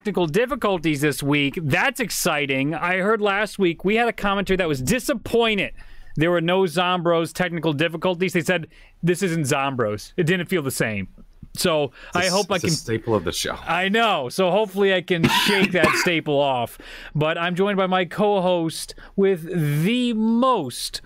technical 0.00 0.26
difficulties 0.26 1.02
this 1.02 1.22
week. 1.22 1.58
That's 1.62 2.00
exciting. 2.00 2.74
I 2.74 3.00
heard 3.00 3.20
last 3.20 3.58
week 3.58 3.84
we 3.84 3.96
had 3.96 4.08
a 4.08 4.14
commenter 4.14 4.56
that 4.56 4.66
was 4.66 4.80
disappointed 4.80 5.74
there 6.16 6.30
were 6.30 6.40
no 6.40 6.62
Zombros 6.62 7.34
technical 7.34 7.74
difficulties. 7.74 8.32
They 8.32 8.40
said 8.40 8.68
this 9.02 9.22
isn't 9.22 9.42
Zombros. 9.42 10.14
It 10.16 10.24
didn't 10.24 10.46
feel 10.46 10.62
the 10.62 10.70
same. 10.70 11.08
So 11.54 11.92
I 12.14 12.28
hope 12.28 12.50
I 12.50 12.56
It's 12.56 12.64
can 12.64 12.72
a 12.72 12.76
staple 12.76 13.14
of 13.14 13.24
the 13.24 13.32
show. 13.32 13.56
I 13.66 13.90
know. 13.90 14.30
So 14.30 14.50
hopefully 14.50 14.94
I 14.94 15.02
can 15.02 15.28
shake 15.46 15.72
that 15.72 15.88
staple 15.96 16.38
off. 16.38 16.78
But 17.14 17.36
I'm 17.36 17.54
joined 17.54 17.76
by 17.76 17.86
my 17.86 18.06
co-host 18.06 18.94
with 19.16 19.82
the 19.84 20.14
most 20.14 21.02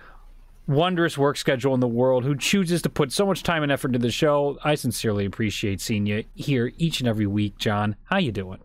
wondrous 0.67 1.17
work 1.17 1.35
schedule 1.37 1.73
in 1.73 1.81
the 1.81 1.87
world 1.87 2.23
who 2.23 2.35
chooses 2.35 2.81
to 2.83 2.89
put 2.89 3.11
so 3.11 3.25
much 3.25 3.43
time 3.43 3.61
and 3.61 3.71
effort 3.71 3.89
into 3.89 3.99
the 3.99 4.11
show. 4.11 4.57
I 4.63 4.75
sincerely 4.75 5.25
appreciate 5.25 5.81
seeing 5.81 6.05
you 6.05 6.23
here 6.33 6.71
each 6.77 7.01
and 7.01 7.09
every 7.09 7.27
week, 7.27 7.57
John. 7.57 7.97
How 8.05 8.17
you 8.17 8.31
doing? 8.31 8.59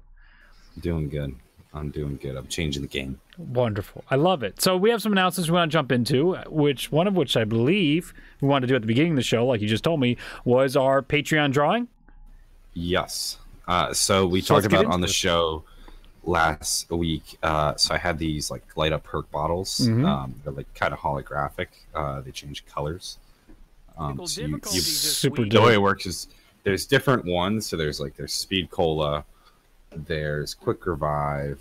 Doing 0.81 1.09
good. 1.09 1.35
I'm 1.73 1.91
doing 1.91 2.17
good. 2.21 2.37
I'm 2.37 2.49
changing 2.49 2.83
the 2.83 2.89
game. 2.89 3.21
Wonderful. 3.39 4.05
I 4.11 4.17
love 4.17 4.43
it. 4.43 4.61
So 4.61 4.77
we 4.77 4.91
have 4.91 5.01
some 5.01 5.13
announcements 5.13 5.49
we 5.49 5.55
want 5.55 5.71
to 5.71 5.73
jump 5.73 5.93
into, 5.93 6.35
which 6.49 6.91
one 6.91 7.07
of 7.07 7.15
which 7.15 7.37
I 7.37 7.45
believe 7.45 8.13
we 8.41 8.49
wanted 8.49 8.67
to 8.67 8.73
do 8.73 8.75
at 8.77 8.83
the 8.83 8.89
beginning 8.89 9.13
of 9.13 9.17
the 9.17 9.23
show, 9.23 9.47
like 9.47 9.61
you 9.61 9.69
just 9.69 9.85
told 9.85 10.01
me, 10.01 10.17
was 10.45 10.77
our 10.77 11.01
Patreon 11.03 11.53
drawing. 11.53 11.87
Yes. 12.75 13.39
Uh, 13.69 13.93
so 13.93 14.27
we 14.27 14.41
So 14.41 14.55
talked 14.55 14.67
about 14.67 14.87
on 14.87 15.01
the 15.01 15.07
this. 15.07 15.15
show 15.15 15.63
last 16.25 16.91
week. 16.91 17.39
Uh, 17.43 17.77
so 17.77 17.95
I 17.95 17.99
had 17.99 18.19
these 18.19 18.51
like 18.51 18.65
light 18.77 18.93
up 18.93 19.05
perk 19.05 19.31
bottles. 19.31 19.79
Mhm. 19.81 20.05
Um, 20.07 20.35
they're 20.43 20.53
like 20.53 20.73
kind 20.75 20.93
of 20.93 20.99
holographic. 20.99 21.69
Uh, 21.95 22.21
they 22.21 22.31
change 22.33 22.67
colors. 22.67 23.19
Um, 23.97 24.27
so 24.27 24.41
you, 24.43 24.49
you, 24.73 24.81
Super 24.81 25.43
the 25.43 25.49
dope. 25.49 25.67
way 25.67 25.75
it 25.75 25.83
works 25.83 26.07
is 26.07 26.29
there's 26.65 26.85
different 26.87 27.25
ones. 27.27 27.67
So 27.67 27.77
there's 27.77 28.01
like 28.01 28.17
there's 28.17 28.33
Speed 28.35 28.71
Cola, 28.71 29.25
there's 29.95 30.55
Quick 30.55 30.87
Revive, 30.87 31.59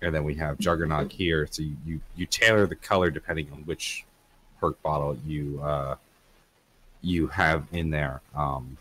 and 0.00 0.14
then 0.14 0.24
we 0.24 0.34
have 0.34 0.58
Juggernaut 0.58 1.12
here. 1.12 1.48
So 1.50 1.62
you 1.62 1.76
you, 1.84 2.00
you 2.16 2.26
tailor 2.26 2.66
the 2.66 2.76
color 2.76 3.10
depending 3.10 3.48
on 3.52 3.58
which 3.60 4.04
perk 4.60 4.80
bottle 4.82 5.16
you 5.26 5.60
uh, 5.62 5.96
you 7.00 7.26
have 7.28 7.66
in 7.72 7.90
there. 7.90 8.20
Um, 8.34 8.76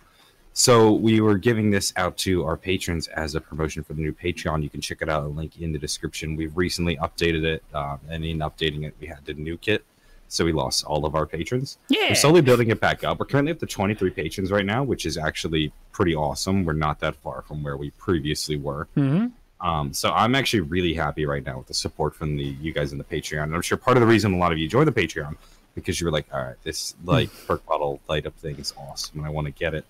so 0.54 0.92
we 0.92 1.22
were 1.22 1.38
giving 1.38 1.72
this 1.72 1.94
out 1.96 2.18
to 2.18 2.44
our 2.46 2.58
patrons 2.58 3.08
as 3.08 3.36
a 3.36 3.42
promotion 3.42 3.84
for 3.84 3.94
the 3.94 4.02
new 4.02 4.12
Patreon. 4.12 4.62
You 4.62 4.70
can 4.70 4.82
check 4.82 5.02
it 5.02 5.10
out. 5.10 5.24
A 5.24 5.28
link 5.28 5.60
in 5.62 5.72
the 5.72 5.80
description. 5.80 6.36
We've 6.36 6.56
recently 6.56 6.98
updated 6.98 7.44
it, 7.44 7.64
um, 7.74 8.00
and 8.10 8.26
in 8.26 8.40
updating 8.40 8.86
it, 8.86 8.94
we 9.00 9.08
had 9.08 9.26
to 9.26 9.34
nuke 9.34 9.68
it, 9.68 9.86
so 10.32 10.46
we 10.46 10.54
lost 10.54 10.86
all 10.86 11.06
of 11.06 11.14
our 11.16 11.26
patrons. 11.26 11.78
Yeah. 11.90 12.10
We're 12.10 12.16
slowly 12.16 12.42
building 12.42 12.70
it 12.70 12.80
back 12.80 13.04
up. 13.04 13.20
We're 13.20 13.26
currently 13.26 13.52
up 13.52 13.60
to 13.60 13.66
23 13.66 14.10
patrons 14.12 14.52
right 14.52 14.66
now, 14.66 14.84
which 14.84 15.06
is 15.06 15.18
actually 15.18 15.72
pretty 15.92 16.16
awesome. 16.16 16.64
We're 16.64 16.74
not 16.74 17.00
that 17.02 17.16
far 17.18 17.42
from 17.42 17.62
where 17.64 17.76
we 17.78 17.92
previously 17.92 18.56
were. 18.58 18.88
hmm 18.96 19.28
Um, 19.60 19.94
so 19.94 20.12
I'm 20.12 20.34
actually 20.36 20.62
really 20.62 20.94
happy 20.94 21.26
right 21.26 21.46
now 21.46 21.58
with 21.60 21.68
the 21.68 21.74
support 21.74 22.16
from 22.16 22.36
the 22.38 22.44
you 22.46 22.72
guys 22.74 22.92
in 22.94 22.98
the 22.98 23.04
Patreon. 23.04 23.44
And 23.44 23.56
I'm 23.56 23.62
sure 23.62 23.78
part 23.78 23.98
of 23.98 24.02
the 24.02 24.08
reason 24.08 24.34
a 24.34 24.38
lot 24.38 24.52
of 24.52 24.58
you 24.58 24.68
joined 24.68 24.88
the 24.88 24.92
Patreon 25.04 25.36
because 25.76 26.00
you 26.02 26.06
were 26.08 26.12
like, 26.12 26.28
all 26.34 26.44
right, 26.44 26.56
this 26.64 26.96
like 27.06 27.30
perk 27.48 27.66
bottle 27.66 28.00
light 28.10 28.26
up 28.26 28.36
thing 28.38 28.56
is 28.58 28.74
awesome, 28.78 29.20
and 29.20 29.26
I 29.28 29.30
want 29.30 29.46
to 29.48 29.52
get 29.52 29.74
it. 29.74 29.86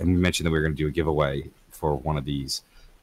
And 0.00 0.08
we 0.08 0.14
mentioned 0.20 0.46
that 0.46 0.50
we 0.50 0.58
were 0.58 0.62
going 0.64 0.74
to 0.74 0.82
do 0.82 0.88
a 0.88 0.90
giveaway 0.90 1.50
for 1.70 1.94
one 1.96 2.16
of 2.18 2.24
these, 2.24 2.62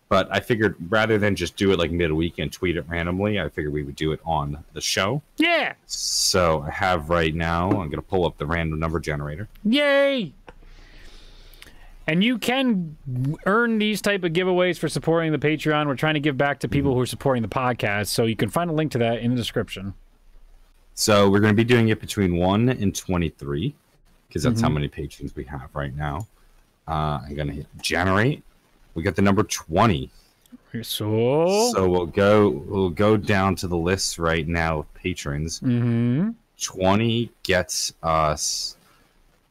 but 0.10 0.28
I 0.32 0.40
figured 0.40 0.76
rather 0.90 1.18
than 1.18 1.36
just 1.36 1.56
do 1.56 1.72
it 1.72 1.80
like 1.80 1.92
midweek 1.92 2.40
and 2.40 2.52
tweet 2.52 2.76
it 2.76 2.86
randomly, 2.90 3.40
I 3.40 3.48
figured 3.50 3.72
we 3.72 3.84
would 3.84 3.96
do 3.96 4.12
it 4.12 4.20
on 4.26 4.64
the 4.74 4.82
show. 4.82 5.22
Yeah. 5.38 5.74
So 5.86 6.64
I 6.64 6.72
have 6.72 7.10
right 7.10 7.34
now. 7.34 7.70
I'm 7.70 7.90
going 7.90 7.92
to 7.92 8.02
pull 8.02 8.26
up 8.26 8.38
the 8.38 8.46
random 8.46 8.80
number 8.80 9.00
generator. 9.00 9.48
Yay! 9.64 10.34
And 12.08 12.24
you 12.24 12.40
can 12.40 12.98
earn 13.46 13.78
these 13.78 14.02
type 14.02 14.24
of 14.24 14.34
giveaways 14.34 14.80
for 14.80 14.90
supporting 14.90 15.32
the 15.32 15.38
Patreon. 15.38 15.86
We're 15.86 15.96
trying 15.96 16.16
to 16.16 16.20
give 16.20 16.36
back 16.40 16.60
to 16.62 16.68
people 16.68 16.96
who 16.96 17.02
are 17.02 17.06
supporting 17.06 17.44
the 17.44 17.48
podcast, 17.48 18.08
so 18.08 18.26
you 18.26 18.36
can 18.36 18.50
find 18.50 18.68
a 18.72 18.73
link 18.73 18.94
to 18.94 18.98
that 18.98 19.20
in 19.20 19.30
the 19.30 19.38
description. 19.38 19.94
So 20.96 21.30
we're 21.30 21.40
going 21.40 21.54
to 21.54 21.56
be 21.56 21.64
doing 21.64 21.90
it 21.90 22.02
between 22.02 22.36
one 22.36 22.68
and 22.68 22.96
twenty-three, 22.96 23.76
because 24.28 24.42
that's 24.42 24.60
how 24.60 24.70
many 24.70 24.88
patrons 24.88 25.36
we 25.36 25.44
have 25.44 25.70
right 25.76 25.95
now. 25.95 26.28
Uh, 26.88 27.22
I'm 27.23 27.36
going 27.36 27.50
to 27.50 27.54
hit 27.54 27.67
generate. 27.80 28.44
We 28.99 29.04
got 29.04 29.15
the 29.15 29.21
number 29.21 29.43
twenty. 29.43 30.11
So, 30.83 31.71
So 31.73 31.87
we'll 31.89 32.05
go. 32.05 32.49
We'll 32.49 32.89
go 32.89 33.15
down 33.15 33.55
to 33.55 33.67
the 33.67 33.77
list 33.77 34.20
right 34.20 34.45
now 34.45 34.80
of 34.80 34.93
patrons. 34.93 35.61
Mhm. 35.61 36.36
Twenty 36.61 37.32
gets 37.43 37.93
us 38.04 38.76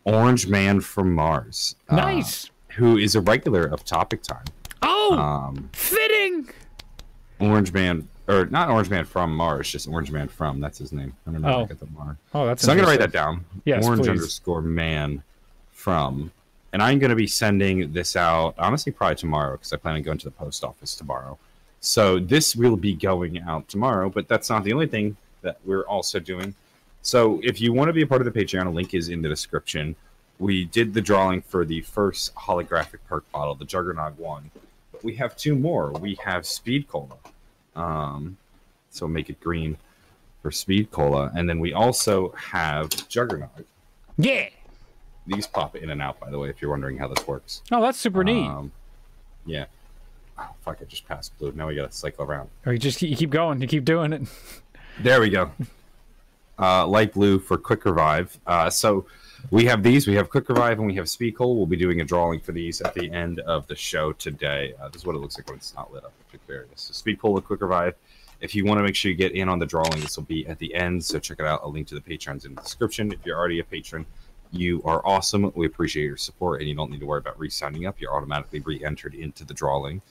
Orange 0.04 0.46
Man 0.48 0.80
from 0.80 1.14
Mars. 1.14 1.76
uh, 1.88 1.96
nice. 1.96 2.50
who 2.76 2.96
is 2.98 3.14
a 3.16 3.20
regular 3.22 3.64
of 3.64 3.84
Topic 3.84 4.22
Time. 4.22 4.44
Oh, 4.82 5.16
Um, 5.18 5.70
fitting. 5.72 6.48
Orange 7.40 7.72
Man, 7.72 8.06
or 8.28 8.44
not 8.46 8.68
Orange 8.68 8.90
Man 8.90 9.04
from 9.06 9.34
Mars, 9.34 9.70
just 9.70 9.88
Orange 9.88 10.10
Man 10.12 10.28
from. 10.28 10.60
That's 10.60 10.76
his 10.78 10.92
name. 10.92 11.14
I 11.26 11.30
don't 11.32 11.40
know. 11.42 11.48
Oh, 11.54 11.62
I 11.62 11.66
got 11.66 11.80
the 11.80 11.86
Mars. 11.86 12.16
Oh, 12.34 12.46
that's. 12.46 12.62
So 12.62 12.70
I'm 12.70 12.76
gonna 12.76 12.86
write 12.88 13.00
that 13.00 13.12
down. 13.12 13.44
Yes, 13.64 13.84
Orange 13.86 14.02
please. 14.02 14.10
underscore 14.10 14.60
man 14.62 15.22
from, 15.72 16.30
and 16.78 16.84
I'm 16.84 17.00
gonna 17.00 17.16
be 17.16 17.26
sending 17.26 17.92
this 17.92 18.14
out 18.14 18.54
honestly 18.56 18.92
probably 18.92 19.16
tomorrow 19.16 19.56
because 19.56 19.72
I 19.72 19.78
plan 19.78 19.96
on 19.96 20.02
going 20.02 20.18
to 20.18 20.26
the 20.26 20.30
post 20.30 20.62
office 20.62 20.94
tomorrow. 20.94 21.36
So 21.80 22.20
this 22.20 22.54
will 22.54 22.76
be 22.76 22.94
going 22.94 23.40
out 23.40 23.66
tomorrow, 23.66 24.08
but 24.08 24.28
that's 24.28 24.48
not 24.48 24.62
the 24.62 24.72
only 24.72 24.86
thing 24.86 25.16
that 25.42 25.58
we're 25.64 25.82
also 25.82 26.20
doing. 26.20 26.54
So 27.02 27.40
if 27.42 27.60
you 27.60 27.72
want 27.72 27.88
to 27.88 27.92
be 27.92 28.02
a 28.02 28.06
part 28.06 28.24
of 28.24 28.32
the 28.32 28.40
Patreon, 28.40 28.68
a 28.68 28.70
link 28.70 28.94
is 28.94 29.08
in 29.08 29.22
the 29.22 29.28
description. 29.28 29.96
We 30.38 30.66
did 30.66 30.94
the 30.94 31.00
drawing 31.00 31.42
for 31.42 31.64
the 31.64 31.80
first 31.80 32.32
holographic 32.36 32.98
perk 33.08 33.28
bottle, 33.32 33.56
the 33.56 33.64
Juggernaut 33.64 34.16
one, 34.16 34.48
but 34.92 35.02
we 35.02 35.16
have 35.16 35.36
two 35.36 35.56
more. 35.56 35.90
We 35.90 36.16
have 36.24 36.46
Speed 36.46 36.86
Cola, 36.86 37.16
um, 37.74 38.36
so 38.90 39.08
make 39.08 39.30
it 39.30 39.40
green 39.40 39.78
for 40.42 40.52
Speed 40.52 40.92
Cola, 40.92 41.32
and 41.34 41.48
then 41.48 41.58
we 41.58 41.72
also 41.72 42.30
have 42.36 42.88
Juggernaut. 43.08 43.66
Yeah. 44.16 44.50
These 45.28 45.46
pop 45.46 45.76
in 45.76 45.90
and 45.90 46.00
out, 46.02 46.18
by 46.18 46.30
the 46.30 46.38
way, 46.38 46.48
if 46.48 46.60
you're 46.60 46.70
wondering 46.70 46.98
how 46.98 47.08
this 47.08 47.26
works. 47.26 47.62
Oh, 47.70 47.80
that's 47.82 47.98
super 47.98 48.24
neat. 48.24 48.46
Um, 48.48 48.72
yeah. 49.46 49.66
Oh, 50.38 50.48
fuck! 50.62 50.78
I 50.80 50.84
just 50.84 51.06
passed 51.06 51.36
blue. 51.38 51.52
Now 51.52 51.66
we 51.68 51.74
gotta 51.74 51.92
cycle 51.92 52.24
around. 52.24 52.48
or 52.64 52.72
you 52.72 52.78
just 52.78 52.98
keep, 52.98 53.10
you 53.10 53.16
keep 53.16 53.30
going. 53.30 53.60
You 53.60 53.66
keep 53.68 53.84
doing 53.84 54.12
it. 54.12 54.22
There 55.00 55.20
we 55.20 55.30
go. 55.30 55.52
Uh, 56.58 56.84
light 56.84 57.12
blue 57.14 57.38
for 57.38 57.56
Quick 57.56 57.84
Revive. 57.84 58.36
Uh, 58.44 58.68
so 58.68 59.06
we 59.52 59.64
have 59.66 59.84
these. 59.84 60.08
We 60.08 60.16
have 60.16 60.28
Quick 60.28 60.48
Revive 60.48 60.78
and 60.78 60.88
we 60.88 60.94
have 60.96 61.08
Speed 61.08 61.36
Cola. 61.36 61.54
We'll 61.54 61.66
be 61.66 61.76
doing 61.76 62.00
a 62.00 62.04
drawing 62.04 62.40
for 62.40 62.50
these 62.50 62.80
at 62.80 62.94
the 62.94 63.08
end 63.12 63.38
of 63.40 63.64
the 63.68 63.76
show 63.76 64.12
today. 64.12 64.74
Uh, 64.82 64.88
this 64.88 65.02
is 65.02 65.06
what 65.06 65.14
it 65.14 65.20
looks 65.20 65.38
like 65.38 65.46
when 65.48 65.56
it's 65.58 65.72
not 65.76 65.92
lit 65.92 66.04
up. 66.04 66.12
It's 66.32 66.42
hilarious. 66.48 66.70
So 66.82 66.92
Speed 66.94 67.20
Cola, 67.20 67.40
Quick 67.40 67.60
Revive. 67.60 67.94
If 68.40 68.56
you 68.56 68.64
want 68.64 68.78
to 68.78 68.82
make 68.82 68.96
sure 68.96 69.08
you 69.08 69.16
get 69.16 69.32
in 69.32 69.48
on 69.48 69.60
the 69.60 69.66
drawing, 69.66 70.00
this 70.00 70.16
will 70.16 70.24
be 70.24 70.44
at 70.48 70.58
the 70.58 70.74
end. 70.74 71.04
So 71.04 71.20
check 71.20 71.38
it 71.38 71.46
out. 71.46 71.60
A 71.62 71.68
link 71.68 71.86
to 71.88 71.94
the 71.94 72.00
patrons 72.00 72.44
in 72.44 72.56
the 72.56 72.60
description. 72.62 73.12
If 73.12 73.24
you're 73.24 73.38
already 73.38 73.60
a 73.60 73.64
patron, 73.64 74.04
you 74.50 74.82
are 74.84 75.00
awesome. 75.04 75.52
We 75.54 75.66
appreciate 75.66 76.04
your 76.04 76.16
support, 76.16 76.60
and 76.60 76.68
you 76.68 76.74
don't 76.74 76.90
need 76.90 77.00
to 77.00 77.06
worry 77.06 77.18
about 77.18 77.38
re-signing 77.38 77.86
up. 77.86 78.00
You're 78.00 78.14
automatically 78.14 78.60
re-entered 78.60 79.14
into 79.14 79.44
the 79.44 79.54
drawing. 79.54 80.02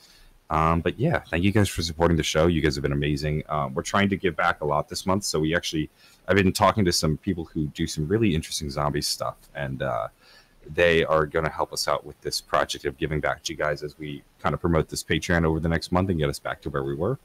Um, 0.50 0.80
but 0.80 0.98
yeah, 0.98 1.18
thank 1.18 1.44
you 1.44 1.52
guys 1.52 1.68
for 1.68 1.82
supporting 1.82 2.16
the 2.16 2.22
show. 2.22 2.46
You 2.46 2.62
guys 2.62 2.74
have 2.74 2.82
been 2.82 2.92
amazing. 2.92 3.42
Um, 3.48 3.74
we're 3.74 3.82
trying 3.82 4.08
to 4.08 4.16
give 4.16 4.34
back 4.34 4.60
a 4.62 4.64
lot 4.64 4.88
this 4.88 5.04
month, 5.04 5.24
so 5.24 5.40
we 5.40 5.54
actually 5.54 5.90
I've 6.26 6.36
been 6.36 6.52
talking 6.52 6.84
to 6.84 6.92
some 6.92 7.16
people 7.18 7.44
who 7.44 7.66
do 7.68 7.86
some 7.86 8.06
really 8.06 8.34
interesting 8.34 8.70
zombie 8.70 9.02
stuff, 9.02 9.36
and 9.54 9.82
uh, 9.82 10.08
they 10.74 11.04
are 11.04 11.26
going 11.26 11.44
to 11.44 11.50
help 11.50 11.72
us 11.72 11.88
out 11.88 12.04
with 12.04 12.20
this 12.20 12.40
project 12.40 12.84
of 12.84 12.96
giving 12.98 13.20
back 13.20 13.42
to 13.44 13.52
you 13.52 13.58
guys 13.58 13.82
as 13.82 13.98
we 13.98 14.22
kind 14.40 14.54
of 14.54 14.60
promote 14.60 14.88
this 14.88 15.02
Patreon 15.02 15.44
over 15.44 15.60
the 15.60 15.68
next 15.68 15.92
month 15.92 16.10
and 16.10 16.18
get 16.18 16.28
us 16.28 16.38
back 16.38 16.60
to 16.62 16.70
where 16.70 16.84
we 16.84 16.94
were. 16.94 17.18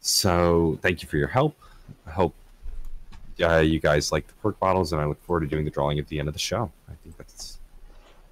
So 0.00 0.78
thank 0.82 1.02
you 1.02 1.08
for 1.08 1.16
your 1.16 1.28
help. 1.28 1.56
I 2.06 2.10
hope 2.10 2.34
uh, 3.42 3.58
you 3.58 3.80
guys 3.80 4.12
like 4.12 4.26
the 4.26 4.34
pork 4.34 4.58
bottles, 4.58 4.92
and 4.92 5.00
I 5.00 5.06
look 5.06 5.22
forward 5.22 5.40
to 5.40 5.46
doing 5.46 5.64
the 5.64 5.70
drawing 5.70 5.98
at 5.98 6.08
the 6.08 6.18
end 6.18 6.28
of 6.28 6.34
the 6.34 6.40
show. 6.40 6.70
I 6.88 6.92
think 7.02 7.16
that's 7.16 7.58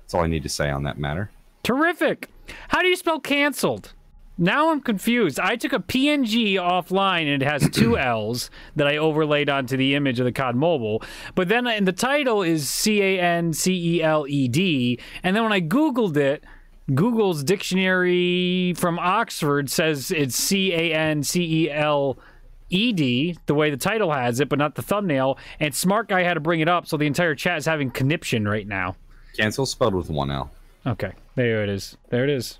that's 0.02 0.14
all 0.14 0.22
I 0.22 0.26
need 0.26 0.42
to 0.42 0.48
say 0.48 0.70
on 0.70 0.82
that 0.84 0.98
matter. 0.98 1.30
Terrific. 1.62 2.28
How 2.68 2.82
do 2.82 2.88
you 2.88 2.96
spell 2.96 3.20
canceled? 3.20 3.94
Now 4.36 4.70
I'm 4.70 4.80
confused. 4.80 5.38
I 5.38 5.54
took 5.54 5.72
a 5.72 5.78
PNG 5.78 6.54
offline 6.54 7.32
and 7.32 7.42
it 7.42 7.46
has 7.46 7.68
two 7.70 7.96
L's 7.98 8.50
that 8.74 8.86
I 8.86 8.96
overlaid 8.96 9.48
onto 9.48 9.76
the 9.76 9.94
image 9.94 10.18
of 10.18 10.24
the 10.24 10.32
COD 10.32 10.56
Mobile. 10.56 11.02
But 11.34 11.48
then 11.48 11.66
in 11.68 11.84
the 11.84 11.92
title 11.92 12.42
is 12.42 12.68
C 12.68 13.00
A 13.00 13.20
N 13.20 13.52
C 13.52 13.96
E 13.96 14.02
L 14.02 14.26
E 14.28 14.48
D. 14.48 14.98
And 15.22 15.36
then 15.36 15.44
when 15.44 15.52
I 15.52 15.60
Googled 15.60 16.16
it, 16.16 16.44
Google's 16.92 17.44
dictionary 17.44 18.74
from 18.76 18.98
Oxford 18.98 19.70
says 19.70 20.10
it's 20.10 20.36
C 20.36 20.72
A 20.72 20.92
N 20.92 21.22
C 21.22 21.64
E 21.64 21.70
L 21.70 22.18
E 22.18 22.20
D, 22.20 22.33
the 22.70 23.34
way 23.48 23.70
the 23.70 23.76
title 23.76 24.12
has 24.12 24.40
it, 24.40 24.48
but 24.48 24.58
not 24.58 24.74
the 24.74 24.82
thumbnail. 24.82 25.38
And 25.60 25.74
Smart 25.74 26.08
Guy 26.08 26.22
had 26.22 26.34
to 26.34 26.40
bring 26.40 26.60
it 26.60 26.68
up, 26.68 26.86
so 26.86 26.96
the 26.96 27.06
entire 27.06 27.34
chat 27.34 27.58
is 27.58 27.66
having 27.66 27.90
conniption 27.90 28.46
right 28.46 28.66
now. 28.66 28.96
Cancel 29.36 29.66
spelled 29.66 29.94
with 29.94 30.10
one 30.10 30.30
L. 30.30 30.50
Okay, 30.86 31.12
there 31.34 31.62
it 31.62 31.68
is. 31.68 31.96
There 32.10 32.24
it 32.24 32.30
is. 32.30 32.58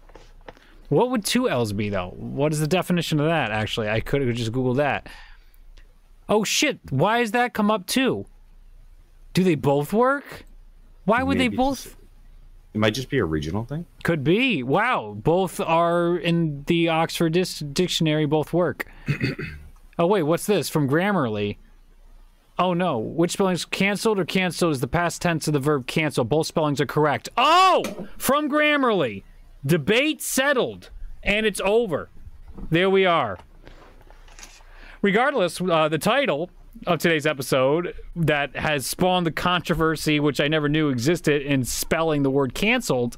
What 0.89 1.11
would 1.11 1.25
two 1.25 1.49
L's 1.49 1.73
be 1.73 1.89
though? 1.89 2.15
What 2.17 2.53
is 2.53 2.61
the 2.61 2.67
definition 2.67 3.21
of 3.21 3.27
that? 3.27 3.51
Actually, 3.51 3.89
I 3.89 4.01
could 4.01 4.23
have 4.23 4.35
just 4.35 4.53
googled 4.53 4.77
that. 4.77 5.09
Oh 6.29 6.45
shit! 6.45 6.79
Why 6.91 7.21
does 7.21 7.33
that 7.33 7.55
come 7.55 7.71
up 7.71 7.87
too? 7.87 8.27
Do 9.33 9.45
they 9.45 9.57
both 9.57 9.93
work? 9.93 10.45
Why 11.05 11.23
would 11.23 11.39
Maybe 11.39 11.57
they 11.57 11.57
both? 11.57 11.97
It 12.73 12.79
might 12.79 12.95
just 12.95 13.09
be 13.09 13.19
a 13.19 13.25
regional 13.25 13.65
thing. 13.65 13.87
Could 14.03 14.25
be. 14.25 14.63
Wow, 14.63 15.17
both 15.17 15.61
are 15.61 16.17
in 16.17 16.65
the 16.67 16.89
Oxford 16.89 17.33
Dis- 17.33 17.61
Dictionary. 17.61 18.27
Both 18.27 18.53
work. 18.53 18.87
oh 19.99 20.07
wait, 20.07 20.23
what's 20.23 20.47
this 20.47 20.69
from 20.69 20.89
Grammarly? 20.89 21.57
Oh 22.59 22.73
no, 22.73 22.99
which 22.99 23.33
spelling 23.33 23.55
is 23.55 23.65
canceled 23.65 24.19
or 24.19 24.25
canceled 24.25 24.73
is 24.73 24.81
the 24.81 24.87
past 24.87 25.21
tense 25.21 25.49
of 25.49 25.53
the 25.55 25.61
verb 25.61 25.87
cancel. 25.87 26.25
Both 26.25 26.47
spellings 26.47 26.81
are 26.81 26.87
correct. 26.87 27.29
Oh, 27.37 28.09
from 28.17 28.49
Grammarly. 28.49 29.25
Debate 29.67 30.21
settled, 30.23 30.91
and 31.23 31.47
it's 31.47 31.61
over. 31.65 32.11
There 32.71 32.91
we 32.91 33.07
are. 33.07 33.39
Regardless, 35.03 35.61
uh, 35.61 35.89
the 35.89 35.99
title 35.99 36.51
of 36.87 36.99
today's 36.99 37.27
episode 37.27 37.95
that 38.15 38.55
has 38.57 38.87
spawned 38.87 39.27
the 39.27 39.33
controversy, 39.33 40.21
which 40.21 40.41
I 40.41 40.49
never 40.49 40.69
knew 40.69 40.91
existed, 40.91 41.43
in 41.43 41.65
spelling 41.65 42.23
the 42.23 42.31
word 42.31 42.55
canceled. 42.55 43.17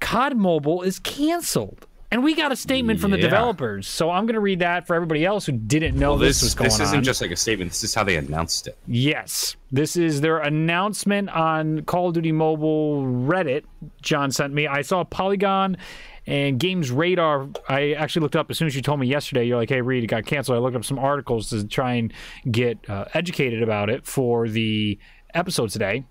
COD 0.00 0.36
Mobile 0.36 0.82
is 0.82 0.98
canceled. 0.98 1.86
And 2.12 2.22
we 2.22 2.34
got 2.34 2.52
a 2.52 2.56
statement 2.56 3.00
from 3.00 3.10
the 3.10 3.16
Yeah. 3.16 3.22
developers. 3.22 3.88
So 3.88 4.10
I'm 4.10 4.26
going 4.26 4.34
to 4.34 4.40
read 4.40 4.58
that 4.60 4.86
for 4.86 4.94
everybody 4.94 5.24
else 5.24 5.46
who 5.46 5.52
didn't 5.52 5.96
know 5.98 6.10
Well, 6.10 6.18
this, 6.18 6.36
this 6.36 6.42
was 6.42 6.54
going 6.54 6.70
on. 6.70 6.78
this 6.78 6.88
isn't 6.88 7.04
just 7.04 7.22
like 7.22 7.30
a 7.30 7.36
statement. 7.36 7.70
This 7.70 7.82
is 7.84 7.94
how 7.94 8.04
they 8.04 8.16
announced 8.16 8.66
it. 8.68 8.76
Yes, 8.86 9.56
this 9.72 9.96
is 9.96 10.20
their 10.20 10.38
announcement 10.38 11.30
on 11.30 11.82
Call 11.84 12.08
of 12.08 12.14
Duty 12.14 12.30
Mobile 12.30 13.02
Reddit. 13.02 13.64
John 14.02 14.30
sent 14.30 14.52
me. 14.52 14.66
I 14.66 14.82
saw 14.82 15.04
Polygon 15.04 15.78
and 16.26 16.60
Games 16.60 16.90
Radar. 16.90 17.48
I 17.68 17.92
actually 17.94 18.22
looked 18.22 18.36
up 18.36 18.50
as 18.50 18.58
soon 18.58 18.66
as 18.68 18.76
you 18.76 18.82
told 18.82 19.00
me 19.00 19.06
yesterday. 19.06 19.44
You're 19.46 19.56
like, 19.56 19.70
"Hey, 19.70 19.80
Reed, 19.80 20.04
it 20.04 20.08
got 20.08 20.26
canceled." 20.26 20.56
I 20.56 20.60
looked 20.60 20.76
up 20.76 20.84
some 20.84 20.98
articles 20.98 21.48
to 21.48 21.66
try 21.66 21.94
and 21.94 22.12
get 22.50 22.78
uh, 22.90 23.06
educated 23.14 23.62
about 23.62 23.88
it 23.90 24.06
for 24.06 24.48
the 24.48 24.98
episode 25.34 25.70
today. 25.70 26.04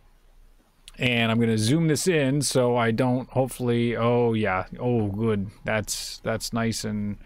And 1.02 1.32
I'm 1.32 1.40
gonna 1.40 1.58
zoom 1.58 1.88
this 1.88 2.08
in 2.08 2.44
so 2.44 2.78
I 2.78 2.92
don't. 2.92 3.28
Hopefully, 3.32 3.98
oh 3.98 4.34
yeah, 4.34 4.66
oh 4.80 5.08
good. 5.08 5.50
That's 5.66 6.20
that's 6.20 6.54
nice 6.54 6.86
and 6.86 7.18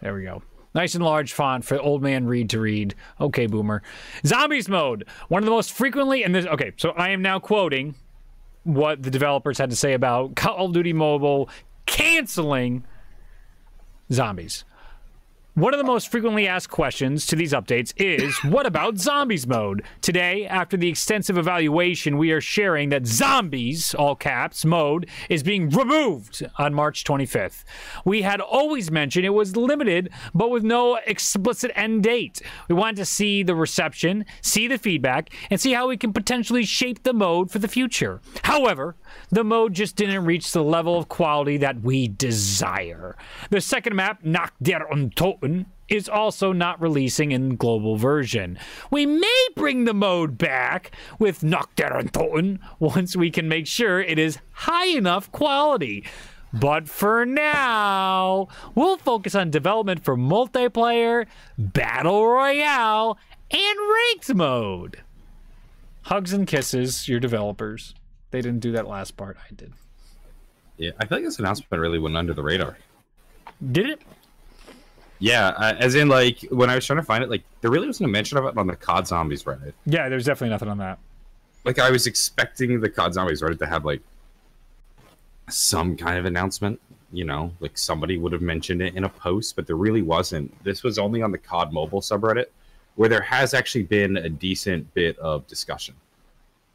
there 0.00 0.14
we 0.14 0.24
go. 0.24 0.42
Nice 0.74 0.94
and 0.94 1.04
large 1.04 1.32
font 1.32 1.64
for 1.64 1.80
old 1.80 2.02
man 2.02 2.26
Reed 2.26 2.50
to 2.50 2.60
read. 2.60 2.94
Okay, 3.20 3.46
boomer. 3.46 3.82
Zombies 4.26 4.68
mode. 4.68 5.06
One 5.28 5.42
of 5.42 5.44
the 5.44 5.52
most 5.52 5.72
frequently, 5.72 6.24
and 6.24 6.34
this, 6.34 6.46
okay, 6.46 6.72
so 6.76 6.90
I 6.90 7.10
am 7.10 7.22
now 7.22 7.38
quoting 7.38 7.94
what 8.64 9.02
the 9.02 9.10
developers 9.10 9.58
had 9.58 9.70
to 9.70 9.76
say 9.76 9.92
about 9.92 10.34
Call 10.34 10.66
of 10.66 10.72
Duty 10.72 10.92
Mobile 10.92 11.48
canceling 11.86 12.84
zombies. 14.10 14.64
One 15.54 15.74
of 15.74 15.78
the 15.78 15.84
most 15.84 16.10
frequently 16.10 16.48
asked 16.48 16.70
questions 16.70 17.26
to 17.26 17.36
these 17.36 17.52
updates 17.52 17.92
is 17.98 18.34
what 18.42 18.64
about 18.64 18.96
zombies 18.96 19.46
mode? 19.46 19.82
Today, 20.00 20.46
after 20.46 20.78
the 20.78 20.88
extensive 20.88 21.36
evaluation, 21.36 22.16
we 22.16 22.30
are 22.30 22.40
sharing 22.40 22.88
that 22.88 23.06
zombies, 23.06 23.94
all 23.94 24.16
caps, 24.16 24.64
mode 24.64 25.10
is 25.28 25.42
being 25.42 25.68
removed 25.68 26.42
on 26.56 26.72
March 26.72 27.04
25th. 27.04 27.64
We 28.06 28.22
had 28.22 28.40
always 28.40 28.90
mentioned 28.90 29.26
it 29.26 29.30
was 29.30 29.54
limited, 29.54 30.08
but 30.34 30.50
with 30.50 30.62
no 30.62 30.98
explicit 31.06 31.70
end 31.74 32.04
date. 32.04 32.40
We 32.68 32.74
wanted 32.74 32.96
to 32.96 33.04
see 33.04 33.42
the 33.42 33.54
reception, 33.54 34.24
see 34.40 34.68
the 34.68 34.78
feedback, 34.78 35.28
and 35.50 35.60
see 35.60 35.74
how 35.74 35.86
we 35.86 35.98
can 35.98 36.14
potentially 36.14 36.64
shape 36.64 37.02
the 37.02 37.12
mode 37.12 37.50
for 37.50 37.58
the 37.58 37.68
future. 37.68 38.22
However, 38.44 38.96
the 39.28 39.44
mode 39.44 39.74
just 39.74 39.96
didn't 39.96 40.24
reach 40.24 40.52
the 40.52 40.64
level 40.64 40.96
of 40.96 41.10
quality 41.10 41.58
that 41.58 41.82
we 41.82 42.08
desire. 42.08 43.16
The 43.50 43.60
second 43.60 43.96
map, 43.96 44.24
Nacht 44.24 44.54
der 44.62 44.86
Untoten, 44.90 45.41
is 45.88 46.08
also 46.08 46.52
not 46.52 46.80
releasing 46.80 47.32
in 47.32 47.56
global 47.56 47.96
version. 47.96 48.58
We 48.90 49.06
may 49.06 49.46
bring 49.54 49.84
the 49.84 49.94
mode 49.94 50.38
back 50.38 50.92
with 51.18 51.42
Untoten 51.42 52.58
once 52.78 53.14
we 53.14 53.30
can 53.30 53.48
make 53.48 53.66
sure 53.66 54.00
it 54.00 54.18
is 54.18 54.38
high 54.52 54.86
enough 54.86 55.30
quality. 55.32 56.04
But 56.52 56.88
for 56.88 57.24
now, 57.24 58.48
we'll 58.74 58.98
focus 58.98 59.34
on 59.34 59.50
development 59.50 60.04
for 60.04 60.16
multiplayer, 60.16 61.26
battle 61.58 62.26
royale, 62.26 63.18
and 63.50 63.78
ranked 63.94 64.34
mode. 64.34 65.00
Hugs 66.02 66.32
and 66.32 66.46
kisses, 66.46 67.08
your 67.08 67.20
developers. 67.20 67.94
They 68.30 68.40
didn't 68.40 68.60
do 68.60 68.72
that 68.72 68.86
last 68.86 69.16
part. 69.16 69.36
I 69.38 69.54
did. 69.54 69.72
Yeah, 70.76 70.90
I 70.98 71.06
feel 71.06 71.18
like 71.18 71.24
this 71.24 71.38
announcement 71.38 71.80
really 71.80 71.98
went 71.98 72.16
under 72.16 72.34
the 72.34 72.42
radar. 72.42 72.76
Did 73.70 73.90
it? 73.90 74.02
Yeah, 75.22 75.48
uh, 75.50 75.76
as 75.78 75.94
in 75.94 76.08
like 76.08 76.40
when 76.50 76.68
I 76.68 76.74
was 76.74 76.84
trying 76.84 76.98
to 76.98 77.04
find 77.04 77.22
it, 77.22 77.30
like 77.30 77.44
there 77.60 77.70
really 77.70 77.86
wasn't 77.86 78.08
a 78.08 78.12
mention 78.12 78.38
of 78.38 78.44
it 78.44 78.58
on 78.58 78.66
the 78.66 78.74
COD 78.74 79.06
Zombies 79.06 79.44
Reddit. 79.44 79.72
Yeah, 79.86 80.08
there's 80.08 80.24
definitely 80.24 80.50
nothing 80.50 80.68
on 80.68 80.78
that. 80.78 80.98
Like 81.64 81.78
I 81.78 81.90
was 81.90 82.08
expecting 82.08 82.80
the 82.80 82.90
COD 82.90 83.14
Zombies 83.14 83.40
Reddit 83.40 83.60
to 83.60 83.66
have 83.66 83.84
like 83.84 84.00
some 85.48 85.96
kind 85.96 86.18
of 86.18 86.24
announcement. 86.24 86.80
You 87.12 87.24
know, 87.24 87.52
like 87.60 87.78
somebody 87.78 88.18
would 88.18 88.32
have 88.32 88.42
mentioned 88.42 88.82
it 88.82 88.96
in 88.96 89.04
a 89.04 89.08
post, 89.08 89.54
but 89.54 89.68
there 89.68 89.76
really 89.76 90.02
wasn't. 90.02 90.52
This 90.64 90.82
was 90.82 90.98
only 90.98 91.22
on 91.22 91.30
the 91.30 91.38
COD 91.38 91.72
Mobile 91.72 92.00
subreddit, 92.00 92.46
where 92.96 93.08
there 93.08 93.22
has 93.22 93.54
actually 93.54 93.84
been 93.84 94.16
a 94.16 94.28
decent 94.28 94.92
bit 94.92 95.16
of 95.20 95.46
discussion. 95.46 95.94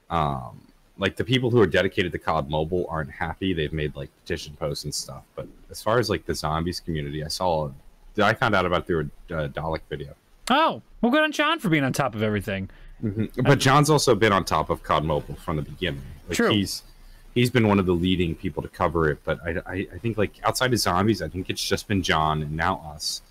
Um, 0.10 0.62
like 0.98 1.18
the 1.18 1.26
people 1.26 1.52
who 1.52 1.60
are 1.60 1.68
dedicated 1.68 2.14
to 2.14 2.18
COD 2.18 2.50
Mobile 2.50 2.86
aren't 2.90 3.12
happy. 3.12 3.54
They've 3.54 3.74
made 3.74 3.94
like 3.98 4.10
petition 4.22 4.56
posts 4.58 4.86
and 4.86 4.96
stuff. 4.96 5.24
But 5.36 5.50
as 5.70 5.84
far 5.84 6.00
as 6.00 6.10
like 6.10 6.26
the 6.26 6.34
zombies 6.34 6.80
community, 6.80 7.26
I 7.26 7.28
saw, 7.28 7.72
I 8.26 8.34
found 8.34 8.56
out 8.56 8.66
about 8.66 8.82
it 8.82 8.88
through 8.88 9.10
a 9.30 9.36
uh, 9.36 9.48
Dalek 9.50 9.82
video. 9.90 10.14
Oh, 10.50 10.82
well, 11.02 11.12
good 11.12 11.24
on 11.24 11.32
John 11.32 11.60
for 11.60 11.70
being 11.70 11.84
on 11.84 11.94
top 11.94 12.16
of 12.16 12.24
everything. 12.24 12.70
But 13.02 13.60
John's 13.60 13.90
also 13.90 14.16
been 14.16 14.34
on 14.34 14.44
top 14.44 14.70
of 14.70 14.82
COD 14.82 15.04
Mobile 15.04 15.36
from 15.36 15.58
the 15.58 15.62
beginning. 15.62 16.02
Like 16.28 16.38
True. 16.38 16.50
He's 16.50 16.84
he's 17.36 17.52
been 17.52 17.68
one 17.68 17.78
of 17.80 17.86
the 17.86 17.94
leading 17.94 18.34
people 18.34 18.64
to 18.64 18.70
cover 18.70 19.12
it. 19.12 19.20
But 19.24 19.40
I, 19.46 19.62
I, 19.66 19.88
I 19.94 19.98
think 20.00 20.18
like 20.18 20.40
outside 20.44 20.74
of 20.74 20.80
zombies, 20.80 21.22
I 21.22 21.28
think 21.28 21.50
it's 21.50 21.64
just 21.64 21.88
been 21.88 22.02
John 22.02 22.42
and 22.42 22.54
now 22.54 22.82
us. 22.94 23.22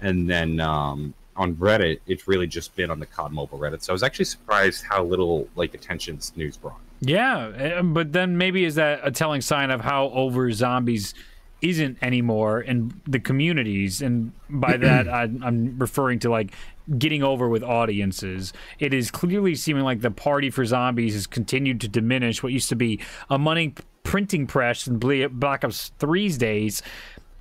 And 0.00 0.30
then 0.30 0.60
um, 0.60 1.14
on 1.36 1.56
Reddit, 1.56 1.98
it's 2.06 2.28
really 2.28 2.46
just 2.46 2.76
been 2.76 2.90
on 2.90 3.00
the 3.00 3.06
COD 3.06 3.32
Mobile 3.32 3.58
Reddit. 3.58 3.82
So 3.82 3.92
I 3.92 3.94
was 3.94 4.04
actually 4.04 4.26
surprised 4.26 4.84
how 4.84 5.02
little 5.02 5.48
like 5.56 5.74
attention 5.74 6.16
this 6.16 6.36
news 6.36 6.56
brought. 6.56 6.80
Yeah, 7.00 7.52
eh, 7.56 7.82
but 7.82 8.12
then 8.12 8.38
maybe 8.38 8.64
is 8.64 8.76
that 8.76 9.00
a 9.02 9.10
telling 9.10 9.40
sign 9.40 9.70
of 9.70 9.80
how 9.80 10.10
over 10.10 10.50
zombies 10.52 11.14
isn't 11.60 11.98
anymore 12.02 12.60
in 12.60 13.00
the 13.06 13.20
communities? 13.20 14.02
And 14.02 14.32
by 14.48 14.76
that, 14.78 15.08
I, 15.08 15.22
I'm 15.22 15.78
referring 15.78 16.18
to 16.20 16.30
like 16.30 16.52
getting 16.98 17.22
over 17.22 17.48
with 17.48 17.62
audiences. 17.62 18.52
It 18.78 18.94
is 18.94 19.10
clearly 19.10 19.54
seeming 19.54 19.84
like 19.84 20.00
the 20.00 20.10
party 20.10 20.50
for 20.50 20.64
zombies 20.64 21.14
has 21.14 21.26
continued 21.26 21.80
to 21.82 21.88
diminish. 21.88 22.42
What 22.42 22.52
used 22.52 22.68
to 22.70 22.76
be 22.76 23.00
a 23.28 23.38
money 23.38 23.74
printing 24.08 24.46
press 24.46 24.86
in 24.86 24.98
Black 24.98 25.64
Ops 25.64 25.92
3's 25.98 26.38
days. 26.38 26.82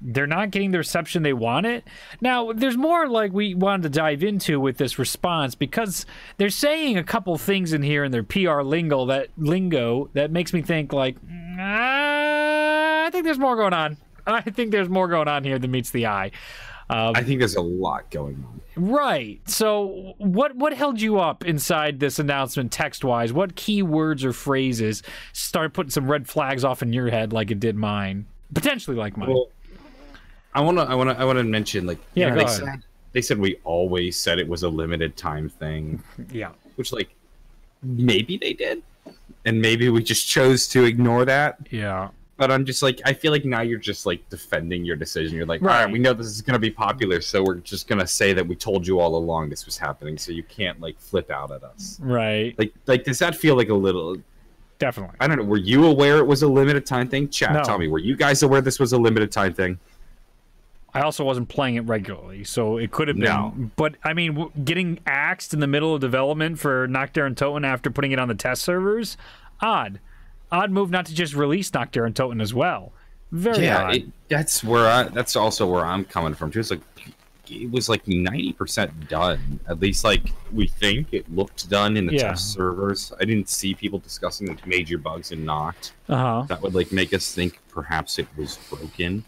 They're 0.01 0.27
not 0.27 0.51
getting 0.51 0.71
the 0.71 0.77
reception 0.77 1.23
they 1.23 1.31
wanted. 1.31 1.83
Now, 2.19 2.51
there's 2.51 2.75
more 2.75 3.07
like 3.07 3.31
we 3.31 3.55
wanted 3.55 3.83
to 3.83 3.89
dive 3.89 4.21
into 4.21 4.59
with 4.59 4.77
this 4.77 4.99
response 4.99 5.55
because 5.55 6.05
they're 6.35 6.49
saying 6.49 6.97
a 6.97 7.05
couple 7.05 7.37
things 7.37 7.71
in 7.71 7.83
here 7.83 8.03
in 8.03 8.11
their 8.11 8.21
PR 8.21 8.61
lingo 8.63 9.05
that 9.05 9.29
lingo 9.37 10.09
that 10.13 10.29
makes 10.29 10.51
me 10.53 10.61
think 10.61 10.91
like, 10.91 11.15
"Ah, 11.57 13.05
I 13.05 13.09
think 13.11 13.23
there's 13.23 13.39
more 13.39 13.55
going 13.55 13.73
on. 13.73 13.97
I 14.35 14.41
think 14.41 14.71
there's 14.71 14.89
more 14.89 15.07
going 15.07 15.27
on 15.27 15.43
here 15.43 15.57
than 15.59 15.71
meets 15.71 15.89
the 15.91 16.07
eye. 16.07 16.31
Um, 16.89 17.13
I 17.15 17.23
think 17.23 17.39
there's 17.39 17.55
a 17.55 17.61
lot 17.61 18.09
going 18.11 18.35
on. 18.47 18.61
Right. 18.77 19.41
So, 19.49 20.13
what 20.19 20.55
what 20.55 20.73
held 20.73 21.01
you 21.01 21.19
up 21.19 21.43
inside 21.45 21.99
this 21.99 22.17
announcement, 22.19 22.71
text 22.71 23.03
wise? 23.03 23.33
What 23.33 23.55
key 23.55 23.81
words 23.81 24.23
or 24.23 24.31
phrases 24.31 25.03
started 25.33 25.73
putting 25.73 25.89
some 25.89 26.09
red 26.09 26.27
flags 26.29 26.63
off 26.63 26.81
in 26.81 26.93
your 26.93 27.09
head, 27.09 27.33
like 27.33 27.51
it 27.51 27.59
did 27.59 27.75
mine, 27.75 28.25
potentially 28.53 28.95
like 28.95 29.17
mine? 29.17 29.29
Well, 29.29 29.49
I 30.53 30.61
want 30.61 30.77
to 30.77 30.83
I 30.83 30.95
want 30.95 31.09
to 31.09 31.19
I 31.19 31.25
want 31.25 31.37
to 31.39 31.43
mention 31.43 31.85
like 31.85 31.97
you 32.13 32.21
Yeah, 32.23 32.29
know, 32.29 32.35
they 32.35 32.43
ahead. 32.43 32.55
said 32.57 32.83
they 33.11 33.21
said 33.21 33.37
we 33.39 33.57
always 33.65 34.15
said 34.15 34.39
it 34.39 34.47
was 34.47 34.63
a 34.63 34.69
limited 34.69 35.17
time 35.17 35.49
thing. 35.49 36.01
yeah. 36.31 36.51
which 36.75 36.93
like 36.93 37.09
maybe 37.83 38.37
they 38.37 38.53
did 38.53 38.81
and 39.45 39.61
maybe 39.61 39.89
we 39.89 40.01
just 40.03 40.27
chose 40.27 40.67
to 40.69 40.83
ignore 40.85 41.25
that 41.25 41.57
Yeah. 41.69 42.09
But 42.37 42.51
i'm 42.51 42.65
just 42.65 42.83
like 42.83 43.01
i 43.03 43.13
feel 43.13 43.31
like 43.31 43.45
now 43.45 43.61
you're 43.61 43.79
just 43.79 44.05
like 44.05 44.27
defending 44.29 44.85
your 44.85 44.95
decision 44.95 45.35
you're 45.35 45.45
like 45.47 45.61
all 45.61 45.67
Right. 45.67 45.83
right 45.85 45.91
we 45.91 45.97
know 45.99 46.13
this 46.13 46.27
is 46.27 46.41
going 46.41 46.53
to 46.53 46.59
be 46.59 46.69
popular 46.71 47.19
so 47.21 47.43
we're 47.43 47.55
just 47.55 47.87
going 47.87 47.99
to 47.99 48.07
say 48.07 48.31
that 48.33 48.47
we 48.47 48.55
told 48.55 48.85
you 48.85 48.99
all 48.99 49.15
along 49.15 49.49
this 49.49 49.65
was 49.65 49.77
happening 49.77 50.17
so 50.17 50.31
you 50.31 50.43
can't 50.43 50.79
like 50.79 50.99
flip 50.99 51.31
out 51.31 51.51
at 51.51 51.63
us 51.63 51.99
Right. 52.01 52.53
like 52.59 52.73
like 52.85 53.03
does 53.03 53.19
that 53.19 53.35
feel 53.35 53.55
like 53.55 53.69
a 53.69 53.73
little 53.73 54.17
Definitely. 54.79 55.15
i 55.19 55.25
don't 55.27 55.37
know 55.37 55.43
were 55.45 55.57
you 55.57 55.85
aware 55.85 56.17
it 56.19 56.27
was 56.27 56.43
a 56.43 56.47
limited 56.47 56.85
time 56.85 57.09
thing 57.09 57.27
chat 57.29 57.53
No. 57.53 57.63
tell 57.63 57.79
me 57.79 57.87
were 57.87 57.97
you 57.99 58.15
guys 58.15 58.43
aware 58.43 58.61
this 58.61 58.79
was 58.79 58.93
a 58.93 58.97
limited 58.97 59.31
time 59.31 59.53
thing 59.53 59.79
I 60.93 61.01
also 61.01 61.23
wasn't 61.23 61.47
playing 61.49 61.75
it 61.75 61.81
regularly, 61.81 62.43
so 62.43 62.77
it 62.77 62.89
could 62.91 63.07
have 63.07 63.17
been. 63.17 63.25
No. 63.25 63.53
But 63.75 63.95
I 64.03 64.13
mean, 64.13 64.33
w- 64.33 64.51
getting 64.63 64.99
axed 65.05 65.53
in 65.53 65.59
the 65.59 65.67
middle 65.67 65.93
of 65.93 66.01
development 66.01 66.57
for 66.57 66.87
Nacht 66.87 67.13
der 67.13 67.29
Untoten 67.29 67.63
after 67.65 67.91
putting 67.91 68.13
it 68.13 68.19
on 68.19 68.29
the 68.29 68.33
test 68.33 68.63
servers, 68.63 69.15
odd. 69.61 69.99
Odd 70.51 70.71
move 70.71 70.89
not 70.89 71.05
to 71.07 71.13
just 71.13 71.33
release 71.35 71.73
Nacht 71.73 71.91
der 71.93 72.07
Untoten 72.09 72.41
as 72.41 72.53
well. 72.53 72.91
Very 73.31 73.65
yeah 73.65 73.83
odd. 73.87 73.95
it, 73.95 74.05
that's 74.29 74.63
where 74.63 74.87
i 74.87 75.03
that's 75.03 75.35
also 75.35 75.67
where 75.67 75.85
i'm 75.85 76.05
coming 76.05 76.33
from 76.33 76.49
too 76.49 76.61
it's 76.61 76.71
like 76.71 76.79
it 77.49 77.69
was 77.71 77.87
like 77.89 78.05
ninety 78.07 78.51
percent 78.53 79.09
done. 79.09 79.59
At 79.69 79.79
least 79.79 80.03
like 80.03 80.31
we 80.51 80.67
think 80.67 81.07
it 81.13 81.33
looked 81.33 81.69
done 81.69 81.95
in 81.95 82.05
the 82.05 82.13
Yeah. 82.13 82.29
test 82.29 82.51
servers. 82.51 83.13
I 83.21 83.23
didn't 83.25 83.47
see 83.49 83.73
people 83.73 83.99
discussing 83.99 84.47
the 84.47 84.57
major 84.65 84.97
bugs 84.97 85.31
and 85.31 85.45
not. 85.45 85.91
Uh 86.09 86.15
huh. 86.17 86.41
That 86.49 86.61
would 86.61 86.75
like 86.75 86.91
make 86.91 87.13
us 87.13 87.33
think 87.33 87.59
perhaps 87.69 88.19
it 88.19 88.27
was 88.35 88.57
broken. 88.69 89.23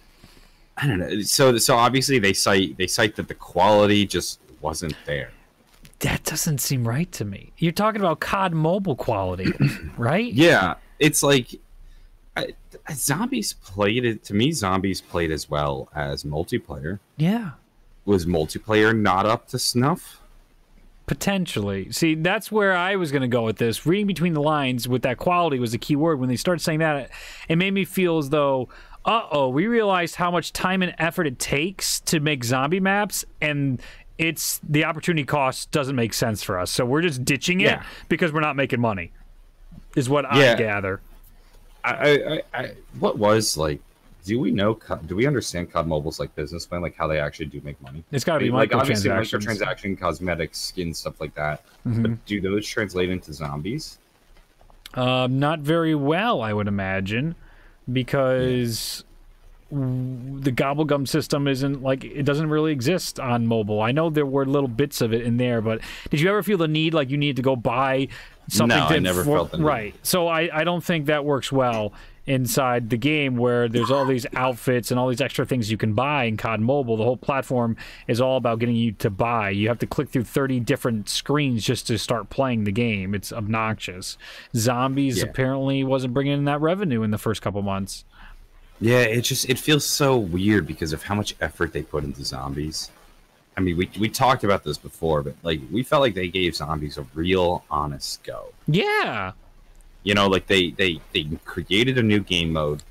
I 0.75 0.87
don't 0.87 0.99
know. 0.99 1.21
So 1.21 1.57
so 1.57 1.75
obviously 1.77 2.19
they 2.19 2.33
cite 2.33 2.77
they 2.77 2.87
cite 2.87 3.15
that 3.15 3.29
the 3.29 3.35
quality 3.35 4.05
just 4.05 4.39
wasn't 4.59 4.95
there. 5.05 5.31
That 5.99 6.23
doesn't 6.25 6.57
seem 6.59 6.85
right 6.85 7.09
to 7.13 7.23
me. 7.23 7.53
You're 7.57 7.71
talking 7.71 8.01
about 8.01 8.19
COD 8.19 8.53
mobile 8.53 8.97
quality, 8.97 9.51
right? 9.97 10.33
Yeah, 10.33 10.75
it's 10.99 11.23
like 11.23 11.59
I, 12.37 12.53
zombies 12.93 13.53
played 13.53 14.05
it 14.05 14.23
to 14.25 14.33
me. 14.33 14.51
Zombies 14.51 15.01
played 15.01 15.31
as 15.31 15.49
well 15.49 15.89
as 15.95 16.23
multiplayer. 16.23 16.99
Yeah. 17.17 17.51
Was 18.05 18.25
multiplayer 18.25 18.97
not 18.97 19.25
up 19.25 19.47
to 19.49 19.59
snuff? 19.59 20.19
Potentially. 21.05 21.91
See, 21.91 22.13
that's 22.13 22.51
where 22.51 22.75
I 22.75 22.95
was 22.95 23.11
going 23.11 23.23
to 23.23 23.27
go 23.27 23.43
with 23.43 23.57
this. 23.57 23.85
Reading 23.85 24.05
between 24.05 24.33
the 24.33 24.41
lines 24.41 24.87
with 24.87 25.01
that 25.01 25.17
quality 25.17 25.57
was 25.57 25.71
the 25.71 25.79
key 25.79 25.95
word. 25.95 26.19
When 26.19 26.29
they 26.29 26.35
started 26.35 26.61
saying 26.61 26.79
that, 26.79 27.09
it 27.47 27.55
made 27.55 27.71
me 27.71 27.83
feel 27.83 28.19
as 28.19 28.29
though, 28.29 28.69
uh 29.05 29.23
oh, 29.31 29.49
we 29.49 29.65
realized 29.65 30.15
how 30.15 30.29
much 30.29 30.53
time 30.53 30.83
and 30.83 30.93
effort 30.99 31.25
it 31.25 31.39
takes 31.39 31.99
to 32.01 32.19
make 32.19 32.43
zombie 32.43 32.79
maps, 32.79 33.25
and 33.41 33.81
it's 34.19 34.59
the 34.67 34.83
opportunity 34.83 35.23
cost 35.25 35.71
doesn't 35.71 35.95
make 35.95 36.13
sense 36.13 36.43
for 36.43 36.59
us. 36.59 36.69
So 36.69 36.85
we're 36.85 37.01
just 37.01 37.25
ditching 37.25 37.61
it 37.61 37.65
Yeah. 37.65 37.83
because 38.07 38.31
we're 38.31 38.41
not 38.41 38.55
making 38.55 38.79
money, 38.81 39.11
is 39.95 40.09
what 40.09 40.25
Yeah. 40.35 40.53
I 40.53 40.55
gather. 40.55 41.01
I, 41.83 41.91
I, 41.93 42.41
I, 42.53 42.71
what 42.99 43.17
was 43.17 43.57
like? 43.57 43.81
Do 44.25 44.39
we 44.39 44.51
know? 44.51 44.77
Do 45.07 45.15
we 45.15 45.25
understand 45.25 45.71
COD 45.71 45.87
Mobile's 45.87 46.19
like 46.19 46.35
business 46.35 46.65
plan, 46.65 46.81
like 46.81 46.95
how 46.95 47.07
they 47.07 47.19
actually 47.19 47.47
do 47.47 47.61
make 47.63 47.81
money? 47.81 48.03
It's 48.11 48.25
got 48.25 48.33
to 48.33 48.39
be 48.39 48.51
like 48.51 48.75
obviously 48.75 49.09
microtransaction, 49.09 49.97
cosmetics, 49.97 50.59
skin, 50.59 50.93
stuff 50.93 51.19
like 51.21 51.33
that. 51.35 51.63
Mm-hmm. 51.87 52.01
But 52.01 52.25
do 52.25 52.41
those 52.41 52.67
translate 52.67 53.09
into 53.09 53.33
zombies? 53.33 53.97
Um, 54.93 55.39
not 55.39 55.59
very 55.59 55.95
well, 55.95 56.41
I 56.41 56.51
would 56.51 56.67
imagine, 56.67 57.35
because 57.91 59.03
the 59.71 60.51
gobblegum 60.51 61.07
system 61.07 61.47
isn't 61.47 61.81
like 61.83 62.03
it 62.03 62.23
doesn't 62.23 62.49
really 62.49 62.71
exist 62.71 63.19
on 63.19 63.45
mobile. 63.45 63.81
I 63.81 63.91
know 63.91 64.09
there 64.09 64.25
were 64.25 64.45
little 64.45 64.67
bits 64.67 64.99
of 64.99 65.13
it 65.13 65.21
in 65.21 65.37
there, 65.37 65.61
but 65.61 65.79
did 66.09 66.19
you 66.19 66.29
ever 66.29 66.41
feel 66.41 66.57
the 66.57 66.67
need 66.67 66.93
like 66.93 67.09
you 67.09 67.17
need 67.17 67.35
to 67.35 67.43
go 67.43 67.55
buy 67.55 68.07
something? 68.49 68.77
No, 68.77 68.85
I 68.87 68.99
never 68.99 69.23
for- 69.23 69.35
felt 69.37 69.53
need. 69.53 69.63
right. 69.63 69.95
So 70.03 70.27
I 70.27 70.49
I 70.53 70.63
don't 70.63 70.83
think 70.83 71.05
that 71.07 71.23
works 71.25 71.51
well 71.51 71.93
inside 72.25 72.91
the 72.91 72.97
game 72.97 73.37
where 73.37 73.67
there's 73.67 73.89
all 73.89 74.05
these 74.05 74.27
outfits 74.35 74.91
and 74.91 74.99
all 74.99 75.07
these 75.09 75.19
extra 75.21 75.47
things 75.47 75.71
you 75.71 75.77
can 75.77 75.93
buy 75.93 76.25
in 76.25 76.37
COD 76.37 76.59
Mobile. 76.61 76.95
The 76.95 77.03
whole 77.03 77.17
platform 77.17 77.75
is 78.07 78.21
all 78.21 78.37
about 78.37 78.59
getting 78.59 78.75
you 78.75 78.91
to 78.99 79.09
buy. 79.09 79.49
You 79.49 79.67
have 79.67 79.79
to 79.79 79.87
click 79.87 80.09
through 80.09 80.25
30 80.25 80.59
different 80.59 81.09
screens 81.09 81.63
just 81.63 81.87
to 81.87 81.97
start 81.97 82.29
playing 82.29 82.65
the 82.65 82.71
game. 82.71 83.15
It's 83.15 83.33
obnoxious. 83.33 84.15
Zombies 84.55 85.17
Yeah. 85.17 85.23
apparently 85.23 85.83
wasn't 85.83 86.13
bringing 86.13 86.33
in 86.33 86.45
that 86.45 86.61
revenue 86.61 87.01
in 87.01 87.09
the 87.09 87.17
first 87.17 87.41
couple 87.41 87.63
months. 87.63 88.05
Yeah, 88.79 88.99
it 89.01 89.21
just 89.21 89.49
it 89.49 89.57
feels 89.57 89.83
so 89.83 90.15
weird 90.17 90.67
because 90.67 90.93
of 90.93 91.03
how 91.03 91.15
much 91.15 91.35
effort 91.41 91.73
they 91.73 91.81
put 91.81 92.03
into 92.03 92.23
zombies. 92.23 92.91
I 93.59 93.61
mean, 93.61 93.75
we 93.75 93.89
we 93.99 94.07
talked 94.07 94.45
about 94.45 94.63
this 94.63 94.77
before, 94.77 95.21
but 95.21 95.35
like 95.43 95.59
we 95.69 95.83
felt 95.83 96.01
like 96.01 96.13
they 96.13 96.29
gave 96.29 96.55
zombies 96.55 96.97
a 96.97 97.05
real 97.13 97.65
honest 97.69 98.23
go. 98.23 98.53
Yeah. 98.67 99.33
You 100.03 100.13
know, 100.13 100.27
like 100.27 100.47
they 100.47 100.71
they 100.71 101.01
they 101.13 101.25
created 101.43 101.97
a 101.97 102.03
new 102.03 102.21
game 102.21 102.53
mode. 102.53 102.81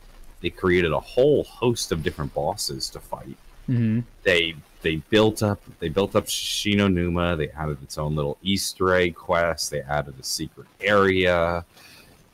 They 0.42 0.50
created 0.50 0.92
a 0.92 1.00
whole 1.00 1.44
host 1.44 1.90
of 1.90 2.02
different 2.02 2.34
bosses 2.34 2.90
to 2.90 3.00
fight. 3.00 3.38
hmm 3.66 4.00
They 4.24 4.56
they 4.82 4.96
built 5.08 5.42
up 5.42 5.58
they 5.80 5.88
built 5.88 6.14
up 6.14 6.28
Shi 6.28 6.76
No 6.76 6.86
Numa. 6.86 7.34
They 7.34 7.48
added 7.48 7.78
its 7.82 7.96
own 7.96 8.14
little 8.14 8.36
Easter 8.42 8.94
egg 8.94 9.14
quest. 9.14 9.70
They 9.70 9.80
added 9.80 10.16
a 10.20 10.22
secret 10.22 10.66
area. 10.82 11.64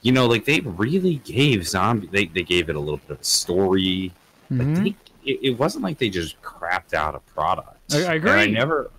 You 0.03 0.11
know, 0.11 0.27
like 0.27 0.45
they 0.45 0.59
really 0.59 1.17
gave 1.25 1.69
zombie. 1.69 2.09
They 2.11 2.27
they 2.27 2.43
gave 2.43 2.69
it 2.69 2.75
a 2.75 2.81
little 2.81 2.97
bit 2.99 3.11
of 3.11 3.21
a 3.21 3.25
story. 3.25 4.13
Like 4.51 4.67
Mhm. 4.67 4.83
they, 4.83 4.95
it, 5.33 5.39
it 5.43 5.59
wasn't 5.59 5.85
like 5.85 5.99
they 5.99 6.11
just 6.11 6.43
crapped 6.43 6.95
out 6.95 7.15
a 7.15 7.21
product. 7.21 7.74
I- 7.93 8.05
I 8.05 8.15
And 8.15 8.29
I 8.31 8.47
never. 8.47 8.91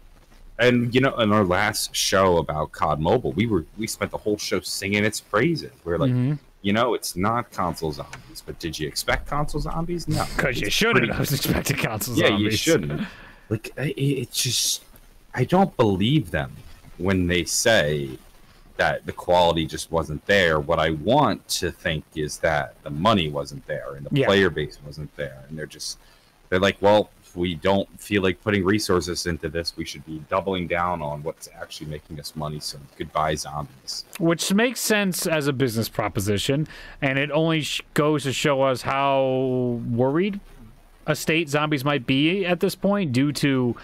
And 0.58 0.94
you 0.96 1.02
know, 1.02 1.16
in 1.18 1.32
our 1.34 1.44
last 1.44 1.94
show 1.96 2.38
about 2.38 2.72
COD 2.72 3.00
Mobile, 3.02 3.34
we 3.34 3.46
were 3.46 3.66
we 3.78 3.88
spent 3.88 4.12
the 4.12 4.18
whole 4.18 4.38
show 4.38 4.62
singing 4.62 5.04
its 5.04 5.20
praises. 5.20 5.72
We 5.84 5.92
are 5.94 5.98
like, 5.98 6.12
Mhm. 6.14 6.40
you 6.62 6.72
know, 6.72 6.94
it's 6.94 7.16
not 7.16 7.52
console 7.52 7.92
zombies, 7.92 8.42
but 8.46 8.58
did 8.60 8.80
you 8.80 8.88
expect 8.88 9.28
console 9.28 9.60
zombies? 9.62 10.08
No, 10.08 10.26
Because 10.36 10.62
you 10.62 10.70
shouldn't. 10.70 11.12
I 11.12 11.20
was 11.20 11.34
expecting 11.34 11.78
console 11.78 12.16
yeah, 12.16 12.28
zombies. 12.30 12.44
Yeah, 12.44 12.52
you 12.52 12.58
shouldn't. 12.58 13.08
Like, 13.50 13.68
it- 13.78 14.00
it's 14.00 14.42
just, 14.42 14.84
I 15.34 15.44
don't 15.44 15.76
believe 15.76 16.32
them 16.32 16.56
when 16.98 17.28
they 17.28 17.44
say 17.44 18.18
that 18.78 19.06
the 19.06 19.12
quality 19.12 19.66
just 19.66 19.92
wasn't 19.92 20.26
there. 20.26 20.60
What 20.60 20.80
I 20.80 20.92
want 20.92 21.48
to 21.50 21.72
think 21.72 22.04
is 22.16 22.38
that 22.40 22.76
the 22.84 22.90
money 22.90 23.28
wasn't 23.30 23.68
there 23.68 23.96
and 23.96 24.06
the 24.06 24.20
Yeah. 24.22 24.26
player 24.26 24.50
base 24.50 24.80
wasn't 24.86 25.16
there, 25.18 25.44
and 25.50 25.58
they're 25.58 25.66
just, 25.66 25.98
they're 26.50 26.60
like, 26.60 26.78
well, 26.82 27.10
we 27.36 27.56
don't 27.56 27.90
feel 28.00 28.22
like 28.22 28.42
putting 28.42 28.64
resources 28.64 29.26
into 29.26 29.50
this, 29.50 29.76
we 29.76 29.86
should 29.86 30.06
be 30.06 30.20
doubling 30.30 30.68
down 30.68 31.02
on 31.02 31.24
what's 31.24 31.50
actually 31.60 31.88
making 31.88 32.20
us 32.20 32.36
money. 32.36 32.60
So 32.60 32.78
goodbye, 32.98 33.36
zombies. 33.36 34.06
Which 34.20 34.54
makes 34.54 34.80
sense 34.80 35.28
as 35.28 35.48
a 35.48 35.54
business 35.54 35.90
proposition, 35.90 36.68
and 37.02 37.20
it 37.20 37.32
only 37.32 37.62
sh- 37.62 37.82
goes 37.94 38.24
to 38.24 38.34
show 38.34 38.62
us 38.62 38.82
how 38.82 39.80
worried 39.90 40.40
a 41.08 41.16
state 41.16 41.50
zombies 41.50 41.86
might 41.86 42.08
be 42.08 42.46
at 42.46 42.60
this 42.60 42.76
point 42.76 43.12
due 43.12 43.32
to 43.32 43.76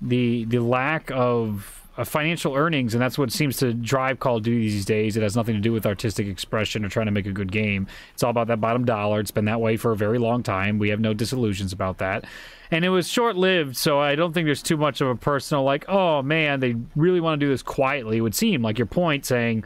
the 0.00 0.44
the 0.44 0.58
lack 0.58 1.10
of 1.10 1.85
Uh, 1.96 2.04
financial 2.04 2.54
earnings, 2.54 2.92
and 2.92 3.00
that's 3.00 3.16
what 3.16 3.32
seems 3.32 3.56
to 3.56 3.72
drive 3.72 4.20
Call 4.20 4.36
of 4.36 4.42
Duty 4.42 4.68
these 4.68 4.84
days. 4.84 5.16
It 5.16 5.22
has 5.22 5.34
nothing 5.34 5.54
to 5.54 5.60
do 5.62 5.72
with 5.72 5.86
artistic 5.86 6.26
expression 6.26 6.84
or 6.84 6.90
trying 6.90 7.06
to 7.06 7.12
make 7.12 7.24
a 7.24 7.32
good 7.32 7.50
game. 7.50 7.86
It's 8.12 8.22
all 8.22 8.28
about 8.28 8.48
that 8.48 8.60
bottom 8.60 8.84
dollar. 8.84 9.18
It's 9.18 9.30
been 9.30 9.46
that 9.46 9.62
way 9.62 9.78
for 9.78 9.92
a 9.92 9.96
very 9.96 10.18
long 10.18 10.42
time. 10.42 10.78
We 10.78 10.90
have 10.90 11.00
no 11.00 11.14
disillusions 11.14 11.72
about 11.72 11.96
that. 11.98 12.26
And 12.70 12.84
it 12.84 12.90
was 12.90 13.08
short 13.08 13.36
lived, 13.36 13.76
so 13.76 13.98
I 13.98 14.14
don't 14.14 14.34
think 14.34 14.44
there's 14.44 14.62
too 14.62 14.76
much 14.76 15.00
of 15.00 15.08
a 15.08 15.14
personal, 15.14 15.64
like, 15.64 15.88
oh 15.88 16.20
man, 16.20 16.60
they 16.60 16.76
really 16.96 17.20
want 17.20 17.40
to 17.40 17.46
do 17.46 17.50
this 17.50 17.62
quietly. 17.62 18.18
It 18.18 18.20
would 18.20 18.34
seem 18.34 18.60
like 18.60 18.76
your 18.76 18.86
point 18.86 19.24
saying, 19.24 19.64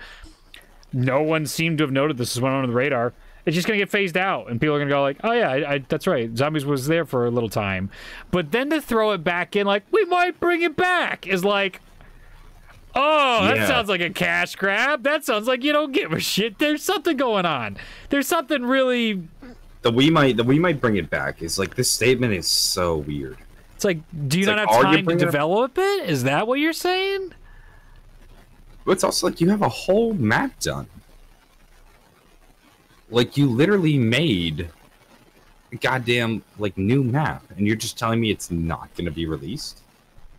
no 0.92 1.22
one 1.22 1.46
seemed 1.46 1.78
to 1.78 1.84
have 1.84 1.92
noted 1.92 2.16
this 2.16 2.36
is 2.36 2.40
went 2.40 2.54
under 2.54 2.68
the 2.68 2.72
radar. 2.72 3.12
It's 3.46 3.54
just 3.54 3.66
gonna 3.66 3.78
get 3.78 3.90
phased 3.90 4.16
out, 4.16 4.50
and 4.50 4.60
people 4.60 4.76
are 4.76 4.78
gonna 4.78 4.90
go 4.90 5.02
like, 5.02 5.16
"Oh 5.24 5.32
yeah, 5.32 5.50
I, 5.50 5.72
I, 5.74 5.78
that's 5.88 6.06
right. 6.06 6.30
Zombies 6.36 6.66
was 6.66 6.86
there 6.86 7.06
for 7.06 7.26
a 7.26 7.30
little 7.30 7.48
time," 7.48 7.90
but 8.30 8.52
then 8.52 8.68
to 8.70 8.80
throw 8.80 9.12
it 9.12 9.24
back 9.24 9.56
in, 9.56 9.66
like 9.66 9.82
we 9.90 10.04
might 10.04 10.38
bring 10.38 10.60
it 10.62 10.76
back, 10.76 11.26
is 11.26 11.42
like, 11.44 11.80
oh, 12.94 13.44
that 13.46 13.56
Yeah. 13.56 13.66
sounds 13.66 13.88
like 13.88 14.00
a 14.00 14.10
cash 14.10 14.56
grab. 14.56 15.02
That 15.04 15.24
sounds 15.24 15.46
like 15.46 15.62
you 15.64 15.72
don't 15.72 15.92
give 15.92 16.12
a 16.12 16.20
shit. 16.20 16.58
There's 16.58 16.82
something 16.82 17.16
going 17.16 17.46
on. 17.46 17.76
There's 18.08 18.26
something 18.26 18.62
really. 18.64 19.22
The 19.82 19.90
we 19.90 20.10
might, 20.10 20.36
the 20.36 20.44
we 20.44 20.58
might 20.58 20.80
bring 20.80 20.96
it 20.96 21.08
back. 21.10 21.40
Is 21.42 21.58
like 21.58 21.74
this 21.74 21.90
statement 21.90 22.32
is 22.34 22.46
so 22.50 22.98
weird. 22.98 23.38
It's 23.74 23.84
like, 23.84 23.98
do 24.28 24.38
you 24.38 24.42
It's 24.42 24.46
not 24.48 24.58
like, 24.58 24.68
have 24.68 24.82
time 24.82 24.96
to 24.98 25.02
bringing 25.04 25.22
it- 25.22 25.24
develop 25.24 25.78
it? 25.78 26.08
Is 26.10 26.24
that 26.24 26.46
what 26.46 26.58
you're 26.60 26.72
saying? 26.74 27.32
But 28.84 28.92
it's 28.92 29.04
also 29.04 29.26
like 29.28 29.40
you 29.40 29.48
have 29.50 29.62
a 29.62 29.68
whole 29.68 30.12
map 30.14 30.58
done. 30.60 30.86
Like 33.10 33.36
you 33.36 33.46
literally 33.46 33.98
made 33.98 34.70
a 35.72 35.76
goddamn 35.76 36.42
like 36.58 36.76
new 36.76 37.02
map, 37.02 37.42
and 37.56 37.66
you're 37.66 37.76
just 37.76 37.98
telling 37.98 38.20
me 38.20 38.30
it's 38.30 38.50
not 38.50 38.92
going 38.94 39.06
to 39.06 39.10
be 39.10 39.26
released. 39.26 39.80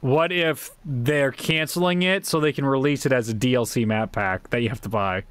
What 0.01 0.31
if 0.31 0.71
they're 0.83 1.31
canceling 1.31 2.01
it 2.01 2.25
so 2.25 2.39
they 2.39 2.51
can 2.51 2.65
release 2.65 3.05
it 3.05 3.11
as 3.11 3.29
a 3.29 3.33
DLC 3.33 3.85
map 3.85 4.11
pack 4.11 4.49
that 4.49 4.61
you 4.61 4.69
have 4.69 4.81
to 4.81 4.89
buy? 4.89 5.23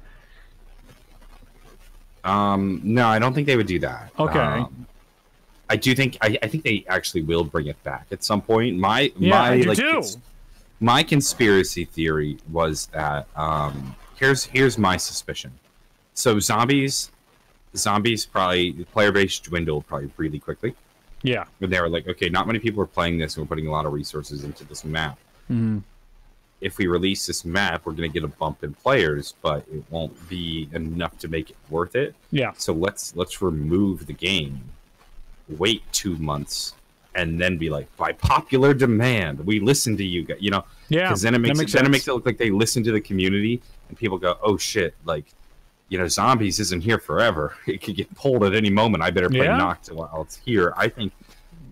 Um, 2.23 2.81
no, 2.83 3.07
I 3.07 3.19
don't 3.19 3.33
think 3.33 3.47
they 3.47 3.57
would 3.57 3.67
do 3.67 3.79
that. 3.79 4.11
Okay. 4.17 4.39
Um, 4.39 4.85
I 5.69 5.75
do 5.77 5.95
think 5.95 6.17
I, 6.21 6.37
I 6.43 6.47
think 6.47 6.63
they 6.63 6.85
actually 6.89 7.21
will 7.21 7.45
bring 7.45 7.67
it 7.67 7.81
back 7.83 8.07
at 8.11 8.23
some 8.23 8.41
point. 8.41 8.77
My 8.77 9.11
Yeah, 9.17 9.29
my 9.31 9.55
like 9.61 9.77
cons- 9.79 10.17
my 10.81 11.01
conspiracy 11.01 11.85
theory 11.85 12.37
was 12.51 12.87
that 12.87 13.27
um 13.37 13.95
here's 14.19 14.43
here's 14.43 14.77
my 14.77 14.97
suspicion. 14.97 15.51
So 16.13 16.39
zombies 16.39 17.09
zombies 17.75 18.25
probably 18.25 18.71
the 18.71 18.83
player 18.83 19.13
base 19.13 19.39
dwindled 19.39 19.87
probably 19.87 20.11
really 20.17 20.39
quickly. 20.39 20.75
Yeah. 21.23 21.45
And 21.59 21.71
they 21.71 21.79
were 21.79 21.89
like, 21.89 22.07
okay, 22.07 22.29
not 22.29 22.47
many 22.47 22.59
people 22.59 22.81
are 22.81 22.87
playing 22.87 23.17
this, 23.17 23.35
and 23.37 23.43
we're 23.43 23.47
putting 23.49 23.67
a 23.67 23.71
lot 23.71 23.85
of 23.85 23.93
resources 23.93 24.43
into 24.43 24.63
this 24.65 24.83
map. 24.83 25.19
Mhm. 25.49 25.83
If 26.61 26.77
we 26.77 26.85
release 26.87 27.25
this 27.25 27.43
map, 27.43 27.85
we're 27.85 27.93
going 27.93 28.09
to 28.11 28.13
get 28.13 28.23
a 28.23 28.27
bump 28.27 28.63
in 28.63 28.73
players, 28.73 29.33
but 29.41 29.65
it 29.73 29.83
won't 29.89 30.29
be 30.29 30.69
enough 30.73 31.17
to 31.19 31.27
make 31.27 31.49
it 31.49 31.55
worth 31.69 31.95
it. 31.95 32.13
Yeah. 32.31 32.51
So 32.57 32.71
let's 32.73 33.15
let's 33.15 33.41
remove 33.41 34.05
the 34.05 34.13
game, 34.13 34.61
wait 35.49 35.81
two 35.91 36.15
months, 36.17 36.75
and 37.15 37.41
then 37.41 37.57
be 37.57 37.69
like, 37.69 37.87
by 37.97 38.11
popular 38.13 38.73
demand, 38.73 39.39
we 39.45 39.59
listen 39.59 39.97
to 39.97 40.03
you 40.03 40.23
guys. 40.23 40.37
You 40.39 40.51
know, 40.51 40.63
Yeah. 40.89 41.03
because 41.07 41.21
then 41.23 41.33
it 41.35 41.39
makes, 41.39 41.57
that 41.57 41.63
it, 41.67 41.71
then 41.71 41.85
it 41.87 41.89
makes 41.89 42.07
it 42.07 42.13
look 42.13 42.25
like 42.27 42.37
they 42.37 42.51
listen 42.51 42.83
to 42.83 42.91
the 42.91 43.01
community, 43.01 43.61
and 43.89 43.97
people 43.97 44.17
go, 44.17 44.37
oh 44.41 44.57
shit, 44.57 44.93
like. 45.05 45.25
You 45.91 45.97
know, 45.97 46.07
zombies 46.07 46.59
isn't 46.59 46.81
here 46.81 46.97
forever. 46.97 47.53
It 47.67 47.81
could 47.83 47.97
get 47.97 48.13
pulled 48.15 48.43
at 48.45 48.55
any 48.55 48.69
moment. 48.69 49.03
I 49.03 49.11
better 49.11 49.29
play 49.29 49.45
Yeah. 49.45 49.75
While 49.91 50.21
it's 50.21 50.37
here. 50.37 50.73
I 50.77 50.87
think, 50.87 51.11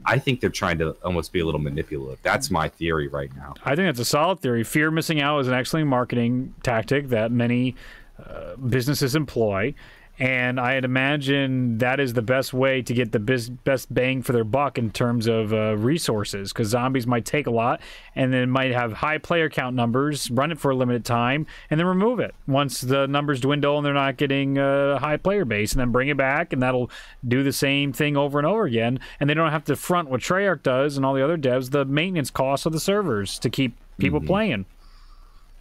I 0.05 0.19
think 0.19 0.41
they're 0.41 0.49
trying 0.49 0.77
to 0.79 0.91
almost 1.05 1.31
be 1.31 1.39
a 1.39 1.45
little 1.45 1.61
manipulative. 1.61 2.19
That's 2.21 2.51
my 2.51 2.67
theory 2.67 3.07
right 3.07 3.33
now. 3.35 3.53
I 3.63 3.75
think 3.75 3.87
that's 3.87 3.99
a 3.99 4.05
solid 4.05 4.41
theory. 4.41 4.63
Fear 4.65 4.91
missing 4.91 5.21
out 5.21 5.39
is 5.39 5.47
an 5.47 5.53
excellent 5.53 5.87
marketing 5.87 6.53
tactic 6.63 7.09
that 7.09 7.31
many 7.31 7.75
uh, 8.23 8.55
businesses 8.57 9.15
employ. 9.15 9.73
And 10.19 10.59
I'd 10.59 10.83
imagine 10.83 11.77
that 11.77 12.01
is 12.01 12.11
the 12.11 12.21
best 12.21 12.53
way 12.53 12.81
to 12.81 12.93
get 12.93 13.13
the 13.13 13.19
biz- 13.19 13.49
best 13.49 13.93
bang 13.93 14.21
for 14.21 14.33
their 14.33 14.43
buck 14.43 14.77
in 14.77 14.91
terms 14.91 15.27
of 15.27 15.53
uh, 15.53 15.77
resources, 15.77 16.51
because 16.51 16.67
zombies 16.67 17.07
might 17.07 17.23
take 17.23 17.47
a 17.47 17.51
lot, 17.51 17.79
and 18.15 18.33
then 18.33 18.49
might 18.49 18.73
have 18.73 18.91
high 18.91 19.17
player 19.17 19.49
count 19.49 19.77
numbers, 19.77 20.29
run 20.29 20.51
it 20.51 20.59
for 20.59 20.71
a 20.71 20.75
limited 20.75 21.05
time, 21.05 21.47
and 21.69 21.79
then 21.79 21.87
remove 21.87 22.19
it 22.19 22.35
once 22.47 22.81
the 22.81 23.07
numbers 23.07 23.39
dwindle 23.39 23.77
and 23.77 23.85
they're 23.85 23.93
not 23.93 24.17
getting 24.17 24.57
a 24.57 24.99
high 24.99 25.15
player 25.15 25.45
base, 25.45 25.71
and 25.71 25.79
then 25.79 25.91
bring 25.91 26.09
it 26.09 26.17
back, 26.17 26.51
and 26.51 26.61
that'll 26.61 26.91
do 27.25 27.41
the 27.41 27.53
same 27.53 27.93
thing 27.93 28.17
over 28.17 28.39
and 28.39 28.45
over 28.45 28.65
again. 28.65 28.99
And 29.21 29.29
they 29.29 29.33
don't 29.33 29.51
have 29.51 29.63
to 29.65 29.77
front 29.77 30.09
what 30.09 30.19
Treyarch 30.19 30.63
does 30.63 30.97
and 30.97 31.05
all 31.05 31.13
the 31.13 31.23
other 31.23 31.37
devs 31.37 31.71
the 31.71 31.85
maintenance 31.85 32.29
costs 32.29 32.65
of 32.65 32.73
the 32.73 32.79
servers 32.81 33.39
to 33.39 33.49
keep 33.49 33.77
people 33.97 34.19
playing. 34.19 34.65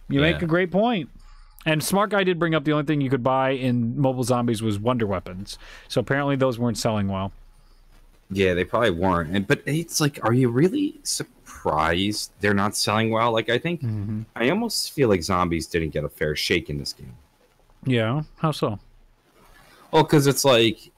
You 0.09 0.19
make 0.19 0.41
a 0.41 0.47
great 0.47 0.69
point. 0.69 1.09
And 1.65 1.83
Smart 1.83 2.09
Guy 2.09 2.23
did 2.23 2.39
bring 2.39 2.55
up 2.55 2.63
the 2.63 2.71
only 2.71 2.85
thing 2.85 3.01
you 3.01 3.09
could 3.09 3.23
buy 3.23 3.51
in 3.51 3.99
Mobile 3.99 4.23
Zombies 4.23 4.61
was 4.61 4.79
Wonder 4.79 5.05
Weapons. 5.05 5.57
So 5.87 5.99
apparently 5.99 6.35
those 6.35 6.57
weren't 6.57 6.77
selling 6.77 7.07
well. 7.07 7.33
Yeah, 8.31 8.53
they 8.53 8.63
probably 8.63 8.91
weren't. 8.91 9.35
And 9.35 9.45
but 9.47 9.61
it's 9.65 9.99
like, 9.99 10.19
are 10.23 10.33
you 10.33 10.49
really 10.49 10.99
surprised 11.03 12.31
they're 12.39 12.53
not 12.53 12.75
selling 12.75 13.11
well? 13.11 13.31
Like, 13.31 13.49
I 13.49 13.57
think 13.57 13.81
mm-hmm. 13.81 14.21
I 14.35 14.49
almost 14.49 14.91
feel 14.91 15.09
like 15.09 15.23
zombies 15.23 15.67
didn't 15.67 15.89
get 15.89 16.03
a 16.03 16.09
fair 16.09 16.35
shake 16.35 16.69
in 16.69 16.77
this 16.77 16.93
game. 16.93 17.13
Yeah, 17.85 18.23
how 18.37 18.51
so? 18.51 18.79
Well, 19.91 20.03
because 20.03 20.27
it's 20.27 20.45
like, 20.45 20.91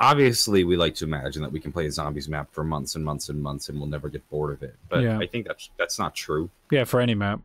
obviously, 0.00 0.64
we 0.64 0.76
like 0.76 0.94
to 0.96 1.04
imagine 1.04 1.42
that 1.42 1.52
we 1.52 1.60
can 1.60 1.72
play 1.72 1.86
a 1.86 1.92
zombies 1.92 2.28
map 2.28 2.48
for 2.52 2.64
months 2.64 2.94
and 2.94 3.04
months 3.04 3.28
and 3.28 3.42
months, 3.42 3.68
and 3.68 3.78
we'll 3.78 3.88
never 3.88 4.08
get 4.08 4.28
bored 4.30 4.52
of 4.52 4.62
it. 4.62 4.76
But 4.88 5.02
Yeah. 5.02 5.18
I 5.18 5.26
think 5.26 5.46
that's 5.46 5.68
that's 5.76 5.98
not 5.98 6.14
true. 6.14 6.48
Yeah, 6.70 6.84
for 6.84 7.00
any 7.00 7.14
map. 7.14 7.40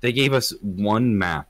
They 0.00 0.12
gave 0.12 0.32
us 0.32 0.52
one 0.62 1.16
map 1.16 1.48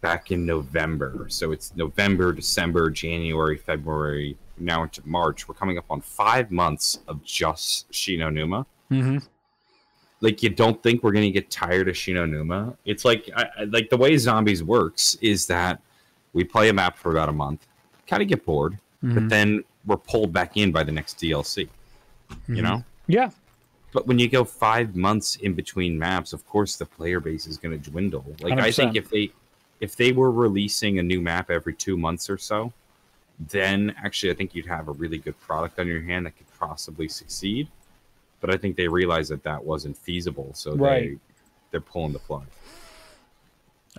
back 0.00 0.30
in 0.30 0.46
November, 0.46 1.26
so 1.28 1.52
it's 1.52 1.74
November, 1.76 2.32
December, 2.32 2.90
January, 2.90 3.56
February, 3.56 4.36
now 4.58 4.82
into 4.82 5.02
March. 5.06 5.48
We're 5.48 5.54
coming 5.54 5.78
up 5.78 5.84
on 5.90 6.00
five 6.00 6.50
months 6.50 6.98
of 7.08 7.22
just 7.24 7.92
Shi 7.94 8.16
No 8.16 8.30
Numa. 8.30 8.66
Mm-hmm. 8.90 9.18
like 10.20 10.42
you 10.42 10.50
don't 10.50 10.82
think 10.82 11.02
we're 11.04 11.12
gonna 11.12 11.30
get 11.30 11.48
tired 11.50 11.88
of 11.88 11.96
Shi 11.96 12.12
No 12.12 12.26
Numa. 12.26 12.74
It's 12.84 13.04
like 13.04 13.30
I, 13.36 13.64
like 13.64 13.88
the 13.88 13.96
way 13.96 14.16
zombies 14.16 14.62
works 14.64 15.16
is 15.20 15.46
that 15.46 15.80
we 16.32 16.44
play 16.44 16.68
a 16.68 16.72
map 16.72 16.98
for 16.98 17.10
about 17.12 17.28
a 17.28 17.32
month, 17.32 17.66
kind 18.06 18.20
of 18.22 18.28
get 18.28 18.44
bored, 18.44 18.78
but 19.02 19.28
then 19.28 19.64
we're 19.86 19.96
pulled 19.96 20.32
back 20.32 20.56
in 20.56 20.72
by 20.72 20.82
the 20.82 20.92
next 20.92 21.18
DLC. 21.18 21.68
You 22.48 22.62
know, 22.62 22.84
Yeah. 23.06 23.30
But 23.92 24.06
when 24.06 24.18
you 24.18 24.28
go 24.28 24.44
five 24.44 24.94
months 24.96 25.36
in 25.36 25.54
between 25.54 25.98
maps, 25.98 26.32
of 26.32 26.46
course 26.46 26.76
the 26.76 26.86
player 26.86 27.20
base 27.20 27.46
is 27.46 27.56
gonna 27.58 27.78
dwindle. 27.78 28.24
Like 28.40 28.58
I 28.58 28.70
100%. 28.70 28.76
think 28.76 28.96
if 28.96 29.10
they 29.10 29.30
if 29.80 29.96
they 29.96 30.12
were 30.12 30.30
releasing 30.30 30.98
a 30.98 31.02
new 31.02 31.20
map 31.20 31.50
every 31.50 31.74
two 31.74 31.96
months 31.96 32.28
or 32.28 32.36
so, 32.38 32.72
then 33.48 33.94
actually 34.02 34.30
I 34.30 34.34
think 34.34 34.54
you'd 34.54 34.66
have 34.66 34.88
a 34.88 34.92
really 34.92 35.18
good 35.18 35.38
product 35.40 35.78
on 35.78 35.86
your 35.86 36.02
hand 36.02 36.26
that 36.26 36.36
could 36.36 36.46
possibly 36.58 37.08
succeed. 37.08 37.68
But 38.40 38.52
I 38.54 38.56
think 38.58 38.76
they 38.76 38.88
realized 38.88 39.30
that 39.30 39.42
that 39.44 39.64
wasn't 39.64 39.96
feasible, 39.96 40.50
so 40.54 40.74
Right. 40.74 41.10
they 41.12 41.18
they're 41.70 41.80
pulling 41.80 42.12
the 42.12 42.18
plug. 42.18 42.46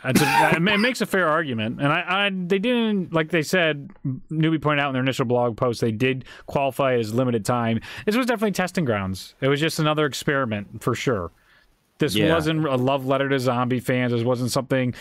A, 0.03 0.09
it 0.55 0.79
makes 0.79 1.01
a 1.01 1.05
fair 1.05 1.27
argument, 1.27 1.81
and 1.81 1.91
I, 1.91 2.25
I, 2.25 2.29
they 2.33 2.59
didn't 2.59 3.13
like 3.13 3.29
they 3.29 3.41
said. 3.41 3.89
Newbie 4.31 4.61
pointed 4.61 4.81
out 4.81 4.87
in 4.87 4.93
their 4.93 5.01
initial 5.03 5.25
blog 5.25 5.57
post 5.57 5.81
they 5.81 5.91
did 5.91 6.23
qualify 6.45 6.93
as 6.95 7.13
limited 7.13 7.43
time. 7.45 7.81
This 8.05 8.15
was 8.15 8.25
definitely 8.25 8.53
testing 8.53 8.85
grounds. 8.85 9.35
It 9.41 9.49
was 9.49 9.59
just 9.59 9.79
another 9.79 10.05
experiment 10.05 10.81
for 10.81 10.95
sure. 10.95 11.31
This 11.97 12.15
Yeah. 12.15 12.33
wasn't 12.33 12.65
a 12.65 12.75
love 12.77 13.05
letter 13.05 13.27
to 13.29 13.37
zombie 13.39 13.79
fans. 13.81 14.11
This 14.13 14.23
wasn't 14.23 14.49
something 14.51 14.93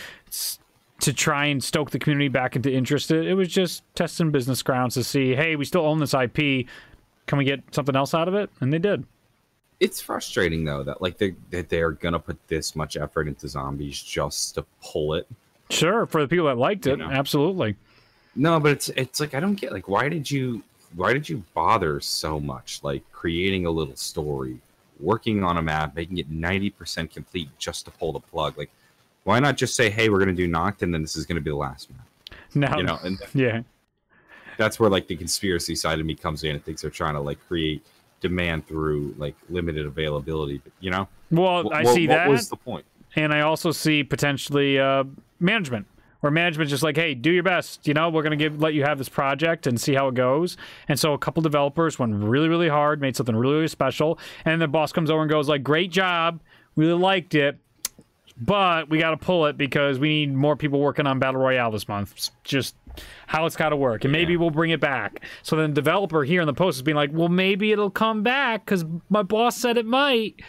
to 0.99 1.13
try 1.13 1.45
and 1.45 1.63
stoke 1.63 1.89
the 1.91 1.97
community 1.97 2.27
back 2.27 2.55
into 2.55 2.71
interest. 2.71 3.09
It 3.11 3.33
was 3.33 3.47
just 3.47 3.83
testing 3.95 4.29
business 4.29 4.61
grounds 4.61 4.93
to 4.95 5.03
see, 5.03 5.33
hey, 5.35 5.55
we 5.55 5.65
still 5.65 5.85
own 5.85 5.99
this 5.99 6.13
IP. 6.13 6.67
Can 7.25 7.37
we 7.37 7.45
get 7.45 7.61
something 7.73 7.95
else 7.95 8.13
out 8.13 8.27
of 8.27 8.35
it? 8.35 8.51
And 8.59 8.71
they 8.71 8.77
did. 8.77 9.05
It's 9.81 9.99
frustrating 9.99 10.63
though 10.63 10.83
that 10.83 11.01
like 11.01 11.17
they 11.17 11.35
that 11.49 11.67
they're 11.67 11.91
gonna 11.91 12.19
put 12.19 12.37
this 12.47 12.75
much 12.75 12.95
effort 12.95 13.27
into 13.27 13.47
zombies 13.47 14.01
just 14.01 14.55
to 14.55 14.65
pull 14.81 15.15
it. 15.15 15.27
Sure, 15.71 16.05
for 16.05 16.21
the 16.21 16.27
people 16.27 16.45
that 16.45 16.57
liked 16.57 16.85
it, 16.85 16.97
know. 16.97 17.09
absolutely. 17.09 17.75
No, 18.35 18.59
but 18.59 18.73
it's 18.73 18.89
it's 18.89 19.19
like 19.19 19.33
I 19.33 19.39
don't 19.39 19.55
get 19.55 19.71
like 19.71 19.87
why 19.87 20.07
did 20.07 20.29
you 20.29 20.61
why 20.95 21.13
did 21.13 21.27
you 21.27 21.43
bother 21.55 21.99
so 21.99 22.39
much 22.39 22.79
like 22.83 23.03
creating 23.11 23.65
a 23.65 23.71
little 23.71 23.95
story, 23.95 24.59
working 24.99 25.43
on 25.43 25.57
a 25.57 25.61
map, 25.63 25.95
making 25.95 26.19
it 26.19 26.29
ninety 26.29 26.69
percent 26.69 27.11
complete 27.11 27.49
just 27.57 27.85
to 27.85 27.91
pull 27.91 28.13
the 28.13 28.19
plug? 28.19 28.57
Like, 28.59 28.69
why 29.23 29.39
not 29.39 29.57
just 29.57 29.75
say, 29.75 29.89
hey, 29.89 30.09
we're 30.09 30.19
gonna 30.19 30.33
do 30.33 30.47
Noct 30.47 30.83
and 30.83 30.93
then 30.93 31.01
this 31.01 31.15
is 31.15 31.25
gonna 31.25 31.41
be 31.41 31.49
the 31.49 31.55
last 31.55 31.89
map? 31.89 32.07
Now, 32.53 32.77
You 32.77 32.83
know, 32.83 32.99
and 33.03 33.17
yeah. 33.33 33.61
that's 34.57 34.79
where 34.79 34.91
like 34.91 35.07
the 35.07 35.15
conspiracy 35.15 35.73
side 35.73 35.99
of 35.99 36.05
me 36.05 36.13
comes 36.13 36.43
in 36.43 36.51
and 36.51 36.63
thinks 36.63 36.83
they're 36.83 36.91
trying 36.91 37.15
to 37.15 37.19
like 37.21 37.39
create 37.47 37.83
demand 38.21 38.65
through 38.67 39.13
like 39.17 39.35
limited 39.49 39.85
availability. 39.85 40.61
You 40.79 40.91
know, 40.91 41.07
Well, 41.31 41.63
Wh- 41.69 41.73
I 41.75 41.83
see 41.83 42.07
what 42.07 42.15
that. 42.15 42.29
was 42.29 42.49
the 42.49 42.55
point? 42.55 42.85
and 43.15 43.33
I 43.33 43.41
also 43.41 43.71
see 43.71 44.03
potentially 44.05 44.79
uh, 44.79 45.03
management, 45.41 45.85
where 46.21 46.31
management's 46.31 46.69
just 46.71 46.83
like, 46.83 46.95
"Hey, 46.95 47.13
do 47.13 47.31
your 47.31 47.43
best. 47.43 47.87
You 47.87 47.93
know, 47.93 48.09
we're 48.09 48.23
gonna 48.23 48.37
give 48.37 48.61
let 48.61 48.73
you 48.73 48.83
have 48.83 48.97
this 48.97 49.09
project 49.09 49.67
and 49.67 49.81
see 49.81 49.93
how 49.95 50.07
it 50.07 50.13
goes." 50.15 50.55
And 50.87 50.97
so 50.99 51.13
a 51.13 51.17
couple 51.17 51.41
developers 51.41 51.99
went 51.99 52.13
really, 52.15 52.47
really 52.47 52.69
hard, 52.69 53.01
made 53.01 53.15
something 53.17 53.35
really, 53.35 53.55
really 53.55 53.67
special, 53.67 54.17
and 54.45 54.61
the 54.61 54.67
boss 54.67 54.91
comes 54.93 55.09
over 55.09 55.21
and 55.21 55.29
goes 55.29 55.49
like, 55.49 55.63
"Great 55.63 55.91
job, 55.91 56.39
really 56.77 56.93
liked 56.93 57.35
it." 57.35 57.57
But 58.39 58.89
we 58.89 58.97
got 58.99 59.11
to 59.11 59.17
pull 59.17 59.45
it 59.47 59.57
because 59.57 59.99
we 59.99 60.09
need 60.25 60.33
more 60.33 60.55
people 60.55 60.79
working 60.79 61.05
on 61.07 61.19
Battle 61.19 61.41
Royale 61.41 61.71
this 61.71 61.87
month. 61.87 62.13
It's 62.15 62.31
just 62.43 62.75
how 63.27 63.45
it's 63.45 63.55
got 63.55 63.69
to 63.69 63.75
work. 63.75 64.03
And 64.03 64.11
maybe 64.11 64.33
Yeah. 64.33 64.39
we'll 64.39 64.49
bring 64.51 64.71
it 64.71 64.79
back. 64.79 65.23
So 65.43 65.55
then 65.55 65.71
the 65.71 65.75
developer 65.81 66.23
here 66.23 66.41
in 66.41 66.47
the 66.47 66.53
post 66.53 66.77
is 66.77 66.81
being 66.81 66.95
like, 66.97 67.11
well, 67.13 67.29
maybe 67.29 67.71
it'll 67.71 67.89
come 67.89 68.23
back 68.23 68.65
because 68.65 68.85
my 69.09 69.23
boss 69.23 69.57
said 69.57 69.77
it 69.77 69.85
might. 69.85 70.41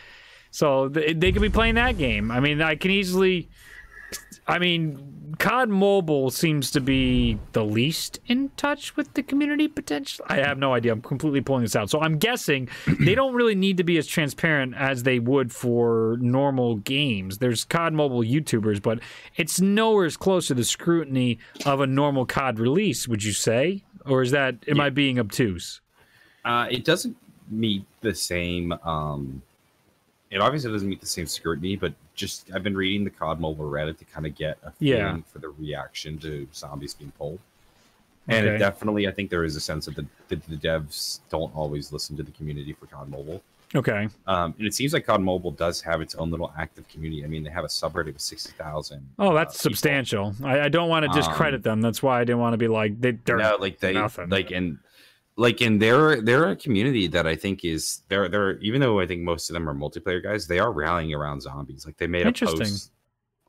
So 0.50 0.88
they, 0.88 1.12
they 1.12 1.32
could 1.32 1.42
be 1.42 1.48
playing 1.48 1.76
that 1.76 1.96
game. 1.98 2.30
I 2.30 2.40
mean, 2.40 2.60
I 2.60 2.74
can 2.76 2.90
easily. 2.90 3.48
I 4.52 4.58
mean, 4.58 5.34
COD 5.38 5.70
Mobile 5.70 6.30
seems 6.30 6.70
to 6.72 6.80
be 6.82 7.38
the 7.52 7.64
least 7.64 8.20
in 8.26 8.50
touch 8.58 8.94
with 8.98 9.14
the 9.14 9.22
community 9.22 9.66
potential. 9.66 10.26
I 10.28 10.36
have 10.36 10.58
no 10.58 10.74
idea. 10.74 10.92
I'm 10.92 11.00
completely 11.00 11.40
pulling 11.40 11.62
this 11.62 11.74
out. 11.74 11.88
So 11.88 12.02
I'm 12.02 12.18
guessing 12.18 12.68
they 13.00 13.14
don't 13.14 13.32
really 13.32 13.54
need 13.54 13.78
to 13.78 13.82
be 13.82 13.96
as 13.96 14.06
transparent 14.06 14.74
as 14.76 15.04
they 15.04 15.18
would 15.18 15.50
for 15.50 16.18
normal 16.20 16.76
games. 16.76 17.38
There's 17.38 17.64
COD 17.64 17.94
Mobile 17.94 18.22
YouTubers, 18.22 18.82
but 18.82 19.00
it's 19.36 19.58
nowhere 19.58 20.04
as 20.04 20.18
close 20.18 20.48
to 20.48 20.54
the 20.54 20.64
scrutiny 20.64 21.38
of 21.64 21.80
a 21.80 21.86
normal 21.86 22.26
COD 22.26 22.58
release, 22.58 23.08
would 23.08 23.24
you 23.24 23.32
say? 23.32 23.84
Or 24.04 24.20
is 24.20 24.32
that, 24.32 24.56
am 24.68 24.82
I 24.82 24.90
being 24.90 25.18
obtuse? 25.18 25.80
Uh, 26.44 26.66
it 26.70 26.84
doesn't 26.84 27.16
meet 27.48 27.86
the 28.02 28.14
same. 28.14 28.72
Um, 28.84 29.40
it 30.32 30.40
obviously 30.40 30.72
doesn't 30.72 30.88
meet 30.88 31.00
the 31.00 31.06
same 31.06 31.26
scrutiny, 31.26 31.76
but 31.76 31.92
just 32.14 32.50
I've 32.54 32.62
been 32.62 32.76
reading 32.76 33.04
the 33.04 33.10
COD 33.10 33.38
Mobile 33.38 33.70
Reddit 33.70 33.98
to 33.98 34.04
kind 34.06 34.26
of 34.26 34.34
get 34.34 34.58
a 34.64 34.70
feeling 34.72 34.98
Yeah. 34.98 35.18
for 35.32 35.38
the 35.38 35.50
reaction 35.50 36.18
to 36.20 36.48
zombies 36.54 36.94
being 36.94 37.12
pulled. 37.18 37.38
And 38.28 38.46
Okay. 38.46 38.54
it 38.56 38.58
definitely, 38.58 39.06
I 39.08 39.10
think 39.12 39.30
there 39.30 39.44
is 39.44 39.56
a 39.56 39.60
sense 39.60 39.86
that 39.86 39.96
the, 39.96 40.06
the, 40.28 40.36
the 40.48 40.56
devs 40.56 41.20
don't 41.28 41.54
always 41.54 41.92
listen 41.92 42.16
to 42.16 42.22
the 42.22 42.30
community 42.32 42.72
for 42.72 42.86
COD 42.86 43.08
Mobile. 43.10 43.42
Okay. 43.74 44.06
Um, 44.26 44.54
and 44.58 44.66
it 44.66 44.74
seems 44.74 44.92
like 44.92 45.06
COD 45.06 45.22
Mobile 45.22 45.50
does 45.50 45.80
have 45.82 46.00
its 46.02 46.14
own 46.14 46.30
little 46.30 46.52
active 46.58 46.86
community. 46.88 47.24
I 47.24 47.26
mean, 47.26 47.42
they 47.42 47.50
have 47.50 47.64
a 47.64 47.68
subreddit 47.68 48.06
with 48.12 48.20
sixty 48.20 48.52
thousand. 48.52 49.08
Oh, 49.18 49.34
that's 49.34 49.58
substantial. 49.58 50.34
I, 50.44 50.60
I 50.60 50.68
don't 50.68 50.90
want 50.90 51.04
to 51.10 51.18
discredit 51.18 51.62
them. 51.62 51.80
That's 51.80 52.02
why 52.02 52.20
I 52.20 52.24
didn't 52.24 52.40
want 52.40 52.52
to 52.52 52.58
be 52.58 52.68
like 52.68 53.00
they, 53.00 53.12
they're 53.12 53.38
no, 53.38 53.56
like 53.58 53.78
they 53.80 53.94
nothing. 53.94 54.28
like 54.28 54.50
and 54.50 54.78
like 55.36 55.60
and 55.60 55.80
they're 55.80 56.20
they're 56.20 56.50
a 56.50 56.56
community 56.56 57.06
that 57.08 57.26
I 57.26 57.36
think 57.36 57.64
is 57.64 58.02
they're 58.08 58.28
they're 58.28 58.58
even 58.58 58.80
though 58.80 59.00
I 59.00 59.06
think 59.06 59.22
most 59.22 59.48
of 59.50 59.54
them 59.54 59.68
are 59.68 59.74
multiplayer 59.74 60.22
guys, 60.22 60.46
they 60.46 60.58
are 60.58 60.72
rallying 60.72 61.14
around 61.14 61.40
zombies. 61.42 61.86
Like 61.86 61.96
they 61.96 62.06
made 62.06 62.26
a 62.26 62.32
post. 62.32 62.92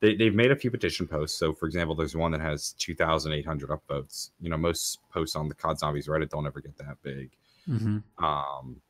They 0.00 0.14
they've 0.16 0.34
made 0.34 0.50
a 0.50 0.56
few 0.56 0.70
petition 0.70 1.06
posts. 1.06 1.38
So 1.38 1.52
for 1.52 1.66
example, 1.66 1.94
there's 1.94 2.16
one 2.16 2.32
that 2.32 2.40
has 2.40 2.72
two 2.72 2.94
thousand 2.94 3.32
eight 3.32 3.46
hundred 3.46 3.70
upvotes. 3.70 4.30
You 4.40 4.50
know, 4.50 4.56
most 4.56 5.00
posts 5.10 5.36
on 5.36 5.48
the 5.48 5.54
COD 5.54 5.78
Zombies 5.78 6.06
Reddit 6.06 6.30
don't 6.30 6.46
ever 6.46 6.60
get 6.60 6.76
that 6.78 6.96
big. 7.02 7.30
Mhm. 7.68 8.02
Um 8.18 8.80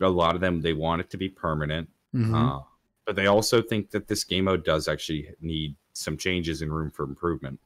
a 0.00 0.08
lot 0.08 0.34
of 0.34 0.40
them 0.40 0.60
they 0.60 0.72
want 0.72 1.00
it 1.00 1.10
to 1.10 1.16
be 1.16 1.28
permanent. 1.28 1.88
Mhm. 2.14 2.34
Uh, 2.34 2.62
but 3.04 3.14
they 3.16 3.26
also 3.26 3.62
think 3.62 3.90
that 3.90 4.08
this 4.08 4.24
game 4.24 4.44
mode 4.44 4.64
does 4.64 4.88
actually 4.88 5.28
need 5.40 5.76
some 5.92 6.16
changes 6.16 6.60
and 6.60 6.74
room 6.74 6.90
for 6.90 7.04
improvement. 7.04 7.60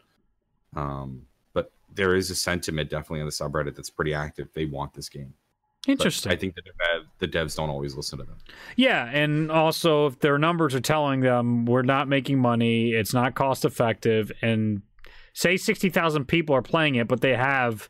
Um, 0.76 1.26
there 1.94 2.14
is 2.14 2.30
a 2.30 2.34
sentiment 2.34 2.90
definitely 2.90 3.20
on 3.20 3.26
the 3.26 3.32
subreddit 3.32 3.74
that's 3.74 3.90
pretty 3.90 4.14
active. 4.14 4.48
They 4.54 4.64
want 4.64 4.94
this 4.94 5.08
game. 5.08 5.34
But 5.86 5.92
Interesting. 5.92 6.30
I 6.30 6.36
think 6.36 6.54
the, 6.56 6.62
dev, 6.62 7.06
the 7.18 7.28
devs 7.28 7.56
don't 7.56 7.70
always 7.70 7.96
listen 7.96 8.18
to 8.18 8.24
them. 8.24 8.36
Yeah, 8.76 9.06
and 9.06 9.50
also 9.50 10.06
if 10.06 10.20
their 10.20 10.36
numbers 10.36 10.74
are 10.74 10.80
telling 10.80 11.20
them 11.20 11.64
we're 11.64 11.82
not 11.82 12.06
making 12.06 12.38
money, 12.38 12.90
it's 12.90 13.14
not 13.14 13.34
cost 13.34 13.64
effective, 13.64 14.30
and 14.42 14.82
say 15.32 15.56
sixty 15.56 15.88
thousand 15.88 16.26
people 16.26 16.54
are 16.54 16.62
playing 16.62 16.96
it, 16.96 17.08
but 17.08 17.22
they 17.22 17.34
have, 17.34 17.88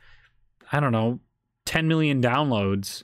I 0.71 0.79
don't 0.79 0.93
know, 0.93 1.19
10 1.67 1.89
million 1.89 2.23
downloads. 2.23 3.03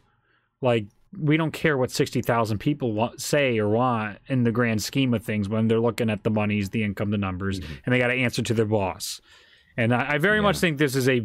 Like 0.63 0.87
we 1.19 1.37
don't 1.37 1.53
care 1.53 1.77
what 1.77 1.91
60,000 1.91 2.59
people 2.59 2.93
want, 2.93 3.21
say 3.21 3.59
or 3.59 3.69
want 3.69 4.19
in 4.27 4.43
the 4.43 4.53
grand 4.53 4.83
scheme 4.83 5.15
of 5.15 5.25
things 5.25 5.49
when 5.49 5.69
they're 5.69 5.81
looking 5.81 6.11
at 6.11 6.25
the 6.25 6.31
monies, 6.31 6.71
the 6.71 6.83
income, 6.83 7.11
the 7.11 7.19
numbers, 7.19 7.61
mm-hmm. 7.61 7.75
and 7.85 7.95
they 7.95 7.99
got 7.99 8.09
to 8.09 8.15
answer 8.15 8.43
to 8.43 8.55
their 8.55 8.67
boss. 8.67 9.21
And 9.77 9.95
I, 9.95 10.15
I 10.15 10.19
very 10.19 10.41
much 10.41 10.59
think 10.59 10.79
this 10.79 10.97
is 10.97 11.09
a 11.09 11.21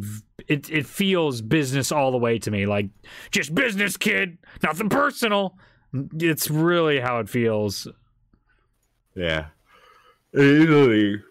it, 0.48 0.70
it 0.70 0.86
feels 0.86 1.42
business 1.42 1.92
all 1.92 2.12
the 2.12 2.18
way 2.18 2.38
to 2.40 2.52
me. 2.52 2.66
Like, 2.66 2.90
just 3.32 3.56
business, 3.56 3.96
kid, 3.98 4.38
nothing 4.64 4.90
personal. 4.90 5.58
It's 6.20 6.50
really 6.50 7.00
how 7.00 7.20
it 7.20 7.30
feels. 7.30 7.88
Yeah. 9.16 9.48
It 10.34 10.42
is 10.42 10.68
really- 10.68 11.22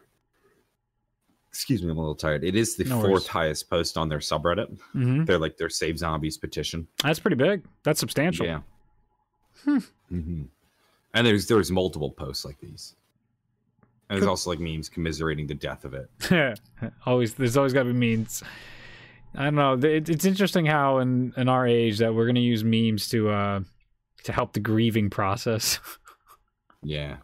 Excuse 1.48 1.82
me, 1.82 1.90
I'm 1.90 1.98
a 1.98 2.00
little 2.00 2.14
tired. 2.14 2.44
It 2.44 2.54
is 2.54 2.76
the 2.76 2.84
No 2.84 3.00
fourth 3.00 3.10
worries. 3.10 3.26
highest 3.26 3.68
post 3.68 3.98
on 3.98 4.08
their 4.08 4.20
subreddit. 4.20 4.78
hmm 4.92 5.24
They're 5.24 5.38
like 5.38 5.56
their 5.56 5.68
Save 5.68 5.98
Zombies 5.98 6.38
petition. 6.38 6.86
That's 7.02 7.18
pretty 7.18 7.36
big. 7.36 7.64
That's 7.82 7.98
substantial. 8.00 8.46
Yeah. 8.46 8.60
hmm 9.64 9.78
And 11.12 11.26
there's 11.26 11.46
there's 11.48 11.70
multiple 11.70 12.10
posts 12.12 12.44
like 12.44 12.58
these. 12.60 12.94
And 14.10 14.18
there's 14.18 14.28
also 14.28 14.50
like 14.50 14.58
memes 14.60 14.88
commiserating 14.90 15.46
the 15.46 15.54
death 15.54 15.84
of 15.86 15.94
it. 15.94 16.10
always, 17.06 17.32
there's 17.34 17.56
always 17.56 17.72
got 17.72 17.84
to 17.84 17.92
be 17.94 18.16
memes. 18.16 18.42
I 19.34 19.44
don't 19.44 19.54
know. 19.54 19.74
It, 19.74 20.08
it's 20.10 20.24
interesting 20.26 20.66
how 20.66 20.98
in, 20.98 21.32
in 21.36 21.48
our 21.48 21.66
age 21.66 21.98
that 21.98 22.12
we're 22.14 22.24
going 22.26 22.34
to 22.34 22.40
use 22.40 22.64
memes 22.64 23.08
to 23.10 23.30
uh 23.30 23.60
to 24.24 24.32
help 24.32 24.52
the 24.52 24.60
grieving 24.60 25.08
process. 25.08 25.78
Yeah. 26.82 27.18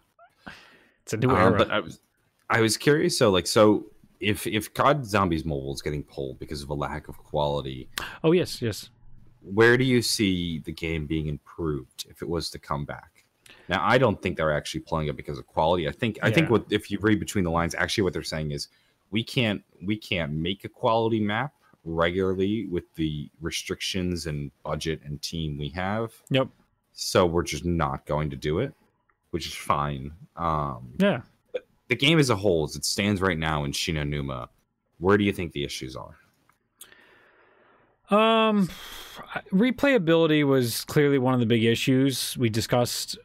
it's 1.03 1.15
a 1.15 1.17
new 1.17 1.31
Um, 1.31 1.37
era. 1.37 1.59
but 1.59 1.71
I 1.71 1.81
was 1.81 1.99
I 2.51 2.61
was 2.61 2.77
curious. 2.77 3.17
So 3.19 3.31
like 3.31 3.47
so 3.47 3.87
if 4.21 4.47
if 4.47 4.73
COD 4.75 5.05
Zombies 5.07 5.45
Mobile 5.47 5.73
is 5.75 5.81
getting 5.83 6.03
pulled 6.03 6.39
because 6.39 6.63
of 6.63 6.69
a 6.69 6.75
lack 6.75 7.09
of 7.09 7.17
quality, 7.17 7.89
oh 8.23 8.33
yes, 8.33 8.61
yes. 8.61 8.91
where 9.43 9.77
do 9.79 9.85
you 9.85 10.03
see 10.03 10.59
the 10.61 10.73
game 10.73 11.07
being 11.07 11.27
improved 11.29 12.07
if 12.11 12.21
it 12.23 12.29
was 12.29 12.51
to 12.51 12.59
come 12.59 12.85
back? 12.85 13.16
Now, 13.69 13.85
I 13.85 13.99
don't 13.99 14.21
think 14.23 14.37
they're 14.37 14.57
actually 14.57 14.81
pulling 14.81 15.09
it 15.09 15.17
because 15.17 15.39
of 15.39 15.47
quality. 15.47 15.89
I 15.89 15.93
think 15.93 16.19
I 16.23 16.31
think 16.31 16.51
what 16.51 16.65
if 16.71 16.91
you 16.91 16.99
read 17.01 17.19
between 17.19 17.45
the 17.45 17.51
lines, 17.51 17.75
actually 17.75 18.05
what 18.05 18.13
they're 18.13 18.23
saying 18.23 18.53
is 18.53 18.69
we 19.11 19.25
can't 19.25 19.63
we 19.85 19.97
can't 19.97 20.33
make 20.33 20.65
a 20.65 20.69
quality 20.69 21.21
map 21.21 21.53
regularly 21.85 22.67
with 22.67 22.85
the 22.97 23.31
restrictions 23.41 24.27
and 24.27 24.51
budget 24.65 25.01
and 25.05 25.21
team 25.23 25.59
we 25.59 25.69
have. 25.71 26.13
Yep. 26.31 26.49
So 26.93 27.27
we're 27.27 27.43
just 27.45 27.65
not 27.65 28.07
going 28.07 28.31
to 28.31 28.37
do 28.37 28.59
it, 28.59 28.73
which 29.31 29.47
is 29.47 29.55
fine. 29.55 30.13
Um, 30.37 30.93
Yeah. 30.99 31.21
the 31.89 31.95
game 31.97 32.19
as 32.19 32.31
a 32.31 32.37
whole, 32.37 32.65
as 32.65 32.75
it 32.75 32.85
stands 32.85 33.21
right 33.21 33.39
now 33.39 33.65
in 33.65 33.73
Shi 33.73 33.93
No 33.93 34.03
Numa, 34.03 34.49
where 34.99 35.17
do 35.17 35.25
you 35.25 35.33
think 35.33 35.53
the 35.53 35.63
issues 35.65 35.95
are? 35.97 36.17
Um, 38.11 38.69
replayability 39.53 40.45
was 40.45 40.85
clearly 40.85 41.19
one 41.19 41.35
of 41.35 41.41
the 41.41 41.47
big 41.47 41.65
issues 41.65 42.37
we 42.39 42.49
discussed. 42.49 43.19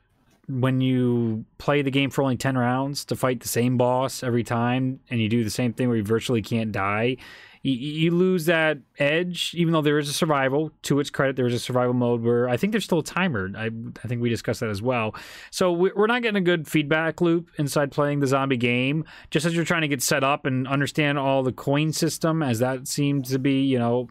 When 0.60 0.82
you 0.82 1.46
play 1.60 1.82
the 1.82 1.92
game 1.92 2.10
for 2.10 2.24
only 2.24 2.36
ten 2.36 2.58
rounds 2.58 3.06
to 3.06 3.16
fight 3.16 3.40
the 3.40 3.48
same 3.48 3.78
boss 3.78 4.22
every 4.22 4.44
time, 4.44 5.00
and 5.10 5.22
you 5.22 5.30
do 5.30 5.44
the 5.46 5.50
same 5.50 5.72
thing 5.72 5.88
where 5.88 5.98
you 5.98 6.04
virtually 6.04 6.42
can't 6.42 6.72
die, 6.74 7.18
you, 7.63 7.74
you 7.74 8.12
lose 8.12 8.45
that 8.45 8.80
edge. 8.97 9.54
Even 9.56 9.74
though 9.74 9.82
there 9.82 9.97
is 10.00 10.10
a 10.10 10.13
survival, 10.13 10.71
to 10.84 11.00
its 11.00 11.10
credit, 11.10 11.36
there 11.36 11.45
is 11.47 11.54
a 11.54 11.60
survival 11.60 11.93
mode 11.93 12.21
where 12.24 12.50
I 12.50 12.58
think 12.58 12.71
there's 12.71 12.84
still 12.86 13.00
a 13.00 13.04
timer. 13.04 13.50
I 13.56 13.69
I 14.04 14.08
think 14.08 14.21
we 14.21 14.30
discussed 14.30 14.60
that 14.62 14.69
as 14.69 14.82
well. 14.82 15.15
So 15.52 15.71
we- 15.71 15.91
we're 15.95 16.08
not 16.08 16.21
getting 16.21 16.38
a 16.38 16.41
good 16.41 16.67
feedback 16.67 17.21
loop 17.21 17.50
inside 17.58 17.91
playing 17.91 18.19
the 18.19 18.28
zombie 18.28 18.58
game. 18.58 19.06
Just 19.30 19.45
as 19.45 19.56
you're 19.56 19.65
trying 19.65 19.82
to 19.82 19.88
get 19.88 20.02
set 20.02 20.24
up 20.24 20.45
and 20.45 20.67
understand 20.67 21.19
all 21.19 21.43
the 21.43 21.52
coin 21.52 21.91
system, 21.91 22.41
as 22.41 22.60
that 22.60 22.88
seems 22.88 23.30
to 23.30 23.39
be, 23.39 23.62
you 23.63 23.78
know, 23.80 24.08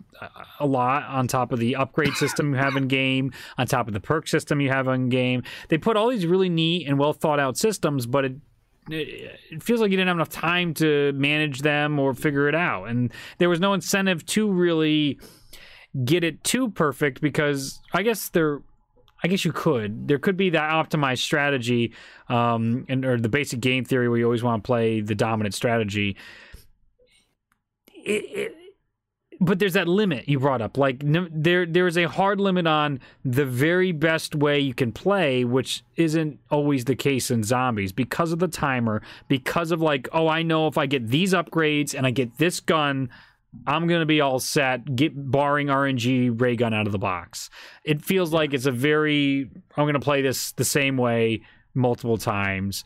a 0.58 0.66
lot 0.66 1.04
on 1.04 1.26
top 1.26 1.52
of 1.52 1.58
the 1.58 1.76
upgrade 1.76 2.12
system 2.14 2.52
you 2.52 2.58
have 2.58 2.76
in 2.76 2.86
game, 3.00 3.32
on 3.58 3.66
top 3.66 3.88
of 3.88 3.94
the 3.94 4.00
perk 4.00 4.28
system 4.28 4.60
you 4.60 4.68
have 4.70 4.86
in 4.88 5.08
game. 5.08 5.42
They 5.68 5.78
put 5.78 5.96
all 5.96 6.08
these 6.08 6.26
really 6.26 6.48
neat 6.48 6.86
and 6.86 6.98
well 6.98 7.12
thought 7.12 7.40
out 7.40 7.56
systems, 7.56 8.06
but 8.06 8.24
it 8.24 8.32
it 8.88 9.62
feels 9.62 9.80
like 9.80 9.90
you 9.90 9.96
didn't 9.96 10.08
have 10.08 10.16
enough 10.16 10.30
time 10.30 10.74
to 10.74 11.12
manage 11.12 11.60
them 11.60 11.98
or 11.98 12.14
figure 12.14 12.48
it 12.48 12.54
out. 12.54 12.84
And 12.84 13.12
there 13.38 13.48
was 13.48 13.60
no 13.60 13.72
incentive 13.72 14.24
to 14.26 14.50
really 14.50 15.18
get 16.04 16.24
it 16.24 16.42
too 16.44 16.70
perfect 16.70 17.20
because 17.20 17.80
I 17.92 18.02
guess 18.02 18.28
there 18.30 18.60
I 19.22 19.28
guess 19.28 19.44
you 19.44 19.52
could. 19.52 20.08
There 20.08 20.18
could 20.18 20.36
be 20.36 20.50
that 20.50 20.70
optimized 20.70 21.18
strategy, 21.18 21.92
um, 22.28 22.86
and 22.88 23.04
or 23.04 23.18
the 23.18 23.28
basic 23.28 23.60
game 23.60 23.84
theory 23.84 24.08
where 24.08 24.18
you 24.18 24.24
always 24.24 24.42
want 24.42 24.64
to 24.64 24.66
play 24.66 25.00
the 25.02 25.14
dominant 25.14 25.54
strategy. 25.54 26.16
It, 27.92 28.24
it, 28.24 28.56
but 29.40 29.58
there's 29.58 29.72
that 29.72 29.88
limit 29.88 30.28
you 30.28 30.38
brought 30.38 30.60
up. 30.60 30.76
Like 30.76 31.02
there, 31.02 31.64
there 31.64 31.86
is 31.86 31.96
a 31.96 32.08
hard 32.08 32.40
limit 32.40 32.66
on 32.66 33.00
the 33.24 33.46
very 33.46 33.90
best 33.90 34.34
way 34.34 34.60
you 34.60 34.74
can 34.74 34.92
play, 34.92 35.44
which 35.44 35.82
isn't 35.96 36.38
always 36.50 36.84
the 36.84 36.94
case 36.94 37.30
in 37.30 37.42
zombies 37.42 37.90
because 37.90 38.32
of 38.32 38.38
the 38.38 38.48
timer. 38.48 39.00
Because 39.28 39.70
of 39.70 39.80
like, 39.80 40.08
oh, 40.12 40.28
I 40.28 40.42
know 40.42 40.66
if 40.66 40.76
I 40.76 40.84
get 40.86 41.08
these 41.08 41.32
upgrades 41.32 41.94
and 41.94 42.06
I 42.06 42.10
get 42.10 42.36
this 42.36 42.60
gun, 42.60 43.08
I'm 43.66 43.86
gonna 43.86 44.06
be 44.06 44.20
all 44.20 44.38
set. 44.38 44.94
Get 44.94 45.12
barring 45.30 45.68
RNG 45.68 46.38
ray 46.40 46.54
gun 46.54 46.74
out 46.74 46.86
of 46.86 46.92
the 46.92 46.98
box. 46.98 47.50
It 47.82 48.02
feels 48.02 48.32
like 48.32 48.52
it's 48.52 48.66
a 48.66 48.70
very. 48.70 49.50
I'm 49.76 49.86
gonna 49.86 50.00
play 50.00 50.22
this 50.22 50.52
the 50.52 50.64
same 50.64 50.96
way 50.96 51.42
multiple 51.74 52.18
times. 52.18 52.84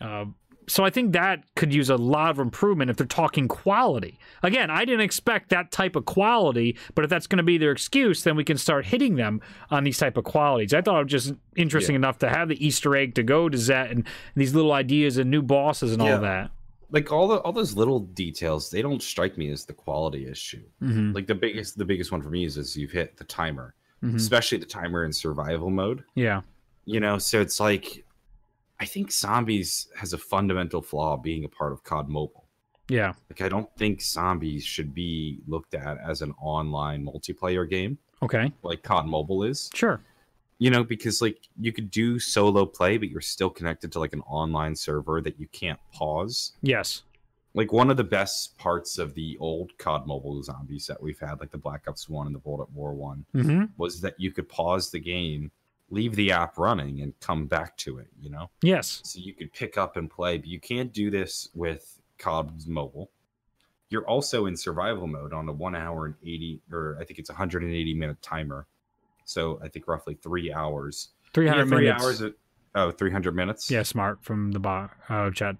Uh, 0.00 0.26
so 0.66 0.84
I 0.84 0.90
think 0.90 1.12
that 1.12 1.44
could 1.56 1.72
use 1.74 1.90
a 1.90 1.96
lot 1.96 2.30
of 2.30 2.38
improvement 2.38 2.90
if 2.90 2.96
they're 2.96 3.06
talking 3.06 3.48
quality. 3.48 4.18
Again, 4.42 4.70
I 4.70 4.84
didn't 4.84 5.02
expect 5.02 5.50
that 5.50 5.70
type 5.70 5.96
of 5.96 6.04
quality, 6.04 6.76
but 6.94 7.04
if 7.04 7.10
that's 7.10 7.26
going 7.26 7.36
to 7.38 7.42
be 7.42 7.58
their 7.58 7.70
excuse, 7.72 8.22
then 8.22 8.36
we 8.36 8.44
can 8.44 8.56
start 8.58 8.86
hitting 8.86 9.16
them 9.16 9.40
on 9.70 9.84
these 9.84 9.98
type 9.98 10.16
of 10.16 10.24
qualities. 10.24 10.72
I 10.74 10.80
thought 10.82 11.00
it 11.00 11.04
was 11.04 11.10
just 11.24 11.34
interesting 11.56 11.94
enough 11.94 12.18
to 12.18 12.28
have 12.28 12.48
the 12.48 12.64
Easter 12.66 12.94
egg 12.96 13.14
to 13.16 13.22
go 13.22 13.48
to 13.48 13.56
Zet 13.58 13.90
and 13.90 14.06
these 14.34 14.54
little 14.54 14.72
ideas 14.72 15.18
and 15.18 15.30
new 15.30 15.42
bosses 15.42 15.92
and 15.92 16.02
Yeah. 16.02 16.14
all 16.16 16.20
that. 16.22 16.50
Like 16.90 17.10
all 17.10 17.26
the 17.26 17.38
all 17.40 17.52
those 17.52 17.74
little 17.74 18.00
details, 18.00 18.70
they 18.70 18.80
don't 18.82 19.02
strike 19.02 19.36
me 19.36 19.50
as 19.50 19.64
the 19.64 19.72
quality 19.72 20.26
issue. 20.28 20.62
Mm-hmm. 20.82 21.12
Like 21.12 21.26
the 21.26 21.34
biggest 21.34 21.76
the 21.76 21.84
biggest 21.84 22.12
one 22.12 22.22
for 22.22 22.30
me 22.30 22.44
is 22.44 22.56
is 22.56 22.76
you've 22.76 22.92
hit 22.92 23.16
the 23.16 23.24
timer, 23.24 23.74
Mhm. 24.04 24.14
especially 24.14 24.58
the 24.58 24.66
timer 24.66 25.04
in 25.04 25.12
survival 25.12 25.70
mode. 25.70 26.04
Yeah. 26.14 26.42
You 26.84 27.00
know, 27.00 27.18
so 27.18 27.40
it's 27.40 27.58
like 27.58 28.03
I 28.84 28.86
think 28.86 29.10
zombies 29.10 29.88
has 29.96 30.12
a 30.12 30.18
fundamental 30.18 30.82
flaw 30.82 31.16
being 31.16 31.44
a 31.44 31.48
part 31.48 31.72
of 31.72 31.82
COD 31.84 32.08
Mobile. 32.08 32.44
Yeah. 32.88 33.14
Like 33.30 33.40
I 33.40 33.48
don't 33.48 33.68
think 33.78 34.02
zombies 34.02 34.62
should 34.62 34.94
be 34.94 35.40
looked 35.46 35.72
at 35.74 35.96
as 36.06 36.20
an 36.20 36.34
online 36.40 37.02
multiplayer 37.04 37.68
game 37.68 37.96
Okay. 38.22 38.52
like 38.62 38.82
COD 38.82 39.06
Mobile 39.06 39.42
is. 39.44 39.70
Sure. 39.74 40.00
You 40.58 40.70
know, 40.70 40.84
because 40.84 41.22
like 41.22 41.38
you 41.58 41.72
could 41.72 41.90
do 41.90 42.18
solo 42.18 42.66
play, 42.66 42.98
but 42.98 43.08
you're 43.08 43.22
still 43.22 43.48
connected 43.50 43.90
to 43.92 44.00
like 44.00 44.12
an 44.12 44.20
online 44.22 44.76
server 44.76 45.22
that 45.22 45.40
you 45.40 45.48
can't 45.48 45.80
pause. 45.94 46.52
Yes. 46.60 47.02
Like 47.54 47.72
one 47.72 47.88
of 47.90 47.96
the 47.96 48.04
best 48.04 48.58
parts 48.58 48.98
of 48.98 49.14
the 49.14 49.38
old 49.40 49.70
COD 49.78 50.06
Mobile 50.06 50.42
zombies 50.42 50.86
that 50.88 51.02
we've 51.02 51.18
had, 51.18 51.40
like 51.40 51.52
the 51.52 51.58
Black 51.58 51.82
Ops 51.88 52.08
One 52.08 52.26
and 52.26 52.34
the 52.34 52.40
World 52.40 52.60
at 52.60 52.70
War 52.72 52.92
One, 52.92 53.24
Mm-hmm. 53.34 53.64
was 53.78 54.00
that 54.02 54.14
you 54.18 54.30
could 54.30 54.48
pause 54.48 54.90
the 54.90 55.00
game, 55.00 55.50
leave 55.94 56.14
the 56.16 56.32
app 56.32 56.58
running, 56.58 57.00
and 57.00 57.18
come 57.20 57.46
back 57.46 57.76
to 57.78 57.98
it. 57.98 58.08
You 58.20 58.30
know, 58.30 58.50
Yes. 58.62 59.00
so 59.04 59.18
you 59.20 59.32
could 59.32 59.52
pick 59.52 59.78
up 59.78 59.96
and 59.96 60.10
play. 60.10 60.36
But 60.38 60.46
you 60.48 60.60
can't 60.60 60.92
do 60.92 61.10
this 61.10 61.48
with 61.54 62.00
COD 62.18 62.66
Mobile. 62.66 63.10
You're 63.90 64.06
also 64.06 64.46
in 64.46 64.56
survival 64.56 65.06
mode 65.06 65.32
on 65.32 65.48
a 65.48 65.52
one 65.52 65.74
hour 65.76 66.06
and 66.06 66.14
80, 66.22 66.60
or 66.72 66.96
I 67.00 67.04
think 67.04 67.18
it's 67.20 67.30
180 67.30 67.94
minute 67.94 68.20
timer. 68.22 68.66
So 69.24 69.60
I 69.62 69.68
think 69.68 69.86
roughly 69.88 70.14
three 70.14 70.52
hours. 70.52 71.08
300 71.32 71.58
Yeah, 71.58 71.64
three 71.68 71.84
minutes. 71.86 72.04
hours. 72.04 72.20
Of, 72.20 72.34
oh, 72.74 72.90
300 72.90 73.34
minutes? 73.34 73.70
Yeah, 73.70 73.82
smart 73.82 74.22
from 74.24 74.52
the 74.52 74.58
bar 74.58 74.96
uh, 75.08 75.30
chat. 75.30 75.56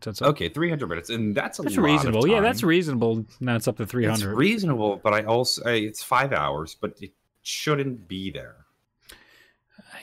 That's, 0.00 0.22
Okay, 0.22 0.48
300 0.48 0.86
minutes. 0.88 1.10
And 1.10 1.34
that's 1.34 1.58
a 1.58 1.62
that's 1.62 1.76
reasonable. 1.76 2.26
Yeah, 2.28 2.40
that's 2.40 2.62
reasonable. 2.62 3.24
Now 3.40 3.56
it's 3.56 3.66
up 3.66 3.78
to 3.78 3.86
300 3.86 4.12
It's 4.14 4.22
300. 4.22 4.38
reasonable, 4.38 4.96
but 5.02 5.12
I 5.14 5.24
also, 5.24 5.62
I- 5.64 5.72
it's 5.72 6.02
five 6.02 6.32
hours, 6.32 6.76
but 6.80 6.94
it 7.00 7.12
shouldn't 7.42 8.06
be 8.06 8.30
there. 8.30 8.66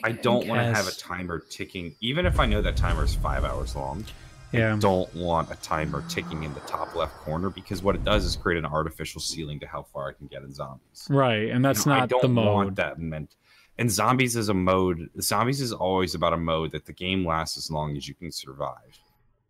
I 0.04 0.12
don't 0.12 0.48
want 0.48 0.60
to 0.62 0.74
have 0.74 0.88
a 0.88 0.92
timer 0.92 1.40
ticking, 1.50 1.96
even 2.02 2.26
if 2.26 2.40
I 2.40 2.46
know 2.46 2.62
that 2.62 2.76
timer 2.78 3.04
is 3.04 3.16
five 3.16 3.44
hours 3.44 3.76
long. 3.76 4.06
Yeah. 4.52 4.78
don't 4.80 5.14
want 5.16 5.52
a 5.52 5.56
timer 5.56 6.02
ticking 6.08 6.44
in 6.44 6.54
the 6.54 6.62
top 6.62 6.96
left 6.96 7.18
corner 7.18 7.50
because 7.50 7.84
what 7.84 7.94
it 7.96 8.06
does 8.06 8.24
is 8.24 8.38
create 8.38 8.58
an 8.58 8.66
artificial 8.66 9.20
ceiling 9.20 9.60
to 9.60 9.68
how 9.68 9.82
far 9.84 10.08
I 10.10 10.14
can 10.14 10.28
get 10.28 10.44
in 10.44 10.54
zombies. 10.54 11.08
Right, 11.10 11.50
and 11.50 11.66
that's 11.66 11.86
You 11.86 11.90
know, 11.92 11.96
I 11.98 12.00
not 12.02 12.10
don't 12.10 12.36
the 12.36 12.42
want 12.42 12.76
that 12.78 12.98
meant. 12.98 13.36
And 13.78 13.92
zombies 13.92 14.38
is 14.38 14.48
a 14.48 14.54
mode. 14.54 15.10
Zombies 15.20 15.60
is 15.60 15.74
always 15.74 16.16
about 16.16 16.32
a 16.32 16.38
mode 16.38 16.72
that 16.72 16.86
the 16.86 16.94
game 16.94 17.26
lasts 17.26 17.58
as 17.58 17.70
long 17.70 17.98
as 17.98 18.08
you 18.08 18.14
can 18.14 18.32
survive. 18.32 18.98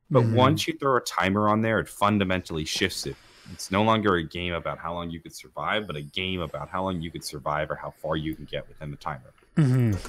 But 0.10 0.24
Mhm. 0.24 0.32
once 0.34 0.68
you 0.68 0.74
throw 0.76 0.98
a 0.98 1.02
timer 1.02 1.50
on 1.50 1.62
there, 1.62 1.78
it 1.80 1.88
fundamentally 1.88 2.66
shifts 2.66 3.06
it. 3.06 3.16
It's 3.54 3.70
no 3.70 3.84
longer 3.84 4.16
a 4.16 4.24
game 4.24 4.54
about 4.54 4.80
how 4.80 4.94
long 4.96 5.12
you 5.12 5.20
could 5.20 5.36
survive, 5.36 5.86
but 5.86 5.96
a 5.96 6.02
game 6.02 6.42
about 6.42 6.70
how 6.70 6.84
long 6.84 7.00
you 7.02 7.12
could 7.12 7.24
survive 7.24 7.70
or 7.70 7.76
how 7.76 7.92
far 8.02 8.16
you 8.18 8.34
can 8.36 8.46
get 8.46 8.68
within 8.68 8.90
the 8.90 8.98
timer. 8.98 9.34
Mhm. 9.56 10.00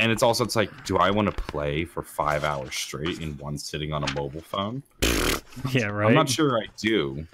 And 0.00 0.10
it's 0.10 0.22
also 0.22 0.44
it's 0.44 0.56
like, 0.56 0.70
do 0.86 0.96
I 0.96 1.10
want 1.10 1.26
to 1.28 1.42
play 1.42 1.84
for 1.84 2.02
five 2.02 2.42
hours 2.42 2.74
straight 2.74 3.20
in 3.20 3.36
one 3.36 3.58
sitting 3.58 3.92
on 3.92 4.02
a 4.02 4.12
mobile 4.14 4.40
phone? 4.40 4.82
Yeah, 5.72 5.86
right. 5.86 6.06
I'm 6.06 6.14
not 6.14 6.28
sure 6.28 6.56
I 6.58 6.66
do. 6.76 7.26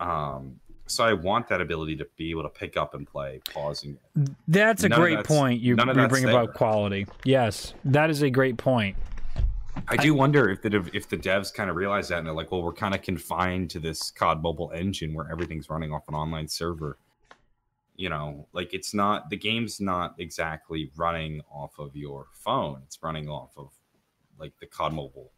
Um, 0.00 0.58
so 0.88 1.04
I 1.04 1.12
want 1.12 1.46
that 1.48 1.60
ability 1.60 1.94
to 1.96 2.06
be 2.16 2.30
able 2.30 2.42
to 2.42 2.48
pick 2.48 2.76
up 2.76 2.94
and 2.94 3.06
play, 3.06 3.40
pausing 3.54 3.96
it. 4.16 4.30
That's 4.48 4.82
a 4.82 4.88
None 4.88 4.98
of 4.98 5.02
great 5.02 5.16
that's- 5.18 5.38
point. 5.38 5.60
You, 5.60 5.76
you 5.76 6.08
bring 6.08 6.24
there. 6.24 6.30
about 6.30 6.54
quality. 6.54 7.06
Yes, 7.24 7.72
that 7.84 8.10
is 8.10 8.22
a 8.22 8.30
great 8.30 8.56
point. 8.56 8.96
I 9.86 9.96
do 9.96 10.12
wonder 10.12 10.50
if 10.50 10.60
the 10.60 10.90
if 10.92 11.08
the 11.08 11.16
devs 11.16 11.54
kind 11.54 11.70
of 11.70 11.76
realize 11.76 12.08
that 12.08 12.18
and 12.18 12.26
they're 12.26 12.34
like, 12.34 12.50
well, 12.50 12.62
we're 12.62 12.72
kind 12.72 12.94
of 12.96 13.00
confined 13.02 13.70
to 13.70 13.78
this 13.78 14.10
COD 14.10 14.42
mobile 14.42 14.72
engine 14.74 15.14
where 15.14 15.30
everything's 15.30 15.70
running 15.70 15.92
off 15.92 16.02
an 16.08 16.14
online 16.14 16.48
server. 16.48 16.98
You 17.96 18.08
know, 18.08 18.48
like 18.52 18.72
it's 18.72 18.94
not 18.94 19.28
the 19.30 19.36
game's 19.36 19.80
not 19.80 20.14
exactly 20.18 20.90
running 20.96 21.42
off 21.50 21.78
of 21.78 21.94
your 21.94 22.26
phone. 22.32 22.82
It's 22.86 22.98
running 23.02 23.28
off 23.28 23.50
of 23.56 23.70
like 24.38 24.52
the 24.60 24.66
COD 24.66 24.94
mobile, 24.94 25.30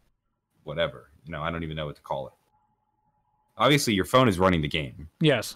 whatever. 0.63 1.11
You 1.25 1.33
know, 1.33 1.41
I 1.41 1.51
don't 1.51 1.63
even 1.63 1.75
know 1.75 1.85
what 1.87 1.95
to 1.97 2.01
call 2.01 2.27
it. 2.27 2.33
Obviously, 3.57 3.93
your 3.93 4.05
phone 4.05 4.27
is 4.27 4.37
running 4.39 4.61
the 4.61 4.67
game, 4.67 5.09
Yes, 5.21 5.55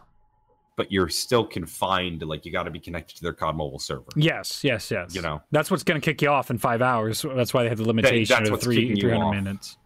but 0.77 0.91
you're 0.91 1.09
still 1.09 1.45
confined 1.45 2.19
to 2.21 2.25
like 2.25 2.45
you 2.45 2.51
got 2.51 2.63
to 2.63 2.71
be 2.71 2.79
connected 2.79 3.15
to 3.17 3.23
their 3.23 3.33
COD 3.33 3.55
mobile 3.55 3.79
server. 3.79 4.05
yes, 4.15 4.63
yes, 4.63 4.89
yes. 4.91 5.13
You 5.15 5.21
know. 5.21 5.41
that's 5.51 5.69
what's 5.71 5.83
going 5.83 5.99
to 5.99 6.05
kick 6.05 6.21
you 6.21 6.29
off 6.29 6.49
in 6.49 6.57
five 6.57 6.81
hours. 6.81 7.25
That's 7.35 7.53
why 7.53 7.63
they 7.63 7.69
have 7.69 7.77
the 7.77 7.87
limitation 7.87 8.35
that's 8.37 8.49
of 8.49 8.61
three 8.61 8.75
kicking 8.75 8.95
you 8.97 9.01
three 9.01 9.11
hundred 9.11 9.25
off. 9.25 9.35
minutes. 9.35 9.77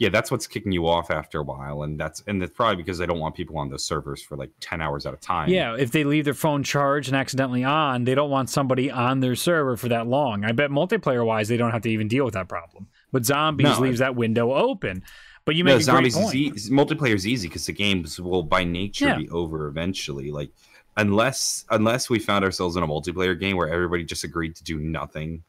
Yeah 0.00 0.08
that's 0.08 0.30
what's 0.32 0.48
kicking 0.48 0.72
you 0.72 0.88
off 0.88 1.10
after 1.10 1.38
a 1.38 1.42
while 1.44 1.82
and 1.84 2.00
that's 2.00 2.24
and 2.26 2.42
it's 2.42 2.52
probably 2.54 2.74
because 2.82 2.98
they 2.98 3.06
don't 3.06 3.20
want 3.20 3.34
people 3.36 3.56
on 3.58 3.68
those 3.68 3.84
servers 3.84 4.20
for 4.20 4.36
like 4.36 4.50
10 4.60 4.80
hours 4.80 5.06
at 5.06 5.14
a 5.14 5.16
time 5.18 5.48
Yeah, 5.50 5.76
if 5.78 5.92
they 5.92 6.02
leave 6.02 6.24
their 6.24 6.34
phone 6.34 6.62
charged 6.64 7.08
and 7.08 7.16
accidentally 7.16 7.62
on, 7.62 8.02
they 8.04 8.16
don't 8.16 8.30
want 8.30 8.50
somebody 8.50 8.90
on 8.90 9.20
their 9.20 9.36
server 9.36 9.76
for 9.76 9.88
that 9.90 10.06
long. 10.08 10.44
I 10.44 10.52
bet 10.52 10.70
multiplayer 10.70 11.24
wise, 11.24 11.46
they 11.48 11.56
don't 11.58 11.70
have 11.70 11.82
to 11.82 11.90
even 11.90 12.08
deal 12.08 12.24
with 12.24 12.34
that 12.34 12.48
problem. 12.48 12.88
But 13.12 13.24
zombies 13.24 13.66
No, 13.78 13.80
leaves 13.80 13.98
that 14.00 14.16
window 14.16 14.52
open. 14.54 15.02
But 15.44 15.54
you 15.56 15.64
make 15.64 15.72
no, 15.74 15.78
a 15.78 15.82
zombies 15.82 16.14
great 16.14 16.56
is 16.56 16.70
e- 16.70 16.72
multiplayer 16.72 17.14
is 17.14 17.26
easy 17.26 17.48
because 17.48 17.66
the 17.66 17.72
games 17.72 18.18
will 18.20 18.42
by 18.42 18.64
nature 18.64 19.06
Yeah. 19.06 19.18
be 19.18 19.28
over 19.30 19.66
eventually 19.68 20.30
like 20.30 20.50
unless 20.96 21.64
unless 21.70 22.08
we 22.10 22.18
found 22.18 22.44
ourselves 22.44 22.76
in 22.76 22.82
a 22.82 22.86
multiplayer 22.88 23.38
game 23.38 23.56
where 23.56 23.68
everybody 23.68 24.04
just 24.04 24.24
agreed 24.24 24.56
to 24.56 24.64
do 24.64 24.78
nothing 24.78 25.42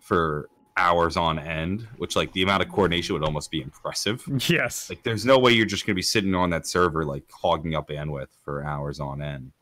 for 0.00 0.48
hours 0.76 1.16
on 1.16 1.38
end 1.38 1.86
which 1.98 2.16
like 2.16 2.32
the 2.32 2.42
amount 2.42 2.62
of 2.62 2.68
coordination 2.68 3.14
would 3.14 3.22
almost 3.22 3.50
be 3.50 3.62
impressive. 3.62 4.24
Yes. 4.48 4.90
like 4.90 5.02
there's 5.04 5.24
no 5.24 5.38
way 5.38 5.52
you're 5.52 5.66
just 5.66 5.86
going 5.86 5.94
to 5.94 5.98
be 5.98 6.02
sitting 6.02 6.34
on 6.34 6.50
that 6.50 6.66
server 6.66 7.04
like 7.04 7.22
hogging 7.30 7.74
up 7.74 7.88
bandwidth 7.88 8.28
for 8.44 8.64
hours 8.64 8.98
on 8.98 9.22
end. 9.22 9.52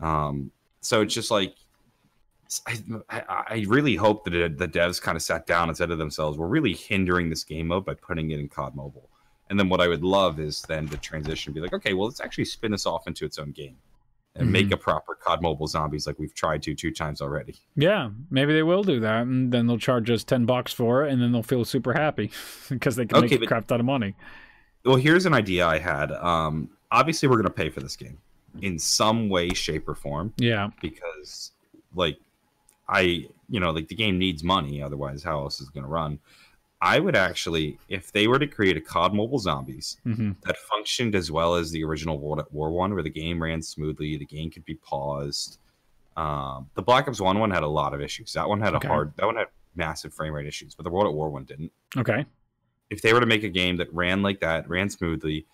Um 0.00 0.50
so 0.80 1.00
it's 1.00 1.14
just 1.14 1.30
like 1.30 1.54
i, 2.66 3.22
I 3.28 3.64
really 3.66 3.96
hope 3.96 4.24
that 4.24 4.34
it, 4.34 4.58
the 4.58 4.68
devs 4.68 5.00
kind 5.00 5.16
of 5.16 5.22
sat 5.22 5.46
down 5.46 5.68
and 5.68 5.76
said 5.76 5.88
to 5.88 5.96
themselves 5.96 6.38
we're 6.38 6.46
really 6.46 6.72
hindering 6.74 7.30
this 7.30 7.44
game 7.44 7.68
mode 7.68 7.84
by 7.84 7.94
putting 7.94 8.30
it 8.30 8.40
in 8.40 8.48
cod 8.48 8.74
mobile. 8.74 9.08
And 9.48 9.58
then 9.58 9.70
what 9.70 9.80
i 9.80 9.88
would 9.88 10.04
love 10.04 10.38
is 10.38 10.62
then 10.62 10.86
to 10.88 10.98
transition 10.98 11.54
be 11.54 11.60
like 11.60 11.72
okay 11.72 11.94
well 11.94 12.08
let's 12.08 12.20
actually 12.20 12.44
spin 12.44 12.72
this 12.72 12.84
off 12.84 13.06
into 13.06 13.24
its 13.24 13.38
own 13.38 13.52
game 13.52 13.76
and 14.38 14.50
make 14.52 14.70
a 14.72 14.76
proper 14.76 15.14
cod 15.14 15.42
mobile 15.42 15.66
zombies 15.66 16.06
like 16.06 16.18
we've 16.18 16.34
tried 16.34 16.62
to 16.62 16.74
two 16.74 16.90
times 16.92 17.20
already. 17.20 17.54
Yeah, 17.76 18.10
maybe 18.30 18.52
they 18.54 18.62
will 18.62 18.82
do 18.84 19.00
that, 19.00 19.22
and 19.22 19.52
then 19.52 19.66
they'll 19.66 19.78
charge 19.78 20.08
us 20.10 20.24
ten 20.24 20.46
bucks 20.46 20.72
for 20.72 21.04
it, 21.04 21.12
and 21.12 21.20
then 21.20 21.32
they'll 21.32 21.42
feel 21.42 21.64
super 21.64 21.92
happy 21.92 22.30
because 22.68 22.96
they 22.96 23.06
can 23.06 23.18
Okay, 23.18 23.34
make 23.36 23.42
a 23.42 23.46
crap 23.46 23.66
ton 23.66 23.80
of 23.80 23.86
money. 23.86 24.14
well 24.84 24.96
here's 24.96 25.26
an 25.26 25.34
idea 25.34 25.66
i 25.66 25.78
had. 25.78 26.12
Um 26.12 26.70
obviously 26.90 27.28
we're 27.28 27.36
going 27.36 27.44
to 27.44 27.50
pay 27.50 27.68
for 27.68 27.80
this 27.80 27.96
game 27.96 28.16
in 28.62 28.78
some 28.78 29.28
way 29.28 29.50
shape 29.50 29.86
or 29.88 29.94
form 29.94 30.32
Yeah, 30.38 30.70
because 30.80 31.52
like 31.94 32.18
i 32.88 33.00
you 33.50 33.60
know 33.60 33.70
like 33.72 33.88
the 33.88 33.94
game 33.94 34.18
needs 34.18 34.42
money 34.42 34.82
otherwise 34.82 35.22
how 35.22 35.38
else 35.40 35.60
is 35.60 35.68
it 35.68 35.74
going 35.74 35.84
to 35.84 35.90
run 35.90 36.18
i 36.80 36.98
would 36.98 37.16
actually 37.16 37.78
if 37.88 38.12
they 38.12 38.26
were 38.26 38.38
to 38.38 38.46
create 38.46 38.76
a 38.76 38.80
cod 38.80 39.12
mobile 39.14 39.38
zombies 39.38 39.96
hmm 40.04 40.32
that 40.44 40.56
functioned 40.56 41.14
as 41.14 41.30
well 41.30 41.54
as 41.54 41.70
the 41.70 41.82
original 41.84 42.18
world 42.18 42.38
at 42.38 42.52
war 42.52 42.70
one 42.70 42.94
where 42.94 43.02
the 43.02 43.10
game 43.10 43.42
ran 43.42 43.60
smoothly 43.62 44.16
the 44.16 44.26
game 44.26 44.50
could 44.50 44.64
be 44.64 44.74
paused 44.76 45.58
um, 46.16 46.68
the 46.74 46.82
black 46.82 47.06
ops 47.08 47.20
one 47.20 47.38
one 47.38 47.50
had 47.50 47.62
a 47.62 47.68
lot 47.68 47.94
of 47.94 48.00
issues 48.00 48.32
that 48.32 48.48
one 48.48 48.60
had 48.60 48.74
Okay. 48.74 48.86
a 48.88 48.90
hard 48.90 49.12
that 49.16 49.26
one 49.26 49.36
had 49.36 49.46
massive 49.76 50.12
frame 50.12 50.32
rate 50.32 50.46
issues 50.46 50.74
but 50.74 50.82
the 50.82 50.90
world 50.90 51.06
at 51.06 51.14
war 51.14 51.30
one 51.30 51.44
didn't 51.44 51.70
okay. 51.96 52.24
if 52.90 53.02
they 53.02 53.12
were 53.12 53.20
to 53.20 53.26
make 53.26 53.44
a 53.44 53.48
game 53.48 53.76
that 53.76 53.92
ran 53.92 54.22
like 54.22 54.40
that, 54.40 54.68
ran 54.68 54.88
smoothly, 54.88 55.46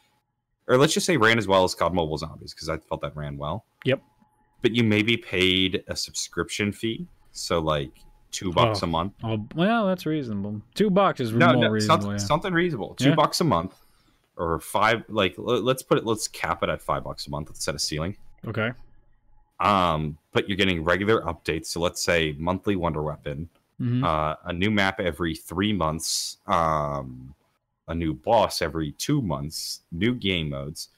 or 0.69 0.79
let's 0.79 0.95
just 0.95 1.05
say 1.05 1.17
ran 1.17 1.37
as 1.37 1.47
well 1.49 1.65
as 1.65 1.75
COD 1.75 1.93
Mobile 1.93 2.17
Zombies, 2.17 2.55
because 2.55 2.69
I 2.69 2.79
felt 2.79 3.01
that 3.03 3.15
ran 3.17 3.37
well. 3.37 3.67
Yep. 3.85 4.01
But 4.63 4.71
you 4.73 4.85
maybe 4.85 5.17
paid 5.17 5.83
a 5.89 5.97
subscription 5.97 6.71
fee, 6.73 7.07
so 7.33 7.59
like 7.59 7.91
two 8.35 8.53
bucks 8.53 8.83
Oh. 8.83 8.87
a 8.87 8.88
month. 8.88 9.12
Oh, 9.23 9.47
well, 9.55 9.87
that's 9.87 10.05
reasonable. 10.07 10.61
Two 10.75 10.90
bucks 10.90 11.20
is 11.20 11.33
No, 11.33 11.53
more 11.55 11.57
no, 11.64 11.68
reasonable. 11.70 12.03
something, 12.03 12.11
yeah. 12.11 12.16
something 12.18 12.53
reasonable. 12.53 12.94
Two 12.97 13.11
Yeah. 13.11 13.14
bucks 13.14 13.40
a 13.40 13.44
month, 13.44 13.75
or 14.37 14.59
five. 14.61 15.05
Like 15.09 15.35
let's 15.38 15.83
put 15.83 15.99
it. 15.99 16.05
Let's 16.05 16.29
cap 16.29 16.62
it 16.62 16.68
at 16.68 16.83
five 16.83 17.05
bucks 17.05 17.27
a 17.27 17.31
month. 17.31 17.49
Let's 17.51 17.64
set 17.64 17.75
a 17.75 17.79
ceiling. 17.79 18.16
Okay. 18.47 18.73
Um, 19.61 20.18
but 20.33 20.49
you're 20.49 20.57
getting 20.57 20.83
regular 20.85 21.23
updates. 21.23 21.66
So 21.66 21.81
let's 21.81 22.03
say 22.03 22.35
monthly 22.38 22.77
Wonder 22.77 23.03
Weapon, 23.03 23.49
hmm 23.79 24.05
uh, 24.05 24.35
a 24.44 24.53
new 24.53 24.70
map 24.70 25.01
every 25.01 25.35
three 25.35 25.73
months, 25.73 26.38
um, 26.47 27.35
a 27.88 27.94
new 27.94 28.12
boss 28.14 28.61
every 28.62 28.92
two 28.92 29.23
months, 29.23 29.81
new 29.92 30.14
game 30.14 30.51
modes. 30.51 30.88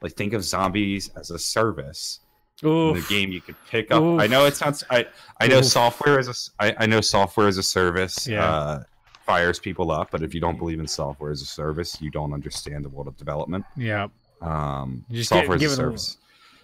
Like 0.00 0.12
think 0.12 0.32
of 0.32 0.44
zombies 0.44 1.10
as 1.16 1.30
a 1.30 1.38
service 1.38 2.20
in 2.64 2.94
the 2.96 3.06
game 3.08 3.30
you 3.32 3.40
could 3.40 3.56
pick 3.70 3.90
up. 3.90 4.02
Oof. 4.02 4.20
I 4.20 4.26
know 4.26 4.46
it 4.46 4.56
sounds. 4.56 4.82
I 4.90 5.06
I 5.40 5.46
know 5.46 5.58
Oof. 5.58 5.64
software 5.64 6.18
as 6.18 6.28
a. 6.28 6.62
I, 6.62 6.74
I 6.84 6.86
know 6.86 7.00
software 7.00 7.48
as 7.48 7.58
a 7.58 7.62
service. 7.62 8.26
Yeah. 8.26 8.44
Uh, 8.44 8.82
fires 9.24 9.58
people 9.58 9.90
up, 9.90 10.10
but 10.10 10.22
if 10.22 10.34
you 10.34 10.40
don't 10.40 10.58
believe 10.58 10.78
in 10.78 10.86
software 10.86 11.30
as 11.30 11.40
a 11.40 11.46
service, 11.46 11.98
you 12.00 12.10
don't 12.10 12.34
understand 12.34 12.84
the 12.84 12.90
world 12.90 13.08
of 13.08 13.16
development. 13.16 13.64
Yeah. 13.74 14.08
Um, 14.42 15.02
Just 15.10 15.30
software 15.30 15.56
gi- 15.56 15.64
as 15.64 15.70
a 15.70 15.72
it 15.72 15.72
a- 15.72 15.76
service. 15.86 16.16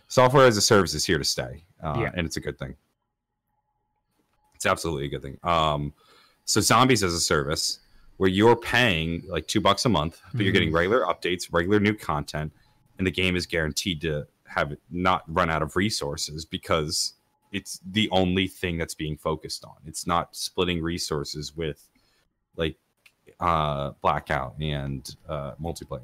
Software 0.08 0.46
as 0.46 0.56
a 0.58 0.60
service 0.60 0.92
is 0.92 1.06
here 1.06 1.16
to 1.16 1.24
stay, 1.24 1.64
uh, 1.82 1.96
Yeah. 1.98 2.10
and 2.14 2.26
it's 2.26 2.36
a 2.36 2.40
good 2.40 2.58
thing. 2.58 2.74
It's 4.54 4.66
absolutely 4.66 5.06
a 5.06 5.08
good 5.08 5.22
thing. 5.22 5.38
Um, 5.42 5.92
so 6.44 6.60
zombies 6.60 7.02
as 7.02 7.14
a 7.14 7.20
service, 7.20 7.78
where 8.18 8.28
you're 8.28 8.56
paying 8.56 9.22
like 9.26 9.46
two 9.46 9.60
bucks 9.62 9.86
a 9.86 9.88
month, 9.88 10.20
but 10.34 10.42
you're 10.42 10.50
Mhm. 10.50 10.54
getting 10.54 10.72
regular 10.72 11.06
updates, 11.06 11.48
regular 11.50 11.80
new 11.80 11.94
content, 11.94 12.52
and 12.98 13.06
the 13.06 13.10
game 13.10 13.36
is 13.36 13.46
guaranteed 13.46 14.02
to 14.02 14.26
have 14.50 14.76
not 14.90 15.22
run 15.28 15.50
out 15.50 15.62
of 15.62 15.76
resources 15.76 16.44
because 16.44 17.14
it's 17.52 17.80
the 17.90 18.08
only 18.10 18.46
thing 18.46 18.78
that's 18.78 18.94
being 18.94 19.16
focused 19.16 19.64
on. 19.64 19.74
It's 19.86 20.06
not 20.06 20.36
splitting 20.36 20.82
resources 20.82 21.56
with 21.56 21.88
like 22.56 22.76
uh 23.38 23.92
blackout 24.02 24.54
and 24.60 25.16
uh 25.28 25.52
multiplayer. 25.62 26.02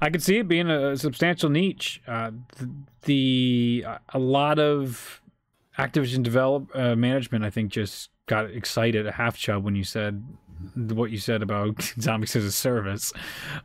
I 0.00 0.10
could 0.10 0.22
see 0.22 0.38
it 0.38 0.48
being 0.48 0.68
a 0.68 0.96
substantial 0.96 1.48
niche. 1.48 2.02
Uh, 2.06 2.32
the, 2.58 2.70
the 3.02 3.86
a 4.12 4.18
lot 4.18 4.58
of 4.58 5.22
Activision 5.78 6.22
develop 6.22 6.70
uh, 6.74 6.96
management, 6.96 7.44
I 7.44 7.50
think, 7.50 7.70
just 7.70 8.10
got 8.26 8.50
excited 8.50 9.06
at 9.06 9.14
half 9.14 9.36
chub 9.36 9.64
when 9.64 9.76
you 9.76 9.84
said 9.84 10.24
what 10.74 11.10
you 11.10 11.18
said 11.18 11.42
about 11.42 11.80
zombies 12.00 12.36
as 12.36 12.44
a 12.44 12.52
service. 12.52 13.12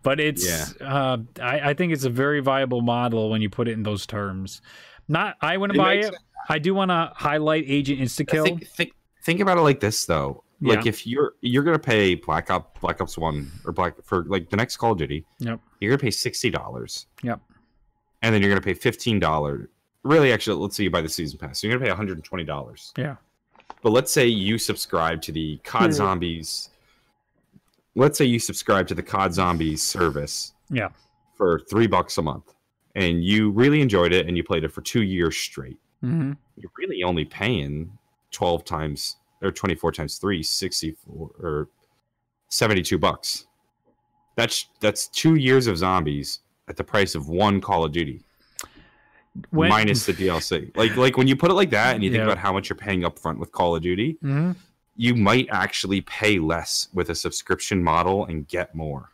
But 0.04 0.20
it's, 0.20 0.74
uh, 0.82 1.18
I, 1.42 1.72
I 1.72 1.74
think 1.74 1.94
it's 1.94 2.04
a 2.06 2.10
very 2.10 2.40
viable 2.40 2.82
model 2.82 3.30
when 3.30 3.42
you 3.42 3.50
put 3.50 3.68
it 3.68 3.72
in 3.74 3.84
those 3.84 4.06
terms. 4.06 4.62
Not, 5.08 5.36
I 5.42 5.58
wouldn't 5.58 5.78
It 5.78 5.80
buy 5.82 5.96
makes 5.96 6.08
it. 6.08 6.16
I 6.50 6.60
do 6.60 6.74
want 6.74 6.90
to 6.90 7.12
highlight 7.16 7.66
Agent 7.68 8.00
Instakill. 8.00 8.44
Think, 8.44 8.68
think 8.68 8.94
think 9.24 9.40
about 9.40 9.58
it 9.58 9.62
like 9.62 9.80
this 9.80 10.06
though. 10.06 10.44
Like 10.60 10.86
Yeah. 10.86 10.90
if 10.90 11.06
you're 11.08 11.34
you're 11.42 11.64
gonna 11.64 11.78
pay 11.80 12.16
Black 12.16 12.50
Ops 12.50 12.80
Black 12.82 13.00
Ops 13.00 13.18
One 13.18 13.52
or 13.66 13.72
Black 13.72 13.94
for 14.04 14.24
like 14.26 14.50
the 14.50 14.58
next 14.58 14.78
Call 14.78 14.94
of 14.94 14.98
Duty, 14.98 15.24
Yep. 15.40 15.60
you're 15.80 15.92
gonna 15.92 16.02
pay 16.02 16.12
sixty 16.12 16.50
dollars. 16.50 17.06
Yep. 17.24 17.40
And 18.24 18.34
then 18.34 18.42
you're 18.42 18.50
gonna 18.50 18.62
pay 18.62 18.74
fifteen 18.74 19.20
dollars. 19.20 19.68
Really, 20.04 20.34
actually, 20.34 20.60
let's 20.60 20.76
say 20.76 20.84
you 20.84 20.90
buy 20.90 21.02
the 21.02 21.10
season 21.10 21.38
pass. 21.38 21.62
So 21.62 21.68
you're 21.68 21.76
gonna 21.78 21.86
pay 21.86 21.92
one 21.92 21.98
hundred 21.98 22.18
and 22.18 22.24
twenty 22.24 22.44
dollars. 22.44 22.92
Yeah. 22.98 23.18
But 23.84 23.92
let's 23.92 24.12
say 24.12 24.26
you 24.28 24.58
subscribe 24.58 25.22
to 25.24 25.32
the 25.32 25.60
COD. 25.64 25.94
Zombies. 25.94 26.70
Let's 27.96 28.18
say 28.18 28.26
you 28.26 28.40
subscribe 28.40 28.88
to 28.88 28.96
the 28.96 29.04
COD 29.04 29.34
Zombies 29.34 29.84
service 29.84 30.54
Yeah. 30.70 30.90
for 31.36 31.60
three 31.70 31.88
bucks 31.88 32.18
a 32.18 32.22
month, 32.22 32.54
and 32.96 33.24
you 33.24 33.52
really 33.52 33.82
enjoyed 33.82 34.14
it, 34.14 34.28
and 34.28 34.38
you 34.38 34.44
played 34.44 34.64
it 34.64 34.72
for 34.72 34.82
two 34.82 35.02
years 35.04 35.36
straight. 35.38 35.78
hmm 36.02 36.34
You're 36.58 36.72
really 36.78 37.04
only 37.04 37.26
paying 37.26 37.92
twelve 38.32 38.64
times 38.66 39.18
or 39.42 39.52
twenty 39.52 39.76
four 39.76 39.92
times 39.92 40.18
three, 40.18 40.42
64 40.44 41.32
or 41.40 41.70
seventy 42.50 42.82
two 42.82 42.98
bucks. 42.98 43.48
That's 44.38 44.68
that's 44.80 45.08
two 45.08 45.36
years 45.36 45.68
of 45.68 45.78
zombies 45.78 46.40
at 46.70 46.78
the 46.78 46.84
price 46.84 47.14
of 47.16 47.28
one 47.28 47.60
Call 47.60 47.84
of 47.84 47.92
Duty 47.92 48.22
When, 49.50 49.70
minus 49.70 50.06
the 50.06 50.14
DLC. 50.14 50.76
Like 50.78 50.96
like 50.96 51.18
when 51.18 51.28
you 51.28 51.36
put 51.36 51.52
it 51.52 51.56
like 51.56 51.70
that, 51.72 51.96
and 51.96 52.04
you 52.04 52.10
think 52.10 52.20
Yeah. 52.20 52.26
about 52.26 52.38
how 52.38 52.54
much 52.54 52.70
you're 52.70 52.78
paying 52.78 53.04
up 53.04 53.20
front 53.20 53.40
with 53.40 53.52
Call 53.52 53.76
of 53.76 53.82
Duty, 53.82 54.18
Mhm. 54.24 54.56
You 54.96 55.16
might 55.16 55.48
actually 55.52 56.02
pay 56.02 56.40
less 56.40 56.88
with 56.94 57.10
a 57.10 57.16
subscription 57.16 57.84
model 57.84 58.26
and 58.26 58.48
get 58.48 58.74
more. 58.76 59.12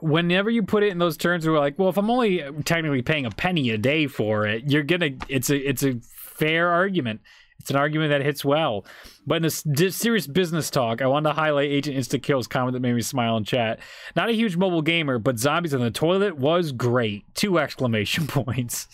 whenever 0.00 0.50
you 0.50 0.62
put 0.62 0.82
it 0.82 0.90
in 0.92 0.98
those 0.98 1.16
terms 1.16 1.46
we're 1.48 1.58
like 1.58 1.78
well 1.78 1.88
if 1.88 1.96
i'm 1.96 2.10
only 2.10 2.42
technically 2.64 3.00
paying 3.00 3.24
a 3.24 3.30
penny 3.30 3.70
a 3.70 3.78
day 3.78 4.06
for 4.06 4.46
it 4.46 4.64
you're 4.70 4.82
gonna 4.82 5.08
it's 5.28 5.48
a 5.48 5.56
it's 5.56 5.82
a 5.82 5.94
fair 6.12 6.68
argument 6.70 7.20
It's 7.60 7.68
an 7.70 7.76
argument 7.76 8.10
that 8.10 8.22
hits 8.22 8.42
well. 8.42 8.86
But 9.26 9.34
in 9.36 9.42
this 9.42 9.62
serious 9.94 10.26
business 10.26 10.70
talk, 10.70 11.02
I 11.02 11.06
wanted 11.06 11.28
to 11.28 11.34
highlight 11.34 11.68
Agent 11.70 11.94
Insta 11.94 12.20
Kill's 12.22 12.46
comment 12.46 12.72
that 12.72 12.80
made 12.80 12.94
me 12.94 13.02
smile 13.02 13.36
in 13.36 13.44
chat. 13.44 13.80
Not 14.16 14.30
a 14.30 14.32
huge 14.32 14.56
mobile 14.56 14.80
gamer, 14.80 15.18
but 15.18 15.38
zombies 15.38 15.74
on 15.74 15.80
the 15.82 15.90
toilet 15.90 16.38
was 16.38 16.72
great. 16.72 17.24
Two 17.34 17.58
exclamation 17.64 18.26
points. 18.26 18.88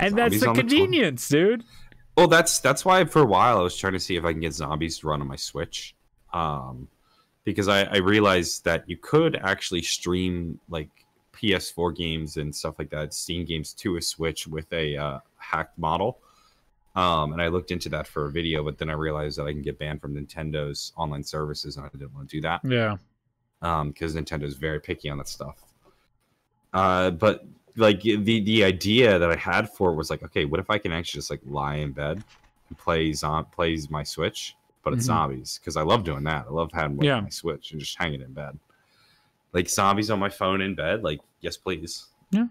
and 0.00 0.18
that's 0.18 0.40
the 0.40 0.48
on 0.48 0.56
the 0.56 0.62
convenience, 0.62 1.28
dude. 1.28 1.62
Well, 2.20 2.28
that's 2.28 2.58
that's 2.58 2.84
why 2.84 3.02
for 3.06 3.22
a 3.22 3.24
while 3.24 3.58
I 3.58 3.62
was 3.62 3.74
trying 3.74 3.94
to 3.94 3.98
see 3.98 4.16
if 4.16 4.26
I 4.26 4.32
can 4.32 4.42
get 4.42 4.52
zombies 4.52 4.98
to 4.98 5.06
run 5.06 5.22
on 5.22 5.26
my 5.26 5.36
Switch, 5.36 5.94
um, 6.34 6.86
because 7.44 7.66
I, 7.66 7.84
I 7.84 7.96
realized 7.96 8.66
that 8.66 8.86
you 8.86 8.98
could 8.98 9.36
actually 9.36 9.80
stream 9.80 10.60
like 10.68 10.90
PS4 11.32 11.96
games 11.96 12.36
and 12.36 12.54
stuff 12.54 12.74
like 12.78 12.90
that, 12.90 13.14
Steam 13.14 13.46
games 13.46 13.72
to 13.72 13.96
a 13.96 14.02
Switch 14.02 14.46
with 14.46 14.70
a 14.74 14.98
uh, 14.98 15.18
hacked 15.38 15.78
model. 15.78 16.18
Um, 16.94 17.32
and 17.32 17.40
I 17.40 17.48
looked 17.48 17.70
into 17.70 17.88
that 17.88 18.06
for 18.06 18.26
a 18.26 18.30
video, 18.30 18.62
but 18.64 18.76
then 18.76 18.90
I 18.90 18.92
realized 18.92 19.38
that 19.38 19.46
I 19.46 19.52
can 19.52 19.62
get 19.62 19.78
banned 19.78 20.02
from 20.02 20.14
Nintendo's 20.14 20.92
online 20.98 21.24
services, 21.24 21.78
and 21.78 21.86
I 21.86 21.88
didn't 21.88 22.12
want 22.14 22.28
to 22.28 22.36
do 22.36 22.42
that 22.42 22.60
Yeah. 22.62 22.98
because 23.60 24.14
Nintendo 24.14 24.42
is 24.42 24.56
very 24.56 24.78
picky 24.78 25.08
on 25.08 25.16
that 25.16 25.28
stuff. 25.28 25.56
Uh, 26.74 27.12
but 27.12 27.46
like 27.76 28.02
the 28.02 28.16
the 28.40 28.64
idea 28.64 29.18
that 29.18 29.30
I 29.30 29.36
had 29.36 29.68
for 29.70 29.90
it 29.92 29.94
was 29.94 30.10
like, 30.10 30.22
okay, 30.22 30.44
what 30.44 30.60
if 30.60 30.70
I 30.70 30.78
can 30.78 30.92
actually 30.92 31.18
just 31.18 31.30
like 31.30 31.40
lie 31.46 31.76
in 31.76 31.92
bed 31.92 32.22
and 32.68 32.78
play 32.78 33.12
zom- 33.12 33.46
plays 33.46 33.90
my 33.90 34.02
Switch, 34.02 34.56
but 34.84 34.92
it's 34.92 35.04
Mhm. 35.04 35.06
zombies 35.06 35.58
because 35.60 35.76
I 35.76 35.82
love 35.82 36.04
doing 36.04 36.24
that. 36.24 36.46
I 36.48 36.50
love 36.50 36.70
having 36.72 37.00
Yeah. 37.02 37.20
my 37.20 37.28
Switch 37.30 37.72
and 37.72 37.80
just 37.80 37.96
hanging 37.98 38.20
in 38.22 38.32
bed, 38.32 38.58
like 39.52 39.68
zombies 39.68 40.10
on 40.10 40.18
my 40.18 40.28
phone 40.28 40.60
in 40.60 40.74
bed. 40.74 41.02
Like, 41.02 41.20
yes, 41.40 41.56
please. 41.56 42.06
Yeah. 42.30 42.46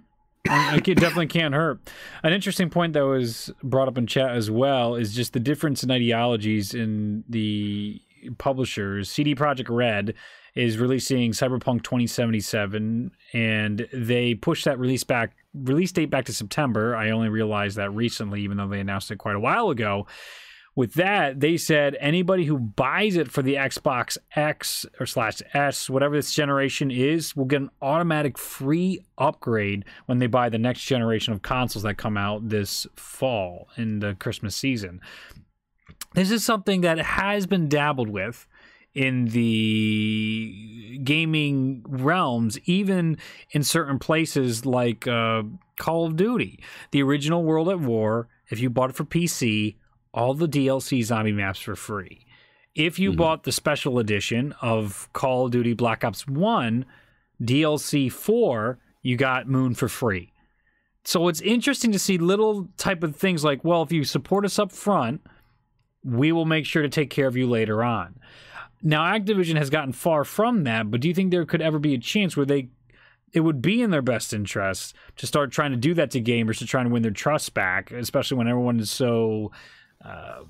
I 0.48 0.78
it 0.78 0.84
definitely 0.84 1.28
can't 1.28 1.54
hurt. 1.54 1.80
An 2.24 2.32
interesting 2.34 2.70
point 2.70 2.94
that 2.94 3.02
was 3.06 3.52
brought 3.62 3.88
up 3.90 3.98
in 3.98 4.08
chat 4.08 4.32
as 4.36 4.50
well 4.50 4.96
is 4.96 5.14
just 5.14 5.34
the 5.34 5.40
difference 5.40 5.84
in 5.84 5.92
ideologies 5.92 6.74
in 6.74 7.24
the 7.28 8.02
publishers. 8.38 9.10
CD 9.10 9.36
Projekt 9.36 9.70
Red 9.70 10.14
is 10.56 10.78
releasing 10.78 11.32
Cyberpunk 11.32 11.84
2077, 11.84 13.12
and 13.34 13.88
they 13.94 14.36
pushed 14.36 14.66
that 14.66 14.80
release 14.80 15.04
back 15.04 15.36
release 15.54 15.92
date 15.92 16.10
back 16.10 16.26
to 16.26 16.34
September. 16.34 16.96
I 16.96 17.12
only 17.12 17.30
realized 17.30 17.78
that 17.78 17.92
recently, 17.92 18.42
even 18.42 18.58
though 18.58 18.68
they 18.68 18.80
announced 18.80 19.12
it 19.12 19.18
quite 19.18 19.36
a 19.36 19.40
while 19.40 19.70
ago. 19.70 20.08
With 20.76 20.94
that, 20.94 21.42
they 21.42 21.58
said 21.58 21.98
anybody 22.00 22.46
who 22.46 22.58
buys 22.58 23.18
it 23.18 23.30
for 23.30 23.42
the 23.42 23.56
Xbox 23.56 24.18
X 24.36 24.86
or 25.00 25.06
slash 25.06 25.42
S, 25.54 25.90
whatever 25.90 26.16
this 26.16 26.34
generation 26.34 26.90
is, 26.90 27.36
will 27.36 27.46
get 27.46 27.62
an 27.62 27.70
automatic 27.82 28.38
free 28.38 29.04
upgrade 29.18 29.84
when 30.06 30.20
they 30.20 30.28
buy 30.28 30.48
the 30.48 30.58
next 30.58 30.84
generation 30.84 31.34
of 31.34 31.42
consoles 31.42 31.84
that 31.84 31.96
come 31.96 32.16
out 32.16 32.48
this 32.48 32.88
fall 32.96 33.68
in 33.76 34.00
the 34.00 34.16
Christmas 34.20 34.56
season. 34.56 35.02
This 36.16 36.32
is 36.32 36.44
something 36.44 36.82
that 36.82 36.98
has 37.00 37.46
been 37.46 37.70
dabbled 37.70 38.10
with 38.10 38.48
in 38.94 39.26
the 39.26 41.00
gaming 41.04 41.84
realms, 41.88 42.58
even 42.66 43.18
in 43.52 43.64
certain 43.64 44.00
places 44.00 44.66
like 44.66 45.08
uh, 45.08 45.44
Call 45.80 46.06
of 46.08 46.16
Duty. 46.16 46.60
The 46.92 47.04
original 47.04 47.44
World 47.44 47.70
at 47.70 47.80
War, 47.80 48.28
if 48.50 48.60
you 48.60 48.70
bought 48.70 48.90
it 48.90 48.96
for 48.96 49.04
PC, 49.06 49.76
all 50.14 50.34
the 50.34 50.48
DLC 50.48 51.04
zombie 51.04 51.32
maps 51.32 51.60
for 51.60 51.76
free. 51.76 52.26
If 52.76 52.98
you 52.98 53.12
Mhm. 53.14 53.18
bought 53.18 53.44
the 53.44 53.52
special 53.52 54.00
edition 54.00 54.54
of 54.62 55.08
Call 55.14 55.46
of 55.46 55.52
Duty 55.52 55.74
Black 55.74 56.04
Ops 56.04 56.28
1 56.28 56.86
DLC 57.44 58.10
4, 58.10 58.80
you 59.04 59.16
got 59.18 59.48
Moon 59.48 59.76
for 59.76 59.88
free. 59.88 60.34
So 61.06 61.28
it's 61.28 61.42
interesting 61.42 61.92
to 61.92 62.00
see 62.00 62.18
little 62.18 62.68
type 62.78 63.04
of 63.04 63.16
things 63.16 63.44
like, 63.44 63.64
well, 63.64 63.82
if 63.84 63.92
you 63.92 64.04
support 64.04 64.46
us 64.46 64.60
up 64.60 64.72
front, 64.72 65.22
we 66.04 66.32
will 66.32 66.46
make 66.46 66.66
sure 66.66 66.82
to 66.82 66.90
take 66.90 67.10
care 67.10 67.28
of 67.28 67.36
you 67.36 67.48
later 67.48 67.84
on. 67.84 68.20
Now 68.82 69.02
Activision 69.02 69.58
has 69.58 69.70
gotten 69.70 69.94
far 69.94 70.24
from 70.24 70.64
that, 70.64 70.90
but 70.90 71.02
do 71.02 71.08
you 71.08 71.14
think 71.14 71.32
there 71.32 71.46
could 71.46 71.62
ever 71.62 71.80
be 71.80 71.94
a 71.94 72.00
chance 72.00 72.38
where 72.38 72.46
they 72.46 72.70
it 73.32 73.42
would 73.42 73.62
be 73.62 73.82
in 73.82 73.92
their 73.92 74.02
best 74.02 74.34
interest 74.34 74.96
to 75.18 75.28
start 75.28 75.52
trying 75.52 75.72
to 75.72 75.78
do 75.78 75.94
that 75.94 76.12
to 76.12 76.22
gamers 76.22 76.58
to 76.58 76.66
try 76.66 76.82
and 76.82 76.92
win 76.92 77.04
their 77.04 77.12
trust 77.12 77.54
back, 77.54 77.92
especially 77.92 78.38
when 78.38 78.48
everyone 78.48 78.80
is 78.80 78.90
so 78.90 79.52
uh, 80.04 80.42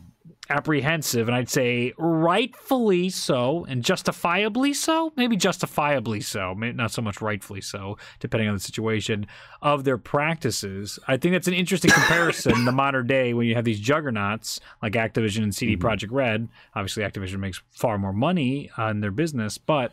apprehensive, 0.49 1.27
and 1.27 1.35
I'd 1.35 1.49
say 1.49 1.93
rightfully 1.97 3.09
so, 3.09 3.65
and 3.69 3.83
justifiably 3.83 4.73
so. 4.73 5.13
Maybe 5.15 5.35
justifiably 5.35 6.21
so, 6.21 6.55
maybe 6.55 6.75
not 6.75 6.91
so 6.91 7.01
much 7.01 7.21
rightfully 7.21 7.61
so, 7.61 7.97
depending 8.19 8.47
on 8.49 8.55
the 8.55 8.59
situation 8.59 9.27
of 9.61 9.83
their 9.83 9.97
practices. 9.97 10.97
I 11.07 11.17
think 11.17 11.33
that's 11.33 11.47
an 11.47 11.53
interesting 11.53 11.91
comparison 11.91 12.53
in 12.53 12.65
the 12.65 12.71
modern 12.73 13.07
day 13.07 13.33
when 13.33 13.47
you 13.47 13.55
have 13.55 13.65
these 13.65 13.79
juggernauts 13.79 14.59
like 14.81 14.93
Activision 14.93 15.43
and 15.43 15.53
CD 15.53 15.75
mm-hmm. 15.75 15.87
Projekt 15.87 16.11
Red. 16.11 16.47
Obviously, 16.75 17.03
Activision 17.03 17.39
makes 17.39 17.61
far 17.69 17.97
more 17.97 18.13
money 18.13 18.71
on 18.77 19.01
their 19.01 19.11
business, 19.11 19.57
but 19.57 19.91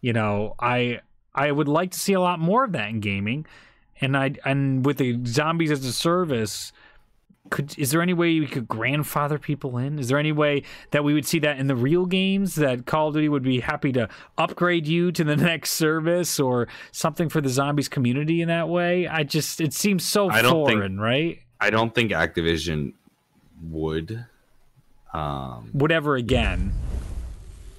you 0.00 0.12
know, 0.12 0.54
I 0.58 1.00
I 1.34 1.52
would 1.52 1.68
like 1.68 1.92
to 1.92 1.98
see 1.98 2.12
a 2.12 2.20
lot 2.20 2.40
more 2.40 2.64
of 2.64 2.72
that 2.72 2.88
in 2.88 3.00
gaming, 3.00 3.46
and 4.00 4.16
I 4.16 4.34
and 4.44 4.84
with 4.84 4.98
the 4.98 5.18
zombies 5.26 5.70
as 5.70 5.84
a 5.84 5.92
service 5.92 6.72
could 7.50 7.78
is 7.78 7.90
there 7.90 8.02
any 8.02 8.12
way 8.14 8.40
we 8.40 8.46
could 8.46 8.68
grandfather 8.68 9.38
people 9.38 9.78
in? 9.78 9.98
Is 9.98 10.08
there 10.08 10.18
any 10.18 10.32
way 10.32 10.62
that 10.90 11.04
we 11.04 11.14
would 11.14 11.26
see 11.26 11.38
that 11.40 11.58
in 11.58 11.66
the 11.66 11.76
real 11.76 12.06
games 12.06 12.54
that 12.56 12.86
Call 12.86 13.08
of 13.08 13.14
Duty 13.14 13.28
would 13.28 13.42
be 13.42 13.60
happy 13.60 13.92
to 13.92 14.08
upgrade 14.36 14.86
you 14.86 15.12
to 15.12 15.24
the 15.24 15.36
next 15.50 15.72
service 15.72 16.38
or 16.40 16.68
something 16.92 17.28
for 17.28 17.40
the 17.40 17.48
zombies 17.48 17.88
community 17.88 18.40
in 18.42 18.48
that 18.48 18.68
way? 18.68 19.06
I 19.08 19.22
just 19.24 19.60
it 19.60 19.72
seems 19.72 20.04
so 20.06 20.28
I 20.30 20.42
don't 20.42 20.66
think- 20.66 20.78
foreign, 20.78 20.98
right? 21.00 21.40
I 21.60 21.70
don't 21.70 21.94
think 21.94 22.12
Activision 22.12 22.92
would. 23.70 24.24
Um, 25.12 25.70
Whatever 25.72 26.16
again. 26.16 26.72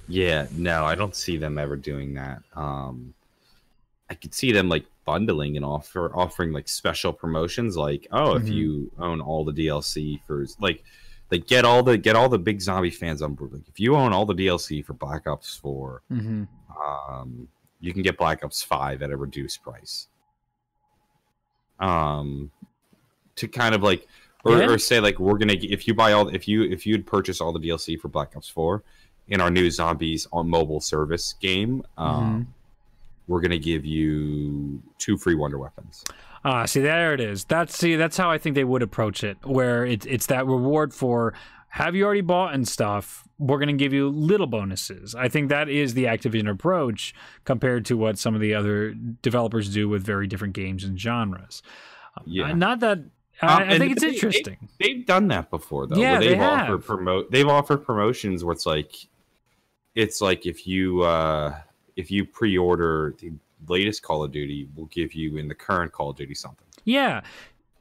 Yeah, 0.08 0.48
no, 0.52 0.84
I 0.86 0.96
don't 0.96 1.16
see 1.16 1.38
them 1.38 1.58
ever 1.58 1.76
doing 1.76 2.16
that. 2.16 2.42
Um, 2.56 3.14
I 4.10 4.16
could 4.16 4.34
see 4.34 4.52
them 4.52 4.68
like 4.68 4.86
bundling 5.10 5.56
and 5.58 5.66
offer 5.66 6.16
offering 6.16 6.52
like 6.52 6.68
special 6.68 7.12
promotions, 7.14 7.76
like 7.76 8.08
oh, 8.12 8.36
if 8.36 8.44
Mhm. 8.44 8.54
you 8.54 8.92
own 9.00 9.22
all 9.22 9.44
the 9.44 9.52
DLC 9.54 10.22
for 10.28 10.46
like, 10.60 10.84
like 11.32 11.48
get 11.48 11.66
all 11.66 11.82
the 11.84 11.98
get 11.98 12.16
all 12.16 12.30
the 12.30 12.38
big 12.40 12.62
zombie 12.62 12.90
fans 12.92 13.22
on 13.24 13.34
board. 13.34 13.54
Like 13.54 13.68
if 13.68 13.80
you 13.80 13.96
own 13.96 14.14
all 14.14 14.26
the 14.26 14.36
DLC 14.36 14.86
for 14.86 14.94
Black 14.94 15.26
Ops 15.28 15.56
Four, 15.56 16.04
Mm-hmm. 16.12 16.44
um, 17.12 17.48
you 17.80 17.92
can 17.94 18.02
get 18.04 18.18
Black 18.18 18.44
Ops 18.44 18.62
Five 18.62 19.02
at 19.02 19.10
a 19.10 19.18
reduced 19.18 19.64
price. 19.64 20.08
Um, 21.80 22.52
to 23.36 23.48
kind 23.48 23.74
of 23.74 23.82
like, 23.82 24.06
or, 24.44 24.58
Yeah. 24.58 24.70
or 24.70 24.78
say 24.78 25.00
like 25.00 25.18
we're 25.20 25.38
gonna 25.38 25.56
if 25.60 25.88
you 25.88 25.94
buy 25.94 26.12
all 26.14 26.28
if 26.28 26.48
you 26.48 26.64
if 26.64 26.86
you'd 26.86 27.06
purchase 27.08 27.40
all 27.42 27.52
the 27.54 27.60
DLC 27.60 28.00
for 28.00 28.10
Black 28.10 28.36
Ops 28.36 28.50
Four 28.50 28.84
in 29.30 29.40
our 29.42 29.50
new 29.50 29.70
Zombies 29.72 30.28
on 30.34 30.50
mobile 30.50 30.82
service 30.82 31.34
game, 31.40 31.84
um, 31.98 32.54
we're 33.30 33.40
gonna 33.42 33.58
give 33.58 33.86
you 33.86 34.82
two 34.98 35.18
free 35.18 35.36
Wonder 35.36 35.58
Weapons. 35.58 36.04
Ah, 36.44 36.66
see, 36.66 36.82
there 36.82 37.14
it 37.14 37.20
is. 37.22 37.46
That's 37.46 37.78
see, 37.78 37.96
that's 37.96 38.18
how 38.18 38.30
I 38.32 38.38
think 38.38 38.56
they 38.56 38.64
would 38.64 38.82
approach 38.82 39.24
it, 39.24 39.38
where 39.46 39.86
it's 39.86 40.06
it's 40.06 40.26
that 40.28 40.46
reward 40.46 40.94
for 40.94 41.34
have 41.74 41.96
you 41.96 42.04
already 42.04 42.22
bought 42.22 42.54
and 42.54 42.68
stuff. 42.68 43.24
We're 43.38 43.60
going 43.60 43.68
to 43.70 43.74
give 43.74 43.94
you 43.94 44.10
little 44.10 44.48
bonuses. 44.48 45.16
I 45.16 45.30
think 45.30 45.48
that 45.50 45.70
is 45.70 45.94
the 45.94 46.06
Activision 46.06 46.50
approach 46.50 47.14
compared 47.46 47.86
to 47.86 47.96
what 47.96 48.18
some 48.18 48.36
of 48.36 48.42
the 48.42 48.54
other 48.54 48.94
developers 49.22 49.72
do 49.74 49.88
with 49.88 50.04
very 50.04 50.28
different 50.28 50.56
games 50.56 50.84
and 50.84 51.00
genres. 51.00 51.62
Yeah. 52.26 52.46
Uh, 52.52 52.54
not 52.56 52.80
that 52.82 53.00
I, 53.42 53.64
Um, 53.64 53.70
I 53.70 53.78
think 53.78 53.92
it's 53.94 54.02
they- 54.02 54.10
they- 54.10 54.14
interesting. 54.16 54.70
They've 54.80 55.06
done 55.06 55.28
that 55.30 55.50
before 55.52 55.88
though. 55.88 55.96
Yeah, 55.98 56.20
they've 56.20 56.32
they 56.32 56.40
offered 56.40 56.72
have. 56.80 56.86
promote 56.86 57.32
they've 57.32 57.48
offered 57.48 57.86
promotions 57.86 58.44
where 58.44 58.52
it's 58.54 58.66
like 58.66 58.94
it's 59.96 60.20
like 60.22 60.46
if 60.46 60.66
you 60.68 61.02
uh 61.04 61.56
if 62.00 62.10
you 62.10 62.24
pre-order 62.24 63.14
the 63.20 63.34
latest 63.68 64.04
Call 64.04 64.24
of 64.24 64.32
Duty, 64.32 64.70
we'll 64.76 64.86
give 64.86 65.14
you 65.14 65.36
in 65.38 65.50
the 65.50 65.56
current 65.56 65.92
Call 65.92 66.12
of 66.12 66.16
Duty 66.16 66.34
something. 66.34 66.66
Yeah. 66.86 67.22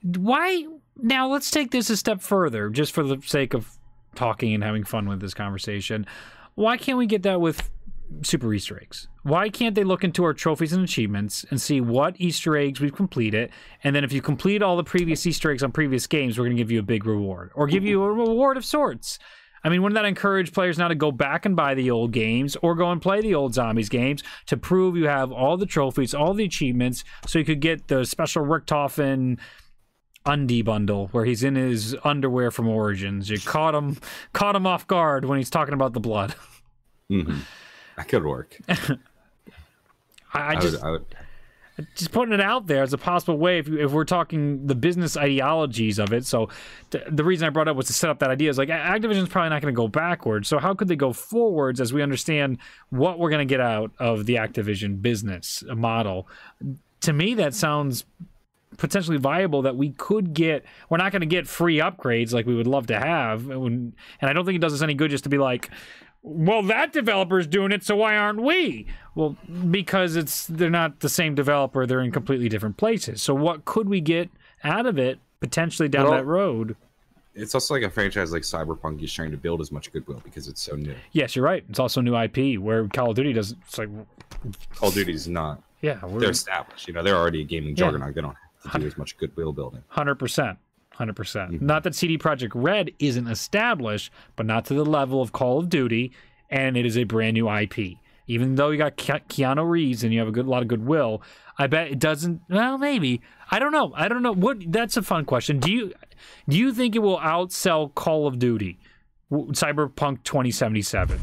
Why? 0.02 0.66
Now 0.96 1.28
let's 1.28 1.52
take 1.52 1.70
this 1.70 1.88
a 1.88 1.96
step 1.96 2.20
further, 2.20 2.68
just 2.68 2.92
for 2.92 3.04
the 3.04 3.22
sake 3.24 3.54
of 3.54 3.70
talking 4.16 4.52
and 4.52 4.64
having 4.64 4.82
fun 4.82 5.08
with 5.08 5.20
this 5.20 5.34
conversation. 5.34 6.04
Why 6.56 6.76
can't 6.76 6.98
we 6.98 7.06
get 7.06 7.22
that 7.22 7.40
with 7.40 7.70
super 8.22 8.52
Easter 8.52 8.80
eggs? 8.82 9.06
Why 9.22 9.48
can't 9.50 9.76
they 9.76 9.84
look 9.84 10.02
into 10.02 10.24
our 10.24 10.34
trophies 10.34 10.72
and 10.72 10.82
achievements 10.82 11.46
and 11.50 11.60
see 11.60 11.80
what 11.80 12.20
Easter 12.20 12.56
eggs 12.56 12.80
we've 12.80 12.94
completed? 12.94 13.52
And 13.84 13.94
then 13.94 14.02
if 14.02 14.12
you 14.12 14.20
complete 14.20 14.64
all 14.64 14.76
the 14.76 14.82
previous 14.82 15.24
Easter 15.26 15.52
eggs 15.52 15.62
on 15.62 15.70
previous 15.70 16.08
games, 16.08 16.36
we're 16.36 16.46
going 16.46 16.56
to 16.56 16.60
give 16.60 16.72
you 16.72 16.80
a 16.80 16.82
big 16.82 17.06
reward 17.06 17.52
or 17.54 17.68
give 17.68 17.84
you 17.84 18.02
a 18.02 18.12
reward 18.12 18.56
of 18.56 18.64
sorts. 18.64 19.20
I 19.64 19.68
mean, 19.68 19.82
wouldn't 19.82 19.96
that 19.96 20.04
encourage 20.06 20.52
players 20.52 20.78
now 20.78 20.88
to 20.88 20.94
go 20.94 21.10
back 21.10 21.44
and 21.44 21.56
buy 21.56 21.74
the 21.74 21.90
old 21.90 22.12
games 22.12 22.56
or 22.62 22.74
go 22.74 22.90
and 22.90 23.02
play 23.02 23.20
the 23.20 23.34
old 23.34 23.54
zombies 23.54 23.88
games 23.88 24.22
to 24.46 24.56
prove 24.56 24.96
you 24.96 25.06
have 25.06 25.32
all 25.32 25.56
the 25.56 25.66
trophies, 25.66 26.14
all 26.14 26.34
the 26.34 26.44
achievements, 26.44 27.04
so 27.26 27.38
you 27.38 27.44
could 27.44 27.60
get 27.60 27.88
the 27.88 28.04
special 28.04 28.44
Richtofen 28.44 29.38
undie 30.26 30.62
bundle 30.62 31.08
where 31.12 31.24
he's 31.24 31.42
in 31.42 31.54
his 31.56 31.96
underwear 32.04 32.50
from 32.50 32.68
Origins. 32.68 33.30
You 33.30 33.40
caught 33.40 33.74
him, 33.74 33.96
caught 34.32 34.54
him 34.54 34.66
off 34.66 34.86
guard 34.86 35.24
when 35.24 35.38
he's 35.38 35.50
talking 35.50 35.74
about 35.74 35.92
the 35.92 36.00
blood. 36.00 36.34
Mhm. 37.10 37.38
That 37.96 38.08
could 38.08 38.24
work. 38.24 38.56
I, 38.68 38.96
I 40.34 40.48
I, 40.50 40.54
just, 40.56 40.74
would, 40.74 40.84
I 40.84 40.90
would 40.90 41.04
just 41.94 42.12
putting 42.12 42.34
it 42.34 42.40
out 42.40 42.66
there 42.66 42.82
as 42.82 42.92
a 42.92 42.98
possible 42.98 43.38
way 43.38 43.58
if, 43.58 43.68
if 43.68 43.92
we're 43.92 44.04
talking 44.04 44.66
the 44.66 44.74
business 44.74 45.16
ideologies 45.16 45.98
of 45.98 46.12
it. 46.12 46.26
So 46.26 46.48
th- 46.90 47.04
the 47.10 47.24
reason 47.24 47.46
I 47.46 47.50
brought 47.50 47.68
up 47.68 47.76
was 47.76 47.86
to 47.86 47.92
set 47.92 48.10
up 48.10 48.18
that 48.18 48.30
idea 48.30 48.50
is 48.50 48.58
like 48.58 48.68
Activision's 48.68 49.28
probably 49.28 49.50
not 49.50 49.62
going 49.62 49.72
to 49.72 49.76
go 49.76 49.88
backwards. 49.88 50.48
So 50.48 50.58
how 50.58 50.74
could 50.74 50.88
they 50.88 50.96
go 50.96 51.12
forwards 51.12 51.80
as 51.80 51.92
we 51.92 52.02
understand 52.02 52.58
what 52.90 53.18
we're 53.18 53.30
going 53.30 53.46
to 53.46 53.52
get 53.52 53.60
out 53.60 53.92
of 53.98 54.26
the 54.26 54.34
Activision 54.34 55.00
business 55.00 55.62
model? 55.68 56.28
To 57.02 57.12
me, 57.12 57.34
that 57.34 57.54
sounds 57.54 58.04
potentially 58.76 59.16
viable 59.16 59.62
that 59.62 59.76
we 59.76 59.90
could 59.90 60.34
get 60.34 60.64
we're 60.90 60.98
not 60.98 61.10
going 61.10 61.20
to 61.20 61.26
get 61.26 61.48
free 61.48 61.78
upgrades 61.78 62.32
like 62.32 62.44
we 62.44 62.54
would 62.54 62.66
love 62.66 62.86
to 62.86 62.98
have 62.98 63.48
and 63.48 63.94
i 64.20 64.32
don't 64.32 64.44
think 64.44 64.56
it 64.56 64.60
does 64.60 64.74
us 64.74 64.82
any 64.82 64.92
good 64.92 65.10
just 65.10 65.24
to 65.24 65.30
be 65.30 65.38
like 65.38 65.70
well 66.28 66.62
that 66.62 66.92
developer's 66.92 67.46
doing 67.46 67.72
it 67.72 67.82
so 67.82 67.96
why 67.96 68.16
aren't 68.16 68.42
we 68.42 68.86
well 69.14 69.36
because 69.70 70.14
it's 70.16 70.46
they're 70.46 70.68
not 70.70 71.00
the 71.00 71.08
same 71.08 71.34
developer 71.34 71.86
they're 71.86 72.00
in 72.02 72.12
completely 72.12 72.48
different 72.48 72.76
places 72.76 73.22
so 73.22 73.34
what 73.34 73.64
could 73.64 73.88
we 73.88 74.00
get 74.00 74.28
out 74.62 74.84
of 74.86 74.98
it 74.98 75.18
potentially 75.40 75.88
down 75.88 76.04
Well- 76.04 76.12
that 76.14 76.24
road 76.26 76.76
It's 77.34 77.54
also 77.54 77.74
like 77.74 77.82
a 77.84 77.90
franchise 77.90 78.32
like 78.32 78.42
Cyberpunk 78.42 79.02
is 79.02 79.12
trying 79.12 79.30
to 79.30 79.36
build 79.36 79.60
as 79.60 79.72
much 79.72 79.90
goodwill 79.92 80.20
because 80.24 80.48
it's 80.48 80.60
so 80.60 80.74
new. 80.76 80.94
yes 81.12 81.34
you're 81.34 81.44
right 81.44 81.64
it's 81.68 81.78
also 81.78 82.00
new 82.00 82.16
ip 82.16 82.60
where 82.60 82.86
call 82.88 83.10
of 83.10 83.16
duty 83.16 83.32
doesn't 83.32 83.58
it's 83.66 83.78
like 83.78 83.88
Call 84.76 84.90
of 84.90 84.94
Duty's 84.94 85.26
not. 85.26 85.60
yeah 85.80 85.98
They're 86.18 86.30
established. 86.30 86.86
You 86.86 86.94
know, 86.94 87.02
they're 87.02 87.16
already 87.16 87.40
a 87.40 87.44
gaming 87.44 87.70
Yeah. 87.70 87.86
juggernaut. 87.86 88.14
They 88.14 88.20
don't 88.20 88.36
have 88.62 88.72
to 88.74 88.78
do 88.78 88.86
as 88.86 88.96
much 88.98 89.16
goodwill 89.18 89.52
building. 89.52 89.82
Hundred 89.88 90.16
percent, 90.98 91.08
hundred 91.08 91.16
percent. 91.16 91.52
Mm-hmm. 91.52 91.66
Not 91.66 91.82
that 91.84 91.94
CD 91.94 92.18
Projekt 92.18 92.52
Red 92.54 92.90
isn't 92.98 93.26
established, 93.28 94.12
but 94.36 94.46
not 94.46 94.64
to 94.66 94.74
the 94.74 94.84
level 94.84 95.22
of 95.22 95.32
Call 95.32 95.58
of 95.58 95.68
Duty, 95.68 96.12
and 96.50 96.76
it 96.76 96.84
is 96.86 96.96
a 96.98 97.04
brand 97.04 97.34
new 97.34 97.48
IP. 97.50 97.96
Even 98.26 98.56
though 98.56 98.70
you 98.70 98.76
got 98.78 98.96
Ke- 98.98 99.26
Keanu 99.28 99.68
Reeves 99.68 100.04
and 100.04 100.12
you 100.12 100.18
have 100.18 100.28
a 100.28 100.32
good 100.32 100.46
lot 100.46 100.60
of 100.62 100.68
goodwill, 100.68 101.22
I 101.56 101.66
bet 101.66 101.88
it 101.88 101.98
doesn't. 101.98 102.42
Well, 102.50 102.76
maybe 102.76 103.22
I 103.50 103.58
don't 103.58 103.72
know. 103.72 103.92
I 103.96 104.08
don't 104.08 104.22
know. 104.22 104.34
What? 104.34 104.70
That's 104.70 104.96
a 104.98 105.02
fun 105.02 105.24
question. 105.24 105.58
Do 105.60 105.72
you 105.72 105.92
do 106.48 106.58
you 106.58 106.72
think 106.74 106.94
it 106.94 106.98
will 106.98 107.18
outsell 107.18 107.94
Call 107.94 108.26
of 108.26 108.38
Duty, 108.38 108.78
W- 109.30 109.52
Cyberpunk 109.52 110.24
twenty 110.24 110.50
seventy 110.50 110.82
seven? 110.82 111.20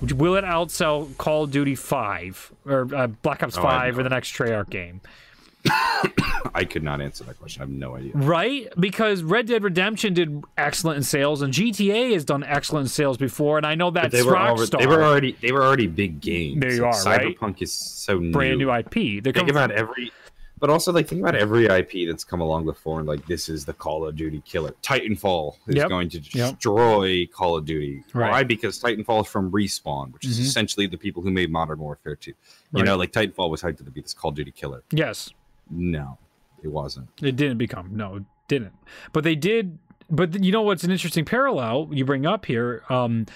Will 0.00 0.36
it 0.36 0.44
outsell 0.44 1.14
Call 1.18 1.44
of 1.44 1.50
Duty 1.50 1.74
Five 1.74 2.50
or 2.64 2.88
uh, 2.94 3.08
Black 3.08 3.42
Ops 3.42 3.58
Oh, 3.58 3.62
Five 3.62 3.94
no 3.94 4.00
or 4.00 4.02
the 4.04 4.08
next 4.10 4.32
Treyarch 4.32 4.70
game? 4.70 5.00
I 6.54 6.64
could 6.68 6.82
not 6.82 7.00
answer 7.00 7.24
that 7.24 7.38
question. 7.38 7.62
I 7.62 7.64
have 7.66 7.70
no 7.72 7.94
idea. 7.96 8.12
Right? 8.14 8.72
Because 8.78 9.22
Red 9.22 9.46
Dead 9.46 9.62
Redemption 9.62 10.14
did 10.14 10.42
excellent 10.56 10.96
in 10.96 11.02
sales, 11.02 11.42
and 11.42 11.52
GTA 11.52 12.12
has 12.14 12.24
done 12.24 12.42
excellent 12.44 12.84
in 12.86 12.88
sales 12.88 13.16
before, 13.16 13.56
and 13.58 13.66
I 13.66 13.74
know 13.74 13.90
that's 13.90 14.12
They 14.12 14.22
were, 14.22 14.36
Already, 14.36 14.70
they 14.78 14.86
were 14.86 15.04
already 15.04 15.32
they 15.40 15.52
were 15.52 15.62
already 15.64 15.86
big 15.86 16.20
games. 16.20 16.60
There 16.60 16.72
you 16.72 16.82
Like, 16.82 16.94
are, 16.94 17.04
right? 17.04 17.38
Cyberpunk 17.38 17.62
is 17.62 17.72
so 17.72 18.18
new. 18.18 18.32
brand 18.32 18.58
new 18.58 18.72
IP. 18.72 19.22
They 19.22 19.32
Think 19.32 19.50
about 19.50 19.70
every, 19.70 20.10
but 20.58 20.70
also 20.70 20.90
like 20.92 21.06
think 21.06 21.20
about 21.20 21.36
every 21.36 21.66
IP 21.66 22.06
that's 22.08 22.24
come 22.24 22.40
along 22.40 22.64
before, 22.64 22.98
and 22.98 23.06
like 23.08 23.24
this 23.26 23.48
is 23.48 23.64
the 23.64 23.74
Call 23.74 24.06
of 24.06 24.16
Duty 24.16 24.42
killer. 24.44 24.74
Titanfall 24.82 25.54
is 25.68 25.76
Yep. 25.76 25.88
going 25.88 26.08
to 26.10 26.18
Yep. 26.18 26.54
destroy 26.54 27.26
Call 27.32 27.56
of 27.58 27.64
Duty. 27.66 28.02
Right. 28.14 28.30
Why? 28.30 28.42
Because 28.42 28.80
Titanfall 28.80 29.22
is 29.22 29.28
from 29.30 29.50
Respawn, 29.52 30.12
which 30.12 30.24
is 30.24 30.38
Mhm. 30.40 30.42
essentially 30.44 30.86
the 30.86 30.98
people 30.98 31.22
who 31.22 31.30
made 31.30 31.50
Modern 31.52 31.78
Warfare 31.78 32.16
2. 32.16 32.30
You 32.30 32.36
Right. 32.72 32.84
know, 32.86 32.96
like 32.96 33.12
Titanfall 33.12 33.50
was 33.50 33.62
hyped 33.62 33.76
to 33.78 33.84
be 33.84 34.00
this 34.00 34.14
Call 34.14 34.30
of 34.30 34.36
Duty 34.36 34.50
killer. 34.50 34.82
yes, 34.92 35.30
No, 35.70 36.18
it 36.62 36.68
wasn't. 36.68 37.08
it 37.22 37.36
didn't 37.36 37.58
become. 37.58 37.90
No, 37.96 38.16
it 38.16 38.22
didn't. 38.48 38.74
But 39.12 39.24
they 39.24 39.34
did. 39.34 39.78
But 40.10 40.42
you 40.42 40.52
know 40.52 40.62
what's 40.62 40.84
an 40.84 40.90
interesting 40.90 41.24
parallel 41.24 41.90
you 41.92 42.04
bring 42.04 42.24
up 42.24 42.46
here? 42.46 42.82
Um, 42.88 43.26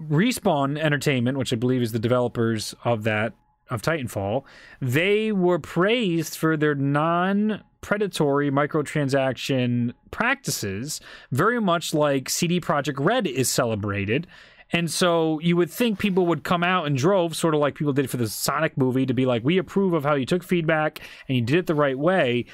Respawn 0.00 0.78
Entertainment, 0.78 1.38
which 1.38 1.52
I 1.52 1.56
believe 1.56 1.82
is 1.82 1.92
the 1.92 1.98
developers 1.98 2.74
of 2.84 3.02
that 3.04 3.32
of 3.68 3.82
Titanfall, 3.82 4.44
they 4.80 5.32
were 5.32 5.58
praised 5.58 6.36
for 6.36 6.56
their 6.56 6.74
non 6.74 7.62
predatory 7.80 8.50
microtransaction 8.50 9.92
practices, 10.10 11.00
very 11.30 11.60
much 11.60 11.94
like 11.94 12.28
CD 12.28 12.60
Projekt 12.60 13.04
Red 13.04 13.26
is 13.26 13.50
celebrated. 13.50 14.26
And 14.72 14.90
so 14.90 15.38
you 15.40 15.56
would 15.56 15.70
think 15.70 15.98
people 15.98 16.26
would 16.26 16.42
come 16.42 16.64
out 16.64 16.86
in 16.86 16.94
droves, 16.94 17.38
sort 17.38 17.54
of 17.54 17.60
like 17.60 17.74
people 17.74 17.92
did 17.92 18.10
for 18.10 18.16
the 18.16 18.28
Sonic 18.28 18.76
movie, 18.76 19.06
to 19.06 19.14
be 19.14 19.26
like, 19.26 19.44
we 19.44 19.58
approve 19.58 19.92
of 19.92 20.04
how 20.04 20.14
you 20.14 20.26
took 20.26 20.42
feedback 20.42 21.00
and 21.28 21.36
you 21.36 21.42
did 21.42 21.58
it 21.58 21.66
the 21.66 21.74
right 21.74 21.98
way. 21.98 22.46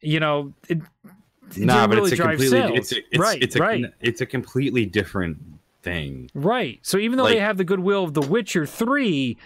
You 0.00 0.20
know, 0.20 0.54
it, 0.68 0.78
it 1.56 1.66
Nah, 1.66 1.86
but 1.86 1.96
really 1.96 2.12
it's 2.12 2.20
a 2.20 2.22
completely 2.22 2.48
sales. 2.48 2.70
it's 2.74 2.92
a, 2.92 2.96
it's, 3.10 3.18
right, 3.18 3.42
it's 3.42 3.56
a 3.56 3.58
right. 3.58 3.84
it's 4.00 4.20
a 4.20 4.26
completely 4.26 4.86
different 4.86 5.38
thing. 5.82 6.30
Right. 6.34 6.78
So 6.82 6.98
even 6.98 7.18
though 7.18 7.26
they 7.26 7.40
have 7.40 7.56
the 7.56 7.64
goodwill 7.64 8.04
of 8.04 8.14
The 8.14 8.20
Witcher 8.20 8.66
3, 8.66 9.36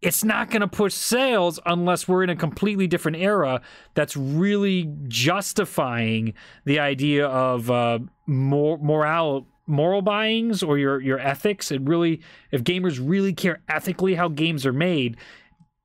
it's 0.00 0.22
not 0.22 0.50
going 0.50 0.60
to 0.60 0.68
push 0.68 0.94
sales 0.94 1.58
unless 1.66 2.06
we're 2.06 2.22
in 2.22 2.30
a 2.30 2.36
completely 2.36 2.86
different 2.86 3.16
era 3.16 3.60
that's 3.94 4.16
really 4.16 4.92
justifying 5.08 6.34
the 6.64 6.78
idea 6.78 7.26
of 7.26 7.70
uh, 7.70 7.98
more 8.26 8.78
moral 8.78 9.46
moral 9.68 10.02
buyings 10.02 10.62
or 10.62 10.78
your 10.78 11.00
your 11.00 11.18
ethics. 11.18 11.70
It 11.70 11.82
really 11.82 12.20
if 12.50 12.64
gamers 12.64 13.00
really 13.02 13.32
care 13.32 13.60
ethically 13.68 14.14
how 14.14 14.28
games 14.28 14.66
are 14.66 14.72
made, 14.72 15.16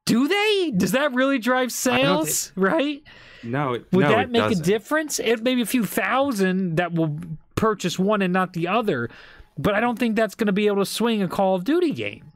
do 0.05 0.27
they? 0.27 0.71
Does 0.75 0.91
that 0.91 1.13
really 1.13 1.39
drive 1.39 1.71
sales? 1.71 2.51
right? 2.55 3.03
No, 3.43 3.73
it, 3.73 3.85
Would 3.91 4.03
no, 4.03 4.09
that 4.09 4.31
make 4.31 4.51
a 4.51 4.55
difference? 4.55 5.19
It 5.19 5.43
maybe 5.43 5.61
a 5.61 5.65
few 5.65 5.85
thousand 5.85 6.77
that 6.77 6.93
will 6.93 7.19
purchase 7.55 7.99
one 7.99 8.21
and 8.21 8.33
not 8.33 8.53
the 8.53 8.67
other, 8.67 9.09
but 9.57 9.75
I 9.75 9.79
don't 9.79 9.99
think 9.99 10.15
that's 10.15 10.35
going 10.35 10.47
to 10.47 10.53
be 10.53 10.67
able 10.67 10.77
to 10.77 10.85
swing 10.85 11.21
a 11.21 11.27
Call 11.27 11.55
of 11.55 11.63
Duty 11.63 11.91
game. 11.91 12.31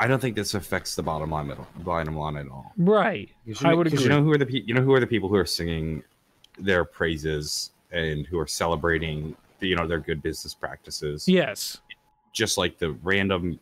I 0.00 0.08
don't 0.08 0.18
think 0.18 0.34
this 0.34 0.54
affects 0.54 0.96
the 0.96 1.02
bottom 1.02 1.30
line 1.30 1.48
at 1.50 1.58
all. 1.58 1.68
Bottom 1.76 2.16
line 2.16 2.36
at 2.36 2.48
all. 2.48 2.72
Right. 2.76 3.30
you 3.44 3.54
I 3.62 3.72
would 3.72 3.86
agree. 3.86 4.02
You 4.02 4.08
know 4.08 4.22
who 4.22 4.32
are 4.32 4.38
the 4.38 4.46
pe- 4.46 4.64
you 4.66 4.74
know 4.74 4.82
who 4.82 4.92
are 4.92 5.00
the 5.00 5.06
people 5.06 5.28
who 5.28 5.36
are 5.36 5.46
singing 5.46 6.02
their 6.58 6.84
praises 6.84 7.70
and 7.92 8.26
who 8.26 8.38
are 8.38 8.46
celebrating 8.46 9.36
you 9.68 9.76
know 9.76 9.86
their 9.86 10.00
good 10.00 10.22
business 10.22 10.54
practices, 10.54 11.28
yes. 11.28 11.80
just 12.32 12.58
like 12.58 12.78
the 12.78 12.92
random 13.02 13.58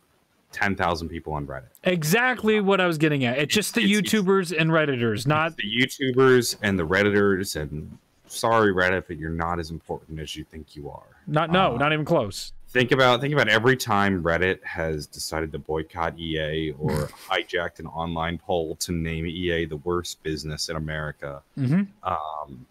ten 0.51 0.75
thousand 0.75 1.09
people 1.09 1.33
on 1.33 1.47
Reddit. 1.47 1.69
Exactly 1.83 2.59
what 2.59 2.81
I 2.81 2.85
was 2.87 2.97
getting 2.97 3.23
at. 3.25 3.37
It's 3.37 3.53
just 3.53 3.73
the 3.75 3.81
It's- 3.83 4.11
YouTubers 4.11 4.55
and 4.57 4.69
Redditors, 4.71 5.25
not 5.27 5.55
The 5.57 5.63
YouTubers 5.63 6.57
and 6.61 6.77
the 6.77 6.85
Redditors 6.85 7.55
and 7.59 7.97
sorry 8.27 8.73
Reddit, 8.73 9.05
but 9.07 9.17
you're 9.17 9.29
not 9.29 9.59
as 9.59 9.71
important 9.71 10.19
as 10.19 10.35
you 10.35 10.43
think 10.43 10.75
you 10.75 10.89
are. 10.89 11.03
not 11.27 11.51
no, 11.51 11.75
Uh, 11.75 11.77
not 11.77 11.93
even 11.93 12.05
close. 12.05 12.53
Think 12.69 12.93
about 12.93 13.19
think 13.19 13.33
about 13.33 13.49
every 13.49 13.75
time 13.75 14.23
Reddit 14.23 14.63
has 14.63 15.05
decided 15.05 15.51
to 15.51 15.59
boycott 15.59 16.17
EA 16.17 16.71
or 16.79 16.89
hijacked 17.29 17.79
an 17.79 17.87
online 17.87 18.37
poll 18.37 18.77
to 18.77 18.93
name 18.93 19.25
EA 19.27 19.65
the 19.65 19.75
worst 19.77 20.23
business 20.23 20.69
in 20.69 20.77
America. 20.77 21.41
Mhm. 21.57 21.87
Um, 22.03 22.65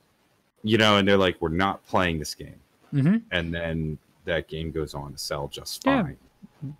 you 0.63 0.79
know, 0.79 0.97
and 0.97 1.07
they're 1.07 1.19
like, 1.19 1.37
"We're 1.41 1.49
not 1.51 1.87
playing 1.87 2.19
this 2.19 2.35
game," 2.35 2.61
Mhm. 2.93 3.23
and 3.31 3.53
then 3.55 3.99
that 4.25 4.49
game 4.49 4.71
goes 4.71 4.95
on 4.95 5.13
to 5.13 5.19
sell 5.19 5.49
just 5.49 5.85
Yeah. 5.87 6.03
fine 6.03 6.17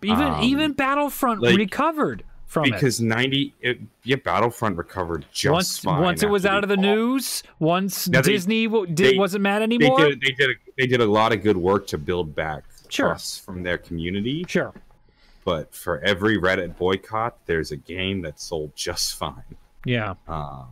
Even 0.03 0.25
Um, 0.27 0.43
even 0.43 0.73
Battlefront 0.73 1.41
like- 1.41 1.57
recovered 1.57 2.23
from 2.45 2.65
it. 2.65 2.71
because 2.73 3.01
ninety, 3.01 3.53
it, 3.61 3.79
yeah, 4.03 4.15
Battlefront 4.17 4.77
recovered 4.77 5.25
just 5.31 5.51
Once 5.53 5.79
fine. 5.79 6.01
once 6.01 6.21
it 6.21 6.29
was 6.29 6.45
out 6.45 6.63
of 6.63 6.69
the 6.69 6.75
fall. 6.75 6.83
news, 6.83 7.41
once 7.59 8.07
Now 8.07 8.21
Disney 8.21 8.67
w- 8.67 8.85
did 8.85 9.13
they- 9.15 9.17
wasn't 9.17 9.41
mad 9.43 9.59
They 9.59 9.63
anymore. 9.63 9.97
did, 10.09 10.21
they 10.21 10.31
did, 10.31 10.49
a, 10.51 10.53
they 10.77 10.85
did 10.87 11.01
a 11.01 11.05
lot 11.05 11.31
of 11.33 11.41
good 11.41 11.57
work 11.57 11.87
to 11.87 11.97
build 11.97 12.35
back 12.35 12.63
Sure. 12.89 13.07
trust 13.09 13.43
from 13.43 13.63
their 13.63 13.77
community. 13.79 14.45
Sure. 14.47 14.73
But 15.45 15.73
for 15.73 15.99
every 16.01 16.37
Reddit 16.37 16.77
boycott, 16.77 17.37
there's 17.47 17.71
a 17.71 17.77
game 17.77 18.21
that 18.21 18.39
sold 18.39 18.75
just 18.75 19.15
fine. 19.15 19.43
Yeah. 19.85 20.13
um, 20.27 20.67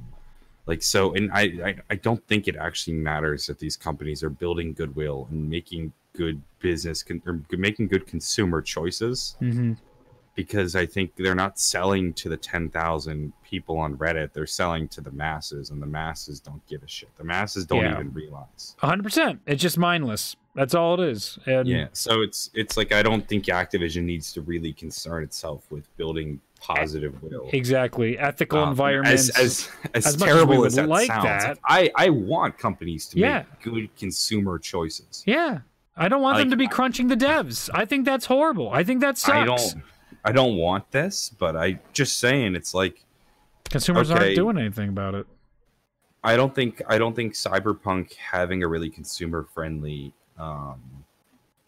like 0.70 0.82
so 0.84 1.14
and 1.18 1.26
I, 1.34 1.44
I 1.70 1.76
i 1.94 1.96
don't 1.96 2.24
think 2.30 2.48
it 2.48 2.56
actually 2.68 2.98
matters 3.12 3.48
that 3.48 3.58
these 3.60 3.76
companies 3.88 4.24
are 4.26 4.30
building 4.44 4.74
goodwill 4.74 5.28
and 5.32 5.50
making 5.50 5.92
good 6.22 6.42
business 6.60 7.04
con- 7.04 7.22
or 7.26 7.34
making 7.58 7.88
good 7.94 8.06
consumer 8.14 8.62
choices 8.62 9.36
hmm 9.40 9.74
because 10.36 10.74
i 10.84 10.86
think 10.86 11.08
they're 11.18 11.36
not 11.46 11.60
selling 11.60 12.14
to 12.14 12.30
the 12.30 12.38
10,000 12.38 13.34
people 13.44 13.78
on 13.78 13.98
reddit 13.98 14.32
they're 14.32 14.46
selling 14.62 14.88
to 14.96 15.02
the 15.02 15.12
masses 15.12 15.70
and 15.72 15.82
the 15.82 15.92
masses 16.02 16.40
don't 16.40 16.66
give 16.68 16.82
a 16.84 16.88
shit 16.88 17.10
the 17.18 17.24
masses 17.24 17.66
don't 17.66 17.84
Yeah. 17.84 17.96
even 18.00 18.14
realize 18.14 18.76
100%. 18.82 19.40
It's 19.48 19.62
just 19.62 19.78
mindless. 19.78 20.36
That's 20.56 20.74
all 20.76 20.94
it 21.02 21.10
is. 21.14 21.38
And 21.46 21.68
yeah 21.68 21.88
so 21.94 22.22
it's 22.22 22.52
it's 22.54 22.78
like 22.78 22.92
i 23.00 23.02
don't 23.08 23.28
think 23.28 23.46
activision 23.46 24.04
needs 24.04 24.32
to 24.34 24.42
really 24.42 24.72
concern 24.72 25.24
itself 25.24 25.60
with 25.72 25.86
building 25.98 26.40
positive 26.60 27.22
will 27.24 27.50
Exactly. 27.54 28.18
Ethical 28.18 28.60
Um, 28.60 28.70
environments. 28.70 29.30
As 29.30 29.70
as, 29.94 30.06
as, 30.06 30.06
as 30.08 30.16
terrible 30.18 30.66
as 30.66 30.76
that 30.76 30.88
like 30.88 31.08
sounds, 31.08 31.24
that. 31.24 31.60
I 31.66 31.92
I 31.96 32.10
want 32.10 32.58
companies 32.58 33.08
to 33.08 33.18
Yeah. 33.20 33.38
make 33.40 33.62
good 33.62 33.96
consumer 33.98 34.60
choices. 34.60 35.24
yeah. 35.26 35.60
I 35.98 36.08
don't 36.08 36.22
want 36.22 36.38
them 36.38 36.50
to 36.52 36.56
be 36.56 36.68
crunching 36.68 37.08
the 37.10 37.18
devs. 37.18 37.70
I 37.74 37.84
think 37.84 38.06
that's 38.06 38.26
horrible. 38.26 38.70
I 38.72 38.84
think 38.86 39.02
that 39.02 39.18
sucks. 39.18 39.36
I 39.36 39.44
don't 39.46 39.76
I 40.24 40.32
don't 40.32 40.56
want 40.56 40.92
this, 40.92 41.30
but 41.38 41.56
I 41.58 41.80
just 41.94 42.18
saying 42.20 42.56
it's 42.56 42.74
like 42.74 43.04
Consumers 43.70 44.10
Okay. 44.10 44.24
aren't 44.24 44.36
doing 44.36 44.58
anything 44.58 44.90
about 44.90 45.14
it. 45.16 45.28
I 46.24 46.36
don't 46.36 46.54
think 46.56 46.82
I 46.88 46.98
don't 46.98 47.16
think 47.16 47.34
Cyberpunk 47.34 48.14
having 48.16 48.64
a 48.64 48.68
really 48.68 48.90
consumer 48.90 49.48
friendly 49.54 50.14
um 50.38 50.99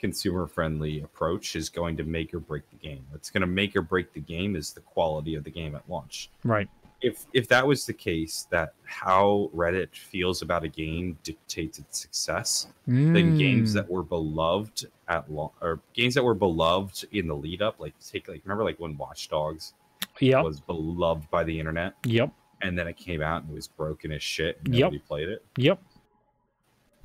consumer 0.01 0.47
friendly 0.47 1.01
approach 1.01 1.55
is 1.55 1.69
going 1.69 1.95
to 1.95 2.03
make 2.03 2.33
or 2.33 2.39
break 2.39 2.63
the 2.71 2.75
game. 2.75 3.05
What's 3.11 3.29
going 3.29 3.41
to 3.41 3.47
make 3.47 3.75
or 3.75 3.81
break 3.83 4.11
the 4.13 4.19
game 4.19 4.55
is 4.57 4.73
the 4.73 4.81
quality 4.81 5.35
of 5.35 5.43
the 5.45 5.51
game 5.51 5.75
at 5.75 5.87
launch. 5.89 6.29
Right. 6.43 6.67
if 7.03 7.25
if 7.33 7.47
that 7.47 7.65
was 7.65 7.85
the 7.87 7.93
case, 7.93 8.45
that 8.51 8.73
how 8.83 9.49
Reddit 9.55 9.95
feels 9.95 10.43
about 10.43 10.63
a 10.63 10.67
game 10.67 11.17
dictates 11.23 11.79
its 11.79 11.99
success, 11.99 12.67
then 12.85 13.35
games 13.35 13.71
Mm. 13.71 13.73
that 13.73 13.89
were 13.89 14.03
beloved 14.03 14.85
at 15.07 15.31
long 15.31 15.49
or 15.61 15.79
games 15.93 16.13
that 16.13 16.23
were 16.23 16.35
beloved 16.35 17.05
in 17.11 17.27
the 17.27 17.35
lead 17.35 17.61
up, 17.63 17.79
like 17.79 17.95
take 17.99 18.27
like 18.27 18.41
remember 18.45 18.63
like 18.63 18.79
when 18.79 18.95
Watch 18.97 19.29
Dogs 19.29 19.73
Yep. 20.19 20.43
was 20.43 20.59
beloved 20.59 21.27
by 21.31 21.43
the 21.43 21.57
internet, 21.59 21.95
Yep. 22.05 22.31
and 22.61 22.77
then 22.77 22.87
it 22.87 22.97
came 22.97 23.21
out 23.23 23.41
and 23.41 23.51
it 23.51 23.55
was 23.55 23.67
broken 23.67 24.11
as 24.11 24.21
shit. 24.21 24.59
And 24.65 24.73
Yep. 24.75 24.81
nobody 24.81 24.99
played 24.99 25.29
it. 25.29 25.43
Yep. 25.57 25.79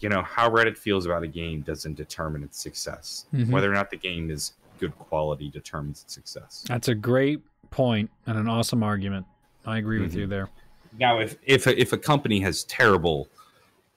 You 0.01 0.09
know 0.11 0.22
how 0.22 0.51
Reddit 0.51 0.76
feels 0.76 1.07
about 1.07 1.22
a 1.22 1.26
game 1.28 1.62
doesn't 1.62 1.94
determine 1.94 2.42
its 2.42 2.59
success. 2.61 3.26
Mhm. 3.34 3.51
Whether 3.51 3.70
or 3.70 3.74
not 3.74 3.90
the 3.90 3.97
game 3.97 4.30
is 4.30 4.53
good 4.78 4.97
quality 4.99 5.49
determines 5.51 6.03
its 6.03 6.12
success. 6.14 6.64
That's 6.68 6.88
a 6.88 6.94
great 6.94 7.40
point 7.70 8.11
and 8.26 8.36
an 8.38 8.47
awesome 8.49 8.82
argument. 8.82 9.24
I 9.64 9.78
agree 9.78 10.01
with 10.01 10.11
Mm-hmm. 10.11 10.20
you 10.20 10.26
there. 10.26 10.49
Now, 10.99 11.18
if 11.20 11.36
if 11.44 11.66
a, 11.66 11.78
if 11.80 11.92
a 11.92 11.99
company 11.99 12.40
has 12.40 12.64
terrible 12.64 13.28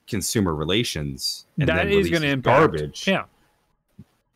consumer 0.08 0.56
relations 0.56 1.45
and 1.60 1.68
That 1.70 1.88
is 1.91 2.10
going 2.10 2.24
to 2.24 2.30
impact. 2.30 2.58
garbage, 2.72 3.08
Yeah. 3.08 3.26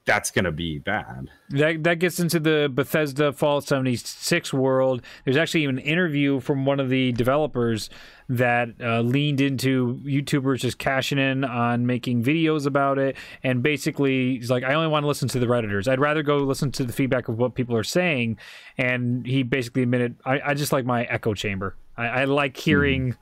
That's 0.06 0.32
going 0.32 0.46
to 0.46 0.52
be 0.52 0.80
bad. 0.80 1.30
That 1.50 1.84
that 1.84 2.00
gets 2.00 2.20
into 2.20 2.40
the 2.40 2.70
Bethesda 2.74 3.32
Fallout 3.32 3.64
76 3.66 4.54
world. 4.54 5.02
There's 5.24 5.38
actually 5.38 5.66
an 5.66 5.80
interview 5.80 6.40
from 6.40 6.66
one 6.66 6.80
of 6.80 6.90
the 6.90 7.12
developers 7.14 7.90
that 8.30 8.70
uh, 8.82 9.02
leaned 9.02 9.42
into 9.42 10.02
YouTubers 10.04 10.60
just 10.60 10.78
cashing 10.78 11.20
in 11.20 11.44
on 11.44 11.86
making 11.86 12.24
videos 12.24 12.66
about 12.66 12.98
it, 12.98 13.16
and 13.44 13.64
basically 13.64 14.38
he's 14.38 14.50
like, 14.50 14.64
I 14.64 14.74
only 14.74 14.88
want 14.88 15.04
to 15.04 15.08
listen 15.08 15.28
to 15.30 15.40
the 15.40 15.46
redditors. 15.46 15.88
I'd 15.88 16.00
rather 16.00 16.24
go 16.24 16.38
listen 16.38 16.72
to 16.74 16.84
the 16.84 16.94
feedback 16.94 17.28
of 17.28 17.38
what 17.38 17.56
people 17.56 17.76
are 17.76 17.84
saying. 17.84 18.38
And 18.78 19.26
he 19.26 19.44
basically 19.44 19.84
admitted, 19.84 20.16
I, 20.26 20.42
I 20.46 20.54
just 20.54 20.72
like 20.72 20.86
my 20.86 21.04
echo 21.04 21.34
chamber. 21.34 21.76
I, 21.98 22.08
I 22.08 22.24
like 22.26 22.58
hearing. 22.58 23.16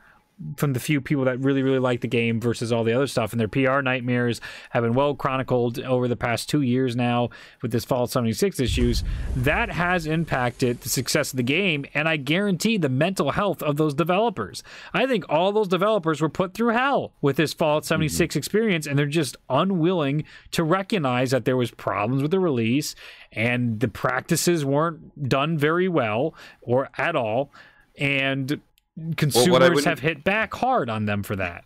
From 0.57 0.73
the 0.73 0.79
few 0.79 1.01
people 1.01 1.25
that 1.25 1.39
really, 1.39 1.63
really 1.63 1.79
like 1.79 2.01
the 2.01 2.07
game 2.07 2.39
versus 2.39 2.71
all 2.71 2.83
the 2.83 2.93
other 2.93 3.07
stuff, 3.07 3.31
and 3.31 3.39
their 3.39 3.47
PR 3.47 3.81
nightmares 3.81 4.41
have 4.71 4.83
been 4.83 4.93
well 4.93 5.15
chronicled 5.15 5.79
over 5.79 6.07
the 6.07 6.15
past 6.15 6.49
two 6.49 6.61
years 6.61 6.95
now 6.95 7.29
with 7.61 7.71
this 7.71 7.85
Fallout 7.85 8.09
76 8.09 8.59
issues. 8.59 9.03
That 9.35 9.71
has 9.71 10.05
impacted 10.05 10.81
the 10.81 10.89
success 10.89 11.31
of 11.31 11.37
the 11.37 11.43
game, 11.43 11.85
and 11.93 12.07
I 12.07 12.17
guarantee 12.17 12.77
the 12.77 12.89
mental 12.89 13.31
health 13.31 13.61
of 13.61 13.77
those 13.77 13.93
developers. 13.93 14.63
I 14.93 15.05
think 15.05 15.25
all 15.29 15.51
those 15.51 15.67
developers 15.67 16.21
were 16.21 16.29
put 16.29 16.53
through 16.53 16.73
hell 16.73 17.13
with 17.21 17.37
this 17.37 17.53
Fallout 17.53 17.85
76 17.85 18.33
mm-hmm. 18.33 18.37
experience, 18.37 18.87
and 18.87 18.97
they're 18.97 19.05
just 19.05 19.37
unwilling 19.49 20.23
to 20.51 20.63
recognize 20.63 21.31
that 21.31 21.45
there 21.45 21.57
was 21.57 21.71
problems 21.71 22.21
with 22.21 22.31
the 22.31 22.39
release 22.39 22.95
and 23.31 23.79
the 23.79 23.87
practices 23.87 24.65
weren't 24.65 25.27
done 25.29 25.57
very 25.57 25.87
well 25.87 26.33
or 26.61 26.89
at 26.97 27.15
all, 27.15 27.51
and 27.97 28.59
consumers 29.17 29.69
wouldn't- 29.69 29.85
have 29.85 29.99
hit 29.99 30.23
back 30.23 30.53
hard 30.53 30.89
on 30.89 31.05
them 31.05 31.23
for 31.23 31.35
that. 31.35 31.63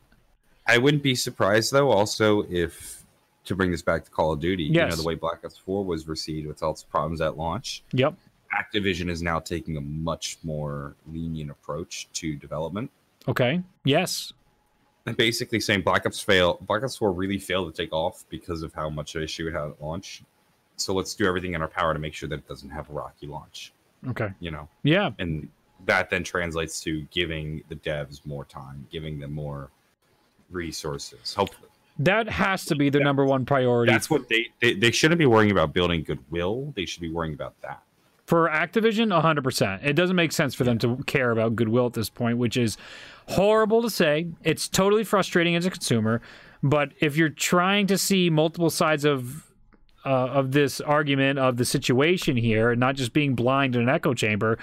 I 0.67 0.78
wouldn't 0.78 1.03
be 1.03 1.15
surprised 1.15 1.71
though, 1.71 1.91
also 1.91 2.43
if 2.49 3.03
to 3.45 3.55
bring 3.55 3.69
this 3.71 3.84
back 3.84 4.03
to 4.05 4.09
Call 4.11 4.32
of 4.34 4.39
Duty, 4.39 4.63
you 4.63 4.71
know 4.73 4.86
Yes. 4.88 4.97
the 4.97 5.03
way 5.03 5.13
Black 5.13 5.45
Ops 5.45 5.57
4 5.59 5.86
was 5.86 6.07
received 6.07 6.47
with 6.47 6.63
all 6.63 6.71
its 6.71 6.84
problems 6.84 7.21
at 7.21 7.38
launch. 7.38 7.84
Yep. 7.91 8.15
Activision 8.51 9.07
is 9.09 9.21
now 9.21 9.39
taking 9.39 9.78
a 9.78 9.82
much 9.82 10.38
more 10.43 10.95
lenient 11.11 11.51
approach 11.51 12.07
to 12.13 12.36
development. 12.36 12.89
Okay. 13.28 13.61
Yes. 13.84 14.34
And 15.05 15.15
basically 15.15 15.59
saying 15.59 15.82
Black 15.82 16.07
Ops 16.07 16.19
fail 16.19 16.57
Black 16.61 16.84
Ops 16.84 16.95
4 16.97 17.11
really 17.11 17.38
failed 17.38 17.71
to 17.76 17.84
take 17.84 17.93
off 17.93 18.26
because 18.30 18.63
of 18.63 18.73
how 18.73 18.89
much 18.89 19.15
issue 19.15 19.47
it 19.47 19.53
had 19.53 19.69
at 19.69 19.82
launch. 19.82 20.23
So 20.78 20.93
let's 20.95 21.13
do 21.13 21.28
everything 21.28 21.53
in 21.53 21.61
our 21.61 21.67
power 21.67 21.93
to 21.93 21.99
make 21.99 22.15
sure 22.15 22.28
that 22.30 22.39
it 22.39 22.47
doesn't 22.47 22.71
have 22.71 22.89
a 22.89 22.93
rocky 22.93 23.28
launch. 23.28 23.71
Okay. 24.07 24.30
You 24.39 24.49
know, 24.51 24.67
Yeah. 24.82 25.11
and 25.19 25.47
that 25.86 26.09
then 26.09 26.23
translates 26.23 26.79
to 26.81 27.01
giving 27.11 27.63
the 27.69 27.75
devs 27.75 28.25
more 28.25 28.45
time, 28.45 28.88
giving 28.91 29.19
them 29.19 29.33
more 29.33 29.69
resources. 30.49 31.33
Hopefully, 31.33 31.69
That 31.99 32.27
has 32.27 32.65
to 32.65 32.75
be 32.75 32.89
the 32.89 32.99
number 32.99 33.25
one 33.25 33.45
priority 33.45 33.91
that's 33.91 34.09
what 34.09 34.27
they, 34.29 34.49
they 34.61 34.73
they 34.73 34.91
shouldn't 34.91 35.19
be 35.19 35.25
worrying 35.25 35.51
about 35.51 35.73
building 35.73 36.03
goodwill. 36.03 36.73
They 36.75 36.86
should 36.86 37.01
be 37.01 37.11
worrying 37.11 37.33
about 37.33 37.59
that. 37.61 37.81
for 38.25 38.49
Activision. 38.49 39.09
100%. 39.21 39.83
It 39.83 39.93
doesn't 39.93 40.15
make 40.15 40.31
sense 40.31 40.55
for 40.55 40.63
them 40.63 40.77
to 40.79 40.97
care 41.05 41.31
about 41.31 41.55
goodwill 41.55 41.86
at 41.86 41.93
this 41.93 42.09
point, 42.09 42.38
which 42.38 42.57
is 42.57 42.77
horrible 43.27 43.81
to 43.81 43.89
say. 43.89 44.27
It's 44.43 44.67
totally 44.67 45.03
frustrating 45.03 45.55
as 45.55 45.65
a 45.65 45.69
consumer. 45.69 46.21
But 46.63 46.91
if 46.99 47.15
you're 47.17 47.29
trying 47.29 47.88
to 47.88 47.97
see 47.97 48.29
multiple 48.29 48.69
sides 48.71 49.05
of 49.05 49.43
uh, 50.05 50.09
of 50.39 50.51
this 50.51 50.79
argument 50.81 51.39
of 51.39 51.57
the 51.57 51.65
situation 51.65 52.38
here, 52.38 52.71
and 52.71 52.79
not 52.79 52.95
just 52.95 53.11
being 53.13 53.33
blind 53.33 53.75
in 53.75 53.81
an 53.81 53.89
echo 53.89 54.13
chamber, 54.13 54.59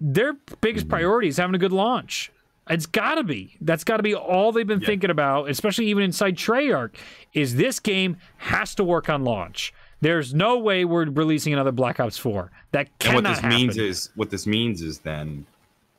their 0.00 0.34
biggest 0.60 0.86
mm-hmm. 0.86 0.90
priority 0.90 1.28
is 1.28 1.36
having 1.36 1.54
a 1.54 1.58
good 1.58 1.72
launch. 1.72 2.30
It's 2.70 2.86
got 2.86 3.14
to 3.14 3.24
be. 3.24 3.56
That's 3.62 3.84
got 3.84 3.96
to 3.96 4.02
be 4.02 4.14
all 4.14 4.52
they've 4.52 4.66
been 4.66 4.80
thinking 4.80 5.08
about, 5.10 5.48
especially 5.48 5.86
even 5.86 6.04
inside 6.04 6.36
Treyarch. 6.36 6.96
Is 7.32 7.56
this 7.56 7.80
game 7.80 8.18
has 8.36 8.74
to 8.74 8.84
work 8.84 9.08
on 9.08 9.24
launch? 9.24 9.72
There's 10.00 10.34
no 10.34 10.58
way 10.58 10.84
we're 10.84 11.06
releasing 11.06 11.52
another 11.52 11.72
Black 11.72 11.98
Ops 11.98 12.18
4. 12.18 12.50
That 12.72 12.86
And 12.86 12.98
cannot 12.98 13.14
what 13.14 13.24
this 13.30 13.38
happen. 13.38 13.56
means 13.56 13.76
is 13.78 14.10
what 14.14 14.30
this 14.30 14.46
means 14.46 14.82
is 14.82 14.98
then 14.98 15.46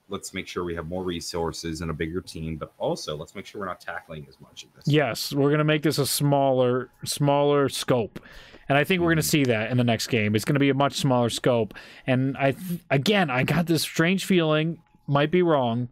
let's 0.09 0.33
make 0.33 0.47
sure 0.47 0.63
we 0.63 0.75
have 0.75 0.87
more 0.87 1.03
resources 1.03 1.81
and 1.81 1.91
a 1.91 1.93
bigger 1.93 2.21
team, 2.21 2.55
but 2.55 2.71
also 2.77 3.15
let's 3.15 3.35
make 3.35 3.45
sure 3.45 3.61
we're 3.61 3.67
not 3.67 3.81
tackling 3.81 4.25
as 4.29 4.39
much 4.39 4.63
of 4.63 4.73
this. 4.75 4.87
yes, 4.87 5.33
we're 5.33 5.51
gonna 5.51 5.63
make 5.63 5.83
this 5.83 5.97
a 5.97 6.05
smaller, 6.05 6.89
smaller 7.03 7.69
scope, 7.69 8.19
and 8.69 8.77
I 8.77 8.83
think 8.83 9.01
we're 9.01 9.09
gonna 9.09 9.23
see 9.23 9.43
that 9.45 9.71
in 9.71 9.77
the 9.77 9.83
next 9.83 10.07
game. 10.07 10.35
It's 10.35 10.45
gonna 10.45 10.59
be 10.59 10.69
a 10.69 10.75
much 10.75 10.93
smaller 10.93 11.29
scope, 11.29 11.73
and 12.07 12.37
I, 12.37 12.55
again, 12.89 13.29
I 13.29 13.43
got 13.43 13.65
this 13.65 13.81
strange 13.81 14.25
feeling. 14.25 14.79
Might 15.07 15.31
be 15.31 15.41
wrong. 15.41 15.89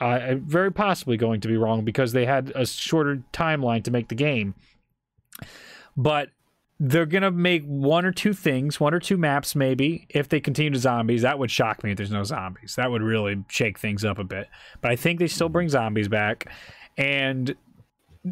I 0.00 0.38
very 0.42 0.72
possibly 0.72 1.16
going 1.16 1.40
to 1.42 1.48
be 1.48 1.56
wrong 1.56 1.84
because 1.84 2.12
they 2.12 2.26
had 2.26 2.52
a 2.54 2.66
shorter 2.66 3.22
timeline 3.32 3.84
to 3.84 3.90
make 3.90 4.08
the 4.08 4.14
game. 4.14 4.54
But 5.96 6.30
they're 6.78 7.06
gonna 7.06 7.30
make 7.30 7.64
one 7.64 8.04
or 8.04 8.12
two 8.12 8.34
things, 8.34 8.78
one 8.78 8.92
or 8.92 9.00
two 9.00 9.16
maps, 9.16 9.54
maybe. 9.54 10.06
If 10.10 10.28
they 10.28 10.40
continue 10.40 10.70
to 10.72 10.78
zombies, 10.78 11.22
that 11.22 11.38
would 11.38 11.50
shock 11.50 11.82
me 11.82 11.92
if 11.92 11.96
there's 11.96 12.10
no 12.10 12.24
zombies. 12.24 12.74
That 12.76 12.90
would 12.90 13.02
really 13.02 13.44
shake 13.48 13.78
things 13.78 14.04
up 14.04 14.18
a 14.18 14.24
bit. 14.24 14.48
But 14.80 14.90
I 14.90 14.96
think 14.96 15.18
they 15.18 15.28
still 15.28 15.48
bring 15.48 15.68
zombies 15.68 16.08
back, 16.08 16.46
and 16.98 17.56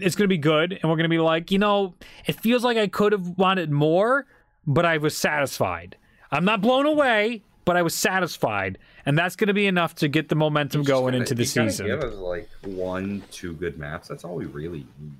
it's 0.01 0.17
gonna 0.17 0.29
be 0.29 0.39
good. 0.39 0.79
And 0.81 0.91
we're 0.91 0.97
gonna 0.97 1.09
be 1.09 1.19
like, 1.19 1.51
you 1.51 1.59
know, 1.59 1.95
it 2.27 2.41
feels 2.41 2.65
like 2.65 2.77
I 2.77 2.87
could 2.87 3.13
have 3.13 3.39
wanted 3.39 3.71
more, 3.71 4.27
but 4.67 4.85
I 4.85 4.99
was 4.99 5.17
satisfied. 5.17 5.97
I'm 6.31 6.45
not 6.45 6.61
blown 6.61 6.87
away, 6.87 7.43
but 7.65 7.77
I 7.77 7.83
was 7.83 7.95
satisfied, 7.95 8.79
and 9.07 9.17
that's 9.17 9.37
gonna 9.37 9.55
be 9.55 9.67
enough 9.67 9.95
to 9.97 10.09
get 10.09 10.29
the 10.29 10.35
momentum 10.35 10.83
just 10.83 10.89
going 10.89 11.13
gotta- 11.13 11.17
into 11.19 11.35
the 11.35 11.45
season. 11.45 11.87
Give 11.87 12.01
us 12.03 12.15
like 12.17 12.49
one, 12.63 13.23
two 13.31 13.55
good 13.55 13.79
maps. 13.79 14.09
That's 14.09 14.25
all 14.25 14.35
we 14.35 14.47
really 14.47 14.87
need. 15.01 15.13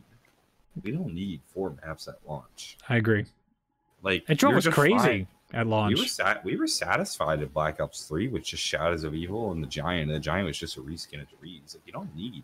We 0.83 0.91
don't 0.91 1.15
need 1.15 1.41
four 1.55 1.75
maps 1.87 2.09
at 2.09 2.17
launch. 2.27 2.77
I 2.89 2.97
agree. 2.97 3.27
Like 4.03 4.29
It 4.29 4.39
drove 4.39 4.57
us 4.57 4.67
crazy 4.67 4.99
fine. 4.99 5.27
at 5.53 5.67
We 5.67 5.71
launch. 5.71 5.99
were 6.01 6.05
sat. 6.07 6.45
We 6.45 6.57
were 6.57 6.67
satisfied 6.67 7.41
at 7.43 7.55
Black 7.55 7.81
Ops 7.81 8.07
Three 8.09 8.27
with 8.29 8.43
just 8.45 8.63
Shadows 8.63 9.05
of 9.05 9.15
Evil 9.15 9.53
and 9.53 9.63
the 9.63 9.69
Giant. 9.69 10.11
And 10.11 10.17
the 10.17 10.21
Giant 10.21 10.47
was 10.47 10.59
just 10.59 10.77
a 10.77 10.81
reskin 10.81 11.23
of 11.23 11.29
Riese. 11.41 11.75
Like 11.75 11.87
you 11.87 11.93
don't 11.93 12.15
need. 12.17 12.43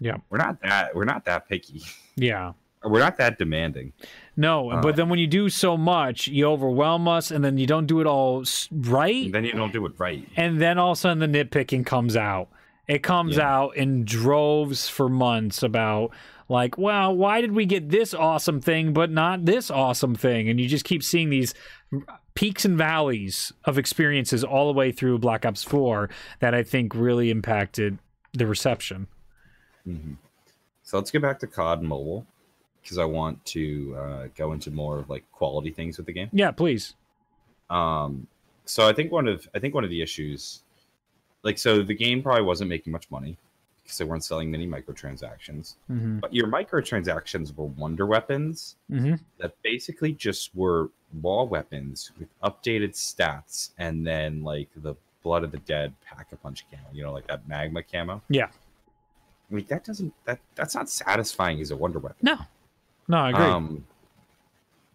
Yeah. 0.00 0.16
We're 0.30 0.38
not 0.38 0.60
that. 0.62 0.94
We're 0.94 1.04
not 1.04 1.24
that 1.24 1.48
picky. 1.48 1.82
yeah. 2.16 2.52
We're 2.84 3.00
not 3.00 3.16
that 3.16 3.38
demanding. 3.38 3.92
No, 4.36 4.70
Uh, 4.70 4.80
but 4.80 4.94
then 4.94 5.08
when 5.08 5.18
you 5.18 5.26
do 5.26 5.48
so 5.48 5.76
much, 5.76 6.28
you 6.28 6.44
overwhelm 6.46 7.08
us, 7.08 7.32
and 7.32 7.44
then 7.44 7.58
you 7.58 7.66
don't 7.66 7.86
do 7.86 8.00
it 8.00 8.06
all 8.06 8.44
right. 8.70 9.24
And 9.24 9.34
then 9.34 9.44
you 9.44 9.52
don't 9.52 9.72
do 9.72 9.84
it 9.86 9.92
right. 9.98 10.24
and 10.36 10.60
then 10.60 10.78
all 10.78 10.92
of 10.92 10.98
a 10.98 11.00
sudden 11.00 11.18
the 11.32 11.44
nitpicking 11.44 11.84
comes 11.84 12.16
out. 12.16 12.48
It 12.86 13.02
comes 13.02 13.36
Yeah. 13.36 13.52
out 13.52 13.76
in 13.76 14.04
droves 14.04 14.88
for 14.88 15.08
months 15.08 15.62
about 15.64 16.12
like, 16.48 16.78
well, 16.78 17.14
why 17.14 17.40
did 17.40 17.52
we 17.52 17.66
get 17.66 17.90
this 17.90 18.14
awesome 18.14 18.60
thing 18.60 18.92
but 18.92 19.10
not 19.10 19.44
this 19.44 19.70
awesome 19.72 20.14
thing? 20.14 20.48
And 20.48 20.60
you 20.60 20.68
just 20.68 20.84
keep 20.84 21.02
seeing 21.02 21.30
these 21.30 21.52
peaks 22.34 22.64
and 22.64 22.78
valleys 22.78 23.52
of 23.64 23.76
experiences 23.76 24.44
all 24.44 24.68
the 24.72 24.78
way 24.78 24.92
through 24.92 25.18
Black 25.18 25.44
Ops 25.44 25.64
4 25.64 26.08
that 26.38 26.54
I 26.54 26.62
think 26.62 26.94
really 26.94 27.30
impacted 27.30 27.98
the 28.32 28.46
reception. 28.46 29.08
So 30.82 30.96
let's 30.96 31.10
get 31.10 31.22
back 31.22 31.38
to 31.40 31.46
COD 31.46 31.82
Mobile 31.82 32.26
because 32.82 32.98
I 32.98 33.04
want 33.04 33.44
to 33.46 33.96
uh, 33.98 34.26
go 34.34 34.52
into 34.52 34.70
more 34.70 34.98
of 34.98 35.10
like 35.10 35.30
quality 35.32 35.70
things 35.70 35.98
with 35.98 36.06
the 36.06 36.12
game. 36.12 36.30
Yeah, 36.32 36.50
please. 36.50 36.94
Um, 37.68 38.26
so 38.64 38.88
I 38.88 38.92
think 38.92 39.12
one 39.12 39.28
of 39.28 39.48
I 39.54 39.58
think 39.58 39.74
one 39.74 39.84
of 39.84 39.90
the 39.90 40.00
issues, 40.00 40.62
like, 41.42 41.58
so 41.58 41.82
the 41.82 41.94
game 41.94 42.22
probably 42.22 42.42
wasn't 42.42 42.70
making 42.70 42.92
much 42.92 43.10
money 43.10 43.36
because 43.82 43.98
they 43.98 44.04
weren't 44.04 44.24
selling 44.24 44.50
many 44.50 44.66
microtransactions. 44.66 45.74
hmm 45.86 46.18
But 46.20 46.34
your 46.34 46.46
microtransactions 46.46 47.54
were 47.56 47.66
wonder 47.66 48.06
weapons 48.06 48.76
hmm 48.88 49.14
that 49.38 49.54
basically 49.62 50.12
just 50.12 50.54
were 50.54 50.90
raw 51.22 51.44
weapons 51.44 52.12
with 52.18 52.28
updated 52.42 52.94
stats, 52.94 53.70
and 53.78 54.06
then 54.06 54.42
like 54.42 54.68
the 54.76 54.94
blood 55.22 55.44
of 55.44 55.52
the 55.52 55.58
dead 55.58 55.92
pack 56.04 56.32
a 56.32 56.36
punch 56.36 56.64
camo. 56.70 56.88
You 56.92 57.02
know, 57.04 57.12
like 57.12 57.26
that 57.26 57.46
magma 57.46 57.82
camo. 57.82 58.22
Yeah. 58.28 58.48
I 59.50 59.54
mean, 59.54 59.66
that 59.68 59.84
doesn't 59.84 60.12
that 60.24 60.40
that's 60.54 60.74
not 60.74 60.88
satisfying 60.88 61.60
as 61.60 61.70
a 61.70 61.76
wonder 61.76 61.98
weapon. 61.98 62.18
No. 62.22 62.38
No, 63.08 63.18
I 63.18 63.30
agree. 63.30 63.44
Um, 63.44 63.86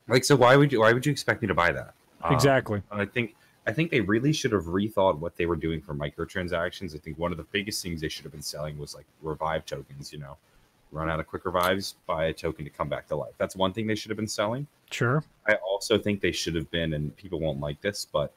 like, 0.08 0.24
so 0.24 0.36
why 0.36 0.56
would 0.56 0.72
you 0.72 0.82
why 0.82 0.93
would 0.93 1.06
you 1.06 1.12
expect 1.12 1.41
me 1.41 1.47
to 1.47 1.54
buy 1.54 1.72
that? 1.72 1.93
Um, 2.22 2.34
exactly. 2.34 2.82
and 2.91 3.01
I 3.01 3.06
think 3.06 3.36
I 3.66 3.74
think 3.74 3.91
they 3.91 4.01
really 4.01 4.34
should 4.34 4.51
have 4.51 4.66
rethought 4.66 5.18
what 5.18 5.36
they 5.36 5.45
were 5.45 5.56
doing 5.56 5.82
for 5.82 5.93
microtransactions. 5.95 6.95
I 6.95 6.99
think 6.99 7.18
one 7.18 7.32
of 7.32 7.38
the 7.38 7.45
biggest 7.45 7.82
things 7.82 8.01
they 8.01 8.10
should 8.10 8.24
have 8.24 8.32
been 8.32 8.41
selling 8.41 8.78
was 8.78 8.93
like 8.93 9.06
revive 9.22 9.66
tokens. 9.66 10.14
You 10.14 10.20
know, 10.20 10.38
run 10.91 11.10
out 11.10 11.20
of 11.20 11.28
quick 11.28 11.45
revives, 11.45 11.95
buy 12.06 12.26
a 12.26 12.34
token 12.34 12.66
to 12.66 12.72
come 12.72 12.89
back 12.89 13.08
to 13.08 13.16
life. 13.16 13.34
That's 13.38 13.56
one 13.56 13.74
thing 13.74 13.88
they 13.88 13.95
should 13.95 14.12
have 14.12 14.18
been 14.18 14.28
selling. 14.28 14.68
Sure. 14.91 15.24
I 15.47 15.56
also 15.56 15.97
think 15.97 16.22
they 16.22 16.32
should 16.32 16.56
have 16.56 16.70
been, 16.70 16.93
and 16.93 17.16
people 17.18 17.39
won't 17.39 17.60
like 17.60 17.82
this, 17.82 18.06
but 18.06 18.32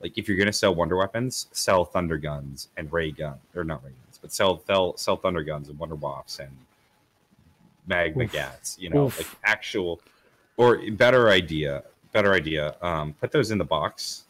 like 0.00 0.16
if 0.16 0.28
you're 0.28 0.38
gonna 0.38 0.52
sell 0.52 0.74
wonder 0.74 0.96
weapons, 0.96 1.48
sell 1.52 1.84
thunder 1.84 2.18
guns 2.18 2.68
and 2.76 2.92
ray 2.92 3.10
gun 3.10 3.38
or 3.54 3.64
not 3.64 3.82
ray 3.82 3.90
guns, 3.90 4.05
but 4.16 4.32
sell 4.32 4.62
sell 4.66 4.96
sell 4.96 5.16
thunder 5.16 5.42
guns 5.42 5.68
and 5.68 5.78
wonder 5.78 5.94
wafts 5.94 6.38
and 6.38 6.50
magma 7.86 8.24
Oof. 8.24 8.32
gats. 8.32 8.76
You 8.78 8.90
know, 8.90 9.06
Oof. 9.06 9.18
like 9.18 9.28
actual 9.44 10.00
or 10.56 10.80
better 10.92 11.28
idea, 11.28 11.82
better 12.12 12.32
idea. 12.32 12.76
Um, 12.82 13.14
put 13.14 13.32
those 13.32 13.50
in 13.50 13.58
the 13.58 13.64
box, 13.64 14.24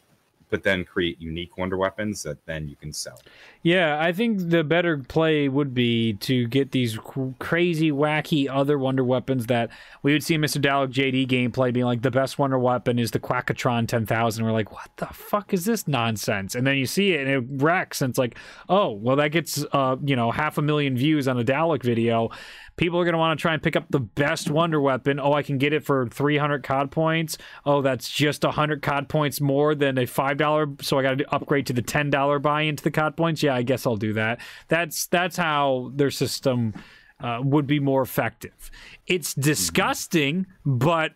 but 0.49 0.63
then 0.63 0.85
create 0.85 1.19
unique 1.21 1.57
wonder 1.57 1.77
weapons 1.77 2.23
that 2.23 2.45
then 2.45 2.67
you 2.67 2.75
can 2.75 2.93
sell. 2.93 3.19
Yeah, 3.63 3.99
I 3.99 4.13
think 4.13 4.49
the 4.49 4.63
better 4.63 4.97
play 4.97 5.49
would 5.49 5.73
be 5.73 6.13
to 6.13 6.47
get 6.47 6.71
these 6.71 6.97
cr- 6.97 7.31
crazy, 7.39 7.91
wacky 7.91 8.49
other 8.49 8.77
wonder 8.77 9.03
weapons 9.03 9.47
that 9.47 9.69
we 10.03 10.13
would 10.13 10.23
see 10.23 10.37
Mr. 10.37 10.61
Dalek 10.61 10.93
JD 10.93 11.27
gameplay 11.27 11.73
being 11.73 11.85
like 11.85 12.01
the 12.01 12.11
best 12.11 12.39
wonder 12.39 12.57
weapon 12.57 12.97
is 12.97 13.11
the 13.11 13.19
Quackatron 13.19 13.87
10,000. 13.87 14.45
We're 14.45 14.51
like, 14.51 14.71
what 14.71 14.89
the 14.97 15.07
fuck 15.07 15.53
is 15.53 15.65
this 15.65 15.87
nonsense? 15.87 16.55
And 16.55 16.65
then 16.65 16.77
you 16.77 16.85
see 16.85 17.13
it 17.13 17.27
and 17.27 17.29
it 17.29 17.61
wrecks, 17.63 18.01
and 18.01 18.09
it's 18.09 18.19
like, 18.19 18.37
oh, 18.69 18.91
well, 18.91 19.17
that 19.17 19.29
gets, 19.29 19.65
uh, 19.73 19.97
you 20.03 20.15
know, 20.15 20.31
half 20.31 20.57
a 20.57 20.61
million 20.61 20.95
views 20.95 21.27
on 21.27 21.39
a 21.39 21.43
Dalek 21.43 21.83
video. 21.83 22.29
People 22.77 22.99
are 22.99 23.03
going 23.03 23.13
to 23.13 23.19
want 23.19 23.37
to 23.37 23.41
try 23.41 23.53
and 23.53 23.61
pick 23.61 23.75
up 23.75 23.85
the 23.89 23.99
best 23.99 24.49
wonder 24.49 24.79
weapon. 24.79 25.19
Oh, 25.19 25.33
I 25.33 25.43
can 25.43 25.57
get 25.57 25.73
it 25.73 25.83
for 25.83 26.07
300 26.07 26.63
COD 26.63 26.91
points. 26.91 27.37
Oh, 27.65 27.81
that's 27.81 28.09
just 28.09 28.43
100 28.43 28.81
COD 28.81 29.09
points 29.09 29.41
more 29.41 29.75
than 29.75 29.97
a 29.97 30.03
$5. 30.03 30.83
So 30.83 30.99
I 30.99 31.01
got 31.01 31.17
to 31.17 31.35
upgrade 31.35 31.65
to 31.67 31.73
the 31.73 31.81
$10 31.81 32.41
buy 32.41 32.61
into 32.61 32.83
the 32.83 32.91
COD 32.91 33.17
points. 33.17 33.43
Yeah, 33.43 33.55
I 33.55 33.63
guess 33.63 33.85
I'll 33.85 33.97
do 33.97 34.13
that. 34.13 34.39
That's 34.67 35.07
that's 35.07 35.37
how 35.37 35.91
their 35.95 36.11
system 36.11 36.73
uh, 37.19 37.41
would 37.43 37.67
be 37.67 37.79
more 37.79 38.01
effective. 38.01 38.71
It's 39.07 39.33
disgusting, 39.33 40.45
but 40.65 41.13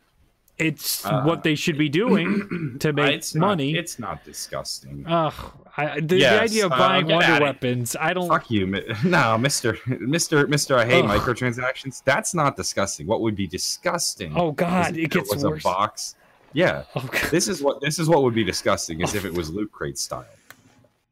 it's 0.58 1.04
what 1.06 1.44
they 1.44 1.56
should 1.56 1.78
be 1.78 1.90
doing 1.90 2.78
to 2.80 2.94
make 2.94 3.16
it's 3.16 3.34
not- 3.34 3.48
money. 3.48 3.76
it's 3.76 3.98
not 3.98 4.24
disgusting. 4.24 5.06
Ugh, 5.08 5.34
I, 5.78 6.00
the, 6.00 6.20
the 6.20 6.42
idea 6.42 6.66
of 6.66 6.72
uh, 6.72 6.78
buying 6.78 7.08
get 7.08 7.16
wonder 7.16 7.44
weapons, 7.46 7.96
I 8.00 8.14
don't. 8.14 8.28
Fuck 8.28 8.52
you, 8.52 8.68
no, 9.06 9.38
Mister, 9.38 9.78
Mister, 9.88 10.46
Mister. 10.48 10.78
I 10.78 10.86
hate 10.86 11.04
Ugh. 11.06 11.20
microtransactions. 11.20 12.04
That's 12.04 12.34
not 12.34 12.56
disgusting. 12.56 13.08
What 13.08 13.22
would 13.22 13.36
be 13.36 13.48
disgusting? 13.48 14.34
Oh 14.36 14.52
God, 14.52 14.98
if 14.98 15.06
it 15.06 15.12
gets 15.12 15.34
was 15.34 15.44
worse. 15.44 15.62
a 15.62 15.64
box. 15.64 16.16
Yeah, 16.54 16.84
Oh, 16.96 17.10
this 17.32 17.48
is 17.48 17.62
what 17.64 17.80
this 17.82 17.98
is 17.98 18.08
what 18.10 18.24
would 18.24 18.36
be 18.36 18.44
disgusting 18.44 19.02
is 19.02 19.16
if 19.16 19.26
it 19.26 19.34
was 19.34 19.50
loot 19.50 19.72
crate 19.72 19.98
style. 19.98 20.26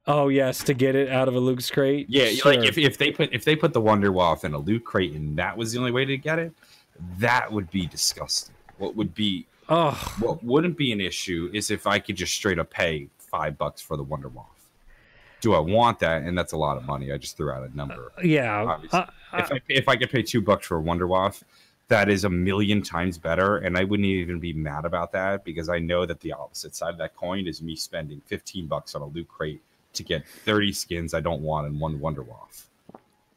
oh 0.05 0.27
yes, 0.27 0.63
to 0.65 0.73
get 0.73 0.95
it 0.95 1.09
out 1.09 1.27
of 1.29 1.35
a 1.35 1.39
loot 1.39 1.67
crate. 1.73 2.07
Yeah, 2.09 2.29
Sure. 2.31 2.53
like 2.53 2.67
if, 2.67 2.77
if 2.77 2.97
they 2.97 3.11
put 3.11 3.33
if 3.33 3.45
they 3.45 3.55
put 3.55 3.71
the 3.73 3.81
Wonder 3.81 4.11
Waff 4.11 4.43
in 4.43 4.53
a 4.53 4.57
loot 4.59 4.83
crate 4.83 5.13
and 5.13 5.37
that 5.37 5.57
was 5.57 5.71
the 5.71 5.79
only 5.79 5.91
way 5.91 6.03
to 6.05 6.17
get 6.17 6.39
it, 6.39 6.51
that 7.19 7.49
would 7.51 7.71
be 7.71 7.87
disgusting. 7.87 8.53
What 8.79 8.95
would 8.95 9.13
be 9.13 9.45
oh 9.69 10.15
what 10.19 10.43
wouldn't 10.43 10.77
be 10.77 10.91
an 10.91 10.99
issue 10.99 11.49
is 11.53 11.69
if 11.69 11.85
I 11.85 11.99
could 11.99 12.15
just 12.15 12.33
straight 12.33 12.59
up 12.59 12.71
pay 12.71 13.07
five 13.19 13.57
bucks 13.57 13.81
for 13.81 13.95
the 13.95 14.03
Wonder 14.03 14.29
Waff. 14.29 14.47
Do 15.41 15.53
I 15.53 15.59
want 15.59 15.99
that? 15.99 16.23
And 16.23 16.37
that's 16.37 16.51
a 16.51 16.57
lot 16.57 16.75
of 16.75 16.83
money. 16.83 17.13
I 17.13 17.17
just 17.17 17.37
threw 17.37 17.51
out 17.51 17.63
a 17.63 17.75
number. 17.75 18.11
yeah. 18.23 18.63
obviously. 18.63 18.99
Uh, 18.99 19.05
if 19.33 19.51
I 19.51 19.61
if 19.69 19.89
I 19.89 19.95
could 19.95 20.09
pay 20.09 20.23
two 20.23 20.41
bucks 20.41 20.67
for 20.67 20.77
a 20.77 20.81
Wonder 20.81 21.07
Waff, 21.07 21.43
that 21.87 22.09
is 22.09 22.23
a 22.23 22.29
million 22.29 22.81
times 22.81 23.17
better, 23.17 23.57
and 23.57 23.77
I 23.77 23.83
wouldn't 23.83 24.05
even 24.05 24.39
be 24.39 24.53
mad 24.53 24.85
about 24.85 25.11
that 25.13 25.43
because 25.43 25.69
I 25.69 25.79
know 25.79 26.05
that 26.05 26.19
the 26.19 26.33
opposite 26.33 26.75
side 26.75 26.91
of 26.91 26.97
that 26.99 27.15
coin 27.15 27.47
is 27.47 27.61
me 27.61 27.75
spending 27.75 28.21
fifteen 28.25 28.67
bucks 28.67 28.95
on 28.95 29.01
a 29.01 29.05
loot 29.05 29.27
crate 29.27 29.61
to 29.93 30.03
get 30.03 30.27
thirty 30.27 30.71
skins 30.71 31.13
I 31.13 31.19
don't 31.19 31.41
want 31.41 31.67
and 31.67 31.79
one 31.79 31.99
Wonder 31.99 32.23
Waff. 32.23 32.67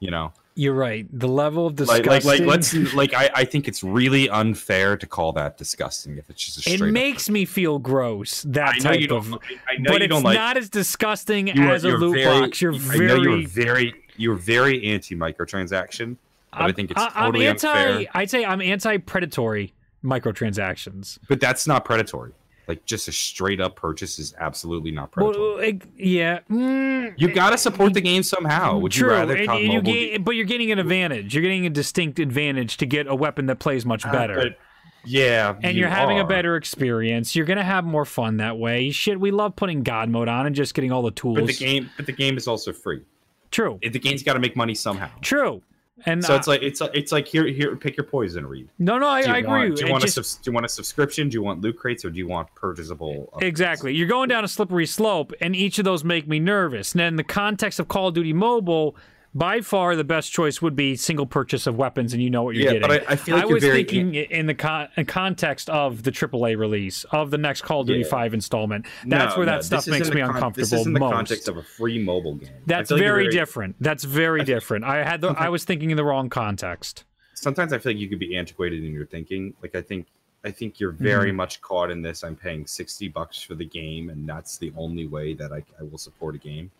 You 0.00 0.10
know, 0.10 0.32
you're 0.54 0.74
right. 0.74 1.06
The 1.12 1.28
level 1.28 1.66
of 1.66 1.78
like 1.80 2.02
disgusting. 2.04 2.06
like 2.06 2.24
like 2.24 2.40
let's 2.48 2.74
like 2.94 3.14
I 3.14 3.30
I 3.34 3.44
think 3.44 3.68
it's 3.68 3.82
really 3.82 4.28
unfair 4.28 4.96
to 4.96 5.06
call 5.06 5.32
that 5.32 5.56
disgusting 5.58 6.18
if 6.18 6.28
it's 6.30 6.44
just 6.44 6.66
a 6.66 6.70
it 6.72 6.76
straight. 6.76 6.92
makes 6.92 7.28
me 7.30 7.44
feel 7.44 7.78
gross. 7.78 8.42
That 8.42 8.68
I 8.74 8.78
know 8.78 8.82
type 8.90 9.00
you 9.00 9.08
don't. 9.08 9.18
of. 9.18 9.32
I 9.68 9.76
know 9.78 9.90
But 9.92 10.00
you 10.00 10.04
it's 10.04 10.12
don't 10.14 10.22
like. 10.22 10.36
not 10.38 10.56
as 10.56 10.68
disgusting 10.68 11.48
you 11.48 11.62
are- 11.68 11.72
as 11.72 11.84
a 11.84 11.88
loot 11.90 12.14
very- 12.16 12.40
box. 12.40 12.60
You're 12.60 12.72
very 12.72 13.04
I 13.10 13.14
know 13.16 13.22
you're 13.22 13.46
very. 13.48 13.64
very 13.66 13.94
you're 14.16 14.34
very 14.36 14.84
anti 14.86 15.16
microtransaction. 15.16 16.16
But 16.52 16.60
i 16.60 16.64
I'm- 16.66 16.74
think 16.74 16.90
it's 16.90 17.00
I- 17.00 17.06
I'm 17.14 17.26
totally 17.32 17.46
anti. 17.46 17.68
unfair. 17.68 18.06
I'd 18.14 18.28
say 18.30 18.44
I'm 18.44 18.60
anti-predatory 18.60 19.72
microtransactions. 20.04 21.18
But 21.28 21.40
that's 21.40 21.66
not 21.66 21.84
predatory. 21.84 22.32
Like 22.72 22.86
just 22.86 23.06
a 23.06 23.12
straight 23.12 23.60
up 23.60 23.76
purchase 23.76 24.18
is 24.18 24.34
absolutely 24.38 24.92
not 24.92 25.10
predatory. 25.10 25.38
Well, 25.46 25.58
it- 25.58 25.82
yeah. 25.98 26.40
mm, 26.50 27.12
you 27.18 27.28
got 27.34 27.50
to 27.50 27.58
support 27.58 27.92
the 27.92 28.00
game 28.00 28.22
somehow. 28.22 28.78
Would 28.78 28.92
True, 28.92 29.10
you 29.10 29.14
rather 29.14 29.36
you 29.36 29.82
gain- 29.82 30.22
but 30.22 30.30
you're 30.36 30.46
getting 30.46 30.72
an 30.72 30.78
advantage. 30.78 31.34
You're 31.34 31.42
getting 31.42 31.66
a 31.66 31.70
distinct 31.70 32.18
advantage 32.18 32.78
to 32.78 32.86
get 32.86 33.06
a 33.08 33.14
weapon 33.14 33.44
that 33.46 33.58
plays 33.58 33.84
much 33.84 34.06
Uh, 34.06 34.12
better. 34.12 34.34
but- 34.36 34.58
yeah, 35.04 35.56
and 35.62 35.74
you 35.74 35.80
you're 35.80 35.88
having 35.90 36.18
a 36.20 36.24
better 36.24 36.56
experience. 36.56 37.34
You're 37.36 37.44
gonna 37.44 37.62
have 37.64 37.84
more 37.84 38.04
fun 38.06 38.36
that 38.38 38.56
way. 38.56 38.90
Shit, 38.90 39.20
we 39.20 39.30
love 39.32 39.54
putting 39.56 39.82
God 39.82 40.08
mode 40.08 40.28
on 40.28 40.46
and 40.46 40.54
just 40.54 40.72
getting 40.74 40.92
all 40.92 41.02
the 41.02 41.10
tools. 41.10 41.36
But 41.38 41.46
the 41.48 41.52
game, 41.54 41.90
but 41.96 42.06
the 42.06 42.12
game 42.12 42.36
is 42.38 42.46
also 42.48 42.72
free. 42.72 43.02
True, 43.50 43.78
It- 43.82 43.92
The 43.92 43.98
game's 43.98 44.22
got 44.22 44.32
to 44.34 44.38
make 44.40 44.56
money 44.56 44.74
somehow. 44.74 45.10
true. 45.20 45.60
And 46.06 46.24
So 46.24 46.34
uh, 46.34 46.36
it's 46.38 46.46
like 46.46 46.62
it's 46.62 46.80
like 46.80 46.90
it's 46.94 47.12
like 47.12 47.28
here 47.28 47.46
here 47.46 47.76
pick 47.76 47.96
your 47.96 48.04
poison. 48.06 48.46
Read. 48.46 48.68
no, 48.78 48.98
no, 48.98 49.06
I, 49.06 49.22
Do 49.22 49.30
I 49.30 49.38
agree. 49.38 49.50
Want, 49.50 49.76
do 49.76 49.80
you 49.82 49.88
It 49.88 49.90
want 49.92 50.02
just- 50.02 50.16
a 50.18 50.24
subs- 50.24 50.42
do 50.42 50.50
you 50.50 50.54
want 50.54 50.66
a 50.66 50.68
subscription? 50.68 51.28
Do 51.28 51.34
you 51.34 51.42
want 51.42 51.60
loot 51.60 51.76
crates 51.76 52.04
or 52.04 52.10
do 52.10 52.18
you 52.18 52.26
want 52.26 52.52
purchasable? 52.54 53.30
upgrades? 53.34 53.42
Exactly. 53.42 53.94
You're 53.94 54.08
going 54.08 54.28
down 54.28 54.42
a 54.44 54.48
slippery 54.48 54.86
slope, 54.86 55.32
and 55.40 55.54
each 55.54 55.78
of 55.78 55.84
those 55.84 56.02
make 56.02 56.26
me 56.26 56.40
nervous. 56.40 56.92
And 56.92 57.02
in 57.02 57.16
the 57.16 57.24
context 57.24 57.78
of 57.78 57.88
Call 57.88 58.08
of 58.08 58.14
Duty 58.14 58.32
Mobile, 58.32 58.96
by 59.34 59.60
far 59.60 59.96
the 59.96 60.04
best 60.04 60.30
choice 60.32 60.60
would 60.60 60.76
be 60.76 60.94
single 60.96 61.26
purchase 61.26 61.66
of 61.66 61.76
weapons, 61.76 62.12
and 62.12 62.22
you 62.22 62.28
know 62.30 62.42
what 62.42 62.54
you're 62.54 62.64
Yeah, 62.66 62.72
getting. 62.80 62.88
but 62.88 63.08
I- 63.08 63.12
I 63.12 63.16
feel 63.16 63.36
like 63.36 63.44
I 63.44 63.46
was 63.46 63.62
very- 63.62 63.76
thinking 63.84 64.14
in 64.14 64.46
the 64.46 64.54
con- 64.54 64.88
context 65.06 65.70
of 65.70 66.02
the 66.02 66.12
AAA 66.12 66.54
release 66.54 67.04
of 67.12 67.30
the 67.30 67.38
next 67.38 67.62
Call 67.62 67.80
of 67.80 67.86
Duty 67.86 68.00
Yeah. 68.00 68.06
5 68.08 68.34
installment. 68.34 68.86
That's 69.06 69.32
No, 69.34 69.38
where 69.38 69.46
that 69.46 69.64
stuff 69.64 69.86
makes 69.86 70.10
me 70.10 70.20
con- 70.20 70.30
uncomfortable 70.34 70.62
This 70.68 70.72
is 70.72 70.86
in 70.86 70.92
the 70.92 71.00
most. 71.00 71.12
context 71.12 71.48
of 71.48 71.56
a 71.56 71.62
free 71.62 71.98
mobile 72.02 72.34
game. 72.34 72.50
That's 72.66 72.90
like 72.90 73.00
you're 73.00 73.08
very 73.08 73.28
different. 73.30 73.76
That's 73.80 74.04
very 74.04 74.44
different. 74.44 74.84
I 74.84 75.02
had 75.02 75.20
the, 75.22 75.28
I 75.28 75.48
was 75.48 75.64
thinking 75.64 75.90
in 75.90 75.96
the 75.96 76.04
wrong 76.04 76.28
context. 76.28 77.04
sometimes 77.34 77.72
I 77.72 77.78
feel 77.78 77.92
like 77.92 78.00
you 78.00 78.08
could 78.08 78.18
be 78.20 78.36
antiquated 78.36 78.84
in 78.84 78.92
your 78.92 79.06
thinking. 79.06 79.54
Like 79.62 79.74
I 79.74 79.80
think 79.82 80.06
I 80.44 80.50
think 80.50 80.78
you're 80.80 80.90
very 80.92 81.28
Mm-hmm. 81.28 81.36
much 81.36 81.60
caught 81.60 81.90
in 81.90 82.02
this. 82.02 82.22
I'm 82.24 82.34
paying 82.36 82.66
sixty 82.66 83.08
bucks 83.08 83.40
for 83.42 83.54
the 83.54 83.64
game, 83.64 84.10
and 84.10 84.28
that's 84.28 84.58
the 84.58 84.72
only 84.76 85.06
way 85.06 85.34
that 85.34 85.52
I, 85.52 85.62
I 85.78 85.84
will 85.84 85.98
support 85.98 86.34
a 86.34 86.38
game. 86.38 86.70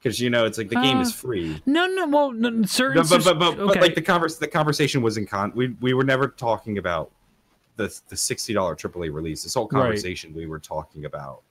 Because 0.00 0.20
you 0.20 0.30
know, 0.30 0.44
it's 0.44 0.58
like 0.58 0.68
the 0.68 0.76
game 0.80 1.00
is 1.00 1.08
Uh, 1.08 1.12
free. 1.12 1.62
No, 1.66 1.86
no, 1.86 2.06
well, 2.06 2.30
no, 2.32 2.62
certain. 2.64 3.02
No, 3.02 3.08
but, 3.08 3.24
but, 3.24 3.38
but, 3.38 3.56
but 3.56 3.80
like 3.80 3.94
the 3.96 4.02
converse, 4.02 4.36
the 4.38 4.46
conversation 4.46 5.02
was 5.02 5.16
in 5.16 5.26
con. 5.26 5.52
We 5.54 5.68
we 5.80 5.92
were 5.94 6.04
never 6.04 6.28
talking 6.28 6.78
about 6.78 7.10
the 7.76 7.92
the 8.08 8.16
sixty 8.16 8.52
dollar 8.54 8.76
AAA 8.76 9.12
release. 9.12 9.42
This 9.42 9.54
whole 9.54 9.64
Right. 9.72 9.82
conversation 9.82 10.32
we 10.34 10.46
were 10.46 10.60
talking 10.60 11.04
about. 11.04 11.42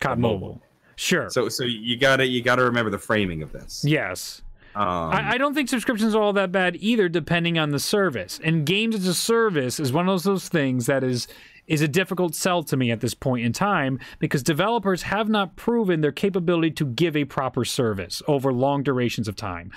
COD 0.00 0.18
mobile. 0.18 0.38
Mobile. 0.48 0.62
Sure. 0.96 1.30
So 1.30 1.48
so 1.48 1.64
you 1.64 1.96
gotta 1.96 2.26
you 2.26 2.42
gotta 2.42 2.62
remember 2.64 2.90
the 2.90 2.98
framing 2.98 3.42
of 3.42 3.52
this. 3.52 3.82
yes. 3.86 4.42
Um, 4.76 4.82
I, 4.88 5.34
I 5.34 5.38
don't 5.38 5.54
think 5.54 5.68
subscriptions 5.68 6.16
are 6.16 6.20
all 6.22 6.32
that 6.32 6.50
bad 6.50 6.76
either, 6.80 7.08
depending 7.08 7.58
on 7.60 7.70
the 7.70 7.78
service. 7.78 8.40
And 8.42 8.66
games 8.66 8.96
as 8.96 9.06
a 9.06 9.14
service 9.14 9.78
is 9.78 9.92
one 9.92 10.08
of 10.08 10.12
those, 10.12 10.24
those 10.24 10.48
things 10.48 10.86
that 10.86 11.04
is 11.04 11.28
is 11.66 11.80
a 11.80 11.88
difficult 11.88 12.34
sell 12.34 12.62
to 12.64 12.76
me 12.76 12.90
at 12.90 13.00
this 13.00 13.14
point 13.14 13.44
in 13.44 13.52
time 13.52 13.98
because 14.18 14.42
developers 14.42 15.02
have 15.02 15.28
not 15.28 15.56
proven 15.56 16.00
their 16.00 16.12
capability 16.12 16.70
to 16.72 16.84
give 16.84 17.16
a 17.16 17.24
proper 17.24 17.64
service 17.64 18.22
over 18.26 18.52
long 18.52 18.82
durations 18.82 19.28
of 19.28 19.36
time. 19.36 19.70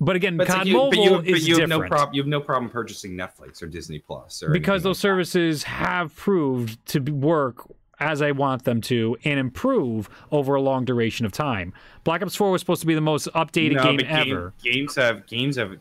But 0.00 0.16
again, 0.16 0.36
But 0.36 0.48
COD 0.48 0.56
like 0.58 0.66
you, 0.66 0.72
Mobile 0.74 0.90
but 0.90 0.98
you, 0.98 1.10
but 1.10 1.26
is 1.26 1.48
you 1.48 1.54
have 1.60 1.68
different 1.68 1.90
no 1.92 1.96
problem. 1.96 2.14
You 2.14 2.22
have 2.22 2.28
no 2.28 2.40
problem 2.40 2.70
purchasing 2.70 3.12
Netflix 3.12 3.62
or 3.62 3.66
Disney 3.66 3.98
Plus 4.00 4.42
or 4.42 4.50
because 4.50 4.82
those 4.82 4.98
services 4.98 5.62
have 5.62 6.14
proved 6.16 6.84
to 6.88 7.00
work 7.00 7.66
as 8.00 8.20
I 8.20 8.32
want 8.32 8.64
them 8.64 8.80
to 8.82 9.16
and 9.24 9.38
improve 9.38 10.08
over 10.32 10.56
a 10.56 10.60
long 10.60 10.84
duration 10.84 11.24
of 11.24 11.32
time. 11.32 11.72
Black 12.02 12.22
Ops 12.22 12.34
4 12.34 12.50
was 12.50 12.60
supposed 12.60 12.80
to 12.80 12.86
be 12.88 12.94
the 12.94 13.00
most 13.00 13.28
updated 13.34 13.74
No, 13.76 13.84
game 13.84 13.96
but 13.98 14.06
ever. 14.06 14.52
games 14.62 14.96
have 14.96 15.26
games 15.26 15.56
have. 15.56 15.76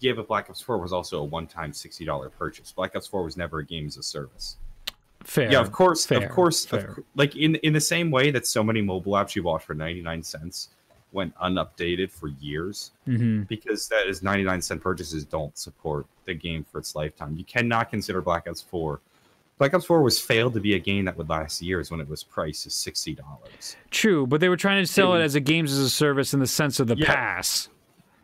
Yeah, 0.00 0.12
but 0.14 0.26
Black 0.28 0.48
Ops 0.50 0.60
Four 0.60 0.78
was 0.78 0.92
also 0.92 1.20
a 1.20 1.24
one-time 1.24 1.72
sixty-dollar 1.72 2.30
purchase. 2.30 2.72
Black 2.72 2.96
Ops 2.96 3.06
Four 3.06 3.22
was 3.24 3.36
never 3.36 3.58
a 3.60 3.64
game 3.64 3.86
as 3.86 3.96
a 3.96 4.02
service. 4.02 4.56
Fair. 5.22 5.52
Yeah, 5.52 5.60
of 5.60 5.70
course, 5.70 6.06
fair, 6.06 6.24
of 6.24 6.30
course, 6.30 6.64
fair. 6.64 6.94
cou- 6.94 7.04
like 7.14 7.36
in 7.36 7.56
in 7.56 7.72
the 7.74 7.80
same 7.80 8.10
way 8.10 8.30
that 8.30 8.46
so 8.46 8.64
many 8.64 8.80
mobile 8.80 9.12
apps 9.12 9.34
you 9.36 9.42
bought 9.42 9.62
for 9.62 9.74
ninety-nine 9.74 10.22
cents 10.22 10.70
went 11.12 11.34
unupdated 11.42 12.10
for 12.10 12.28
years 12.40 12.92
Mhm. 13.06 13.46
because 13.48 13.88
that 13.88 14.06
is 14.06 14.22
ninety-nine 14.22 14.62
cent 14.62 14.80
purchases 14.80 15.24
don't 15.26 15.56
support 15.58 16.06
the 16.24 16.32
game 16.34 16.64
for 16.64 16.78
its 16.78 16.94
lifetime. 16.94 17.36
You 17.36 17.44
cannot 17.44 17.90
consider 17.90 18.22
Black 18.22 18.48
Ops 18.48 18.62
Four. 18.62 19.00
Black 19.58 19.74
Ops 19.74 19.84
Four 19.84 20.02
was 20.02 20.18
failed 20.18 20.54
to 20.54 20.60
be 20.60 20.74
a 20.74 20.78
game 20.78 21.04
that 21.04 21.18
would 21.18 21.28
last 21.28 21.60
years 21.60 21.90
when 21.90 22.00
it 22.00 22.08
was 22.08 22.24
priced 22.24 22.64
as 22.66 22.72
sixty 22.72 23.12
dollars. 23.14 23.76
True, 23.90 24.26
but 24.26 24.40
they 24.40 24.48
were 24.48 24.56
trying 24.56 24.82
to 24.82 24.90
sell 24.90 25.12
it 25.14 25.20
It- 25.20 25.24
as 25.24 25.34
a 25.34 25.40
games 25.40 25.70
as 25.72 25.80
a 25.80 25.90
service 25.90 26.32
in 26.32 26.40
the 26.40 26.46
sense 26.46 26.80
of 26.80 26.86
the 26.86 26.96
Yeah. 26.96 27.06
pass. 27.14 27.68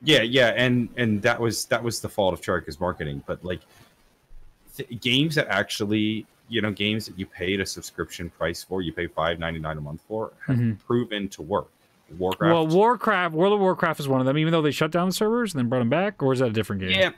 Yeah, 0.07 0.23
yeah, 0.23 0.53
and 0.57 0.89
and 0.97 1.21
that 1.23 1.41
was 1.41 1.65
that 1.67 1.83
was 1.83 2.01
the 2.01 2.09
fault 2.09 2.33
of 2.33 2.41
Treyarch's 2.41 2.79
marketing. 2.79 3.23
But 3.27 3.45
like 3.45 3.61
th- 4.77 5.01
games 5.01 5.35
that 5.35 5.49
actually 5.49 6.27
you 6.49 6.63
know 6.63 6.71
games 6.71 7.07
that 7.07 7.19
you 7.19 7.27
paid 7.27 7.61
a 7.61 7.67
subscription 7.67 8.31
price 8.31 8.63
for, 8.63 8.83
you 8.83 8.93
pay 8.93 9.09
five 9.09 9.39
ninety 9.41 9.59
nine 9.59 9.77
a 9.79 9.81
month 9.81 10.01
for, 10.07 10.33
have 10.47 10.77
proven 10.87 11.29
to 11.31 11.43
work. 11.43 11.69
Warcraft. 12.19 12.53
Well, 12.55 12.67
Warcraft, 12.69 13.35
World 13.35 13.55
of 13.55 13.59
Warcraft 13.59 13.99
is 13.99 14.07
one 14.07 14.21
of 14.21 14.27
them, 14.27 14.39
even 14.39 14.53
though 14.53 14.63
they 14.63 14.71
shut 14.71 14.93
down 14.93 15.09
the 15.09 15.13
servers 15.13 15.53
and 15.53 15.59
then 15.59 15.69
brought 15.69 15.81
them 15.81 15.91
back, 15.91 16.23
or 16.23 16.33
is 16.33 16.39
that 16.39 16.47
a 16.47 16.53
different 16.53 16.83
game? 16.83 16.93
yeah. 16.93 17.11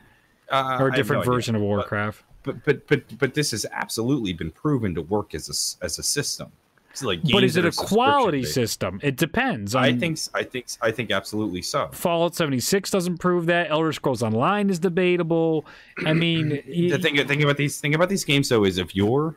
Uh, 0.50 0.78
Or 0.80 0.88
a 0.88 0.92
different 0.96 1.18
no 1.18 1.30
idea. 1.30 1.32
version 1.36 1.54
of 1.56 1.60
Warcraft? 1.60 2.24
But, 2.42 2.64
but 2.64 2.86
but 2.88 3.18
but 3.18 3.34
this 3.34 3.50
has 3.50 3.66
absolutely 3.70 4.32
been 4.32 4.50
proven 4.50 4.94
to 4.94 5.02
work 5.02 5.34
as 5.34 5.50
a 5.50 5.84
as 5.84 5.98
a 5.98 6.02
system. 6.02 6.50
It's 6.98 7.04
like 7.04 7.20
But 7.30 7.44
is 7.44 7.56
it 7.56 7.64
a 7.64 7.70
quality 7.72 8.42
subscription-based. 8.42 8.54
system? 8.54 9.00
It 9.02 9.16
depends. 9.16 9.74
I 9.74 9.92
think 9.96 10.18
I 10.34 10.42
think 10.42 10.66
I 10.82 10.90
think 10.90 11.10
absolutely 11.12 11.62
so. 11.62 11.88
Fallout 11.92 12.34
76 12.34 12.90
doesn't 12.90 13.18
prove 13.18 13.46
that. 13.46 13.70
Elder 13.70 13.92
Scrolls 13.92 14.22
Online 14.22 14.68
is 14.70 14.78
debatable. 14.78 15.64
I 16.04 16.12
mean, 16.12 16.48
the 16.66 16.98
thing 16.98 17.16
thing 17.26 17.42
about 17.42 17.56
these 17.56 17.80
thing 17.80 17.94
about 17.94 18.08
these 18.08 18.24
games 18.24 18.48
though 18.48 18.64
is 18.64 18.78
if 18.78 18.96
you're 18.96 19.36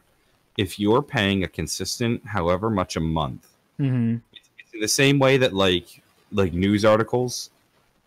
if 0.58 0.80
you're 0.80 1.02
paying 1.02 1.44
a 1.44 1.48
consistent 1.48 2.26
however 2.26 2.70
much 2.70 2.96
a 2.98 3.00
month 3.00 3.48
Mhm. 3.80 4.22
it's 4.34 4.74
in 4.74 4.80
the 4.82 4.88
same 4.88 5.18
way 5.18 5.38
that 5.38 5.54
like 5.54 6.04
like 6.34 6.54
news 6.54 6.84
articles 6.84 7.50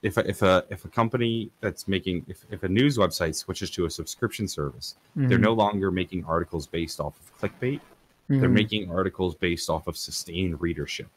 if 0.02 0.18
a, 0.18 0.28
if 0.28 0.42
a 0.42 0.62
if 0.68 0.84
a 0.84 0.88
company 0.88 1.48
that's 1.62 1.88
making 1.88 2.24
if, 2.28 2.44
if 2.50 2.62
a 2.62 2.68
news 2.68 2.98
website 2.98 3.34
switches 3.34 3.70
to 3.70 3.86
a 3.86 3.90
subscription 3.90 4.46
service 4.46 4.94
they're 5.16 5.38
Mhm. 5.38 5.42
no 5.42 5.52
longer 5.54 5.90
making 5.90 6.22
articles 6.26 6.66
based 6.66 7.00
off 7.00 7.14
of 7.18 7.40
clickbait 7.40 7.80
they're 8.28 8.48
Mhm. 8.48 8.52
making 8.52 8.90
articles 8.90 9.34
based 9.34 9.68
off 9.68 9.86
of 9.86 9.96
sustained 9.96 10.60
readership 10.60 11.08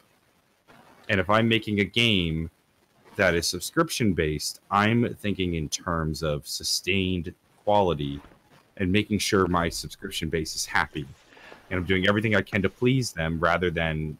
and 1.08 1.20
if 1.20 1.30
i'm 1.30 1.48
making 1.48 1.80
a 1.80 1.84
game 1.84 2.50
that 3.16 3.34
is 3.34 3.48
subscription 3.48 4.12
based 4.12 4.60
i'm 4.70 5.14
thinking 5.14 5.54
in 5.54 5.68
terms 5.68 6.22
of 6.22 6.46
sustained 6.46 7.34
quality 7.64 8.20
and 8.76 8.92
making 8.92 9.18
sure 9.18 9.46
my 9.48 9.68
subscription 9.68 10.28
base 10.28 10.54
is 10.54 10.66
happy 10.66 11.06
and 11.70 11.78
i'm 11.78 11.84
doing 11.86 12.06
everything 12.06 12.36
i 12.36 12.42
can 12.42 12.60
to 12.62 12.68
please 12.68 13.12
them 13.12 13.38
rather 13.40 13.70
than 13.70 14.16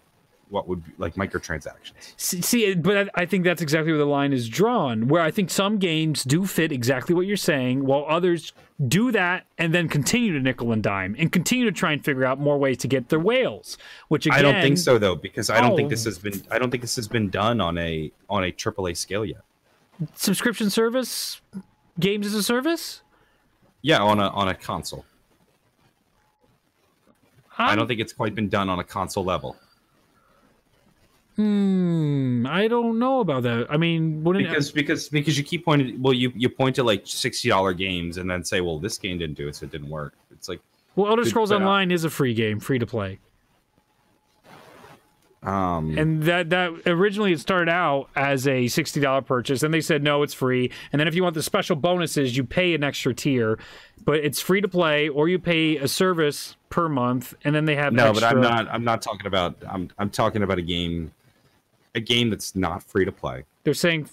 what 0.50 0.66
would 0.68 0.84
be 0.84 0.92
like 0.98 1.14
microtransactions 1.14 1.92
See, 2.16 2.74
but 2.74 2.96
I 3.16 3.22
I 3.22 3.26
think 3.26 3.44
that's 3.44 3.60
exactly 3.62 3.92
where 3.92 3.98
the 3.98 4.06
line 4.06 4.32
is 4.32 4.48
drawn. 4.48 5.08
Where 5.08 5.22
I 5.22 5.30
think 5.30 5.50
some 5.50 5.78
games 5.78 6.24
do 6.24 6.46
fit 6.46 6.72
exactly 6.72 7.14
what 7.14 7.26
you're 7.26 7.36
saying, 7.36 7.84
while 7.86 8.04
others 8.08 8.52
do 8.86 9.10
that 9.12 9.44
and 9.58 9.74
then 9.74 9.88
continue 9.88 10.32
to 10.32 10.40
nickel 10.40 10.70
and 10.72 10.82
dime 10.82 11.16
and 11.18 11.32
continue 11.32 11.64
to 11.64 11.72
try 11.72 11.92
and 11.92 12.04
figure 12.04 12.24
out 12.24 12.38
more 12.38 12.56
ways 12.58 12.78
to 12.78 12.88
get 12.88 13.08
their 13.08 13.18
whales. 13.20 13.76
Which 14.08 14.26
again, 14.26 14.38
i 14.38 14.42
don't 14.42 14.62
think 14.62 14.78
so 14.78 14.98
though 14.98 15.16
because 15.16 15.50
i 15.50 15.60
don't 15.60 15.74
think 15.76 15.86
Oh. 15.86 15.90
this 15.90 16.04
has 16.04 16.18
been 16.18 16.42
i 16.50 16.58
don't 16.58 16.70
think 16.70 16.82
this 16.82 16.96
has 16.96 17.08
been 17.08 17.28
done 17.28 17.60
on 17.60 17.76
a 17.78 18.12
on 18.30 18.44
a 18.44 18.52
aaa 18.52 18.96
scale 18.96 19.24
yet 19.24 19.42
Subscription 20.14 20.70
service, 20.70 21.40
games 21.98 22.24
as 22.26 22.34
a 22.34 22.42
service. 22.42 23.02
yeah 23.82 24.00
on 24.00 24.20
a 24.20 24.28
on 24.28 24.48
a 24.48 24.54
console 24.54 25.04
I 27.58 27.70
I'm- 27.70 27.78
don't 27.78 27.88
think 27.88 28.00
it's 28.00 28.12
quite 28.12 28.34
been 28.36 28.48
done 28.48 28.68
on 28.70 28.78
a 28.78 28.84
console 28.84 29.24
level. 29.24 29.56
Hmm, 31.38 32.48
I 32.48 32.66
don't 32.66 32.98
know 32.98 33.20
about 33.20 33.44
that. 33.44 33.68
I 33.70 33.76
mean, 33.76 34.24
wouldn't 34.24 34.48
Because 34.48 34.72
because 34.72 35.08
because 35.08 35.38
you 35.38 35.44
keep 35.44 35.64
pointing 35.64 36.02
well 36.02 36.12
you 36.12 36.32
you 36.34 36.48
point 36.48 36.74
to 36.76 36.82
like 36.82 37.02
sixty 37.04 37.48
dollar 37.48 37.72
games 37.74 38.16
and 38.16 38.28
then 38.28 38.42
say 38.42 38.60
well 38.60 38.80
this 38.80 38.98
game 38.98 39.18
didn't 39.18 39.36
do 39.36 39.46
it 39.46 39.54
so 39.54 39.64
it 39.64 39.70
didn't 39.70 39.88
work. 39.88 40.14
It's 40.32 40.48
like 40.48 40.60
well, 40.96 41.08
Elder 41.08 41.24
Scrolls. 41.24 41.52
Online 41.52 41.92
is 41.92 42.02
a 42.02 42.10
free 42.10 42.34
game, 42.34 42.58
free 42.58 42.80
to 42.80 42.86
play. 42.86 43.20
um 45.44 45.96
and 45.96 46.24
that 46.24 46.50
that 46.50 46.72
originally 46.86 47.30
it 47.30 47.38
started 47.38 47.70
out 47.70 48.10
as 48.16 48.48
a 48.48 48.66
sixty 48.66 48.98
dollar 48.98 49.22
purchase, 49.22 49.62
and 49.62 49.72
they 49.72 49.80
said 49.80 50.02
no, 50.02 50.24
it's 50.24 50.34
free. 50.34 50.72
And 50.92 50.98
then 50.98 51.06
if 51.06 51.14
you 51.14 51.22
want 51.22 51.36
the 51.36 51.42
special 51.44 51.76
bonuses, 51.76 52.36
you 52.36 52.42
pay 52.42 52.74
an 52.74 52.82
extra 52.82 53.14
tier, 53.14 53.60
but 54.04 54.16
it's 54.16 54.40
free 54.40 54.60
to 54.60 54.66
play, 54.66 55.08
or 55.08 55.28
you 55.28 55.38
pay 55.38 55.76
a 55.76 55.86
service 55.86 56.56
per 56.68 56.88
month, 56.88 57.32
and 57.44 57.54
then 57.54 57.64
they 57.64 57.76
have 57.76 57.92
no, 57.92 58.08
extra, 58.08 58.28
but 58.28 58.36
I'm 58.36 58.42
not 58.42 58.68
I'm 58.74 58.82
not 58.82 59.02
talking 59.02 59.28
about 59.28 59.56
I'm 59.70 59.88
I'm 60.00 60.10
talking 60.10 60.42
about 60.42 60.58
a 60.58 60.62
game 60.62 61.12
a 61.98 62.00
game 62.00 62.30
that's 62.30 62.56
not 62.56 62.82
free 62.82 63.04
to 63.04 63.12
play. 63.12 63.44
They're 63.64 63.74
saying 63.74 64.08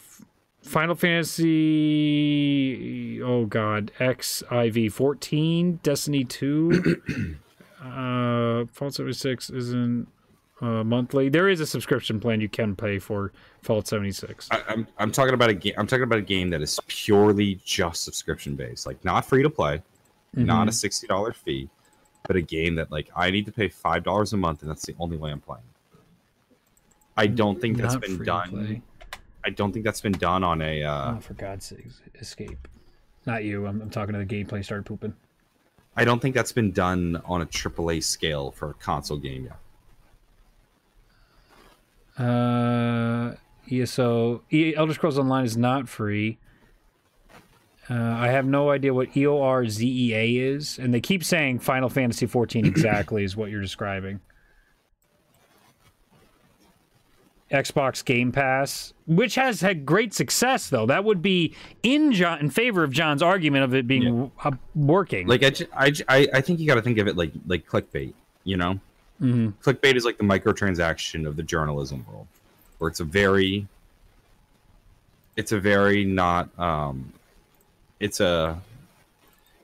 Final 0.61 0.95
Fantasy, 0.95 3.21
oh 3.21 3.45
god, 3.45 3.93
XIV 3.99 4.91
fourteen, 4.91 5.79
Destiny 5.83 6.25
two, 6.25 6.97
uh, 7.81 8.65
Fallout 8.73 8.93
seventy 8.93 9.13
six 9.13 9.49
isn't. 9.49 10.07
Uh, 10.61 10.85
monthly. 10.85 11.27
There 11.27 11.49
is 11.49 11.59
a 11.59 11.65
subscription 11.65 12.21
plan 12.21 12.39
you 12.39 12.47
can 12.47 12.77
pay 12.77 12.97
for 12.97 13.33
Fallout 13.61 13.87
76. 13.87 14.47
I, 14.51 14.61
I'm 14.69 14.87
I'm 14.97 15.11
talking 15.11 15.33
about 15.33 15.49
a 15.49 15.53
game 15.53 15.73
I'm 15.77 15.85
talking 15.85 16.03
about 16.03 16.19
a 16.19 16.21
game 16.21 16.49
that 16.51 16.61
is 16.61 16.79
purely 16.87 17.59
just 17.65 18.05
subscription 18.05 18.55
based, 18.55 18.87
like 18.87 19.03
not 19.03 19.25
free 19.25 19.43
to 19.43 19.49
play, 19.49 19.83
not 20.33 20.69
a 20.69 20.71
sixty 20.71 21.07
dollar 21.07 21.33
fee, 21.33 21.67
but 22.25 22.37
a 22.37 22.41
game 22.41 22.75
that 22.75 22.89
like 22.89 23.09
I 23.17 23.31
need 23.31 23.45
to 23.47 23.51
pay 23.51 23.67
five 23.67 24.05
dollars 24.05 24.31
a 24.31 24.37
month 24.37 24.61
and 24.61 24.71
that's 24.71 24.85
the 24.85 24.95
only 24.97 25.17
way 25.17 25.29
I'm 25.29 25.41
playing. 25.41 25.65
I 27.17 27.27
don't 27.27 27.59
think 27.59 27.77
that's 27.77 27.93
Not 27.93 28.01
been 28.01 28.23
done. 28.23 28.49
play. 28.49 28.81
I 29.45 29.49
don't 29.51 29.71
think 29.71 29.85
that's 29.85 30.01
been 30.01 30.11
done 30.13 30.43
on 30.43 30.61
a. 30.61 30.83
Uh, 30.83 31.15
Oh, 31.15 31.19
for 31.19 31.33
God's 31.35 31.65
sake, 31.65 31.85
escape. 32.19 32.67
Not 33.25 33.43
you. 33.43 33.65
I'm, 33.67 33.81
I'm 33.81 33.89
talking 33.89 34.13
to 34.13 34.19
the 34.19 34.25
gameplay 34.25 34.63
started 34.63 34.85
pooping. 34.85 35.13
I 35.95 36.03
don't 36.03 36.21
think 36.21 36.35
that's 36.35 36.51
been 36.51 36.71
done 36.71 37.21
on 37.25 37.41
a 37.41 37.45
AAA 37.45 38.03
scale 38.03 38.51
for 38.51 38.71
a 38.71 38.73
console 38.73 39.17
game 39.17 39.45
yet. 39.45 39.57
Uh, 42.17 43.35
yeah, 43.67 43.85
so 43.85 44.41
Elder 44.51 44.93
Scrolls 44.93 45.17
Online 45.17 45.45
is 45.45 45.57
not 45.57 45.87
free. 45.89 46.37
Uh, 47.89 47.93
I 47.93 48.27
have 48.29 48.45
no 48.45 48.71
idea 48.71 48.93
what 48.93 49.15
E 49.15 49.23
EORZEA 49.23 50.39
is, 50.55 50.79
and 50.79 50.93
they 50.93 51.01
keep 51.01 51.23
saying 51.23 51.59
Final 51.59 51.87
Fantasy 51.89 52.25
14 52.25 52.65
exactly 52.65 53.23
is 53.23 53.35
what 53.35 53.51
you're 53.51 53.61
describing. 53.61 54.19
Xbox 57.51 58.03
Game 58.03 58.31
Pass, 58.31 58.93
which 59.05 59.35
has 59.35 59.61
had 59.61 59.85
great 59.85 60.13
success, 60.13 60.69
though. 60.69 60.85
That 60.87 61.03
would 61.03 61.21
be 61.21 61.53
in 61.83 62.11
John, 62.11 62.39
in 62.39 62.49
favor 62.49 62.83
of 62.83 62.91
John's 62.91 63.21
argument 63.21 63.63
of 63.63 63.75
it 63.75 63.87
being 63.87 64.31
uh, 64.43 64.51
working. 64.73 65.27
Like 65.27 65.43
I, 65.43 65.49
ju- 65.51 65.67
I, 65.75 65.91
ju- 65.91 66.03
I, 66.07 66.27
I 66.33 66.41
think 66.41 66.59
you 66.59 66.65
got 66.67 66.75
to 66.75 66.81
think 66.81 66.97
of 66.97 67.07
it 67.07 67.15
like 67.15 67.31
like 67.45 67.67
clickbait. 67.67 68.13
You 68.43 68.57
know, 68.57 68.79
Mhm. 69.21 69.53
clickbait 69.63 69.95
is 69.95 70.05
like 70.05 70.17
the 70.17 70.23
microtransaction 70.23 71.27
of 71.27 71.35
the 71.35 71.43
journalism 71.43 72.05
world, 72.11 72.27
where 72.79 72.89
it's 72.89 72.99
a 72.99 73.03
very, 73.05 73.67
it's 75.35 75.51
a 75.51 75.59
very 75.59 76.03
not, 76.03 76.49
um, 76.59 77.11
it's 77.99 78.19
a, 78.19 78.59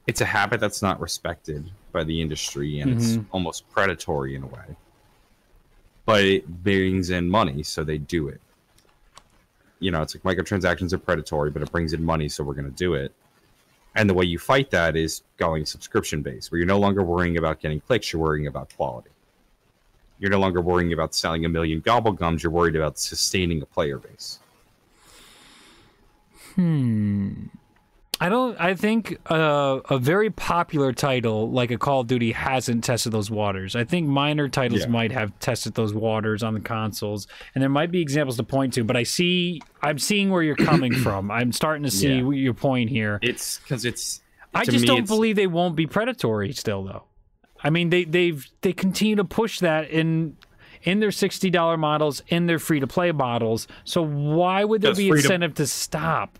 it's 0.07 0.21
a 0.21 0.25
habit 0.25 0.59
that's 0.59 0.81
not 0.81 0.99
respected 0.99 1.69
by 1.91 2.03
the 2.03 2.21
industry, 2.21 2.79
and 2.79 2.93
it's 2.93 3.17
almost 3.31 3.69
predatory 3.71 4.35
in 4.35 4.43
a 4.43 4.47
way. 4.47 4.63
But 6.05 6.23
it 6.23 6.63
brings 6.63 7.09
in 7.09 7.29
money, 7.29 7.63
so 7.63 7.83
they 7.83 7.97
do 7.97 8.27
it. 8.27 8.41
You 9.79 9.91
know, 9.91 10.01
it's 10.01 10.15
like 10.15 10.23
microtransactions 10.23 10.93
are 10.93 10.97
predatory, 10.97 11.49
but 11.49 11.61
it 11.61 11.71
brings 11.71 11.93
in 11.93 12.03
money, 12.03 12.29
so 12.29 12.43
we're 12.43 12.53
going 12.53 12.69
to 12.69 12.77
do 12.77 12.93
it. 12.93 13.13
And 13.95 14.09
the 14.09 14.13
way 14.13 14.25
you 14.25 14.39
fight 14.39 14.71
that 14.71 14.95
is 14.95 15.21
going 15.37 15.65
subscription 15.65 16.21
based, 16.21 16.51
where 16.51 16.59
you're 16.59 16.67
no 16.67 16.79
longer 16.79 17.03
worrying 17.03 17.37
about 17.37 17.59
getting 17.59 17.81
clicks, 17.81 18.13
you're 18.13 18.21
worrying 18.21 18.47
about 18.47 18.73
quality. 18.75 19.09
You're 20.19 20.31
no 20.31 20.39
longer 20.39 20.61
worrying 20.61 20.93
about 20.93 21.13
selling 21.13 21.45
a 21.45 21.49
million 21.49 21.81
gobble 21.81 22.11
gums, 22.11 22.43
you're 22.43 22.51
worried 22.51 22.75
about 22.75 22.99
sustaining 22.99 23.61
a 23.61 23.65
player 23.65 23.97
base. 23.97 24.39
Hmm. 26.55 27.47
I 28.21 28.29
don't. 28.29 28.55
I 28.61 28.75
think 28.75 29.17
uh, 29.31 29.79
a 29.89 29.97
very 29.97 30.29
popular 30.29 30.93
title 30.93 31.49
like 31.49 31.71
a 31.71 31.77
Call 31.77 32.01
of 32.01 32.07
Duty 32.07 32.31
hasn't 32.33 32.83
tested 32.83 33.11
those 33.11 33.31
waters. 33.31 33.75
I 33.75 33.83
think 33.83 34.07
minor 34.07 34.47
titles 34.47 34.81
Yeah. 34.81 34.87
might 34.87 35.11
have 35.11 35.37
tested 35.39 35.73
those 35.73 35.91
waters 35.91 36.43
on 36.43 36.53
the 36.53 36.59
consoles, 36.59 37.27
and 37.55 37.61
there 37.63 37.69
might 37.69 37.89
be 37.91 37.99
examples 37.99 38.37
to 38.37 38.43
point 38.43 38.73
to. 38.75 38.83
But 38.83 38.95
I 38.95 39.03
see, 39.03 39.59
I'm 39.81 39.97
seeing 39.97 40.29
where 40.29 40.43
you're 40.43 40.55
coming 40.55 40.93
from. 41.03 41.31
I'm 41.31 41.51
starting 41.51 41.81
to 41.83 41.89
see 41.91 42.19
Yeah. 42.19 42.29
your 42.29 42.53
point 42.53 42.91
here. 42.91 43.17
It's 43.23 43.57
because 43.57 43.85
it's. 43.85 44.21
I 44.53 44.65
just 44.65 44.81
me, 44.81 44.85
don't 44.87 44.97
it's- 44.99 45.09
believe 45.09 45.35
they 45.35 45.47
won't 45.47 45.75
be 45.75 45.87
predatory 45.87 46.53
still, 46.53 46.83
though. 46.83 47.05
I 47.63 47.71
mean, 47.71 47.89
they 47.89 48.03
they've 48.03 48.45
they 48.61 48.73
continue 48.73 49.15
to 49.15 49.25
push 49.25 49.59
that 49.61 49.89
in 49.89 50.37
in 50.83 50.99
their 50.99 51.11
sixty 51.11 51.49
dollar 51.49 51.75
models, 51.75 52.21
in 52.27 52.45
their 52.45 52.59
free 52.59 52.79
to 52.81 52.87
play 52.87 53.11
models. 53.11 53.67
So 53.83 54.03
why 54.03 54.63
would 54.63 54.81
there 54.81 54.93
be 54.93 55.09
free 55.09 55.21
to- 55.21 55.25
incentive 55.25 55.55
to 55.55 55.65
stop? 55.65 56.37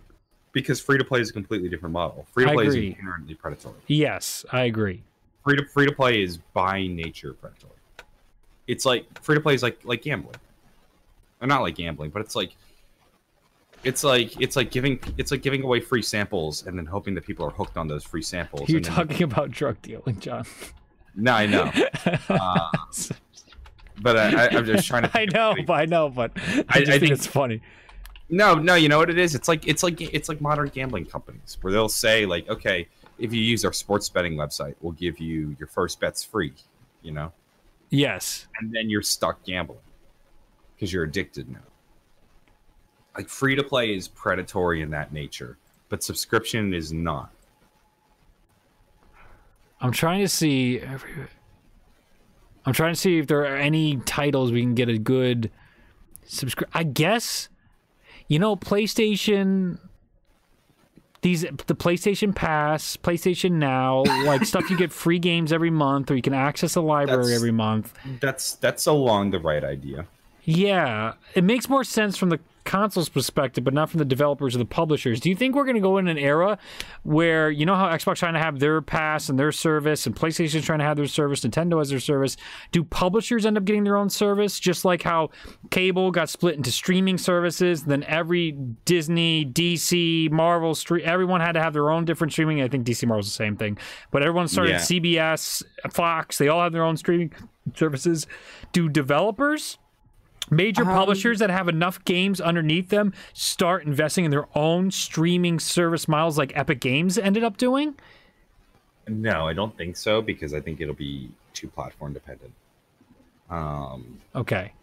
Because 0.54 0.80
free 0.82 0.97
to 0.97 1.04
play 1.04 1.22
is 1.22 1.30
a 1.30 1.34
completely 1.34 1.70
different 1.70 1.93
model. 1.93 2.26
Free 2.34 2.45
to 2.45 2.52
play 2.54 2.68
is 2.68 2.76
inherently 2.76 3.36
predatory. 3.36 3.76
Yes, 3.88 4.45
I 4.52 4.64
agree. 4.64 5.04
Free 5.43 5.56
to 5.58 5.66
free 5.66 5.86
to 5.88 5.91
play 5.93 6.22
is 6.22 6.38
by 6.38 6.86
nature 6.88 7.34
predatory. 7.34 7.74
It's 8.68 8.86
like 8.86 9.06
free 9.22 9.36
to 9.36 9.41
play 9.41 9.54
is 9.56 9.64
like 9.64 9.80
like 9.84 10.02
gambling, 10.04 10.36
or 11.41 11.47
not 11.47 11.62
like 11.62 11.76
gambling, 11.76 12.12
but 12.12 12.22
it's 12.22 12.36
like 12.36 12.52
it's 13.84 14.04
like 14.04 14.39
it's 14.39 14.56
like 14.56 14.70
giving 14.72 14.99
it's 15.18 15.32
like 15.32 15.41
giving 15.41 15.64
away 15.64 15.80
free 15.80 16.02
samples 16.04 16.68
and 16.68 16.78
then 16.78 16.86
hoping 16.86 17.16
that 17.16 17.26
people 17.26 17.45
are 17.45 17.49
hooked 17.52 17.78
on 17.78 17.88
those 17.88 18.04
free 18.04 18.22
samples. 18.22 18.70
You're 18.70 18.78
and 18.78 18.86
then- 18.86 18.93
talking 18.93 19.24
about 19.24 19.49
drug 19.52 19.82
dealing, 19.82 20.20
John. 20.20 20.45
No, 21.14 21.34
I 21.34 21.45
know. 21.45 21.70
Uh, 22.30 22.70
but 24.02 24.18
I, 24.18 24.47
I'm 24.47 24.66
just 24.66 24.88
trying 24.88 25.04
to. 25.04 25.12
I 25.20 25.26
know, 25.26 25.54
but 25.68 25.74
I 25.74 25.84
know, 25.86 26.08
but 26.10 26.32
I, 26.38 26.39
I- 26.39 26.54
just 26.54 26.70
I 26.70 26.82
think, 26.84 26.99
think- 27.02 27.12
it's 27.12 27.28
funny. 27.28 27.62
No, 28.32 28.55
no. 28.55 28.75
You 28.75 28.88
know 28.89 28.97
what 28.97 29.09
it 29.09 29.19
is? 29.19 29.36
It's 29.36 29.47
like 29.47 29.67
it's 29.67 29.84
like 29.84 29.99
it's 30.01 30.29
like 30.29 30.39
modern 30.41 30.69
gambling 30.69 31.05
companies 31.05 31.57
where 31.61 31.71
they'll 31.73 31.89
say 31.89 32.25
like, 32.25 32.49
okay, 32.49 32.88
if 33.19 33.34
you 33.34 33.41
use 33.41 33.63
our 33.65 33.73
sports 33.73 34.07
betting 34.09 34.36
website, 34.36 34.75
we'll 34.82 34.93
give 34.93 35.19
you 35.19 35.55
your 35.59 35.67
first 35.67 35.99
bets 35.99 36.23
free. 36.23 36.53
You 37.03 37.11
know, 37.11 37.32
Yes. 37.89 38.47
and 38.59 38.73
then 38.73 38.89
you're 38.89 39.01
stuck 39.01 39.43
gambling 39.43 39.79
because 40.75 40.93
you're 40.93 41.03
addicted 41.03 41.49
now. 41.49 41.59
Like 43.17 43.27
free 43.27 43.55
to 43.55 43.63
play 43.63 43.93
is 43.95 44.07
predatory 44.07 44.82
in 44.82 44.91
that 44.91 45.11
nature, 45.11 45.57
but 45.89 46.01
subscription 46.03 46.73
is 46.73 46.93
not. 46.93 47.32
I'm 49.82 49.91
trying 49.91 50.21
to 50.21 50.27
see. 50.27 50.79
every- 50.79 51.11
I'm 52.65 52.73
trying 52.73 52.93
to 52.93 52.99
see 52.99 53.17
if 53.17 53.25
there 53.27 53.41
are 53.41 53.57
any 53.57 53.97
titles 53.97 54.51
we 54.51 54.61
can 54.61 54.75
get 54.75 54.88
a 54.88 54.97
good 54.99 55.49
subscribe. 56.25 56.69
I 56.73 56.84
guess, 56.84 57.49
you 58.32 58.39
know, 58.39 58.55
PlayStation. 58.55 59.77
These 61.21 61.41
the 61.41 61.75
PlayStation 61.75 62.34
Pass, 62.34 62.95
PlayStation 62.95 63.51
Now, 63.51 64.03
like 64.25 64.45
stuff 64.45 64.69
you 64.69 64.77
get 64.77 64.93
free 64.93 65.19
games 65.19 65.51
every 65.51 65.69
month, 65.69 66.09
or 66.09 66.15
you 66.15 66.21
can 66.21 66.34
access 66.34 66.75
a 66.77 66.82
library 66.82 67.23
That's- 67.23 67.36
every 67.36 67.51
month. 67.51 67.93
That's 68.21 68.55
that's 68.55 68.86
along 68.88 69.32
the 69.32 69.39
right 69.39 69.63
idea. 69.63 70.07
Yeah, 70.44 71.14
it 71.36 71.44
makes 71.44 71.70
more 71.70 71.84
sense 71.84 72.18
from 72.18 72.30
the 72.30 72.39
console's 72.64 73.10
perspective, 73.10 73.64
but 73.64 73.74
not 73.74 73.89
from 73.89 73.98
the 73.98 74.06
developers 74.06 74.56
or 74.56 74.60
the 74.60 74.66
publishers. 74.66 75.20
Do 75.20 75.30
you 75.30 75.36
think 75.36 75.56
we're 75.56 75.64
going 75.66 75.76
to 75.76 75.82
go 75.82 75.98
in 75.98 76.08
an 76.08 76.18
era 76.18 76.60
where 77.04 77.50
you 77.50 77.66
know 77.66 77.76
how 77.76 77.88
Xbox 77.89 78.18
trying 78.18 78.34
to 78.36 78.39
have 78.39 78.60
their 78.60 78.82
pass 78.82 79.30
and 79.30 79.38
their 79.39 79.52
service, 79.52 80.06
and 80.06 80.16
PlayStation's 80.16 80.64
trying 80.66 80.78
to 80.80 80.86
have 80.86 80.96
their 80.98 81.08
service, 81.08 81.42
Nintendo 81.42 81.80
has 81.80 81.89
their 81.89 82.00
service? 82.00 82.38
Do 82.72 82.84
publishers 82.84 83.46
end 83.48 83.58
up 83.58 83.66
getting 83.66 83.84
their 83.84 83.98
own 83.98 84.10
service, 84.10 84.60
just 84.60 84.86
like 84.86 85.02
how 85.02 85.30
cable 85.72 86.12
got 86.12 86.30
split 86.30 86.56
into 86.56 86.72
streaming 86.72 87.18
services? 87.18 87.84
Then 87.84 88.04
every 88.04 88.52
Disney, 88.86 89.44
DC, 89.46 90.30
Marvel, 90.32 90.74
stre- 90.74 91.02
everyone 91.02 91.42
had 91.42 91.54
to 91.54 91.62
have 91.62 91.74
their 91.74 91.89
own 91.92 92.06
different 92.06 92.32
streaming. 92.34 92.62
I 92.62 92.68
think 92.68 92.86
DC 92.86 93.08
Marvel's 93.08 93.28
the 93.28 93.32
same 93.32 93.58
thing, 93.58 93.78
but 94.12 94.22
everyone 94.22 94.48
started 94.48 94.72
Yeah. 94.74 94.78
CBS, 94.80 95.64
Fox. 95.92 96.38
They 96.38 96.48
all 96.48 96.62
have 96.62 96.74
their 96.74 96.84
own 96.84 96.98
streaming 96.98 97.32
services. 97.76 98.28
Do 98.72 98.88
developers? 98.88 99.78
Major 100.52 100.86
publishers 100.86 101.39
that 101.39 101.49
have 101.49 101.68
enough 101.68 102.04
games 102.06 102.39
underneath 102.39 102.89
them 102.89 103.14
start 103.34 103.84
investing 103.86 104.26
in 104.26 104.32
their 104.32 104.47
own 104.56 104.91
streaming 104.91 105.60
service 105.60 106.08
models 106.08 106.38
like 106.38 106.52
Epic 106.56 106.80
Games 106.82 107.18
ended 107.18 107.43
up 107.43 107.58
doing? 107.58 107.95
No, 109.08 109.47
I 109.47 109.54
don't 109.54 109.76
think 109.76 109.97
so 109.97 110.22
because 110.22 110.54
I 110.54 110.60
think 110.62 110.80
it'll 110.82 110.93
be 110.93 111.32
too 111.54 111.68
platform 111.68 112.14
dependent. 112.14 112.54
Um, 113.49 114.20
Okay. 114.36 114.74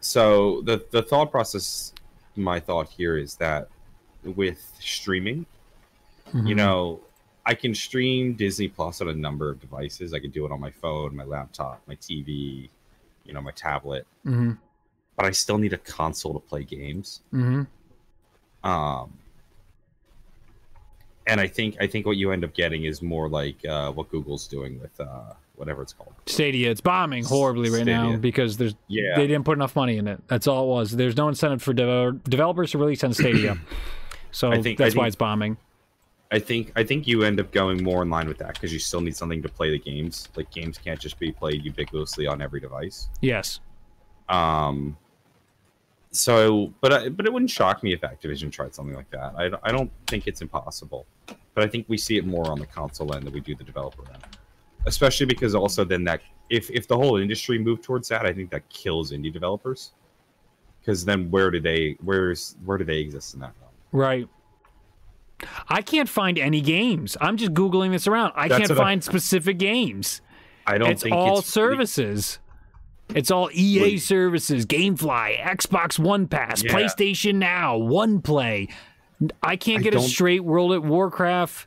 so 0.00 0.62
the 0.62 0.84
the 0.90 1.02
thought 1.02 1.30
process, 1.30 1.92
my 2.36 2.58
thought 2.58 2.88
here 2.88 3.16
is 3.18 3.34
that 3.36 3.68
with 4.24 4.72
streaming, 4.80 5.44
you 6.34 6.54
know, 6.54 7.00
I 7.46 7.54
can 7.54 7.74
stream 7.74 8.34
Disney 8.34 8.68
Plus 8.68 9.00
on 9.00 9.08
a 9.08 9.14
number 9.14 9.48
of 9.50 9.60
devices. 9.60 10.12
I 10.12 10.18
can 10.18 10.30
do 10.30 10.44
it 10.44 10.52
on 10.52 10.60
my 10.60 10.70
phone, 10.70 11.16
my 11.16 11.24
laptop, 11.24 11.80
my 11.86 11.94
TV, 11.94 12.68
you 13.24 13.32
know, 13.32 13.40
my 13.40 13.52
tablet. 13.52 14.06
hmm 14.24 14.52
But 15.18 15.26
I 15.26 15.32
still 15.32 15.58
need 15.58 15.72
a 15.74 15.78
console 15.78 16.32
to 16.32 16.38
play 16.40 16.62
games. 16.64 17.20
hmm 17.32 17.64
Um, 18.64 19.12
and 21.26 21.40
I 21.40 21.46
think 21.46 21.76
I 21.80 21.86
think 21.86 22.06
what 22.06 22.16
you 22.16 22.30
end 22.32 22.42
up 22.44 22.54
getting 22.54 22.84
is 22.84 23.02
more 23.02 23.28
like 23.28 23.62
uh, 23.66 23.92
what 23.92 24.08
Google's 24.10 24.46
doing 24.48 24.80
with 24.80 24.98
uh, 24.98 25.34
whatever 25.56 25.82
it's 25.82 25.92
called. 25.92 26.14
Stadia, 26.26 26.70
it's 26.70 26.80
bombing 26.80 27.24
horribly 27.24 27.68
right 27.68 27.84
now 27.84 28.16
because 28.16 28.56
there's 28.56 28.74
Yeah. 28.86 29.16
they 29.16 29.26
didn't 29.26 29.44
put 29.44 29.58
enough 29.58 29.76
money 29.76 29.98
in 29.98 30.06
it. 30.08 30.22
That's 30.28 30.46
all 30.46 30.64
it 30.64 30.68
was. 30.68 30.92
There's 30.92 31.16
no 31.16 31.28
incentive 31.28 31.62
for 31.62 31.74
dev- 31.74 32.22
developers 32.24 32.70
to 32.70 32.78
release 32.78 33.04
on 33.04 33.12
Stadia. 33.12 33.58
So 34.30 34.52
I 34.52 34.60
think- 34.60 34.78
that's 34.78 34.94
why 34.94 35.06
it's 35.06 35.16
bombing. 35.16 35.56
I 36.30 36.38
think 36.38 36.72
I 36.76 36.84
think 36.84 37.06
you 37.06 37.22
end 37.22 37.40
up 37.40 37.50
going 37.50 37.82
more 37.82 38.02
in 38.02 38.10
line 38.10 38.28
with 38.28 38.36
that 38.38 38.52
because 38.52 38.70
you 38.74 38.78
still 38.78 39.00
need 39.00 39.16
something 39.16 39.40
to 39.42 39.48
play 39.48 39.70
the 39.70 39.78
games. 39.78 40.28
Like 40.36 40.50
games 40.50 40.76
can't 40.76 41.00
just 41.00 41.18
be 41.18 41.32
played 41.32 41.64
ubiquitously 41.64 42.30
on 42.30 42.42
every 42.42 42.60
device. 42.60 43.08
Yes. 43.22 43.60
Um. 44.28 44.98
So, 46.10 46.72
but 46.80 46.92
I, 46.92 47.08
but 47.10 47.26
it 47.26 47.32
wouldn't 47.32 47.50
shock 47.50 47.82
me 47.82 47.92
if 47.92 48.00
Activision 48.00 48.50
tried 48.50 48.74
something 48.74 48.94
like 48.96 49.10
that. 49.10 49.34
I, 49.36 49.50
I 49.62 49.72
don't 49.72 49.90
think 50.06 50.26
it's 50.26 50.40
impossible, 50.40 51.06
but 51.26 51.64
I 51.64 51.66
think 51.66 51.84
we 51.88 51.98
see 51.98 52.16
it 52.16 52.26
more 52.26 52.50
on 52.50 52.58
the 52.58 52.66
console 52.66 53.14
end 53.14 53.26
than 53.26 53.32
we 53.34 53.40
do 53.40 53.54
the 53.54 53.64
developer 53.64 54.02
end. 54.12 54.24
Especially 54.86 55.26
because 55.26 55.54
also 55.54 55.84
then 55.84 56.04
that 56.04 56.22
if 56.48 56.70
if 56.70 56.88
the 56.88 56.96
whole 56.96 57.18
industry 57.18 57.58
moved 57.58 57.82
towards 57.82 58.08
that, 58.08 58.24
I 58.24 58.32
think 58.32 58.50
that 58.50 58.66
kills 58.70 59.12
indie 59.12 59.32
developers. 59.32 59.92
Because 60.80 61.04
then 61.04 61.30
where 61.30 61.50
do 61.50 61.60
they 61.60 61.98
where's 62.02 62.56
where 62.64 62.78
do 62.78 62.84
they 62.84 62.98
exist 62.98 63.34
in 63.34 63.40
that 63.40 63.52
realm? 63.60 63.72
Right. 63.92 64.28
I 65.68 65.82
can't 65.82 66.08
find 66.08 66.38
any 66.38 66.60
games. 66.62 67.16
I'm 67.20 67.36
just 67.36 67.52
googling 67.52 67.90
this 67.90 68.06
around. 68.06 68.32
I 68.34 68.48
That's 68.48 68.60
can't 68.60 68.70
what 68.70 68.78
I- 68.78 68.82
find 68.82 69.04
specific 69.04 69.58
games. 69.58 70.22
I 70.66 70.78
don't 70.78 70.90
it's 70.90 71.02
think 71.02 71.14
all 71.14 71.40
it's 71.40 71.48
services. 71.52 72.38
It's 73.14 73.30
all 73.30 73.50
EA 73.52 73.80
Wait. 73.82 73.98
services, 73.98 74.66
GameFly, 74.66 75.38
Xbox 75.40 75.98
One 75.98 76.26
Pass, 76.26 76.62
Yeah. 76.62 76.72
PlayStation 76.72 77.36
Now, 77.36 77.76
One 77.76 78.20
Play. 78.20 78.68
I 79.42 79.56
can't 79.56 79.82
get 79.82 79.94
a 79.94 80.00
straight 80.00 80.44
World 80.44 80.72
at 80.72 80.82
Warcraft 80.82 81.66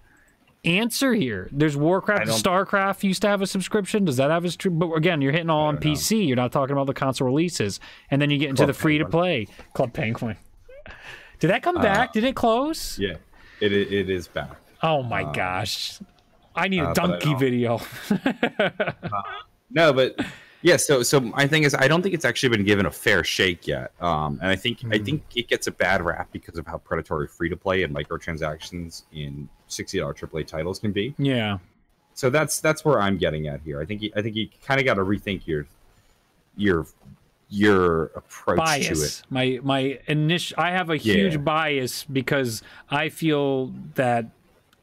answer 0.63 1.13
here. 1.13 1.49
There's 1.51 1.75
Warcraft, 1.75 2.27
StarCraft 2.27 3.03
used 3.03 3.23
to 3.23 3.27
have 3.27 3.41
a 3.41 3.47
subscription. 3.47 4.05
Does 4.05 4.17
that 4.17 4.29
have 4.29 4.45
a 4.45 4.69
But 4.69 4.93
again, 4.93 5.21
you're 5.21 5.31
hitting 5.31 5.49
all 5.49 5.65
on 5.65 5.75
don't 5.75 5.85
know. 5.85 5.91
PC. 5.91 6.27
You're 6.27 6.35
not 6.35 6.51
talking 6.51 6.73
about 6.73 6.85
the 6.87 6.93
console 6.93 7.25
releases, 7.27 7.79
and 8.11 8.21
then 8.21 8.29
you 8.29 8.37
get 8.37 8.49
into 8.49 8.59
Club 8.61 8.67
the 8.67 8.73
free 8.73 8.97
to 8.99 9.05
play 9.05 9.47
Club 9.73 9.91
Penguin. 9.93 10.37
Did 11.39 11.47
that 11.49 11.63
come 11.63 11.75
back? 11.81 12.13
Did 12.13 12.23
it 12.23 12.35
close? 12.35 12.99
Uh, 12.99 13.01
Yeah, 13.03 13.15
it 13.59 13.73
it 13.73 14.09
is 14.11 14.27
back. 14.27 14.51
Oh 14.83 15.01
my 15.01 15.23
gosh. 15.33 15.99
I 16.55 16.67
need 16.67 16.79
a 16.81 16.89
uh, 16.89 16.93
donkey 16.93 17.33
video. 17.35 17.81
No, 19.73 19.93
but 19.93 20.19
yeah. 20.61 20.77
So 20.77 21.03
so 21.03 21.19
my 21.19 21.47
thing 21.47 21.63
is, 21.63 21.73
I 21.75 21.87
don't 21.87 22.01
think 22.01 22.13
it's 22.15 22.25
actually 22.25 22.49
been 22.49 22.65
given 22.65 22.85
a 22.85 22.91
fair 22.91 23.23
shake 23.23 23.67
yet. 23.67 23.91
Um, 24.01 24.39
and 24.41 24.49
I 24.49 24.55
think 24.55 24.79
I 24.91 24.97
Hmm. 24.97 25.03
think 25.03 25.23
it 25.35 25.47
gets 25.47 25.67
a 25.67 25.71
bad 25.71 26.03
rap 26.03 26.29
because 26.31 26.57
of 26.57 26.65
how 26.67 26.77
predatory 26.77 27.27
free 27.27 27.49
to 27.49 27.57
play 27.57 27.83
and 27.83 27.93
microtransactions 27.95 29.03
in 29.13 29.49
sixty 29.67 29.99
dollar 29.99 30.13
AAA 30.13 30.45
titles 30.47 30.79
can 30.79 30.91
be. 30.91 31.13
yeah. 31.17 31.57
So 32.13 32.29
that's 32.29 32.59
that's 32.59 32.83
where 32.83 32.99
I'm 32.99 33.17
getting 33.17 33.47
at 33.47 33.61
here. 33.61 33.81
I 33.81 33.85
think 33.85 34.01
you, 34.01 34.11
I 34.15 34.21
think 34.21 34.35
you 34.35 34.49
kind 34.65 34.79
of 34.79 34.85
got 34.85 34.95
to 34.95 35.01
rethink 35.01 35.47
your 35.47 35.65
your 36.57 36.85
your 37.49 38.05
approach 38.15 38.85
to 38.87 38.93
it. 38.93 39.21
My 39.29 39.59
my 39.63 39.99
initial 40.07 40.59
I 40.59 40.71
have 40.71 40.89
a 40.89 40.97
huge 40.97 41.33
Yeah. 41.33 41.39
bias 41.39 42.03
because 42.03 42.61
I 42.89 43.09
feel 43.09 43.67
that 43.95 44.25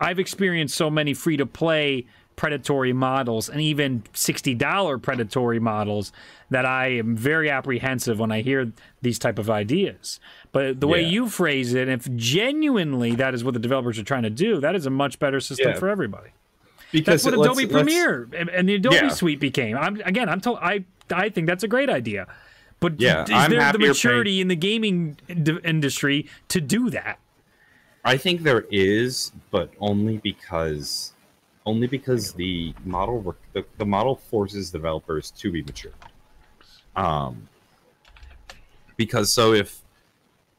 I've 0.01 0.18
experienced 0.18 0.74
so 0.76 0.91
many 0.91 1.12
free 1.14 1.37
to 1.37 1.47
play 1.47 2.07
predatory 2.39 2.93
models 2.93 3.49
and 3.49 3.61
even 3.61 4.01
$60 4.14 5.03
predatory 5.03 5.59
models 5.59 6.12
that 6.51 6.64
I 6.64 6.86
am 6.93 7.16
very 7.16 7.51
apprehensive 7.51 8.20
when 8.20 8.30
I 8.30 8.43
hear 8.43 8.72
these 9.03 9.18
type 9.18 9.41
of 9.41 9.51
ideas. 9.51 10.20
But 10.53 10.80
the 10.80 10.86
way 10.86 11.03
Yeah. 11.03 11.09
you 11.09 11.28
phrase 11.28 11.74
it, 11.74 11.89
if 11.89 12.09
genuinely 12.14 13.16
that 13.16 13.34
is 13.34 13.43
what 13.43 13.55
the 13.55 13.61
developers 13.61 13.99
are 13.99 14.05
trying 14.05 14.22
to 14.22 14.30
do, 14.30 14.61
that 14.61 14.76
is 14.76 14.86
a 14.86 14.91
much 14.91 15.18
better 15.18 15.41
system 15.41 15.72
Yeah. 15.72 15.78
for 15.78 15.89
everybody. 15.89 16.30
Because 16.93 17.24
That's 17.24 17.36
what 17.36 17.45
Adobe 17.45 17.62
let's- 17.66 17.72
Premiere 17.72 18.28
and, 18.32 18.49
and 18.49 18.68
the 18.68 18.76
Adobe 18.76 18.95
Yeah. 18.97 19.09
Suite 19.09 19.41
became. 19.41 19.76
I'm 19.76 20.01
again, 20.05 20.28
I'm 20.28 20.41
told 20.41 20.59
I 20.62 20.84
I 21.11 21.28
think 21.30 21.47
that's 21.49 21.64
a 21.64 21.68
great 21.68 21.91
idea. 21.91 22.26
But 22.80 23.01
Yeah, 23.01 23.24
is 23.24 23.30
I'm 23.30 23.51
there 23.51 23.72
the 23.72 23.78
maturity 23.80 24.41
in 24.41 24.47
the 24.47 24.55
gaming 24.57 25.18
ind- 25.28 25.61
industry 25.64 26.26
to 26.49 26.61
do 26.61 26.89
that? 26.91 27.18
I 28.05 28.16
think 28.16 28.43
there 28.45 28.64
is, 28.70 29.32
but 29.51 29.72
only 29.80 30.18
because 30.18 31.12
only 31.69 31.87
because 31.87 32.33
the 32.33 32.75
model 32.85 33.35
the, 33.53 33.62
the 33.79 33.85
model 33.97 34.16
forces 34.16 34.71
developers 34.71 35.31
to 35.41 35.47
be 35.53 35.62
mature. 35.62 35.93
Um 36.97 37.33
because 38.97 39.33
so 39.33 39.53
if 39.53 39.83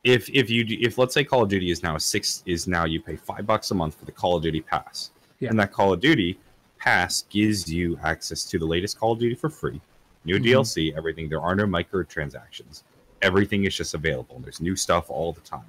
if 0.04 0.30
if 0.30 0.50
you 0.50 0.66
if 0.88 0.98
let's 0.98 1.14
say 1.14 1.24
Call 1.24 1.44
of 1.44 1.50
Duty 1.50 1.72
is 1.72 1.84
now 1.84 1.96
a 1.96 2.00
six 2.00 2.44
is 2.46 2.68
now 2.68 2.86
you 2.86 3.02
pay 3.02 3.16
five 3.16 3.46
bucks 3.46 3.72
a 3.72 3.76
month 3.76 3.96
for 4.00 4.06
the 4.06 4.12
Call 4.12 4.38
of 4.38 4.44
Duty 4.44 4.62
pass. 4.62 5.12
Yeah. 5.40 5.50
And 5.50 5.60
that 5.60 5.72
Call 5.72 5.92
of 5.94 6.00
Duty 6.00 6.40
pass 6.78 7.24
gives 7.30 7.72
you 7.72 8.00
access 8.04 8.44
to 8.46 8.60
the 8.60 8.66
latest 8.66 9.00
Call 9.00 9.12
of 9.14 9.20
Duty 9.20 9.36
for 9.36 9.50
free. 9.50 9.82
New 10.26 10.36
Mm-hmm. 10.40 10.46
DLC, 10.46 10.96
everything. 10.98 11.30
There 11.30 11.42
are 11.42 11.56
no 11.56 11.66
microtransactions. 11.66 12.84
Everything 13.22 13.66
is 13.66 13.76
just 13.76 13.94
available. 13.94 14.40
There's 14.40 14.62
new 14.62 14.76
stuff 14.76 15.10
all 15.10 15.34
the 15.34 15.42
time 15.42 15.66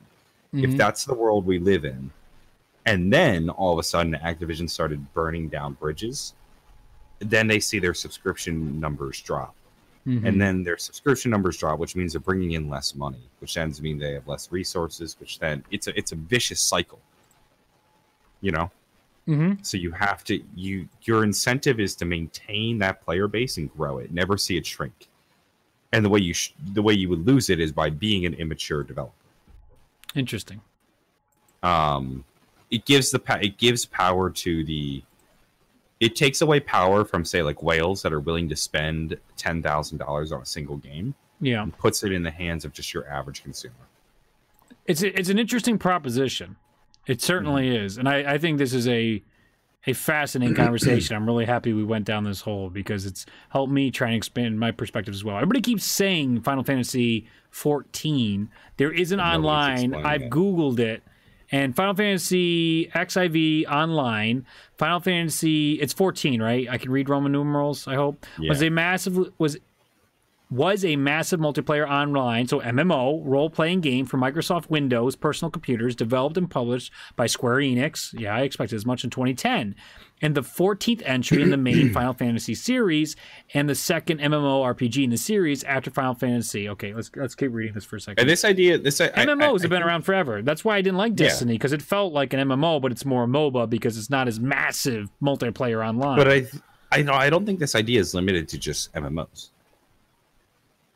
Mm-hmm. 0.54 0.72
if 0.72 0.76
that's 0.76 1.04
the 1.04 1.14
world 1.14 1.46
we 1.46 1.60
live 1.60 1.84
in 1.84 2.10
and 2.86 3.12
then 3.12 3.48
all 3.50 3.72
of 3.72 3.78
a 3.78 3.82
sudden 3.82 4.14
activision 4.14 4.68
started 4.68 5.12
burning 5.14 5.48
down 5.48 5.74
bridges 5.74 6.34
then 7.20 7.46
they 7.46 7.60
see 7.60 7.78
their 7.78 7.94
subscription 7.94 8.78
numbers 8.80 9.20
drop 9.20 9.54
Mm-hmm. 10.06 10.26
and 10.26 10.40
then 10.40 10.62
their 10.62 10.78
subscription 10.78 11.30
numbers 11.30 11.58
drop 11.58 11.78
which 11.78 11.94
means 11.94 12.12
they're 12.14 12.20
bringing 12.22 12.52
in 12.52 12.70
less 12.70 12.94
money 12.94 13.20
which 13.40 13.52
then 13.54 13.70
mean 13.82 13.98
they 13.98 14.14
have 14.14 14.26
less 14.26 14.50
resources 14.50 15.14
which 15.20 15.38
then 15.38 15.62
it's 15.70 15.88
a 15.88 15.98
it's 15.98 16.12
a 16.12 16.16
vicious 16.16 16.58
cycle 16.62 16.98
you 18.40 18.50
know 18.50 18.70
Mhm. 19.28 19.64
so 19.64 19.76
you 19.76 19.90
have 19.92 20.24
to 20.24 20.42
you 20.56 20.88
your 21.02 21.22
incentive 21.22 21.78
is 21.78 21.94
to 21.96 22.06
maintain 22.06 22.78
that 22.78 23.02
player 23.04 23.28
base 23.28 23.58
and 23.58 23.70
grow 23.76 23.98
it 23.98 24.10
never 24.10 24.38
see 24.38 24.56
it 24.56 24.64
shrink 24.64 25.06
and 25.92 26.02
the 26.02 26.08
way 26.08 26.20
you 26.20 26.32
sh- 26.32 26.54
the 26.72 26.80
way 26.80 26.94
you 26.94 27.10
would 27.10 27.26
lose 27.26 27.50
it 27.50 27.60
is 27.60 27.70
by 27.70 27.90
being 27.90 28.24
an 28.24 28.32
immature 28.34 28.82
developer 28.82 29.12
Interesting. 30.14 30.62
um 31.62 32.24
it 32.70 32.84
gives 32.84 33.10
the 33.10 33.20
it 33.42 33.58
gives 33.58 33.84
power 33.86 34.30
to 34.30 34.64
the 34.64 35.02
it 35.98 36.16
takes 36.16 36.40
away 36.40 36.60
power 36.60 37.04
from 37.04 37.24
say 37.24 37.42
like 37.42 37.62
whales 37.62 38.00
that 38.02 38.12
are 38.12 38.20
willing 38.20 38.48
to 38.48 38.56
spend 38.56 39.16
ten 39.36 39.62
thousand 39.62 39.98
dollars 39.98 40.32
on 40.32 40.40
a 40.40 40.46
single 40.46 40.76
game 40.76 41.14
Yeah. 41.40 41.62
and 41.62 41.76
puts 41.76 42.02
it 42.04 42.12
in 42.12 42.22
the 42.22 42.30
hands 42.30 42.64
of 42.64 42.72
just 42.72 42.94
your 42.94 43.08
average 43.08 43.42
consumer. 43.42 43.74
It's 44.86 45.02
a, 45.02 45.18
it's 45.18 45.28
an 45.28 45.38
interesting 45.38 45.78
proposition. 45.78 46.56
It 47.06 47.20
certainly 47.20 47.68
Mm-hmm. 47.70 47.84
is, 47.84 47.98
and 47.98 48.08
I, 48.08 48.34
I 48.34 48.38
think 48.38 48.58
this 48.58 48.72
is 48.72 48.86
a 48.88 49.22
a 49.86 49.92
fascinating 49.94 50.54
conversation. 50.64 51.16
I'm 51.16 51.26
really 51.26 51.44
happy 51.46 51.72
we 51.72 51.84
went 51.84 52.04
down 52.04 52.24
this 52.24 52.40
hole 52.42 52.70
because 52.70 53.04
it's 53.06 53.24
helped 53.50 53.72
me 53.72 53.90
try 53.90 54.08
and 54.08 54.16
expand 54.16 54.58
my 54.60 54.70
perspective 54.70 55.12
as 55.14 55.24
well. 55.24 55.36
Everybody 55.36 55.60
keeps 55.62 55.84
saying 55.84 56.42
Final 56.42 56.62
Fantasy 56.62 57.26
14. 57.50 58.50
There 58.76 58.92
is 58.92 59.12
an 59.12 59.20
online. 59.20 59.94
I've 59.94 60.22
googled 60.22 60.78
it, 60.78 61.02
and 61.52 61.74
Final 61.74 61.94
Fantasy 61.94 62.86
XIV 62.94 63.66
online. 63.66 64.46
Final 64.78 65.00
Fantasy. 65.00 65.74
It's 65.74 65.92
14, 65.92 66.40
right? 66.40 66.68
I 66.70 66.78
can 66.78 66.90
read 66.90 67.08
Roman 67.08 67.32
numerals. 67.32 67.88
I 67.88 67.94
hope 67.94 68.26
was 68.38 68.62
a 68.62 68.70
massive 68.70 69.18
was 69.38 69.58
was 70.50 70.84
a 70.84 70.96
massive 70.96 71.38
multiplayer 71.38 71.88
online, 71.88 72.48
so 72.48 72.60
MMO, 72.60 73.22
role 73.24 73.48
playing 73.48 73.80
game 73.80 74.04
for 74.04 74.18
Microsoft 74.18 74.68
Windows 74.68 75.14
personal 75.14 75.50
computers, 75.50 75.94
developed 75.94 76.36
and 76.36 76.50
published 76.50 76.92
by 77.14 77.26
Square 77.26 77.58
Enix. 77.58 78.12
Yeah, 78.18 78.34
I 78.34 78.40
expected 78.40 78.74
as 78.74 78.84
much 78.84 79.04
in 79.04 79.10
2010. 79.10 79.76
And 80.22 80.34
the 80.34 80.42
14th 80.42 81.00
entry 81.06 81.40
in 81.42 81.48
the 81.50 81.56
main 81.56 81.90
Final 81.94 82.12
Fantasy 82.12 82.54
series, 82.54 83.16
and 83.54 83.68
the 83.68 83.74
second 83.74 84.20
MMO 84.20 84.62
RPG 84.74 85.02
in 85.04 85.10
the 85.10 85.16
series 85.16 85.64
after 85.64 85.90
Final 85.90 86.14
Fantasy. 86.14 86.68
Okay, 86.68 86.92
let's 86.92 87.10
let's 87.16 87.34
keep 87.34 87.52
reading 87.52 87.72
this 87.72 87.86
for 87.86 87.96
a 87.96 88.00
second. 88.00 88.20
And 88.20 88.28
this 88.28 88.44
idea, 88.44 88.76
this 88.76 89.00
I, 89.00 89.06
I- 89.06 89.24
MMOs 89.24 89.60
I- 89.60 89.62
have 89.62 89.70
been 89.70 89.82
around 89.82 90.02
forever. 90.02 90.42
That's 90.42 90.62
why 90.64 90.76
I 90.76 90.82
didn't 90.82 90.98
like 90.98 91.14
Destiny 91.14 91.54
because 91.54 91.72
it 91.72 91.80
felt 91.80 92.12
like 92.12 92.34
an 92.34 92.48
MMO, 92.48 92.82
but 92.82 92.92
it's 92.92 93.06
more 93.06 93.24
a 93.24 93.26
MOBA 93.26 93.70
because 93.70 93.96
it's 93.96 94.10
not 94.10 94.28
as 94.28 94.38
massive 94.38 95.08
multiplayer 95.22 95.82
online. 95.86 96.18
But 96.18 96.28
I, 96.30 96.46
I 96.92 97.00
know 97.02 97.14
I 97.14 97.30
don't 97.30 97.46
think 97.46 97.58
this 97.58 97.74
idea 97.74 98.00
is 98.00 98.12
limited 98.14 98.46
to 98.48 98.58
just 98.58 98.92
MMOs. 98.92 99.48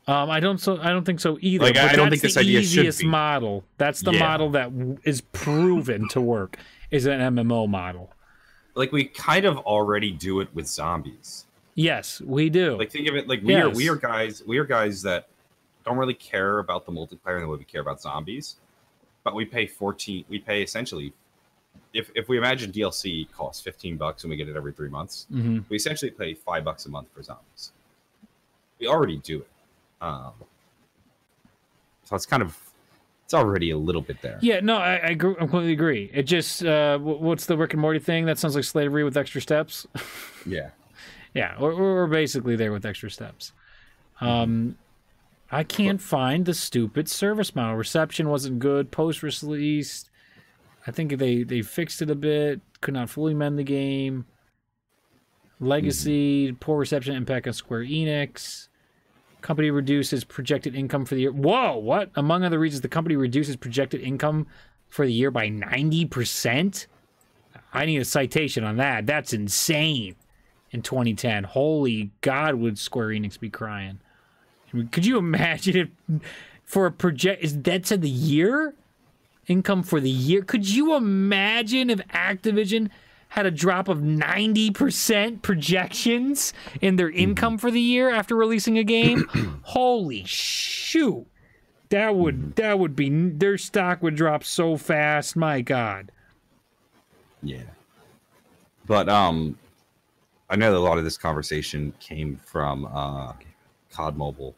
Um, 0.07 0.29
I 0.29 0.39
don't 0.39 0.59
so 0.59 0.79
I 0.83 0.91
don't 0.91 1.05
think 1.07 1.19
so 1.21 1.39
either. 1.41 1.65
Like, 1.65 1.77
but 1.77 1.85
I 1.91 1.97
don't 1.97 2.11
think 2.11 2.21
this 2.21 2.35
the 2.35 2.41
idea 2.41 2.61
should 2.61 2.81
easiest 2.81 3.01
be. 3.01 3.07
model. 3.07 3.65
That's 3.79 4.01
the 4.03 4.13
Yeah. 4.13 4.19
model 4.19 4.51
that 4.51 4.71
is 5.05 5.23
proven 5.23 6.09
to 6.11 6.21
work. 6.21 6.59
Is 6.91 7.07
an 7.07 7.21
MMO 7.21 7.67
model. 7.69 8.11
Like 8.75 8.93
we 8.93 9.05
kind 9.05 9.45
of 9.45 9.59
already 9.59 10.11
do 10.11 10.41
it 10.41 10.49
with 10.55 10.67
zombies. 10.67 11.47
Yes, 11.75 12.21
we 12.21 12.51
do. 12.51 12.77
Like 12.77 12.91
think 12.91 13.09
of 13.09 13.17
it 13.17 13.29
like 13.29 13.43
we 13.43 13.55
are 13.57 13.71
we 13.71 13.89
are 13.89 13.97
guys 13.97 14.43
we 14.47 14.59
are 14.59 14.65
guys 14.65 15.03
that 15.03 15.29
don't 15.85 15.97
really 15.97 16.15
care 16.15 16.59
about 16.59 16.87
the 16.87 16.93
multiplayer 16.93 17.37
in 17.37 17.43
the 17.43 17.49
way 17.49 17.59
we 17.59 17.65
care 17.65 17.81
about 17.81 18.01
zombies, 18.01 18.57
but 19.23 19.35
we 19.35 19.45
pay 19.45 19.67
fourteen. 19.67 20.25
We 20.29 20.39
pay 20.39 20.63
essentially. 20.63 21.13
If, 21.93 22.11
if 22.17 22.29
we 22.29 22.39
imagine 22.39 22.73
DLC 22.73 23.31
costs 23.33 23.63
15 23.63 23.97
bucks 23.97 24.25
and 24.25 24.31
we 24.31 24.37
get 24.37 24.49
it 24.49 24.57
every 24.57 24.73
three 24.73 24.89
months, 24.89 25.27
hmm 25.31 25.61
we 25.69 25.77
essentially 25.77 26.11
pay 26.11 26.35
five 26.35 26.65
bucks 26.65 26.87
a 26.87 26.89
month 26.89 27.09
for 27.15 27.23
zombies. 27.23 27.73
We 28.81 28.89
already 28.89 29.19
do 29.19 29.41
it. 29.41 29.49
Um, 30.01 30.33
so 32.05 32.17
it's 32.17 32.27
kind 32.27 32.43
of, 32.43 32.59
it's 33.35 33.43
already 33.43 33.71
a 33.71 33.79
little 33.79 34.01
bit 34.01 34.23
there. 34.23 34.39
Yeah, 34.41 34.61
no, 34.61 34.77
I, 34.77 35.09
I 35.09 35.15
completely 35.17 35.73
agree. 35.73 36.11
It 36.15 36.23
just 36.23 36.65
uh, 36.65 36.99
what's 36.99 37.47
the 37.47 37.57
Rick 37.57 37.73
and 37.73 37.83
Morty 37.83 37.99
thing? 37.99 38.27
That 38.27 38.39
sounds 38.39 38.55
like 38.55 38.65
slavery 38.65 39.03
with 39.05 39.17
extra 39.17 39.41
steps. 39.41 39.87
Yeah. 40.47 40.73
yeah, 41.33 41.59
we're, 41.59 41.75
we're 41.75 42.07
basically 42.07 42.55
there 42.55 42.71
with 42.71 42.85
extra 42.85 43.11
steps. 43.11 43.53
Um, 44.21 44.77
I 45.51 45.65
can't 45.65 45.99
find 46.03 46.45
the 46.45 46.53
stupid 46.53 47.09
service 47.09 47.55
model. 47.55 47.77
Reception 47.77 48.29
wasn't 48.29 48.59
good 48.59 48.91
post 48.91 49.23
release. 49.23 50.11
I 50.87 50.91
think 50.91 51.17
they 51.17 51.43
they 51.43 51.63
fixed 51.63 52.03
it 52.03 52.11
a 52.11 52.15
bit. 52.15 52.61
Could 52.83 52.93
not 52.93 53.09
fully 53.09 53.33
mend 53.33 53.59
the 53.59 53.65
game. 53.65 54.27
Legacy 55.61 56.53
poor 56.53 56.79
reception 56.79 57.17
impact 57.17 57.47
on 57.47 57.55
Square 57.55 57.85
Enix. 57.85 58.69
Company 59.45 59.71
reduces 59.71 60.25
projected 60.25 60.75
income 60.75 61.05
for 61.05 61.15
the 61.15 61.21
year. 61.21 61.31
Whoa, 61.31 61.77
what? 61.77 62.11
Among 62.15 62.45
other 62.45 62.59
reasons, 62.59 62.81
the 62.81 62.89
company 62.89 63.15
reduces 63.15 63.57
projected 63.57 64.01
income 64.01 64.47
for 64.89 65.05
the 65.05 65.13
year 65.13 65.31
by 65.31 65.51
ninety 65.51 66.07
percent. 66.07 66.87
I 67.71 67.85
need 67.85 68.01
a 68.01 68.07
citation 68.07 68.65
on 68.65 68.79
that. 68.79 69.05
That's 69.05 69.35
insane. 69.35 70.17
In 70.71 70.81
2010, 70.81 71.45
holy 71.45 72.11
God, 72.23 72.55
would 72.55 72.79
Square 72.79 73.09
Enix 73.09 73.39
be 73.39 73.51
crying? 73.51 74.01
Could 74.91 75.05
you 75.05 75.19
imagine 75.19 75.77
if 75.77 76.23
for 76.65 76.87
a 76.87 76.91
project 76.91 77.45
is 77.45 77.61
that's 77.61 77.93
in 77.93 78.01
the 78.01 78.09
year 78.09 78.75
income 79.47 79.83
for 79.83 80.01
the 80.01 80.09
year? 80.09 80.41
Could 80.41 80.67
you 80.67 80.95
imagine 80.95 81.91
if 81.91 81.99
Activision 82.09 82.89
had 83.35 83.47
a 83.47 83.51
drop 83.51 83.89
of 83.89 83.99
90% 83.99 85.43
projections 85.43 86.53
in 86.81 86.95
their 86.95 87.11
income 87.11 87.59
for 87.59 87.69
the 87.69 87.81
year 87.81 88.09
after 88.09 88.37
releasing 88.37 88.79
a 88.79 88.85
game? 88.85 89.27
Holy 89.63 90.23
shoot. 90.25 91.27
That 91.89 92.15
would 92.15 92.55
that 92.55 92.79
would 92.79 92.95
be 92.95 93.11
their 93.11 93.59
stock 93.59 94.05
would 94.05 94.15
drop 94.15 94.45
so 94.45 94.77
fast. 94.77 95.35
My 95.35 95.63
God. 95.63 96.13
Yeah. 97.43 97.65
But 98.87 99.09
um 99.09 99.59
I 100.49 100.55
know 100.55 100.71
that 100.71 100.79
a 100.79 100.87
lot 100.87 100.99
of 100.99 101.03
this 101.05 101.19
conversation 101.19 101.93
came 101.99 102.37
from 102.37 102.87
uh 102.87 103.33
COD 103.91 104.17
Mobile. 104.17 104.55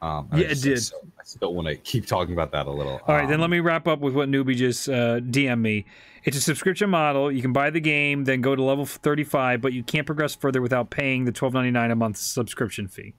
Um 0.00 0.28
Yeah, 0.32 0.46
it 0.46 0.62
did. 0.62 0.80
so 0.80 0.94
still 1.26 1.54
want 1.54 1.66
to 1.68 1.74
keep 1.76 2.06
talking 2.06 2.32
about 2.34 2.52
that 2.52 2.66
a 2.66 2.70
little. 2.70 3.00
All 3.06 3.14
right, 3.14 3.26
then 3.26 3.36
Um, 3.36 3.40
let 3.42 3.50
me 3.50 3.60
wrap 3.60 3.88
up 3.88 4.00
with 4.00 4.14
what 4.14 4.28
newbie 4.28 4.54
just 4.56 4.88
uh, 4.88 5.20
DM 5.20 5.60
me. 5.60 5.84
It's 6.24 6.36
a 6.36 6.40
subscription 6.40 6.88
model. 6.90 7.30
You 7.32 7.42
can 7.42 7.52
buy 7.52 7.70
the 7.70 7.80
game, 7.80 8.24
then 8.24 8.40
go 8.40 8.54
to 8.54 8.62
level 8.62 8.86
35, 8.86 9.60
but 9.60 9.72
you 9.72 9.82
can't 9.82 10.06
progress 10.06 10.34
further 10.34 10.62
without 10.62 10.90
paying 10.90 11.24
the 11.24 11.32
12.99 11.32 11.92
a 11.92 11.94
month 11.96 12.16
subscription 12.16 12.88
fee. 12.88 13.14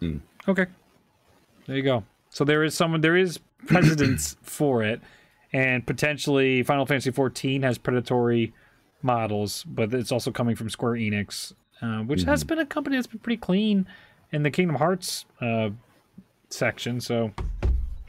Hmm. 0.00 0.18
Okay, 0.48 0.66
there 1.66 1.76
you 1.76 1.82
go. 1.82 2.04
So 2.30 2.44
there 2.44 2.62
is 2.62 2.74
someone, 2.74 3.00
there 3.00 3.16
is 3.16 3.38
precedence 3.66 4.36
for 4.42 4.82
it, 4.82 5.00
and 5.52 5.86
potentially 5.86 6.62
Final 6.62 6.86
Fantasy 6.86 7.10
14 7.10 7.62
has 7.62 7.78
predatory 7.78 8.52
models, 9.02 9.64
but 9.64 9.92
it's 9.94 10.12
also 10.12 10.30
coming 10.30 10.54
from 10.56 10.68
Square 10.70 10.94
Enix, 10.94 11.52
uh, 11.82 11.98
which 12.00 12.22
has 12.24 12.42
Hmm. 12.42 12.46
been 12.48 12.58
a 12.60 12.66
company 12.66 12.96
that's 12.96 13.06
been 13.06 13.18
pretty 13.20 13.36
clean 13.38 13.86
in 14.32 14.42
the 14.42 14.50
Kingdom 14.50 14.76
Hearts 14.76 15.24
uh, 15.40 15.70
section. 16.48 17.00
So 17.00 17.32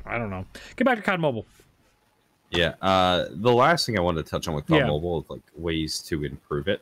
I 0.05 0.17
don't 0.17 0.29
know. 0.29 0.45
Get 0.75 0.85
back 0.85 0.97
to 0.97 1.01
COD 1.03 1.19
Mobile. 1.19 1.45
Yeah. 2.51 2.75
Uh, 2.81 3.25
the 3.31 3.51
last 3.51 3.85
thing 3.85 3.97
I 3.97 4.01
wanted 4.01 4.25
to 4.25 4.29
touch 4.31 4.47
on 4.47 4.55
with 4.55 4.65
COD 4.67 4.77
Yeah. 4.79 4.87
Mobile 4.87 5.21
is 5.21 5.29
like 5.29 5.41
ways 5.55 5.99
to 6.03 6.23
improve 6.23 6.67
it. 6.67 6.81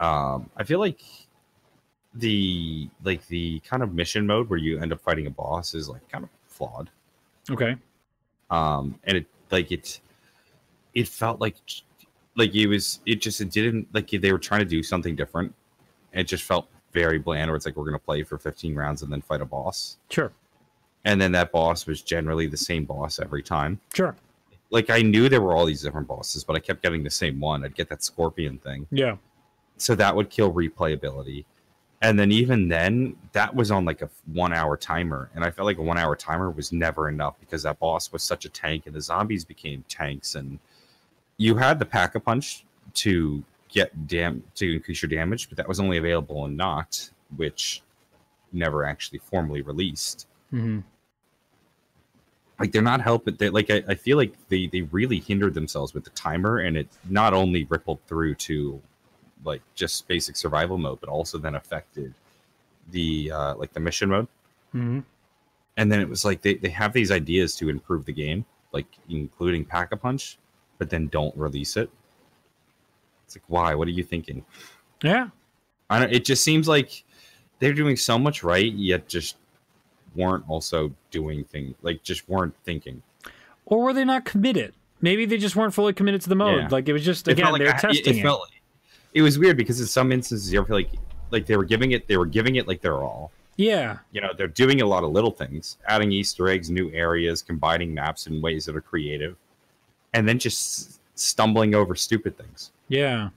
Um, 0.00 0.50
I 0.56 0.64
feel 0.64 0.78
like 0.78 1.02
the 2.14 2.88
like 3.04 3.26
the 3.28 3.60
kind 3.60 3.82
of 3.82 3.92
mission 3.94 4.26
mode 4.26 4.48
where 4.48 4.58
you 4.58 4.78
end 4.78 4.92
up 4.92 5.00
fighting 5.00 5.26
a 5.26 5.30
boss 5.30 5.74
is 5.74 5.88
like 5.88 6.06
kind 6.08 6.24
of 6.24 6.30
flawed. 6.46 6.90
Okay. 7.50 7.76
Um, 8.50 8.98
and 9.04 9.18
it 9.18 9.26
like 9.50 9.72
it 9.72 10.00
it 10.94 11.08
felt 11.08 11.40
like 11.40 11.56
like 12.36 12.54
it 12.54 12.66
was 12.66 13.00
it 13.06 13.16
just 13.22 13.40
it 13.40 13.50
didn't 13.50 13.88
like 13.94 14.10
they 14.10 14.32
were 14.32 14.38
trying 14.38 14.60
to 14.60 14.66
do 14.66 14.82
something 14.82 15.16
different. 15.16 15.54
It 16.12 16.24
just 16.24 16.44
felt 16.44 16.68
very 16.92 17.18
bland. 17.18 17.50
Where 17.50 17.56
it's 17.56 17.66
like 17.66 17.76
we're 17.76 17.84
gonna 17.84 17.98
play 17.98 18.22
for 18.22 18.38
15 18.38 18.74
rounds 18.74 19.02
and 19.02 19.12
then 19.12 19.20
fight 19.22 19.40
a 19.40 19.44
boss, 19.44 19.96
Sure. 20.10 20.32
And 21.06 21.20
then 21.20 21.30
that 21.32 21.52
boss 21.52 21.86
was 21.86 22.02
generally 22.02 22.48
the 22.48 22.56
same 22.56 22.84
boss 22.84 23.20
every 23.20 23.42
time. 23.42 23.80
Sure. 23.94 24.14
like 24.70 24.90
I 24.90 25.00
knew 25.02 25.28
there 25.28 25.40
were 25.40 25.54
all 25.54 25.64
these 25.64 25.80
different 25.80 26.08
bosses, 26.08 26.42
but 26.42 26.56
I 26.56 26.58
kept 26.58 26.82
getting 26.82 27.04
the 27.04 27.10
same 27.10 27.38
one. 27.38 27.64
I'd 27.64 27.76
get 27.76 27.88
that 27.90 28.02
scorpion 28.02 28.58
thing. 28.58 28.88
Yeah. 28.90 29.16
So 29.78 29.94
that 29.94 30.14
would 30.16 30.30
kill 30.30 30.52
replayability. 30.52 31.44
And 32.02 32.18
then 32.18 32.32
even 32.32 32.68
then, 32.68 33.16
that 33.32 33.54
was 33.54 33.70
on 33.70 33.84
like 33.84 34.02
a 34.02 34.10
one 34.32 34.52
hour 34.52 34.76
timer. 34.76 35.30
And 35.34 35.44
I 35.44 35.50
felt 35.50 35.66
like 35.66 35.78
a 35.78 35.82
one 35.82 35.96
hour 35.96 36.16
timer 36.16 36.50
was 36.50 36.72
never 36.72 37.08
enough 37.08 37.38
because 37.38 37.62
that 37.62 37.78
boss 37.78 38.10
was 38.12 38.22
such 38.24 38.44
a 38.44 38.48
tank 38.48 38.86
and 38.86 38.94
the 38.94 39.00
zombies 39.00 39.44
became 39.44 39.84
tanks. 39.88 40.34
And 40.34 40.58
you 41.36 41.54
had 41.56 41.78
the 41.78 41.86
pack 41.86 42.16
a 42.16 42.20
punch 42.20 42.64
to 42.94 43.44
get 43.68 44.08
dam 44.08 44.42
to 44.56 44.74
increase 44.74 45.02
your 45.02 45.08
damage, 45.08 45.48
but 45.48 45.56
that 45.56 45.68
was 45.68 45.78
only 45.78 45.98
available 45.98 46.44
in 46.46 46.56
Nacht, 46.56 47.12
which 47.36 47.82
never 48.52 48.84
actually 48.84 49.20
formally 49.20 49.62
released 49.62 50.26
hmm 50.50 50.80
like 52.58 52.72
they're 52.72 52.82
not 52.82 53.00
helping 53.00 53.36
they 53.36 53.48
like 53.50 53.70
I, 53.70 53.82
I 53.88 53.94
feel 53.94 54.16
like 54.16 54.32
they 54.48 54.66
they 54.66 54.82
really 54.82 55.20
hindered 55.20 55.54
themselves 55.54 55.94
with 55.94 56.04
the 56.04 56.10
timer 56.10 56.58
and 56.58 56.76
it 56.76 56.88
not 57.08 57.34
only 57.34 57.64
rippled 57.64 58.00
through 58.06 58.34
to 58.36 58.80
like 59.44 59.62
just 59.74 60.08
basic 60.08 60.36
survival 60.36 60.78
mode 60.78 61.00
but 61.00 61.08
also 61.08 61.38
then 61.38 61.54
affected 61.54 62.14
the 62.90 63.30
uh 63.30 63.54
like 63.56 63.72
the 63.72 63.80
mission 63.80 64.08
mode. 64.08 64.28
Hmm 64.72 65.00
and 65.76 65.92
then 65.92 66.00
it 66.00 66.08
was 66.08 66.24
like 66.24 66.40
they, 66.42 66.54
they 66.54 66.70
have 66.70 66.92
these 66.92 67.10
ideas 67.10 67.54
to 67.56 67.68
improve 67.68 68.04
the 68.04 68.12
game 68.12 68.44
like 68.72 68.86
including 69.08 69.64
pack 69.64 69.92
a 69.92 69.96
punch 69.96 70.38
but 70.78 70.90
then 70.90 71.08
don't 71.08 71.36
release 71.36 71.76
it. 71.76 71.90
It's 73.24 73.36
like 73.36 73.44
why? 73.48 73.74
What 73.74 73.88
are 73.88 73.92
you 73.92 74.04
thinking? 74.04 74.44
Yeah. 75.02 75.28
I 75.88 76.00
don't, 76.00 76.12
it 76.12 76.24
just 76.24 76.42
seems 76.42 76.68
like 76.68 77.04
they're 77.58 77.72
doing 77.72 77.96
so 77.96 78.18
much 78.18 78.42
right 78.42 78.72
yet 78.72 79.08
just 79.08 79.36
weren't 80.16 80.44
also 80.48 80.92
doing 81.10 81.44
things 81.44 81.74
like 81.82 82.02
just 82.02 82.28
weren't 82.28 82.54
thinking 82.64 83.02
Or 83.66 83.82
were 83.82 83.92
they 83.92 84.04
not 84.04 84.24
committed? 84.24 84.74
Maybe 85.00 85.26
they 85.26 85.38
just 85.38 85.56
weren't 85.56 85.74
fully 85.74 85.92
committed 85.92 86.22
to 86.22 86.28
the 86.28 86.34
mode. 86.34 86.62
Yeah. 86.62 86.68
Like 86.70 86.88
it 86.88 86.92
was 86.92 87.04
just 87.04 87.28
again 87.28 87.52
like 87.52 87.60
they're 87.60 87.74
I- 87.74 87.78
testing 87.78 88.14
it, 88.14 88.20
it. 88.20 88.22
felt 88.22 88.48
it 89.14 89.22
was 89.22 89.38
weird 89.38 89.56
because 89.56 89.80
in 89.80 89.86
some 89.86 90.12
instances 90.12 90.52
you 90.52 90.64
feel 90.64 90.76
like 90.76 90.90
like 91.30 91.46
they 91.46 91.56
were 91.56 91.64
giving 91.64 91.92
it 91.92 92.06
they 92.06 92.16
were 92.16 92.26
giving 92.26 92.56
it 92.56 92.68
like 92.68 92.80
they're 92.80 93.02
all 93.02 93.32
yeah, 93.58 93.98
you 94.12 94.20
know 94.20 94.32
they're 94.36 94.48
doing 94.48 94.82
a 94.82 94.86
lot 94.86 95.02
of 95.02 95.10
little 95.12 95.30
things 95.30 95.78
adding 95.88 96.12
easter 96.12 96.46
eggs 96.48 96.70
new 96.70 96.90
areas 96.92 97.40
combining 97.40 97.94
maps 97.94 98.26
in 98.26 98.42
ways 98.42 98.66
that 98.66 98.76
are 98.76 98.82
creative 98.82 99.34
and 100.12 100.28
then 100.28 100.38
just 100.38 101.00
stumbling 101.18 101.74
over 101.74 101.94
stupid 101.94 102.36
things 102.36 102.72
yeah. 102.88 103.30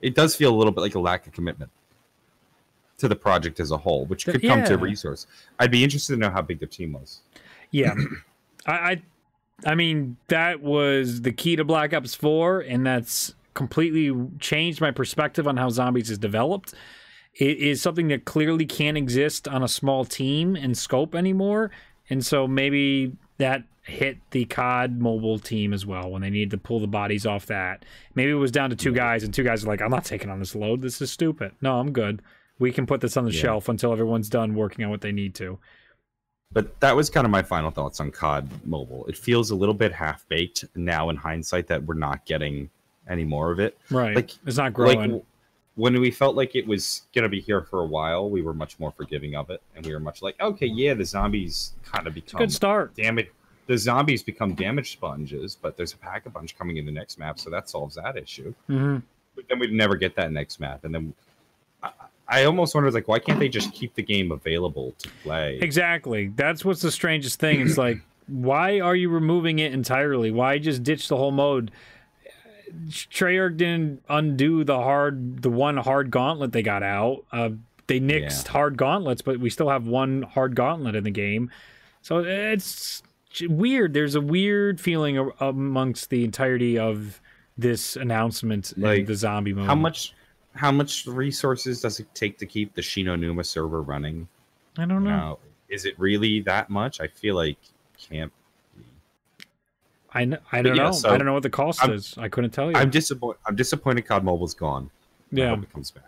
it 0.00 0.14
does 0.14 0.34
feel 0.34 0.52
a 0.52 0.56
little 0.56 0.72
bit 0.72 0.80
like 0.80 0.94
a 0.94 0.98
lack 0.98 1.26
of 1.26 1.34
commitment 1.34 1.70
to 2.98 3.08
the 3.08 3.16
project 3.16 3.60
as 3.60 3.70
a 3.70 3.76
whole 3.76 4.06
which 4.06 4.24
could 4.24 4.42
come 4.42 4.64
to 4.64 4.76
resource 4.78 5.26
i'd 5.58 5.70
be 5.70 5.84
interested 5.84 6.14
to 6.14 6.18
know 6.18 6.30
how 6.30 6.42
big 6.42 6.60
the 6.60 6.66
team 6.66 6.92
was 6.92 7.20
Yeah, 7.72 7.94
I, 8.66 8.72
I, 8.72 9.02
I 9.64 9.74
mean 9.74 10.16
that 10.28 10.62
was 10.62 11.22
the 11.22 11.32
key 11.32 11.56
to 11.56 11.64
Black 11.64 11.92
Ops 11.92 12.14
Four, 12.14 12.60
and 12.60 12.86
that's 12.86 13.34
completely 13.54 14.14
changed 14.38 14.80
my 14.80 14.90
perspective 14.90 15.48
on 15.48 15.56
how 15.56 15.70
zombies 15.70 16.10
is 16.10 16.18
developed. 16.18 16.74
It 17.34 17.58
is 17.58 17.82
something 17.82 18.08
that 18.08 18.24
clearly 18.24 18.64
can't 18.64 18.96
exist 18.96 19.46
on 19.46 19.62
a 19.62 19.68
small 19.68 20.04
team 20.04 20.56
and 20.56 20.76
scope 20.76 21.14
anymore, 21.14 21.70
and 22.08 22.24
so 22.24 22.46
maybe 22.46 23.12
that 23.38 23.64
hit 23.82 24.18
the 24.30 24.44
COD 24.46 25.00
mobile 25.00 25.38
team 25.38 25.72
as 25.72 25.86
well 25.86 26.10
when 26.10 26.22
they 26.22 26.30
needed 26.30 26.50
to 26.50 26.58
pull 26.58 26.80
the 26.80 26.88
bodies 26.88 27.24
off 27.24 27.46
that. 27.46 27.84
Maybe 28.16 28.32
it 28.32 28.34
was 28.34 28.50
down 28.50 28.70
to 28.70 28.76
two 28.76 28.92
guys, 28.92 29.22
and 29.22 29.32
two 29.32 29.44
guys 29.44 29.64
are 29.64 29.68
like, 29.68 29.82
"I'm 29.82 29.90
not 29.90 30.04
taking 30.04 30.30
on 30.30 30.38
this 30.38 30.54
load. 30.54 30.82
This 30.82 31.00
is 31.00 31.10
stupid. 31.10 31.52
No, 31.60 31.78
I'm 31.78 31.92
good. 31.92 32.22
We 32.58 32.72
can 32.72 32.86
put 32.86 33.00
this 33.00 33.16
on 33.16 33.24
the 33.24 33.32
Yeah. 33.32 33.40
shelf 33.40 33.68
until 33.68 33.92
everyone's 33.92 34.28
done 34.28 34.54
working 34.54 34.84
on 34.84 34.90
what 34.90 35.00
they 35.00 35.12
need 35.12 35.34
to." 35.36 35.58
but 36.52 36.78
that 36.78 36.94
was 36.94 37.10
kind 37.10 37.24
of 37.24 37.30
my 37.32 37.42
final 37.42 37.72
thoughts 37.72 37.98
on 37.98 38.08
cod 38.08 38.48
mobile 38.64 39.04
it 39.06 39.16
feels 39.18 39.50
a 39.50 39.54
little 39.54 39.74
bit 39.74 39.92
half 39.92 40.26
baked 40.28 40.64
now 40.76 41.10
in 41.10 41.16
hindsight 41.16 41.66
that 41.66 41.82
we're 41.82 41.94
not 41.94 42.24
getting 42.24 42.70
any 43.08 43.24
more 43.24 43.50
of 43.50 43.58
it 43.58 43.76
Right? 43.90 44.14
Like- 44.14 44.30
it's 44.46 44.56
not 44.56 44.72
growing. 44.72 45.12
Like 45.14 45.22
when 45.74 46.00
we 46.00 46.10
felt 46.12 46.36
like 46.36 46.54
it 46.54 46.64
was 46.66 47.02
gonna 47.12 47.28
be 47.28 47.40
here 47.40 47.62
for 47.62 47.80
a 47.82 47.86
while, 47.86 48.30
we 48.30 48.42
were 48.42 48.54
much 48.54 48.78
more 48.78 48.92
forgiving 48.92 49.34
of 49.34 49.50
it, 49.50 49.60
and 49.74 49.84
we 49.84 49.92
were 49.92 49.98
much 50.00 50.22
like, 50.22 50.40
okay, 50.40 50.66
yeah, 50.66 50.94
the 50.94 51.04
zombies 51.04 51.74
kind 51.82 52.06
of 52.06 52.14
become 52.14 52.38
Good 52.38 52.52
start. 52.52 52.94
damage. 52.94 53.28
The 53.66 53.76
zombies 53.76 54.22
become 54.22 54.54
damage 54.54 54.92
sponges, 54.92 55.54
but 55.60 55.76
there's 55.76 55.92
a 55.92 55.98
pack 55.98 56.24
a 56.26 56.30
bunch 56.30 56.56
coming 56.56 56.76
in 56.78 56.86
the 56.86 56.92
next 56.92 57.18
map, 57.18 57.38
so 57.40 57.50
that 57.50 57.68
solves 57.68 57.96
that 57.96 58.16
issue. 58.16 58.54
hmm 58.68 58.98
But 59.34 59.48
then 59.48 59.58
we'd 59.58 59.72
never 59.72 59.96
get 59.96 60.14
that 60.14 60.30
next 60.32 60.60
map, 60.60 60.84
and 60.84 60.94
then 60.94 61.12
I, 61.82 61.90
I 62.28 62.44
almost 62.44 62.74
wondered 62.74 62.94
like, 62.94 63.08
why 63.08 63.18
can't 63.18 63.38
they 63.38 63.48
just 63.48 63.72
keep 63.72 63.94
the 63.94 64.02
game 64.02 64.32
available 64.32 64.94
to 64.98 65.08
play? 65.22 65.58
Exactly. 65.60 66.28
That's 66.28 66.64
what's 66.64 66.82
the 66.82 66.90
strangest 66.90 67.38
thing. 67.38 67.60
It's 67.60 67.78
like, 67.78 67.98
why 68.26 68.80
are 68.80 68.96
you 68.96 69.08
removing 69.08 69.58
it 69.60 69.72
entirely? 69.72 70.30
Why 70.30 70.58
just 70.58 70.82
ditch 70.82 71.08
the 71.08 71.16
whole 71.16 71.30
mode? 71.30 71.70
Treyarch 72.88 73.56
didn't 73.56 74.02
undo 74.08 74.64
the 74.64 74.76
hard, 74.76 75.42
the 75.42 75.50
one 75.50 75.76
hard 75.76 76.10
gauntlet 76.10 76.52
they 76.52 76.62
got 76.62 76.82
out. 76.82 77.24
Uh, 77.32 77.50
they 77.86 78.00
nixed 78.00 78.48
hard 78.48 78.76
gauntlets, 78.76 79.22
but 79.22 79.38
we 79.38 79.48
still 79.48 79.68
have 79.68 79.86
one 79.86 80.22
hard 80.22 80.56
gauntlet 80.56 80.96
in 80.96 81.04
the 81.04 81.10
game. 81.10 81.50
So 82.02 82.18
it's 82.18 83.02
weird. 83.48 83.92
There's 83.94 84.16
a 84.16 84.20
weird 84.20 84.80
feeling 84.80 85.30
amongst 85.40 86.10
the 86.10 86.24
entirety 86.24 86.78
of 86.78 87.20
this 87.56 87.96
announcement 87.96 88.74
Like, 88.76 89.06
the 89.06 89.14
zombie 89.14 89.52
mode. 89.54 89.66
How 89.66 89.74
much? 89.76 90.12
How 90.56 90.72
much 90.72 91.06
resources 91.06 91.80
does 91.80 92.00
it 92.00 92.06
take 92.14 92.38
to 92.38 92.46
keep 92.46 92.74
the 92.74 92.82
Shi 92.82 93.02
No 93.02 93.14
Numa 93.16 93.44
server 93.44 93.82
running? 93.82 94.26
I 94.78 94.84
don't 94.86 95.04
know. 95.04 95.10
Now, 95.10 95.38
is 95.68 95.84
it 95.84 95.98
really 95.98 96.40
that 96.42 96.70
much? 96.70 97.00
I 97.00 97.06
feel 97.06 97.34
like 97.34 97.58
can't 97.98 98.32
be. 98.76 98.84
I, 100.12 100.24
kn- 100.26 100.38
I 100.52 100.62
don't 100.62 100.76
yeah, 100.76 100.84
know. 100.84 100.92
so 100.92 101.10
I 101.10 101.16
don't 101.16 101.26
know 101.26 101.34
what 101.34 101.42
the 101.42 101.50
cost 101.50 101.82
I'm- 101.82 101.92
is. 101.92 102.14
I 102.18 102.28
couldn't 102.28 102.50
tell 102.50 102.70
you. 102.70 102.76
I'm 102.76 102.90
disappointed. 102.90 103.38
I'm 103.46 103.56
disappointed. 103.56 104.06
COD 104.06 104.24
Mobile's 104.24 104.54
gone. 104.54 104.90
I 105.32 105.36
yeah. 105.36 105.48
hope 105.50 105.62
it 105.64 105.72
comes 105.72 105.90
back. 105.90 106.04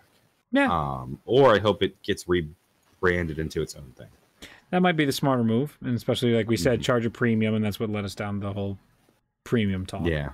Yeah. 0.52 0.70
Um, 0.70 1.20
or 1.26 1.54
I 1.54 1.58
hope 1.58 1.82
it 1.82 2.00
gets 2.02 2.26
rebranded 2.28 3.38
into 3.38 3.60
its 3.60 3.74
own 3.74 3.92
thing. 3.96 4.06
That 4.70 4.80
might 4.80 4.96
be 4.96 5.04
the 5.04 5.12
smarter 5.12 5.44
move, 5.44 5.76
and 5.82 5.94
especially 5.96 6.34
like 6.34 6.48
we 6.48 6.56
said, 6.56 6.80
Mhm. 6.80 6.84
charge 6.84 7.06
a 7.06 7.10
premium, 7.10 7.54
and 7.54 7.64
that's 7.64 7.80
what 7.80 7.90
led 7.90 8.04
us 8.04 8.14
down 8.14 8.40
the 8.40 8.52
whole 8.52 8.78
premium 9.44 9.86
talk. 9.86 10.06
Yeah. 10.06 10.30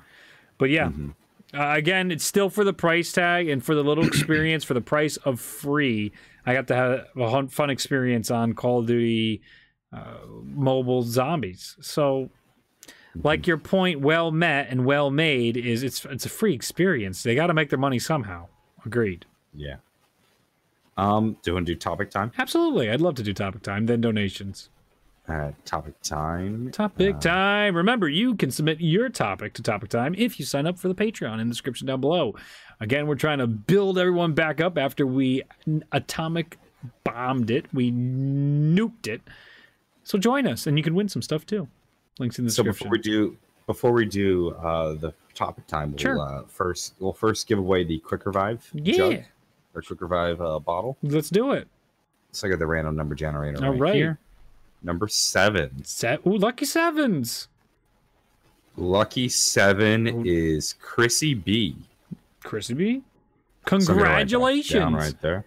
But 0.58 0.70
yeah, 0.70 0.88
Mhm. 0.88 1.14
Uh, 1.55 1.74
again, 1.74 2.11
it's 2.11 2.24
still 2.24 2.50
for 2.50 2.64
the 2.64 2.72
price 2.72 3.12
tag 3.12 3.48
and 3.48 3.64
for 3.64 3.74
the 3.74 3.84
little 3.84 4.05
experience 4.07 4.64
for 4.64 4.74
the 4.74 4.80
price 4.80 5.16
of 5.18 5.40
free. 5.40 6.12
I 6.46 6.55
got 6.55 6.68
to 6.68 6.74
have 6.74 7.07
a 7.16 7.48
fun 7.48 7.70
experience 7.70 8.30
on 8.30 8.52
Call 8.52 8.80
of 8.80 8.86
Duty 8.86 9.42
uh, 9.92 10.18
Mobile 10.42 11.02
Zombies. 11.02 11.76
So, 11.80 12.30
like 13.14 13.46
your 13.46 13.59
point, 13.59 14.00
well 14.00 14.30
met 14.30 14.68
and 14.68 14.84
well 14.84 15.11
made 15.11 15.57
is 15.57 15.82
it's 15.82 16.05
it's 16.05 16.26
a 16.26 16.28
free 16.28 16.55
experience. 16.55 17.22
They 17.22 17.34
got 17.34 17.46
to 17.46 17.55
make 17.55 17.70
their 17.70 17.78
money 17.78 17.98
somehow. 17.98 18.48
Agreed. 18.84 19.24
Yeah. 19.55 19.76
Um, 20.96 21.38
do 21.42 21.50
you 21.50 21.55
want 21.55 21.66
to 21.66 21.74
do 21.74 21.78
topic 21.78 22.11
time? 22.11 22.32
Absolutely, 22.38 22.90
I'd 22.90 23.00
love 23.00 23.14
to 23.16 23.22
do 23.22 23.32
topic 23.32 23.62
time, 23.62 23.86
then 23.86 24.00
donations. 24.00 24.68
Uh, 25.27 25.53
topic 25.64 25.95
time. 26.03 26.70
Topic 26.70 27.16
Uh, 27.16 27.18
time. 27.20 27.75
Remember, 27.77 28.09
you 28.09 28.35
can 28.35 28.51
submit 28.51 28.79
your 28.81 29.09
topic 29.09 29.55
to 29.55 29.62
Topic 29.62 29.89
Time 29.89 30.14
if 30.18 30.39
you 30.39 30.45
sign 30.45 30.66
up 30.66 30.79
for 30.79 30.89
the 30.89 30.95
Patreon 30.95 31.41
in 31.41 31.49
the 31.49 31.53
description 31.53 31.87
down 31.87 32.03
below. 32.03 32.35
Again, 32.81 33.07
we're 33.07 33.14
trying 33.14 33.39
to 33.39 33.47
build 33.47 33.99
everyone 33.99 34.35
back 34.35 34.61
up 34.61 34.77
after 34.77 35.07
we 35.07 35.43
atomic 35.93 36.59
bombed 37.05 37.51
it. 37.51 37.64
We 37.72 37.91
nuked 37.91 39.07
it. 39.07 39.22
So 40.03 40.18
join 40.18 40.47
us, 40.47 40.66
and 40.66 40.77
you 40.77 40.85
can 40.85 40.95
win 40.95 41.09
some 41.09 41.22
stuff 41.22 41.47
too. 41.47 41.68
Links 42.18 42.39
in 42.39 42.45
the 42.45 42.51
So 42.51 42.62
description. 42.62 42.85
So 42.85 42.91
before 42.91 42.93
we 42.93 42.99
do, 43.31 43.37
before 43.66 43.93
we 43.93 44.05
do 44.05 44.51
uh, 44.57 44.93
the 44.93 45.14
topic 45.33 45.66
time, 45.66 45.93
we'll 45.93 45.99
Sure. 45.99 46.20
uh, 46.20 46.43
first 46.49 46.95
we'll 46.99 47.14
first 47.14 47.47
give 47.47 47.59
away 47.59 47.83
the 47.85 47.99
Quick 48.01 48.27
Revive 48.27 48.70
Yeah. 48.75 48.95
jug 48.97 49.22
or 49.75 49.81
Quick 49.81 50.03
Revive 50.03 50.43
uh, 50.43 50.59
bottle. 50.59 50.99
Let's 51.03 51.31
do 51.31 51.53
it. 51.53 51.66
So 52.33 52.47
I 52.47 52.51
got 52.51 52.59
the 52.59 52.66
random 52.66 52.95
number 52.95 53.14
generator. 53.14 53.64
All 53.64 53.70
right, 53.70 53.81
right. 53.81 53.95
here. 53.95 54.18
Number 54.85 55.09
seven. 55.09 55.85
Set. 55.85 56.24
Ooh, 56.26 56.37
lucky 56.37 56.66
sevens. 56.66 57.49
Lucky 58.76 59.28
seven 59.28 60.26
is 60.26 60.74
Chrissy 60.74 61.35
B. 61.35 61.76
Chrissy 62.43 62.74
B. 62.74 63.03
So 63.66 63.76
I'm 63.76 63.85
gonna 63.85 63.93
write 64.03 64.09
that 64.09 64.30
Congratulations. 64.30 64.72
Down 64.72 64.95
right 64.95 65.20
there. 65.22 65.45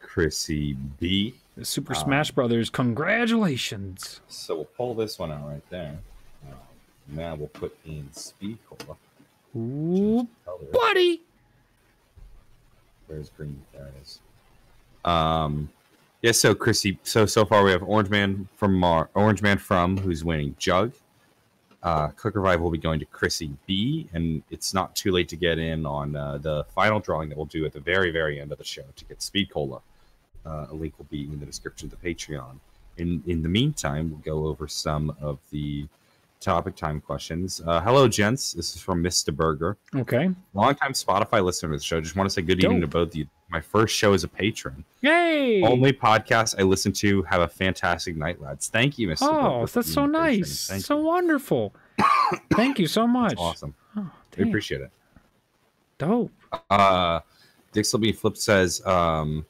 Chrissy 0.00 0.72
B. 0.98 1.34
Super 1.62 1.94
Um, 1.94 2.02
Smash 2.02 2.30
Brothers. 2.32 2.70
Congratulations. 2.70 4.20
So 4.28 4.56
we'll 4.56 4.64
pull 4.64 4.94
this 4.94 5.18
one 5.18 5.30
out 5.30 5.46
right 5.46 5.70
there. 5.70 5.98
Um, 6.48 6.56
now 7.08 7.34
we'll 7.36 7.48
put 7.48 7.76
in 7.84 8.12
speed 8.12 8.58
cola. 8.68 8.96
Ooh, 9.56 10.26
buddy. 10.72 11.22
Where's 13.06 13.30
green? 13.30 13.60
There 13.72 13.86
it 13.86 13.94
is. 14.02 14.20
Um, 15.04 15.68
yeah. 16.22 16.32
So 16.32 16.54
Chrissy. 16.54 16.98
So 17.02 17.26
so 17.26 17.44
far 17.44 17.62
we 17.64 17.70
have 17.70 17.82
Orange 17.82 18.10
Man 18.10 18.48
from 18.56 18.74
Mar. 18.74 19.08
Orange 19.14 19.42
Man 19.42 19.58
from 19.58 19.96
who's 19.96 20.24
winning 20.24 20.54
Jug. 20.58 20.92
Uh, 21.82 22.08
Quick 22.08 22.34
Revive 22.36 22.60
will 22.60 22.70
be 22.70 22.76
going 22.78 23.00
to 23.00 23.06
Chrissy 23.06 23.50
B, 23.66 24.06
and 24.12 24.42
it's 24.50 24.74
not 24.74 24.94
too 24.94 25.12
late 25.12 25.28
to 25.30 25.36
get 25.36 25.58
in 25.58 25.86
on 25.86 26.14
uh, 26.14 26.36
the 26.36 26.64
final 26.74 27.00
drawing 27.00 27.30
that 27.30 27.38
we'll 27.38 27.46
do 27.46 27.64
at 27.64 27.72
the 27.72 27.80
very 27.80 28.10
very 28.10 28.38
end 28.40 28.52
of 28.52 28.58
the 28.58 28.64
show 28.64 28.84
to 28.96 29.04
get 29.06 29.22
Speed 29.22 29.50
Cola. 29.50 29.80
Uh, 30.44 30.66
a 30.70 30.74
link 30.74 30.94
will 30.98 31.06
be 31.10 31.22
in 31.24 31.40
the 31.40 31.46
description 31.46 31.90
of 31.90 31.98
the 31.98 32.14
Patreon. 32.14 32.58
In 32.98 33.22
in 33.26 33.42
the 33.42 33.48
meantime, 33.48 34.10
we'll 34.10 34.20
go 34.20 34.46
over 34.46 34.68
some 34.68 35.16
of 35.22 35.38
the 35.50 35.86
topic 36.40 36.74
time 36.76 37.00
questions. 37.00 37.60
Uh, 37.66 37.80
hello, 37.80 38.08
gents. 38.08 38.52
This 38.52 38.74
is 38.74 38.80
from 38.80 39.02
Mr. 39.02 39.34
Burger 39.34 39.76
Okay. 39.94 40.30
longtime 40.54 40.92
Spotify 40.92 41.44
listener 41.44 41.72
to 41.72 41.76
the 41.78 41.84
show. 41.84 42.00
Just 42.00 42.16
want 42.16 42.28
to 42.28 42.32
say 42.32 42.40
good 42.42 42.62
evening 42.62 42.80
to 42.82 42.86
both 42.86 43.08
of 43.08 43.14
you. 43.16 43.26
My 43.50 43.60
first 43.60 43.94
show 43.96 44.12
as 44.12 44.22
a 44.24 44.28
patron. 44.28 44.84
Yay. 45.00 45.62
Only 45.62 45.92
podcast 45.92 46.54
I 46.58 46.62
listen 46.62 46.92
to. 46.92 47.22
Have 47.24 47.40
a 47.40 47.48
fantastic 47.48 48.16
night, 48.16 48.40
lads. 48.40 48.68
Thank 48.68 48.98
you, 48.98 49.08
Mr. 49.08 49.18
Oh, 49.22 49.60
Booker, 49.60 49.72
that's 49.72 49.92
so 49.92 50.02
being 50.02 50.14
a 50.14 50.18
patron. 50.18 50.38
nice. 50.40 50.66
Thank 50.68 50.84
so 50.84 50.98
you. 50.98 51.04
wonderful. 51.04 51.74
Thank 52.54 52.78
you 52.78 52.86
so 52.86 53.06
much. 53.06 53.30
That's 53.30 53.40
awesome. 53.40 53.74
Oh, 53.96 54.10
We 54.38 54.48
appreciate 54.48 54.82
it. 54.82 54.90
Dope. 55.98 56.32
Uh, 56.70 57.20
Dixelby 57.74 58.14
Flip 58.16 58.36
says, 58.36 58.84
um, 58.86 59.44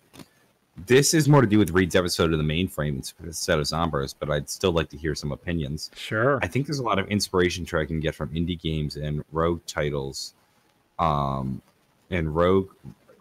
this 0.86 1.12
is 1.14 1.28
more 1.28 1.42
to 1.42 1.46
do 1.46 1.58
with 1.58 1.70
Reed's 1.70 1.94
episode 1.94 2.32
of 2.32 2.38
the 2.38 2.44
mainframe 2.44 3.12
instead 3.22 3.58
of 3.58 3.64
Zombros, 3.66 4.14
but 4.18 4.30
I'd 4.30 4.48
still 4.48 4.72
like 4.72 4.88
to 4.90 4.96
hear 4.96 5.14
some 5.14 5.30
opinions. 5.32 5.90
Sure. 5.94 6.38
I 6.42 6.46
think 6.46 6.66
there's 6.66 6.78
a 6.78 6.82
lot 6.84 6.98
of 6.98 7.06
inspiration 7.08 7.66
I 7.74 7.84
can 7.84 8.00
get 8.00 8.14
from 8.14 8.30
indie 8.30 8.58
games 8.60 8.96
and 8.96 9.22
rogue 9.32 9.60
titles, 9.66 10.34
um, 10.98 11.60
and 12.10 12.34
rogue 12.34 12.70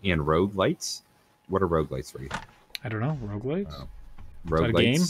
and 0.03 0.21
roguelites. 0.21 1.01
What 1.47 1.61
are 1.61 1.67
roguelites 1.67 2.11
for 2.11 2.21
you? 2.21 2.29
I 2.83 2.89
don't 2.89 3.01
know. 3.01 3.17
Roguelites? 3.23 3.73
Oh. 3.73 3.87
that 4.45 4.53
a 4.53 4.61
rogue 4.63 4.75
game? 4.75 5.01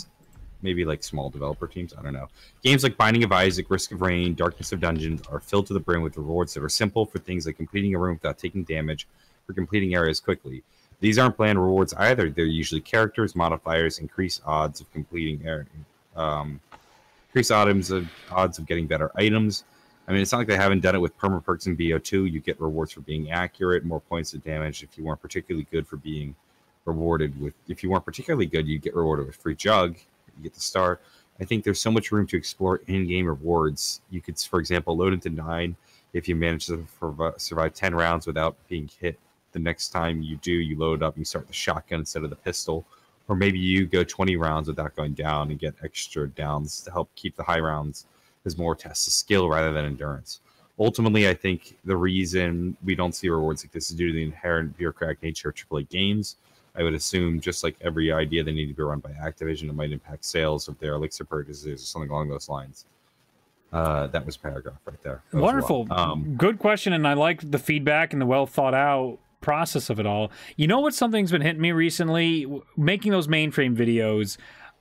maybe 0.61 0.85
like 0.85 1.03
small 1.03 1.29
developer 1.29 1.67
teams. 1.67 1.93
I 1.97 2.01
don't 2.01 2.13
know. 2.13 2.27
Games 2.63 2.83
like 2.83 2.97
Binding 2.97 3.23
of 3.23 3.31
Isaac, 3.31 3.69
Risk 3.69 3.91
of 3.91 4.01
Rain, 4.01 4.33
Darkness 4.33 4.71
of 4.71 4.79
Dungeons 4.79 5.21
are 5.31 5.39
filled 5.39 5.67
to 5.67 5.73
the 5.73 5.79
brim 5.79 6.01
with 6.01 6.17
rewards 6.17 6.53
that 6.53 6.63
are 6.63 6.69
simple 6.69 7.05
for 7.05 7.19
things 7.19 7.45
like 7.45 7.57
completing 7.57 7.95
a 7.95 7.99
room 7.99 8.15
without 8.15 8.37
taking 8.37 8.63
damage 8.63 9.07
or 9.47 9.53
completing 9.53 9.95
areas 9.95 10.19
quickly. 10.19 10.63
These 10.99 11.17
aren't 11.17 11.37
bland 11.37 11.61
rewards 11.61 11.93
either. 11.93 12.29
They're 12.29 12.45
usually 12.45 12.81
characters, 12.81 13.35
modifiers, 13.35 13.99
increase 13.99 14.41
odds 14.45 14.81
of 14.81 14.91
completing 14.91 15.45
area, 15.47 15.65
um, 16.15 16.59
increase 17.29 17.51
odds 17.51 17.89
of 17.91 18.09
odds 18.29 18.59
of 18.59 18.65
getting 18.65 18.85
better 18.85 19.11
items, 19.15 19.63
I 20.09 20.11
mean, 20.11 20.23
it's 20.23 20.31
not 20.31 20.39
like 20.39 20.47
they 20.47 20.57
haven't 20.57 20.79
done 20.79 20.95
it 20.95 20.99
with 20.99 21.15
perma 21.19 21.43
perks 21.43 21.67
in 21.67 21.77
BO2. 21.77 22.31
You 22.31 22.39
get 22.39 22.59
rewards 22.59 22.91
for 22.91 23.01
being 23.01 23.29
accurate, 23.29 23.85
more 23.85 23.99
points 23.99 24.33
of 24.33 24.43
damage 24.43 24.81
if 24.81 24.97
you 24.97 25.03
weren't 25.03 25.21
particularly 25.21 25.67
good 25.69 25.87
for 25.87 25.97
being 25.97 26.35
rewarded 26.85 27.39
with. 27.39 27.53
If 27.67 27.83
you 27.83 27.91
weren't 27.91 28.05
particularly 28.05 28.47
good, 28.47 28.67
you 28.67 28.79
get 28.79 28.95
rewarded 28.95 29.27
with 29.27 29.35
free 29.35 29.53
jug. 29.53 29.97
You 30.35 30.43
get 30.43 30.55
the 30.55 30.61
star. 30.61 30.99
I 31.39 31.45
think 31.45 31.63
there's 31.63 31.79
so 31.79 31.91
much 31.91 32.11
room 32.11 32.25
to 32.25 32.37
explore 32.37 32.81
in-game 32.87 33.27
rewards. 33.27 34.01
You 34.09 34.19
could, 34.19 34.39
for 34.39 34.59
example, 34.59 34.97
load 34.97 35.13
into 35.13 35.29
nine 35.29 35.75
if 36.13 36.27
you 36.27 36.35
manage 36.35 36.65
to 36.67 36.87
survive 37.37 37.75
ten 37.75 37.93
rounds 37.93 38.25
without 38.25 38.57
being 38.67 38.89
hit. 38.99 39.19
The 39.51 39.59
next 39.59 39.89
time 39.89 40.23
you 40.23 40.37
do, 40.37 40.51
you 40.51 40.75
load 40.75 41.03
up, 41.03 41.13
and 41.13 41.21
you 41.21 41.25
start 41.25 41.45
the 41.45 41.53
shotgun 41.53 41.99
instead 41.99 42.23
of 42.23 42.31
the 42.31 42.35
pistol, 42.35 42.83
or 43.27 43.35
maybe 43.35 43.59
you 43.59 43.85
go 43.85 44.03
20 44.03 44.37
rounds 44.37 44.67
without 44.69 44.95
going 44.95 45.13
down 45.13 45.51
and 45.51 45.59
get 45.59 45.75
extra 45.83 46.27
downs 46.27 46.81
to 46.81 46.91
help 46.91 47.09
keep 47.13 47.35
the 47.35 47.43
high 47.43 47.59
rounds 47.59 48.07
as 48.45 48.57
more 48.57 48.75
tests 48.75 49.07
of 49.07 49.13
skill 49.13 49.49
rather 49.49 49.71
than 49.71 49.85
endurance. 49.85 50.41
Ultimately, 50.79 51.27
I 51.27 51.33
think 51.33 51.77
the 51.83 51.97
reason 51.97 52.77
we 52.83 52.95
don't 52.95 53.13
see 53.13 53.29
rewards 53.29 53.63
like 53.63 53.71
this 53.71 53.89
is 53.89 53.97
due 53.97 54.07
to 54.07 54.13
the 54.13 54.23
inherent 54.23 54.77
bureaucratic 54.77 55.21
nature 55.21 55.49
of 55.49 55.55
AAA 55.55 55.89
games. 55.89 56.37
I 56.75 56.83
would 56.83 56.93
assume, 56.93 57.41
just 57.41 57.63
like 57.63 57.75
every 57.81 58.11
idea 58.11 58.43
they 58.43 58.53
need 58.53 58.67
to 58.67 58.73
be 58.73 58.83
run 58.83 58.99
by 58.99 59.11
Activision, 59.11 59.69
it 59.69 59.75
might 59.75 59.91
impact 59.91 60.23
sales 60.23 60.69
of 60.69 60.79
their 60.79 60.93
Elixir 60.93 61.25
purchases 61.25 61.83
or 61.83 61.85
something 61.85 62.09
along 62.09 62.29
those 62.29 62.47
lines. 62.47 62.85
Uh, 63.73 64.07
that 64.07 64.25
was 64.25 64.37
paragraph 64.37 64.79
right 64.85 65.01
there. 65.03 65.21
Wonderful. 65.33 65.87
Um, 65.91 66.35
Good 66.37 66.59
question, 66.59 66.93
and 66.93 67.07
I 67.07 67.13
like 67.13 67.51
the 67.51 67.59
feedback 67.59 68.13
and 68.13 68.21
the 68.21 68.25
well 68.25 68.45
thought 68.45 68.73
out 68.73 69.19
process 69.41 69.89
of 69.89 69.99
it 69.99 70.05
all. 70.05 70.31
You 70.55 70.67
know 70.67 70.79
what? 70.79 70.93
Something's 70.93 71.31
been 71.31 71.41
hitting 71.41 71.61
me 71.61 71.71
recently. 71.71 72.47
Making 72.77 73.11
those 73.11 73.27
mainframe 73.27 73.75
videos, 73.75 74.37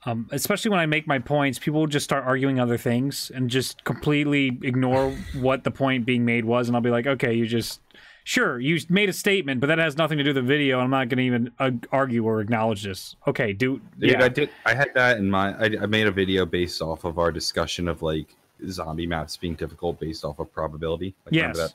um, 0.09 0.29
especially 0.31 0.71
when 0.71 0.81
I 0.81 0.87
make 0.87 1.07
my 1.07 1.19
points, 1.19 1.59
people 1.59 1.87
just 1.87 2.05
start 2.05 2.25
arguing 2.25 2.59
other 2.59 2.79
things 2.79 3.31
and 3.35 3.51
just 3.51 3.85
completely 3.85 4.59
ignore 4.63 5.11
what 5.35 5.65
the 5.65 5.71
point 5.71 6.07
being 6.07 6.25
made 6.25 6.45
was, 6.45 6.69
and 6.69 6.77
I'll 6.77 6.83
be 6.83 6.91
like, 6.91 7.07
okay, 7.07 7.35
you 7.35 7.47
just 7.47 7.81
sure 8.25 8.61
you 8.61 8.79
made 8.89 9.09
a 9.09 9.13
statement, 9.13 9.61
but 9.61 9.69
that 9.69 9.79
has 9.79 9.97
nothing 9.97 10.19
to 10.19 10.25
do 10.25 10.31
with 10.31 10.37
the 10.37 10.43
video. 10.43 10.81
I'm 10.81 10.91
not 10.91 11.09
going 11.09 11.19
to 11.19 11.25
even 11.25 11.53
uh, 11.59 11.71
argue 11.93 12.25
or 12.25 12.41
acknowledge 12.41 12.83
this. 12.83 13.17
Okay, 13.27 13.53
do 13.53 13.81
Dude, 13.99 14.11
yeah. 14.11 14.25
I 14.25 14.29
did. 14.29 14.51
I 14.67 14.75
had 14.75 14.89
that 14.95 15.19
in 15.19 15.31
my. 15.31 15.55
I, 15.59 15.65
I 15.83 15.87
made 15.87 16.07
a 16.07 16.13
video 16.13 16.47
based 16.47 16.81
off 16.83 17.05
of 17.05 17.19
our 17.19 17.33
discussion 17.33 17.89
of 17.89 18.03
like 18.03 18.35
zombie 18.69 19.07
maps 19.07 19.37
being 19.37 19.55
difficult 19.55 20.01
based 20.01 20.25
off 20.25 20.39
of 20.39 20.53
probability. 20.53 21.15
Like, 21.25 21.35
yes. 21.35 21.75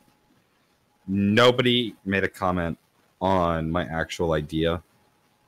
Nobody 1.06 1.96
made 2.06 2.24
a 2.24 2.30
comment 2.30 2.78
on 3.20 3.70
my 3.70 3.84
actual 3.86 4.32
idea 4.34 4.82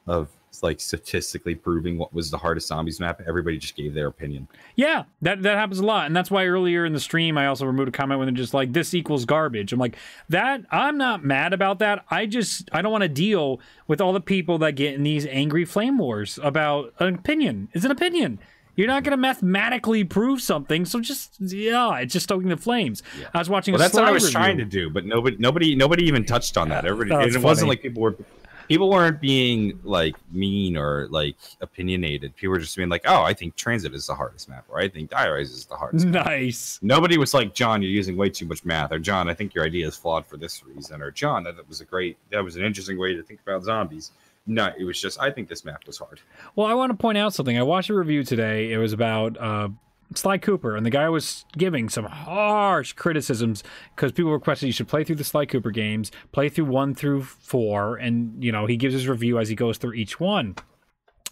of 0.07 0.29
like 0.63 0.79
statistically 0.79 1.55
proving 1.55 1.97
what 1.97 2.13
was 2.13 2.31
the 2.31 2.37
hardest 2.37 2.67
zombies 2.67 2.99
map, 2.99 3.21
everybody 3.27 3.57
just 3.57 3.75
gave 3.75 3.93
their 3.93 4.07
opinion. 4.07 4.47
Yeah, 4.75 5.03
that 5.21 5.41
that 5.43 5.57
happens 5.57 5.79
a 5.79 5.85
lot, 5.85 6.07
and 6.07 6.15
that's 6.15 6.31
why 6.31 6.45
earlier 6.45 6.85
in 6.85 6.93
the 6.93 6.99
stream 6.99 7.37
I 7.37 7.47
also 7.47 7.65
removed 7.65 7.89
a 7.89 7.91
comment 7.91 8.19
when 8.19 8.27
they're 8.27 8.35
just 8.35 8.53
like 8.53 8.73
this 8.73 8.93
equals 8.93 9.25
garbage. 9.25 9.73
I'm 9.73 9.79
like 9.79 9.97
that. 10.29 10.61
I'm 10.71 10.97
not 10.97 11.23
mad 11.23 11.53
about 11.53 11.79
that. 11.79 12.05
I 12.09 12.25
just 12.25 12.69
I 12.71 12.81
don't 12.81 12.91
want 12.91 13.03
to 13.03 13.09
deal 13.09 13.59
with 13.87 14.01
all 14.01 14.13
the 14.13 14.21
people 14.21 14.57
that 14.59 14.73
get 14.73 14.93
in 14.93 15.03
these 15.03 15.25
angry 15.27 15.65
flame 15.65 15.97
wars 15.97 16.39
about 16.41 16.93
an 16.99 17.15
opinion. 17.15 17.69
It's 17.73 17.85
an 17.85 17.91
opinion. 17.91 18.39
You're 18.75 18.87
not 18.87 19.03
going 19.03 19.11
to 19.11 19.17
mathematically 19.17 20.03
prove 20.03 20.41
something, 20.41 20.83
so 20.85 20.99
just 20.99 21.37
yeah, 21.39 21.97
it's 21.99 22.11
just 22.11 22.25
stoking 22.25 22.49
the 22.49 22.57
flames. 22.57 23.03
Yeah. 23.17 23.27
I 23.33 23.39
was 23.39 23.49
watching. 23.49 23.73
Well, 23.73 23.79
that's 23.79 23.93
what 23.93 24.03
I 24.03 24.11
was 24.11 24.23
review. 24.25 24.33
trying 24.33 24.57
to 24.57 24.65
do, 24.65 24.89
but 24.89 25.05
nobody, 25.05 25.37
nobody, 25.39 25.75
nobody 25.75 26.03
even 26.05 26.25
touched 26.25 26.57
on 26.57 26.69
that. 26.69 26.85
Everybody, 26.85 27.33
it 27.33 27.41
wasn't 27.41 27.69
like 27.69 27.81
people 27.81 28.01
were 28.01 28.17
people 28.67 28.89
weren't 28.89 29.21
being 29.21 29.79
like 29.83 30.15
mean 30.31 30.77
or 30.77 31.07
like 31.09 31.35
opinionated. 31.61 32.35
People 32.35 32.53
were 32.53 32.59
just 32.59 32.75
being 32.75 32.89
like, 32.89 33.03
"Oh, 33.05 33.23
I 33.23 33.33
think 33.33 33.55
Transit 33.55 33.93
is 33.93 34.07
the 34.07 34.15
hardest 34.15 34.49
map," 34.49 34.65
or 34.69 34.79
"I 34.79 34.87
think 34.87 35.09
Die 35.09 35.29
Rise 35.29 35.51
is 35.51 35.65
the 35.65 35.75
hardest." 35.75 36.05
Nice. 36.05 36.79
Map. 36.81 36.87
Nobody 36.97 37.17
was 37.17 37.33
like, 37.33 37.53
"John, 37.53 37.81
you're 37.81 37.91
using 37.91 38.17
way 38.17 38.29
too 38.29 38.45
much 38.45 38.65
math," 38.65 38.91
or 38.91 38.99
"John, 38.99 39.29
I 39.29 39.33
think 39.33 39.53
your 39.53 39.65
idea 39.65 39.87
is 39.87 39.95
flawed 39.95 40.25
for 40.25 40.37
this 40.37 40.63
reason," 40.63 41.01
or 41.01 41.11
"John, 41.11 41.43
that 41.43 41.67
was 41.67 41.81
a 41.81 41.85
great, 41.85 42.17
that 42.31 42.43
was 42.43 42.55
an 42.55 42.63
interesting 42.63 42.97
way 42.97 43.13
to 43.13 43.23
think 43.23 43.39
about 43.45 43.63
zombies." 43.63 44.11
No, 44.47 44.71
it 44.77 44.83
was 44.83 45.01
just 45.01 45.19
I 45.19 45.31
think 45.31 45.49
this 45.49 45.65
map 45.65 45.87
was 45.87 45.97
hard. 45.97 46.19
Well, 46.55 46.67
I 46.67 46.73
want 46.73 46.91
to 46.91 46.97
point 46.97 47.17
out 47.17 47.33
something. 47.33 47.57
I 47.57 47.63
watched 47.63 47.89
a 47.89 47.95
review 47.95 48.23
today. 48.23 48.71
It 48.71 48.77
was 48.77 48.93
about 48.93 49.37
uh, 49.37 49.69
Sly 50.13 50.37
Cooper, 50.37 50.75
and 50.75 50.85
the 50.85 50.91
guy 50.91 51.09
was 51.09 51.45
giving 51.57 51.89
some 51.89 52.05
harsh 52.05 52.93
criticisms 52.93 53.63
because 53.95 54.11
people 54.11 54.31
requested 54.31 54.67
you 54.67 54.73
should 54.73 54.87
play 54.87 55.03
through 55.03 55.15
the 55.15 55.23
Sly 55.23 55.45
Cooper 55.45 55.71
games, 55.71 56.11
play 56.31 56.47
through 56.47 56.65
one 56.65 56.93
through 56.93 57.23
four, 57.23 57.97
and 57.97 58.43
you 58.43 58.51
know 58.51 58.65
he 58.65 58.77
gives 58.77 58.93
his 58.93 59.07
review 59.07 59.39
as 59.39 59.49
he 59.49 59.55
goes 59.55 59.77
through 59.77 59.93
each 59.93 60.19
one. 60.19 60.55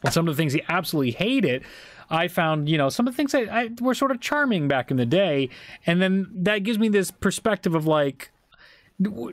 And 0.03 0.11
some 0.11 0.27
of 0.27 0.35
the 0.35 0.37
things 0.37 0.51
he 0.51 0.63
absolutely 0.67 1.11
hated, 1.11 1.63
I 2.09 2.27
found 2.27 2.67
you 2.67 2.77
know 2.77 2.89
some 2.89 3.07
of 3.07 3.13
the 3.13 3.17
things 3.17 3.31
that 3.31 3.49
I, 3.49 3.69
were 3.79 3.93
sort 3.93 4.11
of 4.11 4.19
charming 4.19 4.67
back 4.67 4.91
in 4.91 4.97
the 4.97 5.05
day, 5.05 5.49
and 5.85 6.01
then 6.01 6.29
that 6.33 6.59
gives 6.59 6.79
me 6.79 6.89
this 6.89 7.11
perspective 7.11 7.75
of 7.75 7.85
like 7.85 8.31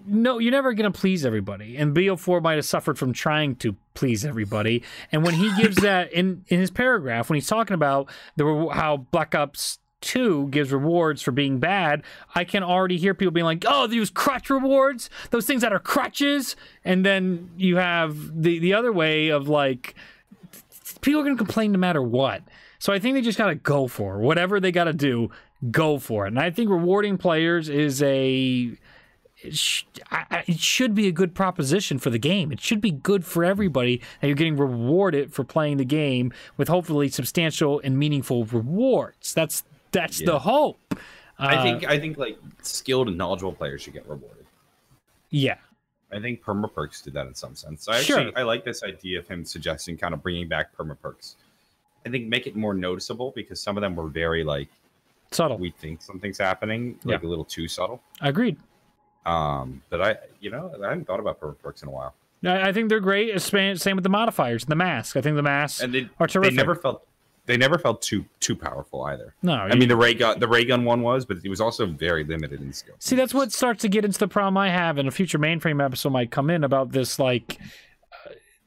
no, 0.07 0.39
you're 0.39 0.51
never 0.51 0.73
going 0.73 0.91
to 0.91 0.99
please 0.99 1.25
everybody. 1.25 1.77
And 1.77 1.95
BO4 1.95 2.43
might 2.43 2.55
have 2.57 2.65
suffered 2.65 2.99
from 2.99 3.13
trying 3.13 3.57
to 3.57 3.77
please 3.95 4.25
everybody. 4.25 4.83
And 5.13 5.25
when 5.25 5.35
he 5.35 5.55
gives 5.61 5.77
that 5.83 6.13
in, 6.13 6.45
in 6.49 6.61
his 6.61 6.71
paragraph, 6.71 7.29
when 7.29 7.37
he's 7.37 7.47
talking 7.47 7.75
about 7.75 8.11
the 8.37 8.69
how 8.73 8.99
Black 9.11 9.35
Ops 9.35 9.79
2 10.01 10.49
gives 10.49 10.73
rewards 10.73 11.23
for 11.23 11.33
being 11.33 11.59
bad, 11.59 12.03
I 12.35 12.45
can 12.45 12.63
already 12.63 12.97
hear 12.97 13.15
people 13.15 13.33
being 13.33 13.45
like, 13.45 13.65
oh, 13.67 13.87
these 13.87 14.11
crutch 14.11 14.51
rewards, 14.51 15.11
those 15.31 15.47
things 15.47 15.63
that 15.63 15.73
are 15.73 15.79
crutches. 15.79 16.57
And 16.85 17.05
then 17.05 17.51
you 17.57 17.77
have 17.77 18.43
the, 18.43 18.59
the 18.59 18.75
other 18.75 18.93
way 18.93 19.29
of 19.29 19.49
like, 19.49 19.95
people 21.01 21.21
are 21.21 21.25
going 21.25 21.37
to 21.37 21.43
complain 21.43 21.73
no 21.73 21.79
matter 21.79 22.03
what. 22.03 22.43
So 22.79 22.93
I 22.93 22.99
think 22.99 23.15
they 23.15 23.21
just 23.21 23.39
got 23.39 23.49
to 23.49 23.55
go 23.55 23.89
for 23.89 24.17
it. 24.17 24.23
whatever 24.23 24.59
they 24.59 24.73
got 24.73 24.85
to 24.85 24.95
do, 24.95 25.31
go 25.71 25.99
for 25.99 26.25
it. 26.25 26.29
And 26.29 26.39
I 26.39 26.51
think 26.51 26.71
rewarding 26.71 27.19
players 27.19 27.69
is 27.69 28.03
a 28.03 28.73
it, 29.43 29.57
sh- 29.57 29.85
I, 30.11 30.45
it 30.47 30.59
should 30.59 30.95
be 30.95 31.09
a 31.09 31.12
good 31.12 31.35
proposition 31.35 31.99
for 31.99 32.11
the 32.11 32.19
game. 32.19 32.53
It 32.53 32.61
should 32.61 32.81
be 32.81 32.91
good 32.91 33.25
for 33.25 33.45
everybody 33.45 34.01
that 34.21 34.27
you're 34.27 34.37
getting 34.37 34.57
rewarded 34.57 35.33
for 35.33 35.45
playing 35.45 35.79
the 35.79 35.85
game 35.85 36.33
with 36.57 36.69
hopefully 36.69 37.09
substantial 37.09 37.81
and 37.83 37.99
meaningful 37.99 38.45
rewards. 38.45 39.35
That's 39.35 39.65
that's 39.93 40.21
yeah. 40.21 40.27
the 40.27 40.39
hope. 40.41 40.95
I 41.39 41.57
uh, 41.57 41.62
think 41.62 41.85
I 41.89 41.99
think 41.99 42.19
like 42.19 42.39
skilled 42.62 43.09
and 43.09 43.17
knowledgeable 43.17 43.53
players 43.53 43.83
should 43.83 43.95
get 43.95 44.07
rewarded. 44.09 44.47
Yeah. 45.31 45.57
I 46.12 46.21
think 46.21 46.43
perma 46.43 46.73
perks 46.73 47.03
did 47.03 47.15
that 47.15 47.29
in 47.29 47.35
some 47.35 47.55
sense. 47.55 47.85
So 47.85 47.93
I 47.93 47.99
actually 47.99 48.25
sure. 48.25 48.33
I 48.37 48.43
like 48.43 48.65
this 48.65 48.83
idea 48.83 49.21
of 49.21 49.29
him 49.29 49.45
suggesting 49.45 49.97
kind 49.97 50.12
of 50.12 50.23
bringing 50.23 50.49
back 50.49 50.77
perma 50.77 51.01
perks. 51.01 51.37
I 52.05 52.11
think 52.11 52.27
make 52.29 52.47
it 52.47 52.57
more 52.57 52.75
noticeable 52.75 53.33
because 53.35 53.61
some 53.61 53.77
of 53.77 53.81
them 53.81 53.95
were 53.95 54.09
very 54.09 54.43
like 54.43 54.69
subtle. 55.31 55.59
We 55.59 55.71
think 55.71 56.03
something's 56.03 56.39
happening, 56.39 56.99
like 57.05 57.23
yeah. 57.23 57.29
a 57.29 57.31
little 57.31 57.45
too 57.45 57.69
subtle. 57.69 58.03
Agreed. 58.21 58.57
Um, 59.27 59.83
but 59.91 60.01
I, 60.01 60.17
you 60.41 60.51
know, 60.51 60.73
I 60.83 60.89
hadn't 60.89 61.07
thought 61.07 61.21
about 61.21 61.41
perma 61.41 61.59
perks 61.59 61.83
in 61.83 61.89
a 61.89 61.93
while. 61.93 62.15
I 62.45 62.73
think 62.73 62.89
they're 62.89 63.01
great. 63.01 63.39
Same 63.41 63.77
with 63.77 64.03
the 64.03 64.09
modifiers, 64.09 64.63
and 64.63 64.71
the 64.71 64.77
mask. 64.77 65.17
I 65.17 65.21
think 65.21 65.37
the 65.37 65.43
masks 65.43 65.83
and 65.83 65.93
they, 65.93 66.09
are 66.19 66.27
terrific. 66.27 66.53
They 66.53 66.57
never 66.57 66.75
felt 66.75 67.07
they 67.47 67.57
never 67.57 67.79
felt 67.79 68.01
too 68.01 68.25
too 68.39 68.55
powerful 68.55 69.03
either. 69.05 69.35
No, 69.43 69.55
I 69.55 69.75
mean 69.75 69.89
the 69.89 69.97
ray 69.97 70.15
gun 70.15 70.39
the 70.39 70.49
ray 70.49 70.65
gun 70.65 70.85
one 70.85 71.03
was, 71.03 71.25
but 71.25 71.39
it 71.45 71.49
was 71.49 71.61
also 71.61 71.87
very 71.87 72.25
limited 72.25 72.61
in 72.61 72.73
skill. 72.73 72.95
See, 72.99 73.17
that's 73.17 73.35
what 73.35 73.53
starts 73.53 73.83
to 73.83 73.89
get 73.89 74.05
into 74.05 74.19
the 74.19 74.29
problem 74.29 74.57
I 74.57 74.71
have, 74.71 74.99
and 74.99 75.09
a 75.09 75.11
future 75.11 75.39
mainframe 75.39 75.85
episode 75.85 76.11
might 76.11 76.31
come 76.31 76.49
in 76.49 76.65
about 76.65 76.93
this. 76.93 77.19
Like, 77.19 77.59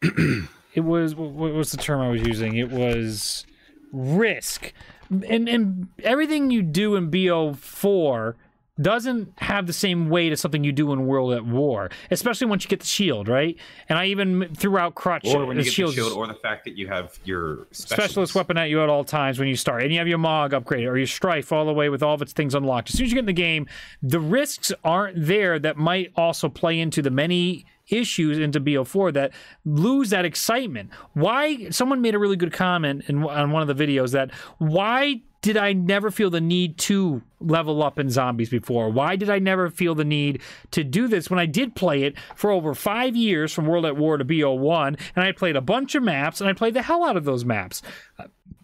uh, 0.03 0.09
it 0.73 0.81
was 0.81 1.15
what 1.15 1.53
was 1.53 1.71
the 1.71 1.77
term 1.77 2.01
I 2.01 2.09
was 2.09 2.21
using? 2.21 2.55
It 2.57 2.69
was 2.69 3.45
risk, 3.91 4.73
and 5.09 5.47
and 5.47 5.87
everything 6.03 6.51
you 6.51 6.61
do 6.61 6.95
in 6.95 7.09
BO 7.09 7.53
four 7.53 8.35
doesn't 8.81 9.31
have 9.39 9.67
the 9.67 9.73
same 9.73 10.09
weight 10.09 10.31
as 10.31 10.41
something 10.41 10.63
you 10.63 10.71
do 10.71 10.91
in 10.93 11.05
World 11.05 11.33
at 11.33 11.45
War, 11.45 11.91
especially 12.09 12.47
once 12.47 12.63
you 12.63 12.69
get 12.69 12.79
the 12.79 12.85
shield, 12.85 13.27
right? 13.27 13.55
And 13.87 13.99
I 13.99 14.05
even 14.05 14.53
threw 14.55 14.77
out 14.77 14.95
crutch 14.95 15.25
or 15.27 15.45
when 15.45 15.57
you 15.57 15.61
uh, 15.61 15.65
get 15.65 15.73
shield, 15.73 15.91
the 15.91 15.95
shield, 15.97 16.13
or 16.13 16.25
the 16.25 16.33
fact 16.33 16.65
that 16.65 16.75
you 16.75 16.87
have 16.87 17.19
your 17.23 17.67
specialist. 17.71 17.89
specialist. 17.89 18.35
weapon 18.35 18.57
at 18.57 18.69
you 18.69 18.81
at 18.81 18.89
all 18.89 19.03
times 19.03 19.37
when 19.37 19.47
you 19.47 19.55
start, 19.55 19.83
and 19.83 19.91
you 19.91 19.99
have 19.99 20.07
your 20.07 20.17
Mog 20.17 20.51
upgraded 20.51 20.89
or 20.89 20.97
your 20.97 21.07
Strife 21.07 21.51
all 21.51 21.65
the 21.65 21.73
way 21.73 21.89
with 21.89 22.01
all 22.01 22.15
of 22.15 22.21
its 22.21 22.33
things 22.33 22.55
unlocked. 22.55 22.89
As 22.89 22.97
soon 22.97 23.05
as 23.05 23.11
you 23.11 23.15
get 23.15 23.19
in 23.19 23.25
the 23.27 23.33
game, 23.33 23.67
the 24.01 24.19
risks 24.19 24.71
aren't 24.83 25.23
there 25.23 25.59
that 25.59 25.77
might 25.77 26.11
also 26.15 26.49
play 26.49 26.79
into 26.79 27.01
the 27.01 27.11
many 27.11 27.65
issues 27.89 28.39
into 28.39 28.59
BO4 28.59 29.13
that 29.13 29.33
lose 29.65 30.09
that 30.09 30.25
excitement. 30.25 30.89
Why? 31.13 31.69
Someone 31.69 32.01
made 32.01 32.15
a 32.15 32.19
really 32.19 32.37
good 32.37 32.53
comment 32.53 33.03
in, 33.07 33.23
on 33.23 33.51
one 33.51 33.67
of 33.67 33.77
the 33.77 33.85
videos 33.85 34.11
that 34.13 34.31
why 34.57 35.21
did 35.43 35.57
I 35.57 35.73
never 35.73 36.09
feel 36.09 36.29
the 36.29 36.41
need 36.41 36.77
to 36.79 37.21
level 37.41 37.83
up 37.83 37.99
in 37.99 38.09
zombies 38.09 38.49
before? 38.49 38.89
Why 38.89 39.17
did 39.17 39.29
I 39.29 39.39
never 39.39 39.69
feel 39.69 39.93
the 39.93 40.05
need 40.05 40.41
to 40.71 40.85
do 40.85 41.09
this 41.09 41.29
when 41.29 41.37
I 41.37 41.45
did 41.45 41.75
play 41.75 42.03
it 42.03 42.15
for 42.33 42.49
over 42.49 42.73
five 42.73 43.13
years 43.13 43.51
from 43.51 43.67
World 43.67 43.85
at 43.85 43.97
War 43.97 44.17
to 44.17 44.23
BO1 44.23 44.97
and 45.15 45.25
I 45.25 45.33
played 45.33 45.57
a 45.57 45.61
bunch 45.61 45.95
of 45.95 46.03
maps 46.03 46.39
and 46.39 46.49
I 46.49 46.53
played 46.53 46.73
the 46.73 46.81
hell 46.81 47.03
out 47.03 47.17
of 47.17 47.25
those 47.25 47.43
maps? 47.43 47.81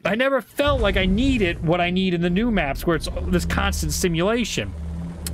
I 0.06 0.15
never 0.15 0.41
felt 0.41 0.80
like 0.80 0.95
I 0.95 1.06
needed 1.06 1.65
what 1.65 1.81
I 1.81 1.89
need 1.89 2.14
in 2.14 2.22
the 2.22 2.30
new 2.30 2.49
maps 2.49 2.88
where 2.88 2.95
it's 2.95 3.10
this 3.23 3.43
constant 3.43 3.91
stimulation. 3.91 4.73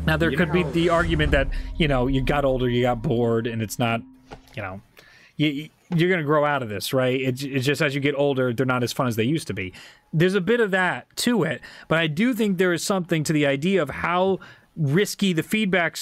Now, 0.08 0.18
there 0.18 0.32
you 0.32 0.38
could 0.38 0.48
know. 0.48 0.64
be 0.64 0.64
the 0.64 0.90
argument 0.90 1.32
that, 1.34 1.48
you 1.78 1.88
know, 1.88 2.08
you 2.08 2.22
got 2.22 2.44
older, 2.44 2.68
you 2.68 2.82
got 2.82 3.04
bored, 3.04 3.46
and 3.46 3.62
it's 3.62 3.78
not, 3.78 4.02
you 4.56 4.64
know, 4.64 4.82
you, 5.38 5.70
you're 5.94 6.10
going 6.10 6.22
to 6.22 6.26
grow 6.26 6.46
out 6.46 6.64
of 6.64 6.70
this, 6.70 6.94
right? 6.94 7.20
It's, 7.20 7.44
it's 7.44 7.66
just 7.66 7.82
as 7.82 7.94
you 7.94 8.02
get 8.02 8.16
older, 8.16 8.54
they're 8.54 8.66
not 8.66 8.84
as 8.84 8.92
fun 8.92 9.08
as 9.08 9.16
they 9.16 9.24
used 9.24 9.48
to 9.48 9.54
be. 9.54 9.74
There's 10.14 10.36
a 10.36 10.42
bit 10.42 10.60
of 10.60 10.72
that 10.72 11.08
to 11.18 11.44
it, 11.44 11.62
but 11.88 12.00
I 12.00 12.08
do 12.08 12.34
think 12.34 12.58
there 12.58 12.74
is 12.74 12.84
something 12.84 13.24
to 13.24 13.34
the 13.34 13.46
idea 13.46 13.82
of 13.82 13.90
how 13.90 14.40
risky 14.76 15.32
the 15.32 15.44
feedback 15.44 15.98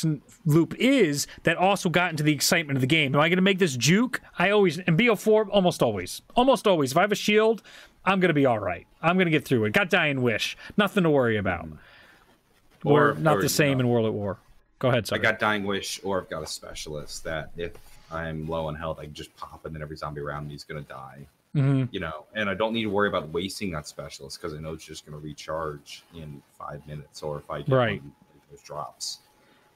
loop 0.45 0.73
is 0.79 1.27
that 1.43 1.57
also 1.57 1.89
got 1.89 2.11
into 2.11 2.23
the 2.23 2.33
excitement 2.33 2.77
of 2.77 2.81
the 2.81 2.87
game. 2.87 3.13
Am 3.13 3.21
I 3.21 3.29
going 3.29 3.37
to 3.37 3.43
make 3.43 3.59
this 3.59 3.75
juke? 3.75 4.21
I 4.39 4.49
always, 4.49 4.79
and 4.79 4.97
BO4, 4.97 5.47
almost 5.51 5.83
always. 5.83 6.21
Almost 6.35 6.65
always. 6.65 6.91
If 6.91 6.97
I 6.97 7.01
have 7.01 7.11
a 7.11 7.15
shield, 7.15 7.61
I'm 8.05 8.19
going 8.19 8.29
to 8.29 8.33
be 8.33 8.45
all 8.45 8.59
right. 8.59 8.87
I'm 9.01 9.15
going 9.15 9.27
to 9.27 9.31
get 9.31 9.45
through 9.45 9.65
it. 9.65 9.73
Got 9.73 9.89
Dying 9.89 10.21
Wish. 10.21 10.57
Nothing 10.77 11.03
to 11.03 11.09
worry 11.09 11.37
about. 11.37 11.65
Mm-hmm. 11.65 12.87
Or, 12.87 13.11
Or- 13.11 13.15
not 13.15 13.37
or, 13.37 13.41
the 13.41 13.49
same 13.49 13.69
you 13.69 13.75
know, 13.75 13.81
in 13.81 13.89
World 13.89 14.05
at 14.07 14.13
War. 14.13 14.37
Go 14.79 14.89
ahead, 14.89 15.07
sorry. 15.07 15.19
I 15.19 15.23
got 15.23 15.39
Dying 15.39 15.63
Wish, 15.63 16.01
or 16.03 16.21
I've 16.21 16.29
got 16.29 16.43
a 16.43 16.47
specialist 16.47 17.23
that 17.23 17.51
if 17.55 17.71
I'm 18.13 18.47
low 18.47 18.67
on 18.67 18.75
health, 18.75 18.99
I 18.99 19.05
can 19.05 19.13
just 19.13 19.35
pop, 19.35 19.65
and 19.65 19.73
then 19.75 19.81
every 19.81 19.97
zombie 19.97 20.21
around 20.21 20.47
me 20.47 20.55
is 20.55 20.63
gonna 20.63 20.81
die. 20.81 21.27
Mhm. 21.55 21.87
You 21.91 21.99
know, 21.99 22.25
and 22.33 22.49
I 22.49 22.53
don't 22.55 22.73
need 22.73 22.83
to 22.83 22.89
worry 22.89 23.07
about 23.07 23.29
wasting 23.29 23.71
that 23.71 23.87
specialist 23.87 24.39
because 24.41 24.55
I 24.57 24.59
know 24.59 24.73
it's 24.73 24.85
just 24.85 25.05
gonna 25.05 25.19
recharge 25.19 26.03
in 26.15 26.41
five 26.57 26.85
minutes, 26.87 27.21
or 27.21 27.37
if 27.39 27.49
I 27.51 27.59
get 27.61 27.75
Right. 27.75 28.01
one 28.01 28.11
those 28.51 28.61
drops, 28.61 29.19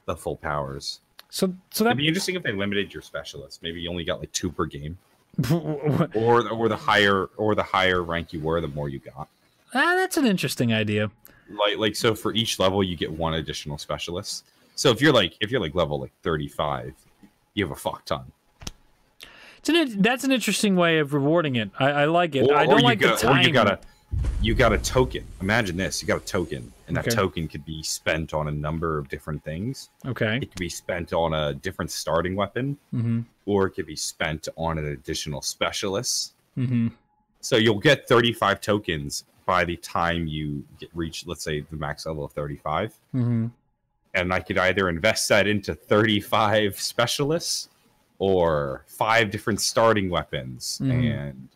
the 0.06 0.16
full 0.16 0.36
powers. 0.36 1.00
So, 1.30 1.52
so 1.70 1.84
that 1.84 1.90
It'd 1.90 1.98
be 1.98 2.08
interesting 2.08 2.34
if 2.36 2.42
they 2.42 2.52
limited 2.52 2.92
your 2.94 3.02
specialist. 3.02 3.62
Maybe 3.62 3.80
you 3.80 3.90
only 3.90 4.04
got 4.04 4.18
like 4.20 4.32
two 4.32 4.50
per 4.50 4.64
game, 4.66 4.96
or 6.14 6.48
or 6.48 6.68
the 6.68 6.76
higher 6.76 7.26
or 7.36 7.54
the 7.54 7.62
higher 7.62 8.02
rank 8.02 8.32
you 8.32 8.40
were, 8.40 8.60
the 8.60 8.68
more 8.68 8.88
you 8.88 8.98
got. 8.98 9.28
ah, 9.74 9.94
that's 9.96 10.16
an 10.16 10.26
interesting 10.26 10.72
idea. 10.72 11.10
like 11.50 11.76
like 11.78 11.96
so 11.96 12.14
for 12.14 12.32
each 12.34 12.58
level 12.58 12.82
you 12.82 12.96
get 12.96 13.10
one 13.10 13.34
additional 13.34 13.78
specialist 13.78 14.44
so 14.74 14.90
if 14.90 15.00
you're 15.00 15.12
like 15.14 15.34
if 15.40 15.50
you're 15.50 15.60
like 15.62 15.74
level 15.74 15.98
like 16.00 16.12
35 16.22 16.92
you 17.58 17.64
have 17.66 17.72
a 17.72 17.80
fuck 17.80 18.04
ton 18.04 18.30
It's 19.58 19.68
an, 19.68 20.00
that's 20.00 20.24
an 20.24 20.32
interesting 20.32 20.76
way 20.76 20.98
of 20.98 21.12
rewarding 21.12 21.56
it. 21.56 21.70
I, 21.78 21.90
I 21.90 22.04
like 22.04 22.34
it. 22.36 22.42
or, 22.48 22.56
I 22.56 22.64
don't 22.66 22.82
like 22.82 23.00
got, 23.00 23.18
the 23.20 23.28
or 23.28 23.32
time. 23.34 23.44
you 23.44 23.52
got 23.52 23.66
a 23.66 23.78
you 24.40 24.54
got 24.54 24.72
a 24.72 24.78
token 24.78 25.22
imagine 25.42 25.76
this 25.76 26.00
you 26.00 26.08
got 26.08 26.22
a 26.22 26.24
token 26.24 26.72
and 26.86 26.96
that 26.96 27.06
Okay. 27.06 27.14
token 27.14 27.46
could 27.48 27.64
be 27.66 27.82
spent 27.82 28.32
on 28.32 28.48
a 28.48 28.50
number 28.50 28.96
of 28.96 29.08
different 29.10 29.44
things 29.44 29.90
Okay. 30.06 30.36
it 30.40 30.50
could 30.50 30.58
be 30.58 30.70
spent 30.70 31.12
on 31.12 31.34
a 31.34 31.52
different 31.54 31.90
starting 31.90 32.34
weapon 32.34 32.78
Mm-hmm. 32.94 33.20
or 33.44 33.66
it 33.66 33.72
could 33.72 33.84
be 33.86 33.96
spent 33.96 34.48
on 34.56 34.78
an 34.78 34.86
additional 34.86 35.42
specialist 35.42 36.32
Mm-hmm. 36.56 36.88
so 37.40 37.56
you'll 37.56 37.78
get 37.80 38.08
35 38.08 38.60
tokens 38.62 39.24
by 39.44 39.64
the 39.64 39.76
time 39.76 40.26
you 40.26 40.64
get 40.80 40.88
reach 40.94 41.26
let's 41.26 41.44
say 41.44 41.60
the 41.60 41.76
max 41.76 42.06
level 42.06 42.24
of 42.24 42.32
35 42.32 42.94
Mm-hmm. 43.14 43.46
And 44.14 44.32
I 44.32 44.40
could 44.40 44.58
either 44.58 44.88
invest 44.88 45.28
that 45.28 45.46
into 45.46 45.74
35 45.74 46.78
specialists 46.80 47.68
or 48.18 48.84
five 48.88 49.30
different 49.30 49.60
starting 49.60 50.10
weapons 50.10 50.80
Mhm. 50.82 51.26
and 51.28 51.48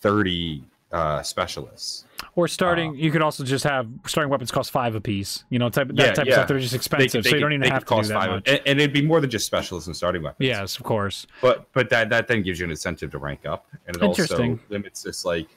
30 0.00 0.64
uh, 0.90 1.22
specialists. 1.22 2.04
Or 2.34 2.46
starting, 2.46 2.90
Uh, 2.90 2.94
you 2.94 3.10
could 3.10 3.22
also 3.22 3.44
just 3.44 3.64
have 3.64 3.88
starting 4.06 4.30
weapons 4.30 4.50
cost 4.50 4.70
five 4.70 4.94
apiece. 4.94 5.44
You 5.48 5.58
know, 5.58 5.70
type 5.70 5.88
that 5.88 5.96
Yeah, 5.98 6.12
type 6.12 6.26
yeah. 6.26 6.32
of 6.32 6.34
stuff. 6.34 6.48
They're 6.48 6.58
just 6.58 6.74
expensive, 6.74 7.10
could- 7.12 7.24
they 7.24 7.30
so 7.30 7.36
you 7.36 7.40
don't 7.40 7.52
even 7.54 7.70
have 7.70 7.84
to 7.86 7.94
do 7.94 8.02
that 8.08 8.14
five- 8.14 8.30
much. 8.30 8.48
And, 8.48 8.60
and 8.66 8.78
it'd 8.80 8.92
be 8.92 9.00
more 9.02 9.20
than 9.22 9.30
just 9.30 9.46
specialists 9.46 9.86
and 9.86 9.96
starting 9.96 10.22
weapons. 10.22 10.46
Yes, 10.46 10.76
of 10.76 10.82
course. 10.82 11.26
But 11.40 11.66
but 11.72 11.88
that 11.90 12.10
that 12.10 12.28
then 12.28 12.42
gives 12.42 12.58
you 12.60 12.64
an 12.64 12.70
incentive 12.70 13.10
to 13.12 13.18
rank 13.18 13.46
up, 13.46 13.66
and 13.86 13.96
it 13.96 14.02
also 14.02 14.58
limits 14.68 15.02
this 15.02 15.24
like. 15.24 15.48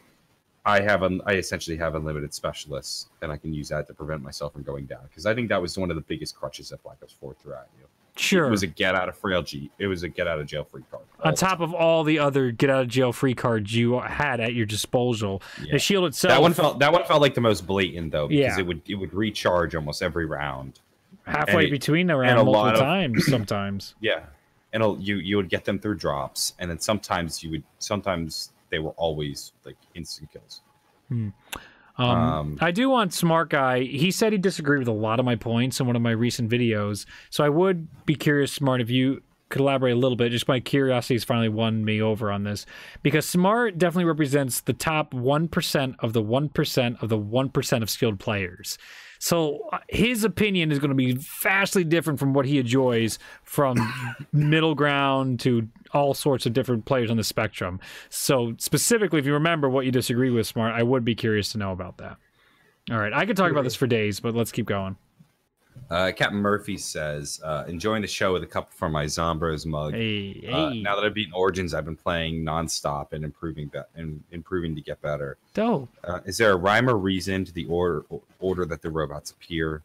I 0.65 0.79
have 0.81 1.03
un- 1.03 1.21
I 1.25 1.33
essentially 1.33 1.77
have 1.77 1.93
unlimited 1.95 2.33
specialists, 2.33 3.09
and 3.21 3.31
I 3.31 3.37
can 3.37 3.53
use 3.53 3.69
that 3.69 3.85
to 3.87 3.93
prevent 3.93 4.23
myself 4.23 4.53
from 4.53 4.63
going 4.63 4.85
down. 4.85 5.01
Because 5.07 5.25
I 5.25 5.35
think 5.35 5.49
that 5.49 5.61
was 5.61 5.77
one 5.77 5.89
of 5.91 5.95
the 5.95 6.01
biggest 6.01 6.35
crutches 6.35 6.69
that 6.69 6.81
Black 6.83 6.97
Ops 7.03 7.13
Four 7.13 7.35
threw 7.35 7.53
at 7.53 7.67
you. 7.79 7.85
Sure. 8.17 8.47
It 8.47 8.49
was 8.49 8.63
a 8.63 8.67
get 8.67 8.95
out 8.95 9.09
of 9.09 9.17
frail 9.17 9.43
G. 9.43 9.69
It 9.77 9.87
was 9.87 10.03
a 10.03 10.07
get 10.09 10.25
out 10.25 10.39
of 10.39 10.47
jail 10.47 10.63
free 10.63 10.83
card. 10.89 11.03
On 11.25 11.35
top 11.35 11.59
of 11.59 11.73
all 11.73 12.03
the 12.05 12.17
other 12.17 12.49
get 12.51 12.69
out 12.69 12.83
of 12.83 12.87
jail 12.87 13.11
free 13.11 13.35
cards 13.35 13.75
you 13.75 13.99
had 13.99 14.39
at 14.39 14.53
your 14.53 14.65
disposal, 14.65 15.41
Yeah. 15.61 15.73
the 15.73 15.79
shield 15.79 16.05
itself. 16.05 16.31
That 16.31 16.41
one 16.41 16.53
felt 16.53 16.79
that 16.79 16.93
one 16.93 17.03
felt 17.03 17.21
like 17.21 17.33
the 17.35 17.41
most 17.41 17.67
blatant 17.67 18.11
though, 18.13 18.27
because 18.29 18.57
Yeah. 18.57 18.59
it 18.59 18.65
would 18.65 18.81
it 18.87 18.95
would 18.95 19.13
recharge 19.13 19.75
almost 19.75 20.01
every 20.01 20.25
round. 20.25 20.79
halfway 21.27 21.65
it- 21.65 21.71
between 21.71 22.05
the 22.07 22.13
around 22.15 22.37
a 22.37 22.43
multiple 22.43 22.53
lot 22.53 22.73
of- 22.75 22.79
times 22.79 23.25
sometimes. 23.29 23.95
Yeah, 23.99 24.25
and 24.73 24.83
you 25.05 25.17
you 25.17 25.35
would 25.37 25.49
get 25.49 25.65
them 25.65 25.77
through 25.79 25.95
drops, 25.95 26.53
and 26.59 26.69
then 26.71 26.79
sometimes 26.79 27.43
you 27.43 27.49
would 27.51 27.63
sometimes 27.79 28.51
they 28.75 28.79
were 28.79 28.91
always 28.97 29.53
like 29.63 29.77
instant 29.93 30.29
kills. 30.33 30.61
Um, 31.09 31.33
Um, 31.97 32.57
I 32.59 32.71
do 32.71 32.89
want 32.89 33.13
Smart 33.13 33.49
Guy. 33.49 33.83
He 33.83 34.11
said 34.11 34.33
he 34.33 34.37
disagreed 34.37 34.79
with 34.79 34.89
a 34.89 34.91
lot 34.91 35.17
of 35.17 35.25
my 35.25 35.37
points 35.37 35.79
in 35.79 35.87
one 35.87 35.95
of 35.95 36.01
my 36.01 36.11
recent 36.11 36.51
videos. 36.51 37.05
So 37.29 37.45
I 37.45 37.47
would 37.47 37.87
be 38.05 38.15
curious, 38.15 38.51
Smart, 38.51 38.81
if 38.81 38.89
you 38.89 39.21
could 39.47 39.61
elaborate 39.61 39.93
a 39.93 39.95
little 39.95 40.17
bit. 40.17 40.33
Just 40.33 40.49
my 40.49 40.59
curiosity 40.59 41.13
has 41.13 41.23
finally 41.23 41.47
won 41.47 41.85
me 41.85 42.01
over 42.01 42.33
on 42.33 42.43
this 42.43 42.65
because 43.01 43.25
Smart 43.25 43.77
definitely 43.77 44.03
represents 44.03 44.59
the 44.59 44.73
top 44.73 45.13
1% 45.13 45.95
of 45.99 46.11
the 46.11 46.21
1% 46.21 47.01
of 47.01 47.07
the 47.07 47.17
1% 47.17 47.81
of 47.81 47.89
skilled 47.89 48.19
players. 48.19 48.77
So 49.25 49.67
uh, 49.73 49.79
his 49.89 50.23
opinion 50.23 50.71
is 50.71 50.77
going 50.77 50.89
to 50.89 50.95
be 50.95 51.13
vastly 51.41 51.83
different 51.83 52.19
from 52.19 52.33
what 52.33 52.45
he 52.45 52.59
enjoys 52.59 53.17
from 53.41 53.75
middle 54.31 54.75
ground 54.75 55.39
to 55.39 55.67
all 55.93 56.13
sorts 56.13 56.45
of 56.45 56.53
different 56.53 56.85
players 56.85 57.09
on 57.09 57.17
the 57.17 57.23
spectrum. 57.23 57.79
So 58.09 58.53
specifically, 58.59 59.17
if 59.17 59.25
you 59.25 59.33
remember 59.33 59.67
what 59.67 59.83
you 59.87 59.91
disagree 59.91 60.29
with, 60.29 60.45
Smart, 60.45 60.75
I 60.75 60.83
would 60.83 61.03
be 61.03 61.15
curious 61.15 61.51
to 61.53 61.57
know 61.57 61.71
about 61.71 61.97
that. 61.97 62.17
All 62.91 62.99
right, 62.99 63.11
I 63.13 63.25
could 63.25 63.35
talk 63.35 63.49
about 63.49 63.63
this 63.63 63.73
for 63.73 63.87
days, 63.87 64.19
but 64.19 64.35
let's 64.35 64.51
keep 64.51 64.67
going. 64.67 64.95
Uh, 65.89 66.11
Captain 66.15 66.39
Murphy 66.39 66.77
says, 66.77 67.39
uh, 67.43 67.63
"Enjoying 67.67 68.01
the 68.01 68.07
show 68.07 68.33
with 68.33 68.41
a 68.43 68.47
cup 68.47 68.73
from 68.73 68.91
my 68.91 69.05
Zombros 69.05 69.65
mug. 69.65 69.93
Hey, 69.93 70.33
hey, 70.33 70.51
Uh, 70.51 70.69
now 70.73 70.95
that 70.95 71.05
I've 71.05 71.13
beaten 71.13 71.33
Origins, 71.33 71.73
I've 71.73 71.85
been 71.85 71.95
playing 71.95 72.43
nonstop 72.43 73.13
and 73.13 73.23
improving 73.23 73.69
that 73.73 73.89
and 73.95 74.23
improving 74.31 74.75
to 74.75 74.81
get 74.81 75.01
better. 75.01 75.37
dope. 75.53 75.89
Uh, 76.03 76.21
is 76.25 76.37
there 76.37 76.51
a 76.51 76.55
rhyme 76.55 76.89
or 76.89 76.97
reason 76.97 77.45
to 77.45 77.51
the 77.53 77.65
order 77.65 78.03
order 78.39 78.65
that 78.65 78.81
the 78.81 78.89
robots 78.89 79.31
appear, 79.31 79.83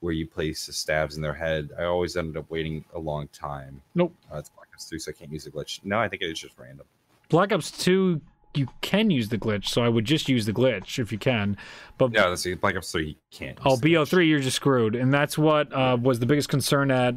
where 0.00 0.12
you 0.14 0.26
place 0.26 0.66
the 0.66 0.72
stabs 0.72 1.16
in 1.16 1.22
their 1.22 1.34
head? 1.34 1.70
I 1.78 1.84
always 1.84 2.16
ended 2.16 2.36
up 2.38 2.50
waiting 2.50 2.84
a 2.94 2.98
long 2.98 3.28
time. 3.28 3.82
Nope. 3.94 4.14
Uh, 4.32 4.38
it's 4.38 4.48
Black 4.48 4.68
Ops 4.74 4.86
3, 4.88 4.98
so 4.98 5.10
I 5.10 5.12
can't 5.12 5.30
use 5.32 5.44
the 5.44 5.50
glitch. 5.50 5.80
No, 5.84 5.98
I 5.98 6.08
think 6.08 6.22
it's 6.22 6.40
just 6.40 6.58
random. 6.58 6.86
Black 7.28 7.52
Ops 7.52 7.70
2, 7.84 8.20
you 8.56 8.68
can 8.80 9.10
use 9.10 9.28
the 9.28 9.38
glitch, 9.38 9.68
so 9.68 9.82
I 9.82 9.88
would 9.88 10.04
just 10.04 10.28
use 10.28 10.46
the 10.46 10.52
glitch 10.52 10.98
if 10.98 11.12
you 11.12 11.18
can. 11.18 11.56
But 11.98 12.12
Yeah, 12.12 12.26
let's 12.26 12.42
see. 12.42 12.54
Black 12.54 12.76
Ops 12.76 12.92
3, 12.92 13.08
you 13.08 13.14
can't. 13.30 13.58
Oh, 13.64 13.76
the. 13.76 13.94
BO3, 13.94 14.28
you're 14.28 14.40
just 14.40 14.56
screwed. 14.56 14.94
And 14.94 15.12
that's 15.12 15.36
what 15.36 15.72
uh, 15.72 15.96
was 16.00 16.18
the 16.18 16.26
biggest 16.26 16.48
concern 16.48 16.90
at 16.90 17.14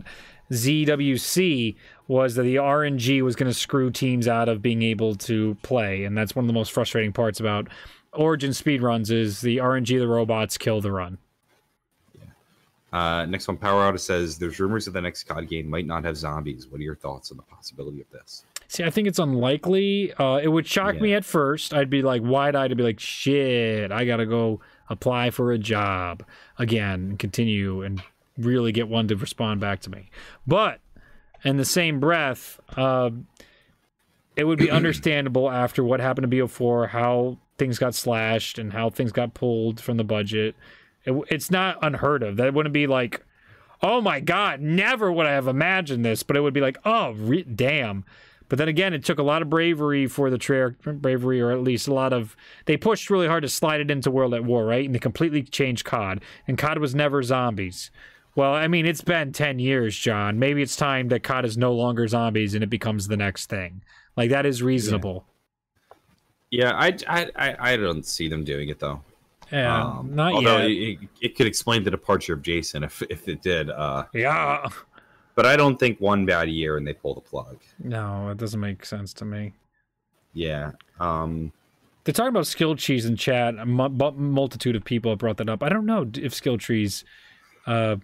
ZWC 0.52 1.76
was 2.07 2.36
that 2.36 2.44
the 2.44 2.56
RNG 2.56 3.22
was 3.22 3.36
going 3.36 3.52
to 3.52 3.57
screw 3.57 3.91
teams 3.91 4.28
out 4.28 4.49
of 4.49 4.61
being 4.61 4.82
able 4.82 5.16
to 5.16 5.56
play. 5.61 6.06
And 6.06 6.18
that's 6.18 6.36
one 6.36 6.45
of 6.45 6.48
the 6.48 6.53
most 6.53 6.72
frustrating 6.72 7.14
parts 7.14 7.40
about 7.40 7.68
Origin 8.14 8.52
speedruns 8.52 9.11
is 9.11 9.41
the 9.41 9.57
RNG 9.57 9.95
of 9.95 10.02
the 10.02 10.07
robots 10.07 10.57
kill 10.57 10.82
the 10.82 10.91
run. 10.91 11.20
Uh, 12.91 13.26
next 13.26 13.48
one, 13.48 13.56
Power 13.56 13.84
Outa 13.84 13.99
says, 13.99 14.40
"There's 14.40 14.60
rumors 14.60 14.86
that 14.86 14.91
the 14.91 15.02
next 15.02 15.26
COD 15.26 15.48
game 15.48 15.70
might 15.70 15.86
not 15.86 16.03
have 16.03 16.18
zombies. 16.18 16.68
What 16.68 16.82
are 16.82 16.84
your 16.84 16.95
thoughts 16.95 17.30
on 17.30 17.38
the 17.38 17.44
possibility 17.44 18.02
of 18.02 18.10
this?" 18.10 18.45
See, 18.70 18.84
I 18.84 18.91
think 18.91 19.08
it's 19.08 19.18
unlikely. 19.18 20.14
Uh, 20.14 20.40
it 20.44 20.48
would 20.48 20.68
shock 20.68 21.02
me 21.02 21.16
at 21.16 21.26
first. 21.26 21.74
I'd 21.74 21.90
be 21.90 22.04
like 22.04 22.22
wide 22.22 22.56
eyed 22.56 22.70
to 22.70 22.76
be 22.76 22.84
like, 22.84 23.00
shit, 23.00 23.91
I 23.91 24.06
got 24.06 24.18
to 24.18 24.28
go 24.28 24.62
apply 24.90 25.32
for 25.32 25.52
a 25.52 25.58
job 25.58 26.24
again 26.60 26.94
and 26.94 27.20
continue 27.20 27.82
and 27.82 28.04
really 28.38 28.72
get 28.72 28.88
one 28.88 29.08
to 29.08 29.16
respond 29.16 29.60
back 29.60 29.80
to 29.82 29.90
me. 29.90 30.12
But 30.46 30.82
in 31.44 31.58
the 31.58 31.66
same 31.66 32.00
breath, 32.00 32.60
uh, 32.78 33.10
it 34.36 34.44
would 34.44 34.60
be 34.60 34.70
understandable 34.72 35.50
after 35.50 35.84
what 35.84 36.00
happened 36.00 36.30
to 36.30 36.38
BO4, 36.38 36.90
how 36.90 37.40
things 37.58 37.80
got 37.80 37.96
slashed 37.96 38.60
and 38.60 38.72
how 38.72 38.91
things 38.91 39.12
got 39.12 39.34
pulled 39.34 39.80
from 39.80 39.98
the 39.98 40.04
budget. 40.04 40.56
It, 41.06 41.20
it's 41.30 41.50
not 41.50 41.80
unheard 41.82 42.22
of. 42.22 42.38
That 42.38 42.54
wouldn't 42.54 42.74
be 42.74 42.86
like, 42.86 43.26
oh 43.82 44.00
my 44.00 44.20
God, 44.20 44.62
never 44.62 45.12
would 45.12 45.26
I 45.26 45.32
have 45.32 45.48
imagined 45.48 46.06
this. 46.06 46.22
But 46.22 46.38
it 46.38 46.41
would 46.41 46.54
be 46.54 46.62
like, 46.62 46.78
oh, 46.86 47.14
re- 47.14 47.41
damn. 47.41 48.06
But 48.50 48.58
then 48.58 48.68
again, 48.68 48.94
it 48.94 49.06
took 49.06 49.20
a 49.20 49.24
lot 49.24 49.42
of 49.42 49.50
bravery 49.50 50.08
for 50.08 50.30
the 50.30 50.38
Treyarch 50.38 51.00
bravery, 51.02 51.40
or 51.40 51.52
at 51.52 51.62
least 51.62 51.88
a 51.88 51.94
lot 51.94 52.12
of 52.14 52.36
they 52.66 52.76
pushed 52.78 53.10
really 53.10 53.28
hard 53.28 53.44
to 53.44 53.50
slide 53.50 53.80
it 53.80 53.90
into 53.92 54.12
World 54.12 54.34
at 54.34 54.44
War, 54.44 54.66
right? 54.66 54.86
And 54.86 54.94
they 54.94 55.00
completely 55.00 55.44
changed 55.44 55.86
COD, 55.86 56.22
and 56.48 56.58
COD 56.58 56.80
was 56.80 56.94
never 56.94 57.24
zombies. 57.24 57.92
Well, 58.36 58.54
I 58.54 58.68
mean, 58.68 58.86
it's 58.86 59.02
been 59.02 59.32
ten 59.32 59.60
years, 59.60 59.98
John. 59.98 60.40
Maybe 60.40 60.62
it's 60.62 60.76
time 60.76 61.08
that 61.10 61.24
COD 61.24 61.46
is 61.46 61.58
no 61.58 61.74
longer 61.74 62.08
zombies 62.08 62.54
and 62.56 62.64
it 62.64 62.70
becomes 62.70 63.08
the 63.08 63.18
next 63.18 63.50
thing. 63.50 63.84
Like 64.18 64.30
that 64.32 64.46
is 64.46 64.62
reasonable. 64.64 65.26
Yeah, 66.52 66.72
I, 66.76 66.98
I, 67.08 67.28
I, 67.36 67.74
I 67.74 67.78
don't 67.78 68.06
see 68.06 68.28
them 68.28 68.44
doing 68.44 68.70
it 68.70 68.80
though. 68.80 69.02
Yeah, 69.52 69.84
Um, 69.84 70.16
not 70.16 70.34
although 70.34 70.58
yet. 70.58 71.00
It, 71.02 71.10
it 71.22 71.36
could 71.36 71.48
explain 71.48 71.84
the 71.84 71.90
departure 71.92 72.34
of 72.34 72.42
Jason 72.44 72.84
if 72.84 73.02
if 73.10 73.28
it 73.28 73.42
did. 73.42 73.70
Uh, 73.72 74.06
yeah, 74.14 74.68
but 75.40 75.45
I 75.45 75.56
don't 75.56 75.80
think 75.80 76.02
one 76.02 76.26
bad 76.26 76.49
year 76.49 76.76
and 76.76 76.86
they 76.86 76.91
pull 76.91 77.16
the 77.16 77.22
plug. 77.22 77.61
no, 77.82 78.28
it 78.28 78.36
doesn't 78.36 78.60
make 78.60 78.86
sense 78.86 79.14
to 79.14 79.24
me. 79.24 79.53
Yeah. 80.34 80.72
Um. 80.99 81.53
They're 82.03 82.11
talking 82.11 82.28
about 82.28 82.45
skill 82.45 82.76
trees 82.76 83.06
in 83.06 83.16
chat. 83.16 83.56
A 83.57 83.66
mu- 83.66 83.88
multitude 83.88 84.76
of 84.76 84.84
people 84.84 85.11
have 85.14 85.20
brought 85.20 85.38
that 85.38 85.48
up. 85.48 85.64
I 85.64 85.70
don't 85.70 85.86
know 85.86 86.11
if 86.16 86.34
skill 86.34 86.57
trees 86.57 87.06
uh, 87.68 87.95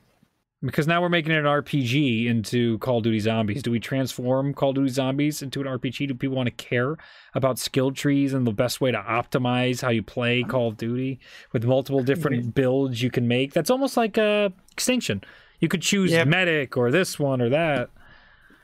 Because 0.64 0.88
now 0.88 1.02
we're 1.02 1.10
making 1.10 1.34
it 1.34 1.40
an 1.40 1.44
RPG 1.44 2.28
into 2.28 2.78
Call 2.78 2.99
of 2.99 3.03
Duty 3.03 3.20
Zombies. 3.20 3.62
Do 3.62 3.70
we 3.70 3.82
transform 3.82 4.53
Call 4.53 4.70
of 4.70 4.76
Duty 4.76 4.90
Zombies 4.91 5.41
into 5.41 5.60
an 5.60 5.68
RPG? 5.68 6.07
Do 6.07 6.14
people 6.14 6.38
want 6.38 6.48
to 6.48 6.52
care 6.52 6.95
about 7.34 7.60
skill 7.60 7.91
trees 7.91 8.34
and 8.34 8.48
the 8.48 8.53
best 8.53 8.80
way 8.80 8.91
to 8.91 8.98
optimize 8.98 9.82
how 9.82 9.90
you 9.90 10.03
play 10.03 10.41
Call 10.44 10.70
of 10.70 10.78
Duty 10.78 11.20
with 11.52 11.66
multiple 11.66 12.02
different 12.02 12.56
builds 12.56 13.02
you 13.02 13.12
can 13.12 13.28
make? 13.28 13.52
That's 13.52 13.70
almost 13.70 13.98
like 13.98 14.18
uh, 14.18 14.49
Extinction. 14.72 15.22
You 15.66 15.70
could 15.70 15.82
choose 15.82 16.12
Yeah. 16.12 16.26
medic 16.26 16.78
or 16.78 16.92
this 16.92 17.18
one 17.18 17.42
or 17.42 17.50
that. 17.50 17.90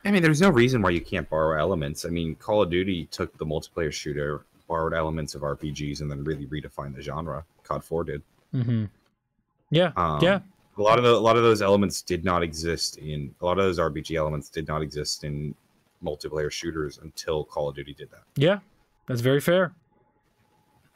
I 0.06 0.12
mean, 0.12 0.22
there's 0.22 0.40
no 0.40 0.52
reason 0.52 0.84
why 0.84 0.92
you 0.92 1.02
can't 1.02 1.28
borrow 1.28 1.60
elements. 1.60 2.06
I 2.06 2.10
mean, 2.10 2.36
Call 2.36 2.62
of 2.62 2.70
Duty 2.70 3.06
took 3.08 3.36
the 3.40 3.46
multiplayer 3.46 3.92
shooter, 3.92 4.46
borrowed 4.68 4.94
elements 4.94 5.34
of 5.34 5.42
RPGs, 5.42 6.02
and 6.02 6.12
then 6.12 6.24
really 6.24 6.46
redefined 6.46 6.94
the 6.96 7.02
genre. 7.02 7.44
COD 7.64 7.84
4 7.84 8.04
did. 8.04 8.22
Mm-hmm. 8.54 8.86
Yeah, 9.72 9.94
Um, 9.96 10.22
yeah. 10.22 10.42
A 10.78 10.82
lot 10.84 11.00
of 11.00 11.04
the, 11.04 11.10
a 11.10 11.18
lot 11.20 11.38
of 11.38 11.42
those 11.44 11.64
elements 11.64 12.04
did 12.04 12.24
not 12.24 12.44
exist 12.44 12.98
in 13.00 13.34
a 13.42 13.46
lot 13.46 13.58
of 13.58 13.66
those 13.66 13.80
RPG 13.80 14.16
elements 14.16 14.48
did 14.50 14.68
not 14.68 14.84
exist 14.84 15.24
in 15.24 15.56
multiplayer 16.04 16.52
shooters 16.52 17.00
until 17.02 17.44
Call 17.46 17.68
of 17.70 17.76
Duty 17.76 17.96
did 17.96 18.12
that. 18.12 18.22
Yeah, 18.36 18.60
that's 19.08 19.22
very 19.22 19.42
fair. 19.42 19.74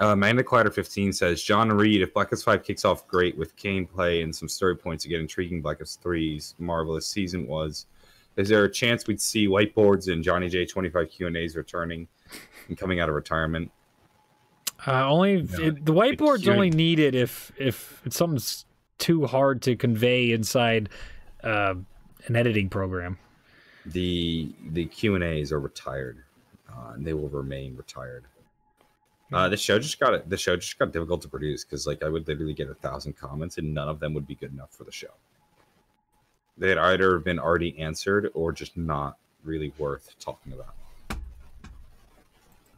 Uh, 0.02 0.08
Amanda 0.08 0.44
Clatter 0.44 0.72
15 0.72 1.14
says, 1.14 1.42
John 1.42 1.72
Reed, 1.72 2.02
if 2.02 2.14
Black 2.14 2.34
Ops 2.34 2.44
5 2.44 2.64
kicks 2.64 2.84
off 2.84 3.08
great 3.08 3.38
with 3.38 3.56
gameplay 3.56 4.24
and 4.24 4.36
some 4.36 4.50
story 4.50 4.76
points 4.76 5.04
to 5.04 5.10
get 5.10 5.22
intriguing, 5.22 5.62
Black 5.62 5.80
Ops 5.80 5.98
3's 6.04 6.54
marvelous 6.60 7.08
season 7.08 7.48
was, 7.48 7.86
is 8.36 8.50
there 8.50 8.66
a 8.66 8.72
chance 8.72 9.08
we'd 9.08 9.22
see 9.22 9.48
whiteboards 9.48 10.12
and 10.12 10.22
Johnny 10.22 10.50
J 10.50 10.66
25 10.66 11.10
Q&As 11.10 11.56
returning 11.56 12.08
and 12.68 12.78
coming 12.78 13.00
out 13.00 13.08
of 13.08 13.16
retirement? 13.16 13.72
Uh, 14.86 15.10
only 15.10 15.44
No, 15.44 15.64
it, 15.64 15.86
the 15.86 15.94
whiteboard's 15.94 16.44
Q&A. 16.44 16.54
only 16.54 16.70
needed 16.70 17.16
if 17.16 17.52
if 17.58 18.04
something's 18.10 18.66
too 18.98 19.26
hard 19.26 19.62
to 19.64 19.76
convey 19.76 20.32
inside 20.32 20.90
uh, 21.44 21.76
an 22.26 22.36
editing 22.36 22.70
program. 22.70 23.18
The 23.86 24.54
the 24.72 24.86
Q&As 24.86 25.52
are 25.52 25.60
retired, 25.60 26.24
uh, 26.70 26.92
and 26.96 27.08
they 27.08 27.14
will 27.14 27.30
remain 27.30 27.76
retired. 27.78 28.26
Uh, 29.34 29.50
the 29.50 29.58
show 29.58 29.80
just 29.80 30.00
got 30.00 30.14
it. 30.14 30.30
The 30.30 30.38
show 30.38 30.56
just 30.56 30.78
got 30.78 30.94
difficult 30.94 31.22
to 31.24 31.28
produce 31.28 31.64
because, 31.64 31.88
like, 31.88 32.04
I 32.04 32.10
would 32.10 32.28
literally 32.28 32.54
get 32.54 32.70
a 32.70 32.76
thousand 32.76 33.18
comments, 33.18 33.58
and 33.58 33.74
none 33.74 33.90
of 33.90 34.00
them 34.00 34.14
would 34.14 34.28
be 34.28 34.36
good 34.36 34.54
enough 34.54 34.72
for 34.72 34.84
the 34.84 34.92
show. 34.92 35.10
They 36.58 36.70
had 36.70 36.78
either 36.78 37.20
been 37.20 37.40
already 37.40 37.78
answered 37.80 38.30
or 38.34 38.52
just 38.52 38.78
not 38.78 39.18
really 39.44 39.74
worth 39.78 40.16
talking 40.20 40.54
about. 40.54 40.76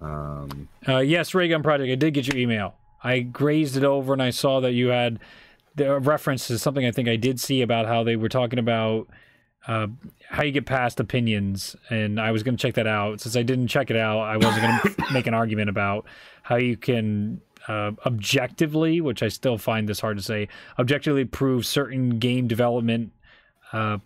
Um, 0.01 0.67
Uh, 0.87 0.99
yes, 0.99 1.33
Raygun 1.33 1.63
Project. 1.63 1.91
I 1.91 1.95
did 1.95 2.13
get 2.13 2.27
your 2.27 2.37
email. 2.37 2.75
I 3.03 3.19
grazed 3.19 3.77
it 3.77 3.83
over 3.83 4.13
and 4.13 4.21
I 4.21 4.31
saw 4.31 4.59
that 4.61 4.73
you 4.73 4.87
had 4.87 5.19
the 5.75 5.99
reference 5.99 6.47
to 6.47 6.57
something 6.57 6.85
I 6.85 6.91
think 6.91 7.07
I 7.07 7.15
did 7.15 7.39
see 7.39 7.61
about 7.61 7.85
how 7.85 8.03
they 8.03 8.15
were 8.15 8.29
talking 8.29 8.59
about 8.59 9.07
uh, 9.67 9.87
how 10.29 10.43
you 10.43 10.51
get 10.51 10.65
past 10.65 10.99
opinions, 10.99 11.75
and 11.89 12.19
I 12.19 12.31
was 12.31 12.43
going 12.43 12.55
to 12.55 12.61
check 12.61 12.75
that 12.75 12.87
out. 12.87 13.21
Since 13.21 13.35
I 13.35 13.43
didn't 13.43 13.67
check 13.67 13.89
it 13.89 13.97
out, 13.97 14.21
I 14.21 14.37
wasn't 14.37 14.61
going 14.61 14.95
to 15.07 15.13
make 15.13 15.27
an 15.27 15.33
argument 15.33 15.69
about 15.69 16.05
how 16.43 16.55
you 16.55 16.77
can 16.77 17.41
uh, 17.67 17.91
objectively, 18.05 19.01
which 19.01 19.21
I 19.21 19.27
still 19.27 19.57
find 19.57 19.87
this 19.87 19.99
hard 19.99 20.17
to 20.17 20.23
say, 20.23 20.47
objectively 20.79 21.25
prove 21.25 21.65
certain 21.65 22.17
game 22.17 22.47
development 22.47 23.11
uh, 23.73 23.97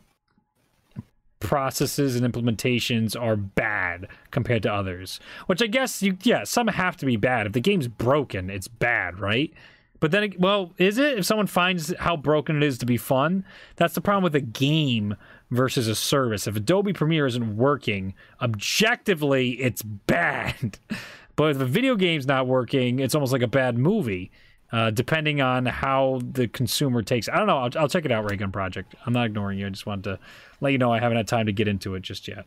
processes 1.39 2.15
and 2.15 2.31
implementations 2.31 3.19
are 3.19 3.35
bad 3.35 4.07
compared 4.31 4.63
to 4.63 4.73
others. 4.73 5.19
Which 5.45 5.61
I 5.61 5.67
guess 5.67 6.01
you 6.01 6.17
yeah, 6.23 6.43
some 6.43 6.67
have 6.67 6.97
to 6.97 7.05
be 7.05 7.17
bad. 7.17 7.45
If 7.45 7.53
the 7.53 7.59
game's 7.59 7.87
broken, 7.87 8.49
it's 8.49 8.67
bad, 8.67 9.19
right? 9.19 9.53
But 9.99 10.09
then, 10.09 10.33
well, 10.39 10.73
is 10.79 10.97
it? 10.97 11.19
If 11.19 11.25
someone 11.25 11.45
finds 11.45 11.93
how 11.99 12.17
broken 12.17 12.57
it 12.57 12.63
is 12.63 12.79
to 12.79 12.87
be 12.87 12.97
fun, 12.97 13.45
that's 13.75 13.93
the 13.93 14.01
problem 14.01 14.23
with 14.23 14.35
a 14.35 14.41
game 14.41 15.15
versus 15.51 15.87
a 15.87 15.95
service. 15.95 16.47
If 16.47 16.55
Adobe 16.55 16.93
Premiere 16.93 17.27
isn't 17.27 17.55
working, 17.57 18.15
objectively, 18.41 19.51
it's 19.61 19.83
bad. 19.83 20.79
But 21.37 21.55
if 21.55 21.61
a 21.61 21.65
video 21.65 21.95
game's 21.95 22.27
not 22.27 22.45
working, 22.45 22.99
it's 22.99 23.15
almost 23.15 23.31
like 23.31 23.41
a 23.41 23.47
bad 23.47 23.77
movie, 23.77 24.31
uh, 24.73 24.91
depending 24.91 25.41
on 25.41 25.65
how 25.65 26.19
the 26.23 26.47
consumer 26.47 27.01
takes. 27.01 27.27
It. 27.27 27.33
I 27.33 27.37
don't 27.37 27.47
know. 27.47 27.57
I'll, 27.57 27.69
I'll 27.79 27.87
check 27.87 28.03
it 28.05 28.11
out, 28.11 28.29
Raygun 28.29 28.51
Project. 28.51 28.93
I'm 29.05 29.13
not 29.13 29.25
ignoring 29.27 29.57
you. 29.57 29.65
I 29.65 29.69
just 29.69 29.85
wanted 29.85 30.03
to 30.03 30.19
let 30.59 30.71
you 30.71 30.77
know 30.77 30.91
I 30.91 30.99
haven't 30.99 31.17
had 31.17 31.27
time 31.27 31.45
to 31.45 31.53
get 31.53 31.67
into 31.69 31.95
it 31.95 32.01
just 32.01 32.27
yet. 32.27 32.45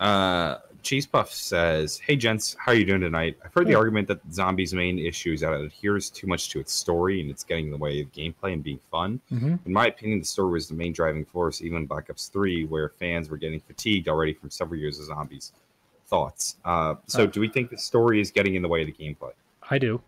uh, 0.00 0.56
Cheese 0.86 1.04
Puff 1.06 1.32
says, 1.32 1.98
"Hey 1.98 2.14
gents, 2.14 2.54
how 2.60 2.70
are 2.70 2.74
you 2.76 2.84
doing 2.84 3.00
tonight? 3.00 3.36
I've 3.44 3.52
heard 3.52 3.66
the 3.66 3.74
argument 3.74 4.06
that 4.06 4.20
Zombies' 4.32 4.72
main 4.72 5.00
issue 5.00 5.32
is 5.32 5.40
that 5.40 5.52
it 5.52 5.60
adheres 5.64 6.08
too 6.10 6.28
much 6.28 6.48
to 6.50 6.60
its 6.60 6.72
story 6.72 7.20
and 7.20 7.28
it's 7.28 7.42
getting 7.42 7.64
in 7.64 7.70
the 7.72 7.76
way 7.76 8.00
of 8.00 8.12
gameplay 8.12 8.52
and 8.52 8.62
being 8.62 8.78
fun. 8.92 9.20
Mhm. 9.32 9.58
In 9.66 9.72
my 9.72 9.88
opinion, 9.88 10.20
the 10.20 10.24
story 10.24 10.52
was 10.52 10.68
the 10.68 10.74
main 10.76 10.92
driving 10.92 11.24
force, 11.24 11.60
even 11.60 11.78
in 11.78 11.86
Black 11.86 12.08
Ops 12.08 12.28
3, 12.28 12.66
where 12.66 12.88
fans 12.88 13.28
were 13.28 13.36
getting 13.36 13.58
fatigued 13.58 14.08
already 14.08 14.32
from 14.32 14.48
several 14.48 14.78
years 14.80 15.00
of 15.00 15.06
Zombies. 15.06 15.52
Thoughts? 16.06 16.56
Uh, 16.64 16.94
so, 17.08 17.24
Uh. 17.24 17.26
do 17.26 17.40
we 17.40 17.48
think 17.48 17.70
the 17.70 17.78
story 17.78 18.20
is 18.20 18.30
getting 18.30 18.54
in 18.54 18.62
the 18.62 18.68
way 18.68 18.82
of 18.82 18.86
the 18.86 18.92
gameplay? 18.92 19.32
I 19.68 19.78
do. 19.78 20.02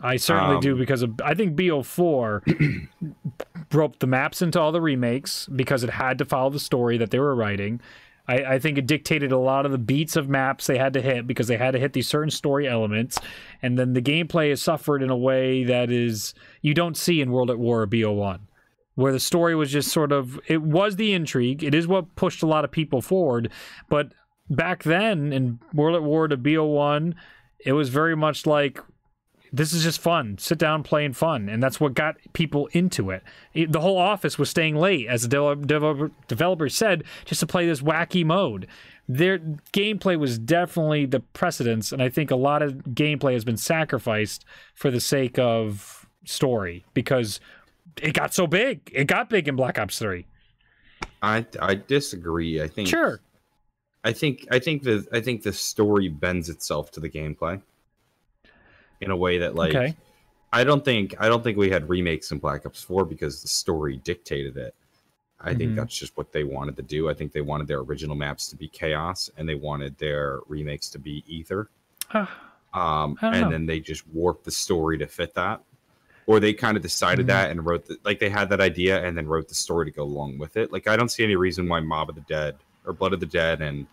I 0.00 0.16
certainly 0.16 0.60
do 0.60 0.74
Um, 0.74 0.78
because 0.78 1.02
of, 1.02 1.20
I 1.24 1.34
think 1.34 1.56
BO4 1.56 2.42
broke 3.70 3.98
the 3.98 4.06
maps 4.06 4.42
into 4.42 4.60
all 4.60 4.70
the 4.70 4.80
remakes 4.80 5.46
because 5.48 5.82
it 5.82 5.90
had 5.90 6.18
to 6.18 6.24
follow 6.24 6.50
the 6.50 6.60
story 6.60 6.98
that 6.98 7.10
they 7.10 7.18
were 7.18 7.34
writing. 7.34 7.80
I, 8.28 8.54
I 8.54 8.58
think 8.58 8.78
it 8.78 8.86
dictated 8.86 9.32
a 9.32 9.38
lot 9.38 9.66
of 9.66 9.72
the 9.72 9.78
beats 9.78 10.16
of 10.16 10.28
maps 10.28 10.66
they 10.66 10.78
had 10.78 10.92
to 10.94 11.02
hit 11.02 11.26
because 11.26 11.48
they 11.48 11.56
had 11.56 11.72
to 11.72 11.78
hit 11.78 11.92
these 11.92 12.08
certain 12.08 12.30
story 12.30 12.68
elements. 12.68 13.18
And 13.62 13.78
then 13.78 13.92
the 13.92 14.02
gameplay 14.02 14.50
has 14.50 14.62
suffered 14.62 15.02
in 15.02 15.10
a 15.10 15.16
way 15.16 15.64
that 15.64 15.90
is 15.90 16.34
you 16.62 16.74
don't 16.74 16.96
see 16.96 17.20
in 17.20 17.30
World 17.30 17.50
at 17.50 17.58
War 17.58 17.82
or 17.82 17.86
BO1, 17.86 18.40
where 18.94 19.12
the 19.12 19.20
story 19.20 19.54
was 19.54 19.70
just 19.70 19.92
sort 19.92 20.12
of 20.12 20.40
it 20.46 20.62
was 20.62 20.96
the 20.96 21.12
intrigue. 21.12 21.62
It 21.62 21.74
is 21.74 21.86
what 21.86 22.16
pushed 22.16 22.42
a 22.42 22.46
lot 22.46 22.64
of 22.64 22.70
people 22.70 23.00
forward. 23.00 23.50
But 23.88 24.12
back 24.50 24.82
then 24.82 25.32
in 25.32 25.60
World 25.72 25.96
at 25.96 26.02
War 26.02 26.28
to 26.28 26.36
BO1, 26.36 27.14
it 27.64 27.72
was 27.72 27.88
very 27.88 28.16
much 28.16 28.46
like 28.46 28.80
this 29.56 29.72
is 29.72 29.82
just 29.82 30.00
fun. 30.00 30.36
Sit 30.38 30.58
down, 30.58 30.82
play, 30.82 31.04
and 31.04 31.16
fun, 31.16 31.48
and 31.48 31.62
that's 31.62 31.80
what 31.80 31.94
got 31.94 32.16
people 32.32 32.68
into 32.72 33.10
it. 33.10 33.22
It- 33.54 33.72
the 33.72 33.80
whole 33.80 33.96
office 33.98 34.38
was 34.38 34.50
staying 34.50 34.76
late, 34.76 35.06
as 35.06 35.22
the 35.22 35.28
devel- 35.36 35.66
developer, 35.66 36.10
developer 36.28 36.68
said, 36.68 37.04
just 37.24 37.40
to 37.40 37.46
play 37.46 37.66
this 37.66 37.80
wacky 37.80 38.24
mode. 38.24 38.66
Their 39.08 39.38
gameplay 39.72 40.18
was 40.18 40.38
definitely 40.38 41.06
the 41.06 41.20
precedence, 41.20 41.92
and 41.92 42.02
I 42.02 42.08
think 42.08 42.30
a 42.30 42.36
lot 42.36 42.60
of 42.60 42.74
gameplay 42.90 43.32
has 43.34 43.44
been 43.44 43.56
sacrificed 43.56 44.44
for 44.74 44.90
the 44.90 45.00
sake 45.00 45.38
of 45.38 46.06
story 46.24 46.84
because 46.92 47.40
it 48.02 48.12
got 48.12 48.34
so 48.34 48.46
big. 48.46 48.90
It 48.92 49.06
got 49.06 49.30
big 49.30 49.48
in 49.48 49.56
Black 49.56 49.78
Ops 49.78 49.98
Three. 49.98 50.26
I 51.22 51.46
I 51.60 51.76
disagree. 51.76 52.60
I 52.60 52.68
think 52.68 52.88
Sure, 52.88 53.20
I 54.04 54.12
think 54.12 54.46
I 54.50 54.58
think 54.58 54.82
the 54.82 55.06
I 55.12 55.20
think 55.20 55.42
the 55.44 55.52
story 55.52 56.08
bends 56.08 56.48
itself 56.48 56.90
to 56.92 57.00
the 57.00 57.08
gameplay 57.08 57.62
in 59.00 59.10
a 59.10 59.16
way 59.16 59.38
that 59.38 59.54
like 59.54 59.74
Okay. 59.74 59.96
I 60.52 60.64
don't 60.64 60.84
think 60.84 61.14
I 61.18 61.28
don't 61.28 61.42
think 61.42 61.56
we 61.58 61.70
had 61.70 61.88
remakes 61.88 62.30
in 62.32 62.38
Black 62.38 62.64
Ops 62.66 62.82
4 62.82 63.04
because 63.04 63.42
the 63.42 63.48
story 63.48 63.98
dictated 64.04 64.56
it. 64.56 64.74
I 65.40 65.54
think 65.54 65.72
Mhm. 65.72 65.76
that's 65.76 65.96
just 65.96 66.16
what 66.16 66.32
they 66.32 66.44
wanted 66.44 66.76
to 66.76 66.82
do. 66.82 67.10
I 67.10 67.14
think 67.14 67.32
they 67.32 67.42
wanted 67.42 67.66
their 67.68 67.80
original 67.80 68.16
maps 68.16 68.48
to 68.48 68.56
be 68.56 68.68
chaos 68.68 69.30
and 69.36 69.46
they 69.48 69.54
wanted 69.54 69.98
their 69.98 70.40
remakes 70.48 70.88
to 70.90 70.98
be 70.98 71.22
ether. 71.26 71.68
Ah, 72.14 72.30
Um, 72.72 73.18
and 73.20 73.40
know. 73.42 73.50
then 73.50 73.66
they 73.66 73.80
just 73.80 74.06
warped 74.08 74.44
the 74.44 74.50
story 74.50 74.96
to 74.98 75.06
fit 75.06 75.34
that. 75.34 75.60
Or 76.26 76.40
they 76.40 76.54
kind 76.54 76.76
of 76.76 76.82
decided 76.82 77.26
Mhm. 77.26 77.28
that 77.28 77.50
and 77.50 77.66
wrote 77.66 77.84
the, 77.86 77.98
like 78.04 78.18
they 78.18 78.30
had 78.30 78.48
that 78.48 78.60
idea 78.60 79.04
and 79.04 79.16
then 79.16 79.26
wrote 79.26 79.48
the 79.48 79.54
story 79.54 79.84
to 79.84 79.90
go 79.92 80.04
along 80.04 80.38
with 80.38 80.56
it. 80.56 80.72
Like 80.72 80.86
I 80.88 80.96
don't 80.96 81.10
see 81.10 81.22
any 81.22 81.36
reason 81.36 81.68
why 81.68 81.80
Mob 81.80 82.08
of 82.08 82.14
the 82.14 82.22
Dead 82.22 82.56
or 82.86 82.92
Blood 82.94 83.12
of 83.12 83.20
the 83.20 83.26
Dead 83.26 83.60
and 83.60 83.86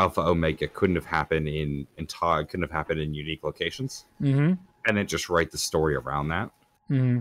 Alpha 0.00 0.20
Omega 0.20 0.66
couldn't 0.68 0.96
have 0.96 1.04
happened 1.06 1.48
in 1.48 1.86
Tag 2.06 2.48
couldn't 2.48 2.62
have 2.62 2.70
happened 2.70 3.00
in 3.00 3.14
unique 3.14 3.44
locations 3.44 4.06
mm-hmm, 4.20 4.54
and 4.86 4.96
then 4.96 5.06
just 5.06 5.28
write 5.28 5.50
the 5.50 5.58
story 5.58 5.94
around 5.94 6.28
that. 6.28 6.50
mm-hmm. 6.90 7.20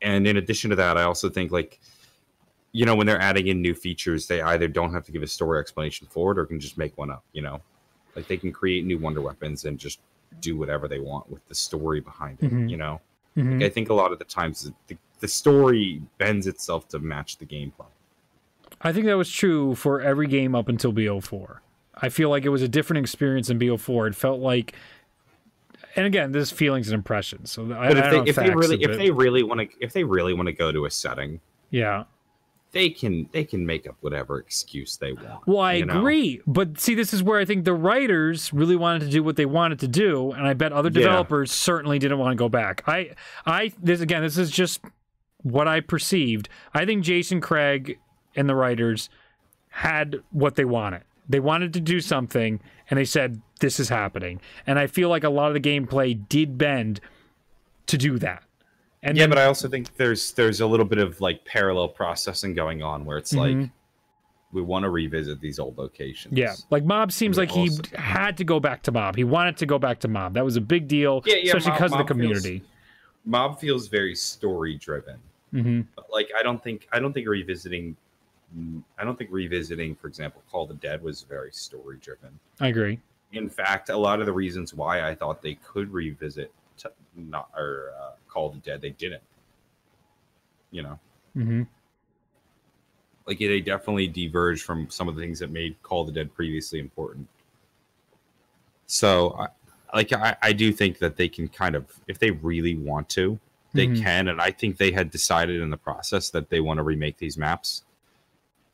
And 0.00 0.26
in 0.26 0.36
addition 0.36 0.70
to 0.70 0.76
that, 0.76 0.96
I 0.96 1.02
also 1.02 1.28
think 1.28 1.50
like 1.52 1.80
you 2.72 2.84
know 2.86 2.94
when 2.94 3.06
they're 3.06 3.20
adding 3.20 3.48
in 3.48 3.60
new 3.60 3.74
features, 3.74 4.26
they 4.26 4.40
either 4.42 4.68
don't 4.68 4.92
have 4.92 5.04
to 5.04 5.12
give 5.12 5.22
a 5.22 5.26
story 5.26 5.58
explanation 5.60 6.06
for 6.10 6.32
it 6.32 6.38
or 6.38 6.46
can 6.46 6.60
just 6.60 6.78
make 6.78 6.96
one 6.96 7.10
up. 7.10 7.24
You 7.32 7.42
know, 7.42 7.60
like 8.14 8.26
they 8.28 8.36
can 8.36 8.52
create 8.52 8.84
new 8.84 8.98
wonder 8.98 9.20
weapons 9.20 9.64
and 9.64 9.78
just 9.78 10.00
do 10.40 10.56
whatever 10.56 10.88
they 10.88 11.00
want 11.00 11.28
with 11.30 11.46
the 11.48 11.54
story 11.54 12.00
behind 12.00 12.38
it. 12.42 12.52
Mhm. 12.52 12.70
You 12.70 12.76
know, 12.76 13.00
Mm-hmm. 13.38 13.62
I 13.62 13.68
think 13.68 13.88
a 13.88 13.94
lot 13.94 14.12
of 14.12 14.18
the 14.18 14.24
times 14.24 14.70
the, 14.88 14.96
the 15.20 15.28
story 15.28 16.02
bends 16.18 16.48
itself 16.48 16.88
to 16.88 16.98
match 16.98 17.36
the 17.36 17.46
gameplay. 17.46 17.86
I 18.82 18.92
think 18.92 19.06
that 19.06 19.16
was 19.16 19.30
true 19.30 19.76
for 19.76 20.00
every 20.00 20.26
game 20.26 20.54
up 20.54 20.68
until 20.68 20.92
BO4. 20.92 21.58
I 22.00 22.08
feel 22.08 22.30
like 22.30 22.44
it 22.44 22.48
was 22.50 22.62
a 22.62 22.68
different 22.68 22.98
experience 22.98 23.50
in 23.50 23.58
BO4. 23.58 24.08
It 24.08 24.14
felt 24.14 24.40
like, 24.40 24.74
and 25.96 26.06
again, 26.06 26.32
this 26.32 26.44
is 26.44 26.50
feelings 26.50 26.88
and 26.88 26.94
impressions. 26.94 27.50
So 27.50 27.64
I, 27.72 27.88
But 27.92 27.98
if 27.98 28.10
they 28.10 28.30
if 28.30 28.36
they 28.36 28.50
really 28.54 28.82
if 28.82 28.96
they 28.98 29.10
really 29.10 29.42
want 29.42 29.60
to 29.60 29.68
if 29.80 29.92
they 29.92 30.04
really 30.04 30.34
want 30.34 30.46
to 30.46 30.52
go 30.52 30.70
to 30.70 30.84
a 30.86 30.90
setting, 30.90 31.40
yeah. 31.70 32.04
they 32.72 32.90
can 32.90 33.28
they 33.32 33.44
can 33.44 33.66
make 33.66 33.88
up 33.88 33.96
whatever 34.00 34.38
excuse 34.38 34.96
they 34.96 35.12
want. 35.12 35.46
Well, 35.46 35.60
I 35.60 35.74
you 35.74 35.86
know? 35.86 35.98
agree, 35.98 36.40
but 36.46 36.78
see, 36.78 36.94
this 36.94 37.12
is 37.12 37.22
where 37.22 37.40
I 37.40 37.44
think 37.44 37.64
the 37.64 37.74
writers 37.74 38.52
really 38.52 38.76
wanted 38.76 39.00
to 39.00 39.08
do 39.08 39.22
what 39.22 39.36
they 39.36 39.46
wanted 39.46 39.80
to 39.80 39.88
do, 39.88 40.32
and 40.32 40.46
I 40.46 40.54
bet 40.54 40.72
other 40.72 40.90
Yeah. 40.90 41.02
developers 41.02 41.50
certainly 41.52 41.98
didn't 41.98 42.18
want 42.18 42.32
to 42.32 42.36
go 42.36 42.48
back. 42.48 42.84
I, 42.86 43.10
I, 43.44 43.72
this 43.82 44.00
again, 44.00 44.22
this 44.22 44.38
is 44.38 44.50
just 44.50 44.80
what 45.42 45.66
I 45.66 45.80
perceived, 45.80 46.48
I 46.74 46.84
think 46.84 47.02
Jason 47.04 47.40
Craig 47.40 47.98
and 48.36 48.48
the 48.48 48.54
writers 48.54 49.08
had 49.70 50.16
what 50.30 50.56
they 50.56 50.64
wanted. 50.64 51.02
They 51.28 51.40
wanted 51.40 51.72
to 51.74 51.80
do 51.80 52.00
something, 52.00 52.60
and 52.90 52.98
they 52.98 53.04
said, 53.04 53.42
This 53.60 53.78
is 53.80 53.88
happening. 53.88 54.40
And 54.66 54.78
I 54.78 54.86
feel 54.86 55.08
like 55.08 55.24
a 55.24 55.28
lot 55.30 55.48
of 55.48 55.54
the 55.54 55.60
gameplay 55.60 56.18
did 56.28 56.56
bend 56.58 57.00
to 57.86 57.98
do 57.98 58.18
that. 58.18 58.42
And 59.02 59.16
yeah, 59.16 59.22
then- 59.24 59.30
but 59.30 59.38
I 59.38 59.44
also 59.44 59.68
think 59.68 59.96
there's 59.96 60.32
there's 60.32 60.60
a 60.60 60.66
little 60.66 60.86
bit 60.86 60.98
of 60.98 61.20
like 61.20 61.44
parallel 61.44 61.88
processing 61.88 62.54
going 62.54 62.82
on 62.82 63.04
where 63.04 63.16
it's 63.18 63.32
like 63.34 63.54
Mhm. 63.56 63.70
we 64.52 64.62
want 64.62 64.82
to 64.84 64.90
revisit 64.90 65.40
these 65.40 65.58
old 65.58 65.76
locations. 65.78 66.36
yeah, 66.36 66.54
like 66.70 66.84
Mob 66.84 67.12
seems 67.12 67.36
like 67.38 67.50
he 67.50 67.68
also- 67.68 67.82
had 67.96 68.36
to 68.38 68.44
go 68.44 68.58
back 68.58 68.82
to 68.84 68.92
Mob. 68.92 69.14
He 69.16 69.24
wanted 69.24 69.56
to 69.58 69.66
go 69.66 69.78
back 69.78 70.00
to 70.00 70.08
Mob. 70.08 70.34
That 70.34 70.44
was 70.44 70.56
a 70.56 70.60
big 70.60 70.88
deal, 70.88 71.22
Yeah, 71.26 71.34
yeah, 71.36 71.42
especially 71.48 71.70
Mob- 71.70 71.78
because 71.78 71.92
of 71.92 71.98
the 71.98 72.14
Mob 72.14 72.20
feels- 72.22 72.40
community. 72.42 72.64
Mob 73.24 73.60
feels 73.60 73.88
very 73.88 74.14
story 74.14 74.76
driven. 74.76 75.16
hmm 75.50 75.80
like 76.12 76.28
I 76.38 76.42
don't 76.42 76.62
think 76.62 76.86
I 76.92 76.98
don't 76.98 77.12
think 77.12 77.26
revisiting 77.28 77.96
I 78.98 79.04
don't 79.04 79.16
think 79.18 79.30
revisiting, 79.30 79.94
for 79.94 80.08
example, 80.08 80.42
Call 80.50 80.66
the 80.66 80.74
Dead 80.74 81.02
was 81.02 81.22
very 81.22 81.52
story 81.52 81.98
driven. 82.00 82.38
I 82.60 82.68
agree. 82.68 82.98
In 83.32 83.48
fact, 83.50 83.90
a 83.90 83.96
lot 83.96 84.20
of 84.20 84.26
the 84.26 84.32
reasons 84.32 84.72
why 84.72 85.06
I 85.06 85.14
thought 85.14 85.42
they 85.42 85.54
could 85.54 85.92
revisit 85.92 86.50
t- 86.78 86.88
not 87.14 87.50
or 87.56 87.92
uh, 88.00 88.12
Call 88.28 88.50
the 88.50 88.58
Dead, 88.58 88.80
they 88.80 88.90
didn't. 88.90 89.22
You 90.70 90.82
know, 90.82 90.98
hmm 91.34 91.62
like 93.26 93.38
they 93.38 93.60
definitely 93.60 94.08
diverged 94.08 94.62
from 94.62 94.88
some 94.88 95.06
of 95.06 95.14
the 95.14 95.20
things 95.20 95.38
that 95.38 95.50
made 95.50 95.80
Call 95.82 96.04
the 96.04 96.12
Dead 96.12 96.34
previously 96.34 96.78
important. 96.78 97.28
So, 98.86 99.34
I, 99.38 99.48
like 99.94 100.12
I, 100.14 100.36
I 100.42 100.52
do 100.52 100.72
think 100.72 100.98
that 100.98 101.16
they 101.16 101.28
can 101.28 101.48
kind 101.48 101.74
of, 101.74 101.92
if 102.06 102.18
they 102.18 102.30
really 102.30 102.74
want 102.74 103.08
to, 103.10 103.38
they 103.74 103.86
Mhm. 103.86 104.02
can. 104.02 104.28
And 104.28 104.40
I 104.40 104.50
think 104.50 104.78
they 104.78 104.92
had 104.92 105.10
decided 105.10 105.60
in 105.60 105.68
the 105.68 105.76
process 105.76 106.30
that 106.30 106.48
they 106.48 106.60
want 106.60 106.78
to 106.78 106.82
remake 106.82 107.18
these 107.18 107.36
maps. 107.36 107.82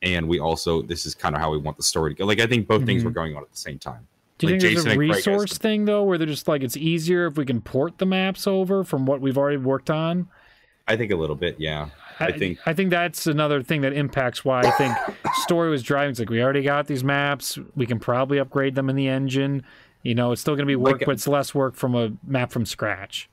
And 0.05 0.27
we 0.29 0.39
also, 0.39 0.81
this 0.83 1.05
is 1.05 1.13
kind 1.15 1.35
of 1.35 1.41
how 1.41 1.51
we 1.51 1.57
want 1.57 1.77
the 1.77 1.83
story 1.83 2.13
to 2.13 2.17
go. 2.19 2.25
Like 2.25 2.39
I 2.39 2.45
think 2.47 2.67
both 2.67 2.85
things 2.85 3.01
Mhm. 3.01 3.05
were 3.05 3.11
going 3.11 3.35
on 3.35 3.41
at 3.43 3.51
the 3.51 3.57
same 3.57 3.79
time. 3.79 4.07
Do 4.37 4.47
you 4.47 4.53
Like 4.53 4.61
think 4.61 4.73
Jason 4.75 4.85
there's 4.85 4.97
a 5.09 5.13
has 5.13 5.27
resource 5.27 5.57
thing 5.57 5.85
though, 5.85 6.03
where 6.03 6.17
they're 6.17 6.27
just 6.27 6.47
like 6.47 6.61
it's 6.61 6.77
easier 6.77 7.25
if 7.27 7.37
we 7.37 7.45
can 7.45 7.61
port 7.61 7.97
the 7.97 8.05
maps 8.05 8.45
over 8.47 8.83
from 8.83 9.05
what 9.05 9.19
we've 9.21 9.37
already 9.37 9.57
worked 9.57 9.89
on? 9.89 10.27
I 10.87 10.95
think 10.95 11.11
a 11.11 11.15
little 11.15 11.35
bit, 11.35 11.55
yeah. 11.57 11.89
I 12.19 12.31
think 12.31 12.59
I 12.65 12.73
think 12.73 12.91
that's 12.91 13.25
another 13.27 13.63
thing 13.63 13.81
that 13.81 13.93
impacts 13.93 14.45
why 14.45 14.61
I 14.61 14.71
think 14.71 14.95
story 15.41 15.69
was 15.69 15.81
driving. 15.83 16.11
It's 16.11 16.19
like 16.19 16.29
we 16.29 16.41
already 16.43 16.61
got 16.61 16.85
these 16.87 17.03
maps. 17.03 17.57
We 17.75 17.85
can 17.85 17.99
probably 17.99 18.37
upgrade 18.37 18.75
them 18.75 18.89
in 18.89 18.95
the 18.95 19.07
engine. 19.07 19.63
You 20.03 20.13
know, 20.15 20.31
it's 20.31 20.41
still 20.41 20.53
going 20.53 20.65
to 20.67 20.71
be 20.71 20.75
work, 20.75 20.99
Like- 20.99 21.05
but 21.07 21.11
it's 21.13 21.27
less 21.27 21.55
work 21.55 21.75
from 21.75 21.95
a 21.95 22.11
map 22.27 22.51
from 22.51 22.65
scratch. 22.65 23.27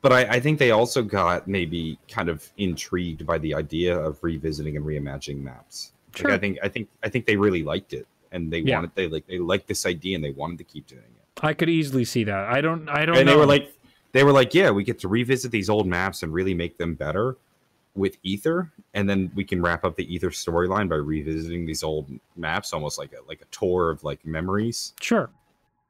but 0.00 0.12
I, 0.12 0.20
I 0.36 0.40
think 0.40 0.58
they 0.60 0.70
also 0.70 1.02
got 1.02 1.46
maybe 1.48 1.98
kind 2.08 2.28
of 2.28 2.48
intrigued 2.56 3.26
by 3.26 3.36
the 3.38 3.52
idea 3.54 3.98
of 3.98 4.22
revisiting 4.22 4.76
and 4.76 4.86
reimagining 4.86 5.42
maps. 5.42 5.92
Like, 6.14 6.16
Sure. 6.18 6.30
I 6.32 6.38
think 6.38 6.58
I 6.62 6.68
think 6.68 6.88
I 7.02 7.08
think 7.08 7.26
they 7.26 7.36
really 7.36 7.62
liked 7.62 7.92
it, 7.92 8.06
and 8.32 8.52
they 8.52 8.60
Yeah. 8.60 8.76
wanted 8.76 8.90
they 8.94 9.08
like 9.08 9.26
they 9.26 9.38
liked 9.38 9.66
this 9.68 9.86
idea, 9.86 10.16
and 10.16 10.24
they 10.24 10.30
wanted 10.30 10.58
to 10.58 10.64
keep 10.64 10.86
doing 10.86 11.02
it. 11.02 11.42
I 11.44 11.54
could 11.54 11.68
easily 11.68 12.04
see 12.04 12.24
that. 12.24 12.48
I 12.48 12.60
don't. 12.60 12.88
I 12.88 13.06
don't. 13.06 13.16
And 13.16 13.26
know. 13.26 13.32
they 13.32 13.38
were 13.38 13.46
like, 13.46 13.72
they 14.12 14.24
were 14.24 14.32
like, 14.32 14.54
yeah, 14.54 14.70
we 14.70 14.82
get 14.84 14.98
to 15.00 15.08
revisit 15.08 15.52
these 15.52 15.68
old 15.70 15.86
maps 15.86 16.22
and 16.22 16.32
really 16.32 16.54
make 16.54 16.78
them 16.78 16.94
better 16.94 17.36
with 17.94 18.16
Ether, 18.22 18.70
and 18.94 19.08
then 19.08 19.30
we 19.34 19.44
can 19.44 19.60
wrap 19.60 19.84
up 19.84 19.96
the 19.96 20.12
Ether 20.12 20.30
storyline 20.30 20.88
by 20.88 20.96
revisiting 20.96 21.66
these 21.66 21.82
old 21.82 22.08
maps, 22.36 22.72
almost 22.72 22.98
like 22.98 23.12
a 23.12 23.18
like 23.28 23.40
a 23.42 23.44
tour 23.46 23.90
of 23.90 24.02
like 24.04 24.24
memories, 24.26 24.94
sure, 25.00 25.30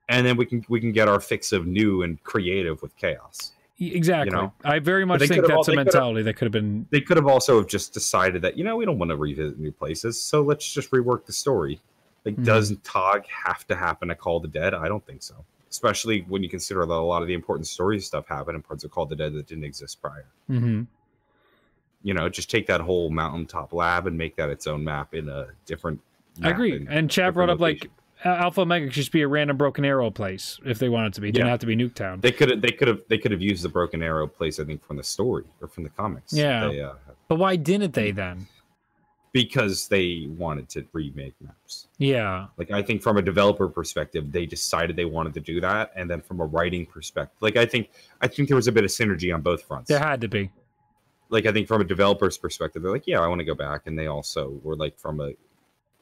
and 0.09 0.27
then 0.27 0.36
we 0.36 0.45
can 0.47 0.65
we 0.69 0.81
can 0.81 0.93
get 0.93 1.07
our 1.09 1.20
fix 1.20 1.53
of 1.53 1.66
new 1.66 2.03
and 2.03 2.23
creative 2.24 2.81
with 2.82 2.97
chaos. 2.97 3.53
Exactly. 3.80 4.36
know? 4.36 4.52
I 4.64 4.80
very 4.80 5.05
much 5.05 5.20
think 5.20 5.32
could've 5.34 5.50
all- 5.50 5.59
that's 5.62 5.68
a 5.68 5.74
mentality 5.76 6.22
that 6.22 6.34
could 6.34 6.46
have 6.46 6.52
been. 6.52 6.86
they 6.90 7.00
could 7.00 7.16
have 7.16 7.28
also 7.28 7.62
just 7.62 7.92
decided 7.94 8.42
that 8.42 8.56
you 8.59 8.64
know 8.64 8.76
we 8.76 8.84
don't 8.84 8.98
want 8.98 9.10
to 9.10 9.16
revisit 9.16 9.59
new 9.59 9.70
places 9.70 10.20
so 10.20 10.42
let's 10.42 10.72
just 10.72 10.90
rework 10.90 11.24
the 11.26 11.32
story 11.32 11.80
like 12.24 12.34
Mhm. 12.36 12.44
does 12.44 12.76
Tag 12.82 13.24
have 13.28 13.66
to 13.68 13.76
happen 13.76 14.10
at 14.10 14.18
call 14.18 14.38
of 14.38 14.42
the 14.42 14.48
dead 14.48 14.74
i 14.74 14.88
don't 14.88 15.06
think 15.06 15.22
so 15.22 15.36
especially 15.70 16.22
when 16.28 16.42
you 16.42 16.48
consider 16.48 16.80
that 16.84 16.92
a 16.92 16.94
lot 16.94 17.22
of 17.22 17.28
the 17.28 17.34
important 17.34 17.68
story 17.68 18.00
stuff 18.00 18.26
happened 18.26 18.56
in 18.56 18.62
parts 18.62 18.82
of 18.82 18.90
call 18.90 19.05
of 19.05 19.10
the 19.10 19.16
dead 19.16 19.32
that 19.32 19.46
didn't 19.46 19.64
exist 19.64 20.02
prior 20.02 20.24
hmm 20.48 20.82
you 22.02 22.14
know 22.14 22.28
just 22.28 22.50
take 22.50 22.66
that 22.66 22.80
whole 22.80 23.10
mountaintop 23.10 23.72
lab 23.72 24.06
and 24.09 24.18
make 24.18 24.34
that 24.36 24.50
its 24.50 24.66
own 24.66 24.82
map 24.82 25.14
in 25.14 25.28
a 25.28 25.46
different 25.66 26.00
I 26.42 26.50
agree. 26.50 26.74
in 26.76 26.86
And 26.88 27.10
Chad 27.10 27.34
brought 27.34 27.50
up 27.50 27.59
like 27.60 27.76
location. 27.76 27.90
Al- 27.90 27.97
Alpha 28.24 28.62
Omega 28.62 28.86
could 28.86 28.95
just 28.95 29.12
be 29.12 29.23
a 29.23 29.28
random 29.28 29.57
Broken 29.57 29.85
Arrow 29.85 30.11
place 30.11 30.59
if 30.65 30.78
they 30.78 30.89
wanted 30.89 31.15
to 31.15 31.20
be. 31.20 31.28
It 31.28 31.32
didn't 31.32 31.47
Yeah. 31.47 31.51
have 31.53 31.61
to 31.61 31.66
be 31.66 31.77
Nuketown. 31.77 32.20
they 32.20 32.32
could 32.32 32.51
have 32.51 32.61
they 32.61 32.73
could 32.73 32.89
have 32.89 33.01
they 33.09 33.19
could 33.19 33.31
have 33.31 33.40
used 33.43 33.62
the 33.62 33.69
broken 33.69 34.03
arrow 34.03 34.27
place 34.27 34.59
i 34.59 34.65
think 34.65 34.85
from 34.85 34.97
the 34.97 35.03
story 35.05 35.45
or 35.61 35.69
from 35.69 35.85
the 35.85 35.90
comics 35.90 36.32
Yeah. 36.32 36.69
they, 36.69 36.81
uh, 36.81 36.95
But 37.28 37.36
why 37.36 37.57
didn't 37.57 37.95
they 37.95 38.11
then? 38.11 38.47
because 39.32 39.86
they 39.89 40.27
wanted 40.36 40.69
to 40.70 40.85
remake 40.93 41.35
maps 41.40 41.86
Yeah. 41.99 42.47
Like 42.57 42.70
I 42.70 42.82
think 42.82 43.03
from 43.03 43.19
a 43.19 43.23
developer 43.23 43.69
perspective, 43.69 44.32
they 44.32 44.47
decided 44.47 44.97
they 44.97 45.05
wanted 45.05 45.35
to 45.35 45.40
do 45.40 45.61
that, 45.61 45.93
and 45.95 46.11
then 46.11 46.20
from 46.23 46.40
a 46.40 46.45
writing 46.47 46.86
perspective, 46.86 47.36
like 47.40 47.57
I 47.57 47.66
think 47.66 47.90
I 48.20 48.27
think 48.27 48.49
there 48.49 48.57
was 48.57 48.66
a 48.69 48.73
bit 48.73 48.85
of 48.85 48.90
synergy 48.90 49.32
on 49.32 49.43
both 49.43 49.62
fronts. 49.62 49.89
There 49.89 49.99
had 49.99 50.20
to 50.23 50.28
be. 50.28 50.51
Like 51.28 51.45
I 51.47 51.53
think 51.53 51.69
from 51.69 51.82
a 51.82 51.85
developer's 51.85 52.39
perspective, 52.39 52.82
they're 52.82 52.90
like, 52.90 53.07
yeah, 53.07 53.20
I 53.20 53.28
want 53.28 53.40
to 53.40 53.45
go 53.45 53.55
back, 53.55 53.82
and 53.86 53.99
they 53.99 54.07
also 54.07 54.59
were 54.65 54.74
like 54.77 54.99
from 54.99 55.20
a 55.20 55.32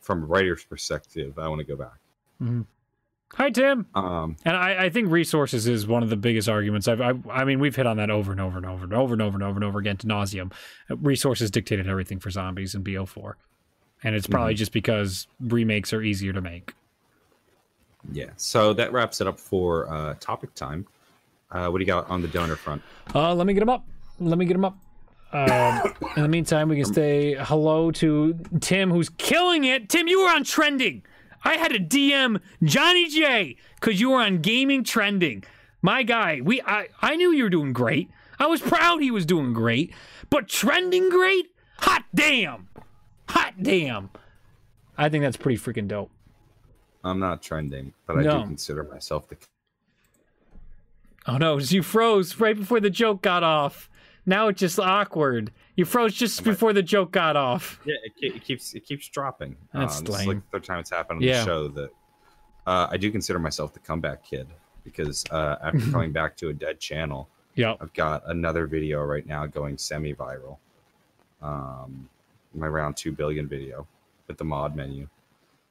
from 0.00 0.22
a 0.22 0.26
writer's 0.26 0.62
perspective, 0.64 1.36
I 1.38 1.48
want 1.48 1.58
to 1.58 1.64
go 1.66 1.74
back. 1.76 1.98
Hi, 3.34 3.50
Tim. 3.50 3.86
Um, 3.94 4.36
And 4.44 4.56
I, 4.56 4.84
I 4.84 4.90
think 4.90 5.10
resources 5.10 5.66
is 5.66 5.86
one 5.86 6.02
of 6.02 6.10
the 6.10 6.16
biggest 6.16 6.48
arguments. 6.48 6.86
I've, 6.88 7.00
I, 7.00 7.12
I 7.30 7.44
mean, 7.44 7.58
we've 7.60 7.74
hit 7.74 7.86
on 7.86 7.96
that 7.96 8.08
over 8.10 8.30
and 8.32 8.40
over 8.40 8.56
and 8.56 8.64
over 8.66 8.84
and 8.84 8.92
over 8.94 9.12
and 9.14 9.22
over 9.22 9.34
and 9.36 9.42
over 9.42 9.56
and 9.56 9.64
over 9.64 9.78
again 9.78 9.96
to 9.98 10.06
nauseum. 10.06 10.52
Resources 10.88 11.50
dictated 11.50 11.88
everything 11.88 12.18
for 12.20 12.30
zombies 12.30 12.74
in 12.74 12.84
BO4, 12.84 13.34
and 14.04 14.14
it's 14.14 14.26
probably 14.26 14.54
just 14.54 14.72
because 14.72 15.26
remakes 15.40 15.92
are 15.92 16.02
easier 16.02 16.32
to 16.32 16.40
make. 16.40 16.72
yeah, 18.12 18.30
so 18.36 18.72
that 18.74 18.92
wraps 18.92 19.20
it 19.20 19.26
up 19.26 19.40
for 19.40 19.90
uh, 19.92 20.14
topic 20.20 20.54
time. 20.54 20.86
Uh, 21.50 21.68
what 21.68 21.78
do 21.78 21.82
you 21.82 21.86
got 21.86 22.08
on 22.08 22.22
the 22.22 22.28
donor 22.28 22.56
front? 22.56 22.82
Uh, 23.14 23.34
let 23.34 23.46
me 23.46 23.54
get 23.54 23.60
them 23.60 23.68
up. 23.70 23.84
Let 24.20 24.38
me 24.38 24.44
get 24.46 24.54
them 24.54 24.64
up. 24.64 24.78
Um, 25.32 25.94
in 26.16 26.22
the 26.22 26.28
meantime, 26.28 26.68
we 26.68 26.76
can 26.76 26.92
say 26.92 27.34
hello 27.34 27.90
to 27.92 28.38
Tim, 28.60 28.90
who's 28.90 29.08
killing 29.10 29.64
it. 29.64 29.88
Tim, 29.88 30.06
you 30.08 30.22
were 30.22 30.28
on 30.30 30.44
trending. 30.44 31.02
I 31.46 31.56
had 31.58 31.72
to 31.72 31.78
DM 31.78 32.40
Johnny 32.64 33.08
J 33.08 33.56
because 33.80 34.00
you 34.00 34.10
were 34.10 34.20
on 34.20 34.38
gaming 34.38 34.82
trending. 34.82 35.44
My 35.80 36.02
guy, 36.02 36.40
we 36.42 36.60
I, 36.62 36.88
I 37.00 37.14
knew 37.14 37.30
you 37.32 37.44
were 37.44 37.50
doing 37.50 37.72
great. 37.72 38.10
I 38.40 38.46
was 38.46 38.60
proud 38.60 39.00
he 39.00 39.12
was 39.12 39.24
doing 39.24 39.52
great, 39.52 39.94
but 40.28 40.48
trending 40.48 41.08
great? 41.08 41.46
Hot 41.78 42.04
damn! 42.14 42.68
Hot 43.28 43.54
damn! 43.62 44.10
I 44.98 45.08
think 45.08 45.22
that's 45.22 45.36
pretty 45.36 45.58
freaking 45.58 45.86
dope. 45.86 46.10
I'm 47.04 47.20
not 47.20 47.42
trending, 47.42 47.92
but 48.06 48.18
I 48.18 48.22
No. 48.22 48.40
do 48.40 48.46
consider 48.46 48.82
myself 48.82 49.28
the. 49.28 49.36
Oh 51.28 51.36
no, 51.38 51.58
you 51.58 51.82
froze 51.82 52.40
right 52.40 52.56
before 52.56 52.80
the 52.80 52.90
joke 52.90 53.22
got 53.22 53.42
off. 53.44 53.88
Now 54.26 54.48
it's 54.48 54.58
just 54.60 54.78
awkward. 54.80 55.52
You 55.76 55.84
froze 55.84 56.12
just 56.14 56.42
before 56.42 56.72
the 56.72 56.82
joke 56.82 57.12
got 57.12 57.36
off. 57.36 57.80
Yeah, 57.84 57.94
it, 58.04 58.34
it 58.34 58.44
keeps 58.44 58.74
it 58.74 58.80
keeps 58.84 59.08
dropping. 59.08 59.56
That's 59.72 59.98
um, 60.00 60.04
this 60.04 60.14
is 60.14 60.20
lame. 60.20 60.28
like 60.28 60.44
the 60.50 60.58
third 60.58 60.64
time 60.64 60.78
it's 60.80 60.90
happened 60.90 61.18
on 61.18 61.22
Yeah. 61.22 61.38
the 61.40 61.44
show 61.44 61.68
that 61.68 61.90
uh, 62.66 62.88
I 62.90 62.96
do 62.96 63.10
consider 63.12 63.38
myself 63.38 63.72
the 63.72 63.78
comeback 63.78 64.24
kid 64.24 64.48
because 64.84 65.24
uh, 65.30 65.56
after 65.62 65.78
coming 65.92 66.10
back 66.12 66.36
to 66.38 66.48
a 66.48 66.52
dead 66.52 66.80
channel, 66.80 67.28
Yep. 67.54 67.78
I've 67.80 67.92
got 67.94 68.22
another 68.26 68.66
video 68.66 69.02
right 69.02 69.26
now 69.26 69.46
going 69.46 69.78
semi-viral. 69.78 70.58
Um, 71.40 72.08
my 72.54 72.66
round 72.68 72.96
two 72.96 73.12
billion 73.12 73.46
video 73.48 73.86
with 74.28 74.38
the 74.38 74.44
mod 74.44 74.74
menu. 74.76 75.08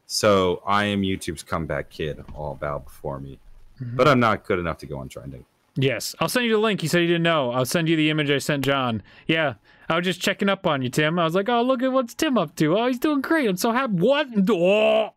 So 0.08 0.62
I 0.66 0.86
am 0.86 1.02
YouTube's 1.02 1.44
comeback 1.44 1.90
kid. 1.90 2.24
All 2.34 2.56
bow 2.56 2.80
before 2.80 3.20
me, 3.20 3.40
Mm-hmm. 3.82 3.98
but 3.98 4.08
I'm 4.08 4.22
not 4.22 4.46
good 4.46 4.58
enough 4.60 4.78
to 4.80 4.86
go 4.86 4.98
on 5.00 5.10
trending. 5.10 5.44
Yes, 5.78 6.16
I'll 6.20 6.30
send 6.30 6.46
you 6.46 6.54
the 6.54 6.58
link. 6.60 6.82
He 6.82 6.88
said 6.88 7.02
he 7.02 7.08
didn't 7.08 7.24
know. 7.24 7.52
I'll 7.52 7.66
send 7.66 7.90
you 7.90 7.96
the 7.96 8.10
image 8.10 8.32
I 8.32 8.38
sent 8.38 8.64
John. 8.64 9.04
Yeah, 9.28 9.56
I 9.90 9.96
was 9.98 10.06
just 10.06 10.22
checking 10.22 10.48
up 10.50 10.66
on 10.66 10.82
you, 10.82 10.90
Tim. 10.90 11.20
I 11.20 11.26
was 11.26 11.36
like, 11.36 11.50
oh, 11.50 11.62
look 11.64 11.84
at 11.84 11.92
what's 11.92 12.14
Tim 12.14 12.38
up 12.38 12.56
to. 12.56 12.78
Oh, 12.78 12.88
he's 12.88 13.00
doing 13.00 13.22
great. 13.22 13.50
I'm 13.50 13.58
so 13.58 13.72
happy. 13.72 13.94
What? 13.94 14.28
Oh, 14.50 15.10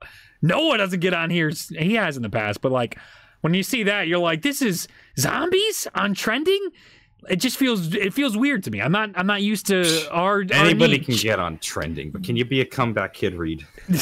Noah 0.43 0.79
doesn't 0.79 1.01
get 1.01 1.15
on 1.15 1.31
here. 1.31 1.51
He 1.79 1.95
has 1.95 2.17
in 2.17 2.23
the 2.23 2.31
past, 2.31 2.61
but 2.61 2.73
like 2.73 2.99
when 3.41 3.55
you 3.55 3.63
see 3.63 3.85
that, 3.85 4.09
you're 4.09 4.19
like, 4.19 4.43
this 4.43 4.61
is 4.61 4.89
zombies 5.19 5.87
on 5.95 6.15
trending. 6.15 6.71
It 7.29 7.37
just 7.37 7.57
feels 7.57 7.95
it 7.95 8.13
feels 8.15 8.37
weird 8.37 8.65
to 8.65 8.71
me. 8.71 8.81
I'm 8.81 8.93
not 8.93 9.11
I'm 9.15 9.27
not 9.27 9.43
used 9.43 9.67
to 9.67 10.09
our 10.11 10.39
our 10.39 10.45
Anybody 10.53 10.99
niche. 10.99 11.07
can 11.07 11.17
get 11.17 11.39
on 11.41 11.59
trending, 11.59 12.11
but 12.11 12.25
can 12.25 12.37
you 12.37 12.45
be 12.45 12.61
a 12.61 12.65
comeback 12.65 13.15
kid, 13.15 13.35
Reed? 13.35 13.67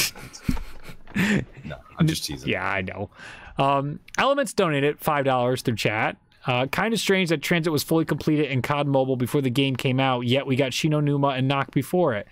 no, 1.65 1.77
I'm 1.99 2.07
just 2.07 2.25
teasing. 2.25 2.49
Yeah, 2.49 2.67
I 2.67 2.83
know. 2.83 3.11
Um, 3.59 4.01
Elements 4.19 4.53
donated 4.53 4.99
five 5.01 5.25
dollars 5.25 5.63
through 5.63 5.77
chat. 5.77 6.17
Uh, 6.47 6.67
kind 6.67 6.95
of 6.95 7.01
strange 7.01 7.29
that 7.31 7.43
Transit 7.43 7.73
was 7.73 7.83
fully 7.83 8.05
completed 8.05 8.51
in 8.51 8.63
COD 8.63 8.87
Mobile 8.87 9.17
before 9.17 9.41
the 9.41 9.51
game 9.51 9.75
came 9.75 9.99
out, 9.99 10.21
yet 10.21 10.47
we 10.47 10.55
got 10.55 10.73
Shi 10.73 10.89
No 10.89 11.01
Numa 11.01 11.29
and 11.29 11.49
Nacht 11.49 11.73
before 11.73 12.15
it. 12.15 12.27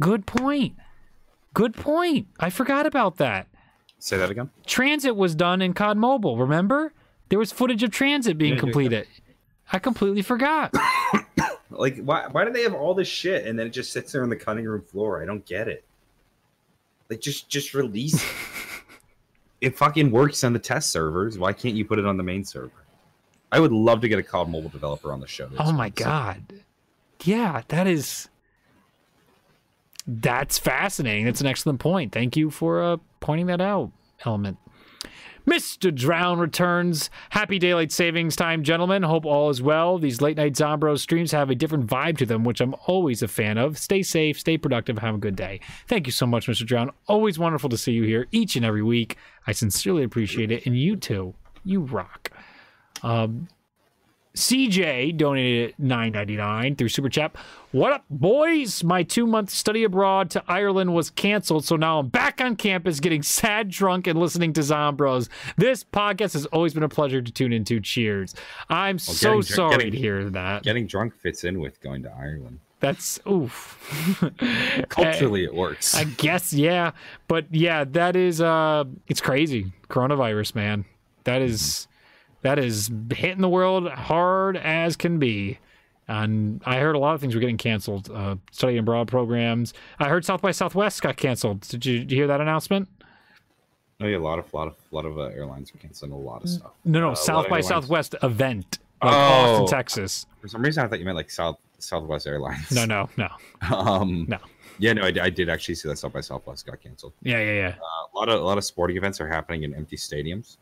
Good 0.00 0.26
point. 0.26 0.74
Good 1.54 1.74
point. 1.74 2.26
I 2.40 2.50
forgot 2.50 2.86
about 2.86 3.18
that. 3.18 3.46
Say 3.98 4.16
that 4.16 4.30
again. 4.30 4.50
Transit 4.66 5.14
was 5.14 5.34
done 5.34 5.62
in 5.62 5.72
COD 5.74 5.96
Mobile. 5.96 6.36
Remember, 6.36 6.92
there 7.28 7.38
was 7.38 7.52
footage 7.52 7.82
of 7.82 7.90
Transit 7.90 8.38
being 8.38 8.52
Yeah, 8.52 8.56
yeah, 8.56 8.60
completed. 8.60 9.06
I 9.72 9.78
completely 9.78 10.22
forgot. 10.22 10.74
Like, 11.70 12.02
why 12.02 12.26
why 12.30 12.44
do 12.44 12.52
they 12.52 12.64
have 12.64 12.74
all 12.74 12.94
this 12.94 13.06
shit 13.08 13.46
and 13.46 13.56
then 13.58 13.68
it 13.68 13.70
just 13.70 13.92
sits 13.92 14.10
there 14.12 14.22
on 14.24 14.28
the 14.28 14.36
cutting 14.36 14.64
room 14.64 14.82
floor? 14.82 15.22
I 15.22 15.24
don't 15.24 15.46
get 15.46 15.68
it. 15.68 15.84
Like, 17.08 17.20
just 17.20 17.48
just 17.48 17.74
release 17.74 18.14
it. 18.14 18.28
it 19.60 19.78
fucking 19.78 20.10
works 20.10 20.42
on 20.42 20.52
the 20.52 20.58
test 20.58 20.90
servers. 20.90 21.38
Why 21.38 21.52
can't 21.52 21.76
you 21.76 21.84
put 21.84 21.98
it 21.98 22.06
on 22.06 22.16
the 22.16 22.22
main 22.24 22.44
server? 22.44 22.72
I 23.52 23.60
would 23.60 23.72
love 23.72 24.00
to 24.02 24.08
get 24.08 24.18
a 24.18 24.22
COD 24.22 24.48
mobile 24.48 24.68
developer 24.70 25.12
on 25.12 25.20
the 25.20 25.26
show. 25.26 25.48
Oh 25.58 25.72
my 25.72 25.88
god. 25.88 26.54
Yeah, 27.24 27.62
that 27.68 27.86
is 27.86 28.28
that's 30.06 30.58
fascinating. 30.58 31.24
That's 31.24 31.40
an 31.40 31.46
excellent 31.46 31.80
point. 31.80 32.12
Thank 32.12 32.36
you 32.36 32.50
for 32.50 32.82
uh, 32.82 32.96
pointing 33.20 33.46
that 33.46 33.60
out, 33.60 33.92
Element. 34.24 34.58
Mr. 35.46 35.94
Drown 35.94 36.38
returns. 36.38 37.10
Happy 37.30 37.58
daylight 37.58 37.90
savings 37.90 38.36
time, 38.36 38.62
gentlemen. 38.62 39.02
Hope 39.02 39.24
all 39.24 39.50
is 39.50 39.62
well. 39.62 39.98
These 39.98 40.20
late 40.20 40.36
night 40.36 40.52
Zombros 40.52 41.00
streams 41.00 41.32
have 41.32 41.50
a 41.50 41.54
different 41.54 41.86
vibe 41.86 42.18
to 42.18 42.26
them, 42.26 42.44
which 42.44 42.60
I'm 42.60 42.74
always 42.86 43.22
a 43.22 43.28
fan 43.28 43.56
of. 43.56 43.78
Stay 43.78 44.02
safe, 44.02 44.38
stay 44.38 44.58
productive, 44.58 44.98
have 44.98 45.14
a 45.14 45.18
good 45.18 45.36
day. 45.36 45.60
Thank 45.88 46.06
you 46.06 46.12
so 46.12 46.26
much, 46.26 46.46
Mr. 46.46 46.66
Drown. 46.66 46.90
Always 47.06 47.38
wonderful 47.38 47.70
to 47.70 47.78
see 47.78 47.92
you 47.92 48.04
here 48.04 48.26
each 48.30 48.54
and 48.54 48.64
every 48.64 48.82
week. 48.82 49.16
I 49.46 49.52
sincerely 49.52 50.02
appreciate 50.02 50.50
it. 50.50 50.66
And 50.66 50.78
you 50.78 50.96
too. 50.96 51.34
You 51.64 51.80
rock. 51.80 52.30
Um, 53.02 53.48
CJ 54.34 55.16
donated 55.16 55.74
nine 55.78 56.12
ninety 56.12 56.36
nine 56.36 56.76
through 56.76 56.88
Super 56.88 57.08
Chat. 57.08 57.34
What 57.72 57.92
up, 57.92 58.04
boys? 58.08 58.84
My 58.84 59.02
two 59.02 59.26
month 59.26 59.50
study 59.50 59.82
abroad 59.82 60.30
to 60.30 60.44
Ireland 60.46 60.94
was 60.94 61.10
canceled, 61.10 61.64
so 61.64 61.74
now 61.76 61.98
I'm 61.98 62.08
back 62.08 62.40
on 62.40 62.54
campus 62.54 63.00
getting 63.00 63.22
sad 63.22 63.70
drunk 63.70 64.06
and 64.06 64.18
listening 64.18 64.52
to 64.52 64.60
Zombros. 64.60 65.28
This 65.56 65.82
podcast 65.82 66.34
has 66.34 66.46
always 66.46 66.74
been 66.74 66.84
a 66.84 66.88
pleasure 66.88 67.20
to 67.20 67.32
tune 67.32 67.52
into. 67.52 67.80
Cheers. 67.80 68.34
I'm 68.68 68.96
well, 68.96 68.98
so 68.98 69.28
getting, 69.30 69.42
sorry 69.42 69.76
getting, 69.76 69.92
to 69.92 69.98
hear 69.98 70.30
that. 70.30 70.62
Getting 70.62 70.86
drunk 70.86 71.14
fits 71.16 71.42
in 71.42 71.58
with 71.58 71.80
going 71.80 72.04
to 72.04 72.12
Ireland. 72.12 72.60
That's 72.78 73.18
oof. 73.28 74.22
Culturally, 74.88 75.44
it 75.44 75.54
works. 75.54 75.94
I 75.94 76.04
guess, 76.04 76.52
yeah. 76.52 76.92
But 77.26 77.52
yeah, 77.52 77.84
that 77.84 78.14
is 78.14 78.40
uh, 78.40 78.84
it's 79.08 79.20
crazy. 79.20 79.72
Coronavirus, 79.88 80.54
man. 80.54 80.84
That 81.24 81.42
is 81.42 81.88
that 82.42 82.58
is 82.58 82.90
hitting 83.14 83.40
the 83.40 83.48
world 83.48 83.88
hard 83.88 84.56
as 84.56 84.96
can 84.96 85.18
be. 85.18 85.58
And 86.08 86.60
I 86.66 86.78
heard 86.78 86.96
a 86.96 86.98
lot 86.98 87.14
of 87.14 87.20
things 87.20 87.34
were 87.34 87.40
getting 87.40 87.58
canceled. 87.58 88.10
Uh, 88.10 88.36
study 88.50 88.78
abroad 88.78 89.06
programs. 89.06 89.74
I 89.98 90.08
heard 90.08 90.24
South 90.24 90.42
by 90.42 90.50
Southwest 90.50 91.02
got 91.02 91.16
canceled. 91.16 91.60
Did 91.62 91.86
you, 91.86 91.98
did 92.00 92.10
you 92.10 92.16
hear 92.16 92.26
that 92.26 92.40
announcement? 92.40 92.88
Oh 94.00 94.06
yeah, 94.06 94.16
a 94.16 94.18
lot 94.18 94.38
of 94.38 94.52
lot 94.54 94.66
of 94.66 94.76
lot 94.90 95.04
of 95.04 95.18
uh, 95.18 95.24
airlines 95.24 95.70
are 95.74 95.78
canceling 95.78 96.12
a 96.12 96.16
lot 96.16 96.42
of 96.42 96.48
stuff. 96.48 96.72
No, 96.86 97.00
no, 97.00 97.10
uh, 97.10 97.14
South 97.14 97.50
by 97.50 97.60
Southwest 97.60 98.14
event, 98.22 98.78
like 99.02 99.12
oh, 99.12 99.16
Austin, 99.16 99.66
Texas. 99.66 100.26
For 100.40 100.48
some 100.48 100.62
reason, 100.62 100.82
I 100.82 100.88
thought 100.88 100.98
you 101.00 101.04
meant 101.04 101.18
like 101.18 101.30
South 101.30 101.58
Southwest 101.78 102.26
Airlines. 102.26 102.70
No, 102.72 102.86
no, 102.86 103.10
no, 103.18 103.28
um, 103.76 104.24
no. 104.26 104.38
Yeah, 104.78 104.94
no, 104.94 105.02
I, 105.02 105.12
I, 105.24 105.28
did 105.28 105.50
actually 105.50 105.74
see 105.74 105.86
that 105.90 105.98
South 105.98 106.14
by 106.14 106.22
Southwest 106.22 106.64
got 106.64 106.80
canceled. 106.80 107.12
Yeah, 107.22 107.40
yeah, 107.40 107.52
yeah. 107.52 107.74
Uh, 107.78 108.06
a 108.14 108.16
lot 108.18 108.30
of 108.30 108.40
a 108.40 108.42
lot 108.42 108.56
of 108.56 108.64
sporting 108.64 108.96
events 108.96 109.20
are 109.20 109.28
happening 109.28 109.64
in 109.64 109.74
empty 109.74 109.96
stadiums. 109.96 110.56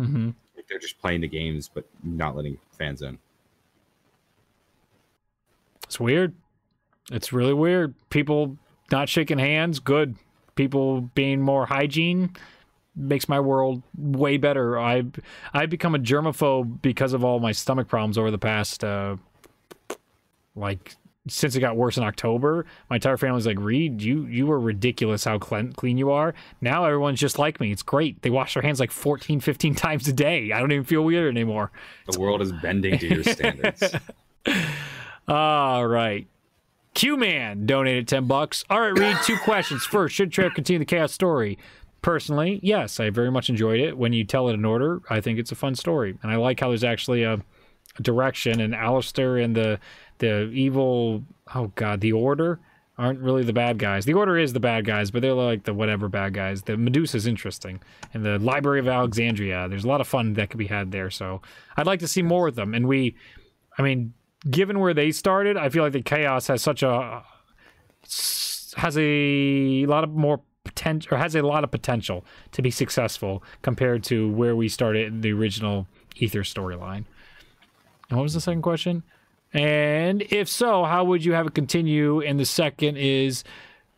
Mm-hmm 0.00 0.30
they're 0.72 0.80
just 0.80 0.98
playing 1.00 1.20
the 1.20 1.28
games 1.28 1.70
but 1.72 1.84
not 2.02 2.34
letting 2.34 2.58
fans 2.78 3.02
in. 3.02 3.18
It's 5.84 6.00
weird. 6.00 6.34
It's 7.10 7.32
really 7.32 7.52
weird. 7.52 7.94
People 8.08 8.56
not 8.90 9.08
shaking 9.08 9.38
hands, 9.38 9.78
good. 9.78 10.16
People 10.54 11.02
being 11.14 11.42
more 11.42 11.66
hygiene 11.66 12.34
makes 12.96 13.28
my 13.28 13.40
world 13.40 13.82
way 13.96 14.38
better. 14.38 14.78
I've 14.78 15.12
I've 15.52 15.68
become 15.70 15.94
a 15.94 15.98
germaphobe 15.98 16.80
because 16.80 17.12
of 17.12 17.24
all 17.24 17.40
my 17.40 17.52
stomach 17.52 17.88
problems 17.88 18.16
over 18.16 18.30
the 18.30 18.38
past 18.38 18.82
uh, 18.82 19.16
like 20.56 20.96
since 21.28 21.54
it 21.54 21.60
got 21.60 21.76
worse 21.76 21.96
in 21.96 22.02
October, 22.02 22.66
my 22.90 22.96
entire 22.96 23.16
family's 23.16 23.46
like, 23.46 23.58
Reed, 23.58 24.02
you 24.02 24.26
you 24.26 24.46
were 24.46 24.58
ridiculous 24.58 25.24
how 25.24 25.38
clean, 25.38 25.72
clean 25.72 25.96
you 25.96 26.10
are. 26.10 26.34
Now 26.60 26.84
everyone's 26.84 27.20
just 27.20 27.38
like 27.38 27.60
me. 27.60 27.70
It's 27.70 27.82
great. 27.82 28.22
They 28.22 28.30
wash 28.30 28.54
their 28.54 28.62
hands 28.62 28.80
like 28.80 28.90
14, 28.90 29.40
15 29.40 29.74
times 29.74 30.08
a 30.08 30.12
day. 30.12 30.52
I 30.52 30.58
don't 30.58 30.72
even 30.72 30.84
feel 30.84 31.02
weird 31.02 31.34
anymore. 31.34 31.70
The 32.10 32.18
world 32.18 32.42
is 32.42 32.52
bending 32.52 32.98
to 32.98 33.06
your 33.06 33.24
standards. 33.24 33.94
All 35.28 35.86
right. 35.86 36.26
Q 36.94 37.16
Man 37.16 37.66
donated 37.66 38.08
10 38.08 38.26
bucks. 38.26 38.64
All 38.68 38.80
right, 38.80 38.98
Reed, 38.98 39.16
two 39.24 39.36
questions. 39.44 39.84
First, 39.84 40.14
should 40.14 40.32
Trey 40.32 40.50
continue 40.50 40.80
the 40.80 40.84
chaos 40.84 41.12
story? 41.12 41.58
Personally, 42.02 42.58
yes, 42.64 42.98
I 42.98 43.10
very 43.10 43.30
much 43.30 43.48
enjoyed 43.48 43.80
it. 43.80 43.96
When 43.96 44.12
you 44.12 44.24
tell 44.24 44.48
it 44.48 44.54
in 44.54 44.64
order, 44.64 45.00
I 45.08 45.20
think 45.20 45.38
it's 45.38 45.52
a 45.52 45.54
fun 45.54 45.76
story. 45.76 46.18
And 46.22 46.32
I 46.32 46.36
like 46.36 46.58
how 46.58 46.68
there's 46.68 46.82
actually 46.82 47.22
a 47.22 47.40
direction 48.00 48.60
and 48.60 48.74
Alistair 48.74 49.36
and 49.36 49.56
the 49.56 49.78
the 50.18 50.44
evil 50.52 51.24
oh 51.54 51.72
god 51.74 52.00
the 52.00 52.12
order 52.12 52.60
aren't 52.98 53.20
really 53.20 53.42
the 53.42 53.54
bad 53.54 53.78
guys. 53.78 54.04
The 54.04 54.12
order 54.12 54.38
is 54.38 54.52
the 54.52 54.60
bad 54.60 54.84
guys 54.84 55.10
but 55.10 55.22
they're 55.22 55.34
like 55.34 55.64
the 55.64 55.74
whatever 55.74 56.08
bad 56.08 56.34
guys. 56.34 56.62
The 56.62 56.76
medusa's 56.76 57.26
interesting 57.26 57.80
and 58.14 58.24
the 58.24 58.38
library 58.38 58.80
of 58.80 58.88
alexandria 58.88 59.66
there's 59.68 59.84
a 59.84 59.88
lot 59.88 60.00
of 60.00 60.08
fun 60.08 60.34
that 60.34 60.50
could 60.50 60.58
be 60.58 60.66
had 60.66 60.92
there 60.92 61.10
so 61.10 61.42
i'd 61.76 61.86
like 61.86 62.00
to 62.00 62.08
see 62.08 62.22
more 62.22 62.48
of 62.48 62.54
them. 62.54 62.74
And 62.74 62.86
we 62.86 63.16
i 63.78 63.82
mean 63.82 64.14
given 64.50 64.80
where 64.80 64.94
they 64.94 65.12
started 65.12 65.56
i 65.56 65.68
feel 65.68 65.82
like 65.84 65.92
the 65.92 66.02
chaos 66.02 66.48
has 66.48 66.62
such 66.62 66.82
a 66.82 67.22
has 68.76 68.96
a 68.98 69.86
lot 69.86 70.04
of 70.04 70.10
more 70.10 70.40
potential 70.64 71.14
or 71.14 71.18
has 71.18 71.34
a 71.34 71.42
lot 71.42 71.64
of 71.64 71.70
potential 71.70 72.24
to 72.52 72.62
be 72.62 72.70
successful 72.70 73.42
compared 73.62 74.02
to 74.04 74.30
where 74.30 74.54
we 74.56 74.68
started 74.68 75.08
in 75.08 75.20
the 75.20 75.32
original 75.32 75.86
ether 76.16 76.42
storyline 76.42 77.04
what 78.16 78.22
was 78.22 78.34
the 78.34 78.40
second 78.40 78.62
question 78.62 79.02
and 79.54 80.22
if 80.22 80.48
so, 80.48 80.84
how 80.84 81.04
would 81.04 81.24
you 81.24 81.32
have 81.32 81.46
it 81.46 81.54
continue? 81.54 82.22
And 82.22 82.40
the 82.40 82.46
second 82.46 82.96
is 82.96 83.44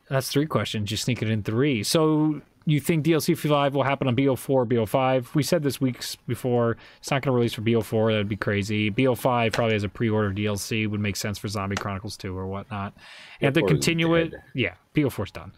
that's 0.08 0.28
three 0.28 0.46
questions. 0.46 0.90
You 0.90 0.96
sneak 0.96 1.22
it 1.22 1.30
in 1.30 1.42
three. 1.42 1.82
So 1.84 2.40
you 2.66 2.80
think 2.80 3.04
DLC 3.04 3.36
5 3.36 3.74
will 3.74 3.84
happen 3.84 4.08
on 4.08 4.16
BO4, 4.16 4.66
BO5? 4.66 5.34
We 5.34 5.42
said 5.42 5.62
this 5.62 5.80
weeks 5.80 6.16
before. 6.26 6.76
It's 6.98 7.10
not 7.10 7.22
going 7.22 7.32
to 7.32 7.36
release 7.36 7.52
for 7.52 7.62
BO4. 7.62 8.12
That'd 8.12 8.28
be 8.28 8.36
crazy. 8.36 8.90
BO5 8.90 9.52
probably 9.52 9.74
has 9.74 9.84
a 9.84 9.88
pre-order 9.88 10.32
DLC. 10.32 10.88
Would 10.88 11.00
make 11.00 11.16
sense 11.16 11.38
for 11.38 11.46
Zombie 11.48 11.76
Chronicles 11.76 12.16
2 12.16 12.36
or 12.36 12.46
whatnot. 12.46 12.94
And 13.40 13.48
if 13.48 13.54
they 13.54 13.62
continue 13.62 14.14
it, 14.14 14.34
yeah, 14.54 14.74
BO4's 14.94 15.30
done. 15.30 15.52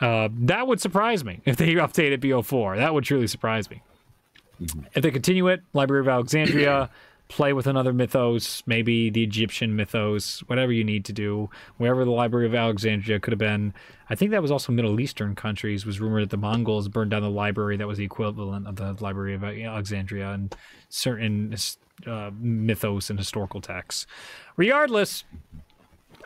Uh, 0.00 0.28
that 0.32 0.66
would 0.66 0.80
surprise 0.80 1.24
me 1.24 1.40
if 1.44 1.56
they 1.56 1.66
updated 1.74 2.18
BO4. 2.18 2.76
That 2.76 2.92
would 2.92 3.04
truly 3.04 3.26
surprise 3.26 3.70
me. 3.70 3.82
Mm-hmm. 4.60 4.80
If 4.94 5.02
they 5.02 5.10
continue 5.10 5.48
it, 5.48 5.62
Library 5.72 6.00
of 6.00 6.08
Alexandria 6.08 6.90
play 7.30 7.52
with 7.52 7.68
another 7.68 7.92
mythos, 7.92 8.62
maybe 8.66 9.08
the 9.08 9.22
Egyptian 9.22 9.76
mythos, 9.76 10.40
whatever 10.48 10.72
you 10.72 10.82
need 10.82 11.04
to 11.04 11.12
do. 11.12 11.48
Wherever 11.78 12.04
the 12.04 12.10
Library 12.10 12.46
of 12.46 12.54
Alexandria 12.54 13.20
could 13.20 13.32
have 13.32 13.38
been. 13.38 13.72
I 14.10 14.16
think 14.16 14.32
that 14.32 14.42
was 14.42 14.50
also 14.50 14.72
Middle 14.72 15.00
Eastern 15.00 15.36
countries. 15.36 15.86
Was 15.86 16.00
rumored 16.00 16.24
that 16.24 16.30
the 16.30 16.36
Mongols 16.36 16.88
burned 16.88 17.12
down 17.12 17.22
the 17.22 17.30
library 17.30 17.76
that 17.76 17.86
was 17.86 17.98
the 17.98 18.04
equivalent 18.04 18.66
of 18.66 18.76
the 18.76 18.96
Library 19.00 19.34
of 19.34 19.44
Alexandria 19.44 20.32
and 20.32 20.54
certain 20.88 21.54
uh, 22.06 22.30
mythos 22.34 23.08
and 23.08 23.18
historical 23.18 23.60
texts. 23.60 24.06
Regardless, 24.56 25.24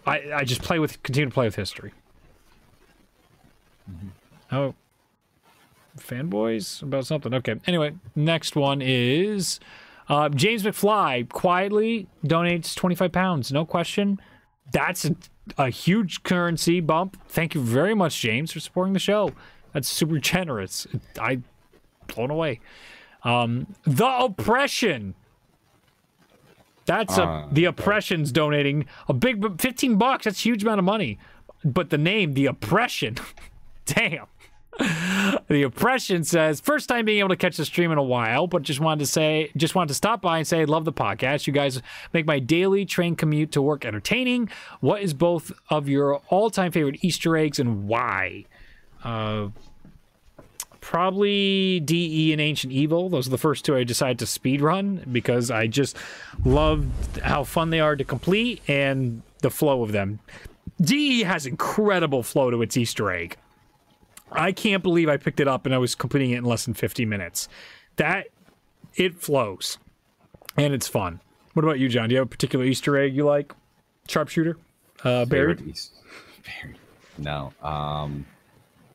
I, 0.06 0.32
I 0.34 0.44
just 0.44 0.62
play 0.62 0.78
with 0.78 1.02
continue 1.02 1.28
to 1.28 1.34
play 1.34 1.46
with 1.46 1.56
history. 1.56 1.92
Mm-hmm. 3.90 4.08
Oh, 4.56 4.74
fanboys 5.98 6.82
about 6.82 7.06
something. 7.06 7.34
Okay. 7.34 7.56
Anyway, 7.66 7.94
next 8.16 8.56
one 8.56 8.80
is 8.82 9.60
uh, 10.08 10.28
James 10.28 10.62
McFly 10.62 11.28
quietly 11.28 12.08
donates 12.24 12.74
25 12.74 13.12
pounds, 13.12 13.52
no 13.52 13.64
question. 13.64 14.20
That's 14.72 15.04
a, 15.04 15.16
a, 15.56 15.70
huge 15.70 16.22
currency 16.22 16.80
bump. 16.80 17.16
Thank 17.28 17.54
you 17.54 17.60
very 17.60 17.94
much, 17.94 18.20
James, 18.20 18.52
for 18.52 18.60
supporting 18.60 18.92
the 18.92 18.98
show. 18.98 19.32
That's 19.72 19.88
super 19.88 20.18
generous. 20.18 20.86
I 21.18 21.40
blown 22.06 22.30
away. 22.30 22.60
Um, 23.22 23.74
the 23.84 24.08
oppression. 24.08 25.14
That's 26.86 27.16
a, 27.16 27.22
uh, 27.22 27.48
the 27.50 27.64
oppression's 27.64 28.30
donating 28.30 28.86
a 29.08 29.14
big 29.14 29.60
15 29.60 29.96
bucks. 29.96 30.24
That's 30.24 30.38
a 30.38 30.42
huge 30.42 30.62
amount 30.62 30.78
of 30.78 30.84
money. 30.84 31.18
But 31.64 31.88
the 31.88 31.96
name, 31.98 32.34
the 32.34 32.44
oppression, 32.46 33.16
damn. 33.86 34.26
The 35.48 35.62
oppression 35.62 36.24
says 36.24 36.60
first 36.60 36.88
time 36.88 37.04
being 37.04 37.20
able 37.20 37.28
to 37.28 37.36
catch 37.36 37.56
the 37.56 37.64
stream 37.64 37.92
in 37.92 37.98
a 37.98 38.02
while 38.02 38.46
but 38.46 38.62
just 38.62 38.80
wanted 38.80 38.98
to 38.98 39.06
say 39.06 39.50
just 39.56 39.74
wanted 39.74 39.88
to 39.88 39.94
stop 39.94 40.20
by 40.20 40.38
and 40.38 40.46
say 40.46 40.64
love 40.64 40.84
the 40.84 40.92
podcast. 40.92 41.46
You 41.46 41.52
guys 41.52 41.80
make 42.12 42.26
my 42.26 42.40
daily 42.40 42.84
train 42.84 43.14
commute 43.14 43.52
to 43.52 43.62
work 43.62 43.84
entertaining. 43.84 44.50
What 44.80 45.02
is 45.02 45.14
both 45.14 45.52
of 45.70 45.88
your 45.88 46.16
all-time 46.28 46.72
favorite 46.72 47.04
easter 47.04 47.36
eggs 47.36 47.58
and 47.60 47.86
why? 47.86 48.46
Uh, 49.04 49.48
probably 50.80 51.80
de 51.80 52.32
and 52.32 52.40
ancient 52.40 52.72
evil. 52.72 53.08
Those 53.08 53.28
are 53.28 53.30
the 53.30 53.38
first 53.38 53.64
two 53.64 53.76
i 53.76 53.84
decided 53.84 54.18
to 54.18 54.26
speed 54.26 54.60
run 54.60 55.04
because 55.12 55.50
i 55.50 55.66
just 55.66 55.96
love 56.44 56.84
how 57.22 57.44
fun 57.44 57.70
they 57.70 57.80
are 57.80 57.94
to 57.94 58.04
complete 58.04 58.60
and 58.68 59.22
the 59.40 59.50
flow 59.50 59.82
of 59.82 59.92
them. 59.92 60.18
De 60.80 61.22
has 61.22 61.46
incredible 61.46 62.24
flow 62.24 62.50
to 62.50 62.60
its 62.60 62.76
easter 62.76 63.12
egg 63.12 63.36
I 64.34 64.52
can't 64.52 64.82
believe 64.82 65.08
I 65.08 65.16
picked 65.16 65.40
it 65.40 65.48
up 65.48 65.66
and 65.66 65.74
I 65.74 65.78
was 65.78 65.94
completing 65.94 66.30
it 66.30 66.38
in 66.38 66.44
less 66.44 66.64
than 66.64 66.74
50 66.74 67.04
minutes. 67.04 67.48
That 67.96 68.26
it 68.96 69.20
flows 69.20 69.78
and 70.56 70.74
it's 70.74 70.88
fun. 70.88 71.20
What 71.54 71.64
about 71.64 71.78
you, 71.78 71.88
John? 71.88 72.08
Do 72.08 72.14
you 72.14 72.18
have 72.18 72.26
a 72.26 72.30
particular 72.30 72.64
Easter 72.64 72.96
egg 72.98 73.14
you 73.14 73.24
like? 73.24 73.52
Sharpshooter. 74.08 74.56
Uh, 75.04 75.24
buried. 75.24 75.58
Favorite 75.58 75.70
East- 75.72 75.92
buried. 76.62 76.78
No. 77.18 77.52
Um, 77.62 78.26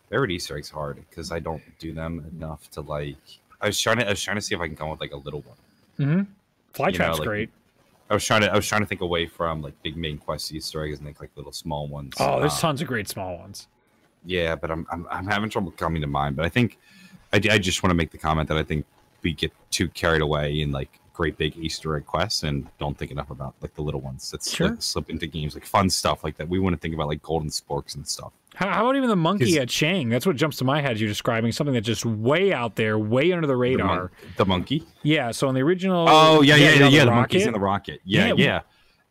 buried 0.09 0.31
Easter 0.31 0.57
eggs 0.57 0.69
hard 0.69 0.97
because 1.09 1.31
I 1.31 1.39
don't 1.39 1.61
do 1.79 1.93
them 1.93 2.25
enough 2.35 2.69
to 2.71 2.81
like. 2.81 3.15
I 3.61 3.67
was 3.67 3.79
trying 3.79 3.97
to. 3.99 4.05
I 4.07 4.09
was 4.09 4.21
trying 4.21 4.35
to 4.37 4.41
see 4.41 4.55
if 4.55 4.61
I 4.61 4.67
can 4.67 4.75
come 4.75 4.89
with 4.89 4.99
like 4.99 5.13
a 5.13 5.17
little 5.17 5.41
one. 5.97 6.27
Flytrap's 6.73 6.93
you 6.93 6.99
know, 6.99 7.11
like- 7.13 7.23
great. 7.27 7.49
I 8.09 8.13
was 8.15 8.25
trying 8.25 8.41
to. 8.41 8.51
I 8.51 8.55
was 8.55 8.67
trying 8.67 8.81
to 8.81 8.87
think 8.87 9.01
away 9.01 9.27
from 9.27 9.61
like 9.61 9.81
big 9.83 9.95
main 9.95 10.17
quest 10.17 10.51
Easter 10.51 10.83
eggs 10.83 10.97
and 10.97 11.05
think 11.07 11.19
like 11.21 11.29
little 11.35 11.51
small 11.51 11.87
ones. 11.87 12.13
Oh, 12.19 12.39
there's 12.39 12.53
Um, 12.53 12.59
tons 12.59 12.81
of 12.81 12.87
great 12.87 13.07
small 13.07 13.37
ones. 13.37 13.67
Yeah, 14.25 14.55
but 14.55 14.69
I'm, 14.71 14.85
I'm 14.91 15.07
I'm 15.09 15.27
having 15.27 15.49
trouble 15.49 15.71
coming 15.71 16.01
to 16.01 16.07
mind. 16.07 16.35
But 16.35 16.45
I 16.45 16.49
think 16.49 16.77
I, 17.33 17.37
I 17.37 17.57
just 17.57 17.83
want 17.83 17.91
to 17.91 17.95
make 17.95 18.11
the 18.11 18.17
comment 18.17 18.47
that 18.49 18.57
I 18.57 18.63
think 18.63 18.85
we 19.21 19.33
get 19.33 19.51
too 19.71 19.87
carried 19.89 20.21
away 20.21 20.61
in 20.61 20.71
like 20.71 20.99
great 21.13 21.37
big 21.37 21.57
Easter 21.57 21.97
egg 21.97 22.05
quests 22.05 22.43
and 22.43 22.67
don't 22.79 22.97
think 22.97 23.11
enough 23.11 23.29
about 23.29 23.53
like 23.61 23.75
the 23.75 23.81
little 23.81 23.99
ones 23.99 24.31
that 24.31 24.41
Sure. 24.43 24.69
like, 24.69 24.81
slip 24.81 25.09
into 25.09 25.27
games 25.27 25.53
like 25.53 25.65
fun 25.65 25.89
stuff 25.89 26.23
like 26.23 26.37
that. 26.37 26.47
We 26.47 26.59
want 26.59 26.73
to 26.75 26.79
think 26.79 26.93
about 26.95 27.07
like 27.07 27.21
golden 27.21 27.49
sporks 27.49 27.95
and 27.95 28.07
stuff. 28.07 28.31
How, 28.55 28.69
how 28.69 28.81
about 28.85 28.95
even 28.95 29.09
the 29.09 29.15
monkey 29.17 29.59
at 29.59 29.67
Chang? 29.69 30.09
That's 30.09 30.25
what 30.25 30.35
jumps 30.37 30.57
to 30.57 30.63
my 30.63 30.81
head. 30.81 30.99
You're 30.99 31.09
describing 31.09 31.51
something 31.51 31.73
that's 31.73 31.85
just 31.85 32.05
way 32.05 32.51
out 32.53 32.75
there, 32.77 32.97
way 32.97 33.31
under 33.33 33.47
the 33.47 33.53
The, 33.53 33.57
radar. 33.57 33.85
mon- 33.87 34.09
the 34.37 34.45
monkey. 34.45 34.83
Yeah. 35.03 35.31
So 35.31 35.49
in 35.49 35.55
the 35.55 35.61
original. 35.61 36.07
Oh 36.09 36.41
yeah, 36.41 36.55
yeah, 36.55 36.71
yeah. 36.71 36.77
the 36.77 36.89
yeah, 36.89 36.99
the 37.05 37.11
rocket. 37.11 37.15
monkeys 37.19 37.45
in 37.47 37.53
the 37.53 37.59
rocket. 37.59 38.01
Yeah, 38.05 38.27
Yeah, 38.27 38.33
yeah. 38.37 38.59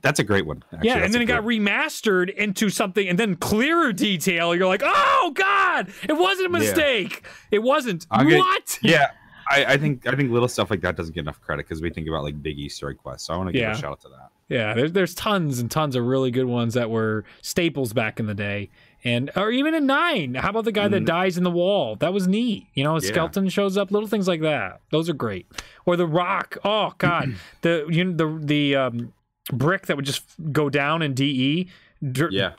That's 0.01 0.21
a 0.21 0.25
great 0.25 0.47
one. 0.47 0.63
Actually. 0.73 0.89
yeah, 0.89 0.99
and 0.99 1.13
then 1.13 1.23
it 1.23 1.25
got 1.27 1.43
great- 1.43 1.61
remastered 1.61 2.33
into 2.35 2.71
something, 2.71 3.09
and 3.09 3.19
then 3.19 3.35
clearer 3.37 3.93
detail. 3.93 4.55
You're 4.55 4.69
like, 4.69 4.83
oh 4.85 5.33
god, 5.35 5.89
it 6.09 6.13
wasn't 6.17 6.49
a 6.49 6.53
Yeah. 6.53 6.59
mistake. 6.59 7.27
It 7.51 7.63
wasn't. 7.65 8.07
I'm 8.11 8.31
what? 8.31 8.79
Yeah, 8.83 9.11
I, 9.51 9.65
I 9.65 9.77
think 9.77 10.07
I 10.07 10.15
think 10.15 10.31
little 10.31 10.49
stuff 10.49 10.71
like 10.71 10.83
that 10.83 10.97
doesn't 10.97 11.15
get 11.15 11.23
enough 11.23 11.41
credit 11.41 11.67
because 11.67 11.83
we 11.83 11.91
think 11.91 12.07
about 12.07 12.23
like 12.23 12.41
big 12.43 12.59
Easter 12.59 12.91
egg 12.91 12.99
quests. 12.99 13.27
So 13.27 13.35
I 13.35 13.37
want 13.39 13.49
to 13.49 13.53
give 13.53 13.63
Yeah. 13.63 13.73
a 13.73 13.77
shout 13.77 13.93
out 13.93 14.01
to 14.03 14.09
that. 14.11 14.29
Yeah, 14.49 14.73
there's 14.75 14.93
there's 14.93 15.15
tons 15.15 15.59
and 15.59 15.71
tons 15.71 15.97
of 15.97 16.05
really 16.05 16.31
good 16.31 16.47
ones 16.47 16.75
that 16.75 16.91
were 16.91 17.25
staples 17.43 17.93
back 17.93 18.19
in 18.21 18.27
the 18.27 18.35
day, 18.35 18.71
and 19.05 19.31
or 19.37 19.51
even 19.51 19.75
in 19.75 19.85
nine. 19.87 20.37
How 20.37 20.51
about 20.51 20.65
the 20.65 20.73
guy 20.73 20.87
that 20.89 21.03
Mm. 21.03 21.07
dies 21.07 21.37
in 21.37 21.43
the 21.45 21.51
wall? 21.51 21.97
That 21.97 22.15
was 22.15 22.27
neat. 22.29 22.67
You 22.73 22.85
know, 22.85 22.97
a 22.97 23.01
Yeah. 23.01 23.09
skeleton 23.09 23.49
shows 23.49 23.77
up, 23.77 23.91
little 23.91 24.09
things 24.09 24.27
like 24.29 24.41
that. 24.43 24.81
Those 24.91 25.09
are 25.11 25.15
great. 25.15 25.47
Or 25.85 25.97
the 25.97 26.07
rock. 26.07 26.57
Oh 26.65 26.95
God, 26.99 27.35
the 27.63 27.85
you 27.91 28.05
know, 28.05 28.13
the 28.39 28.47
the 28.47 28.77
um, 28.77 29.13
brick 29.53 29.87
that 29.87 29.97
would 29.97 30.05
just 30.07 30.25
go 30.53 30.69
down 30.71 31.03
in 31.03 31.15
De. 31.15 31.69
Dur- 32.13 32.29
Yeah. 32.31 32.53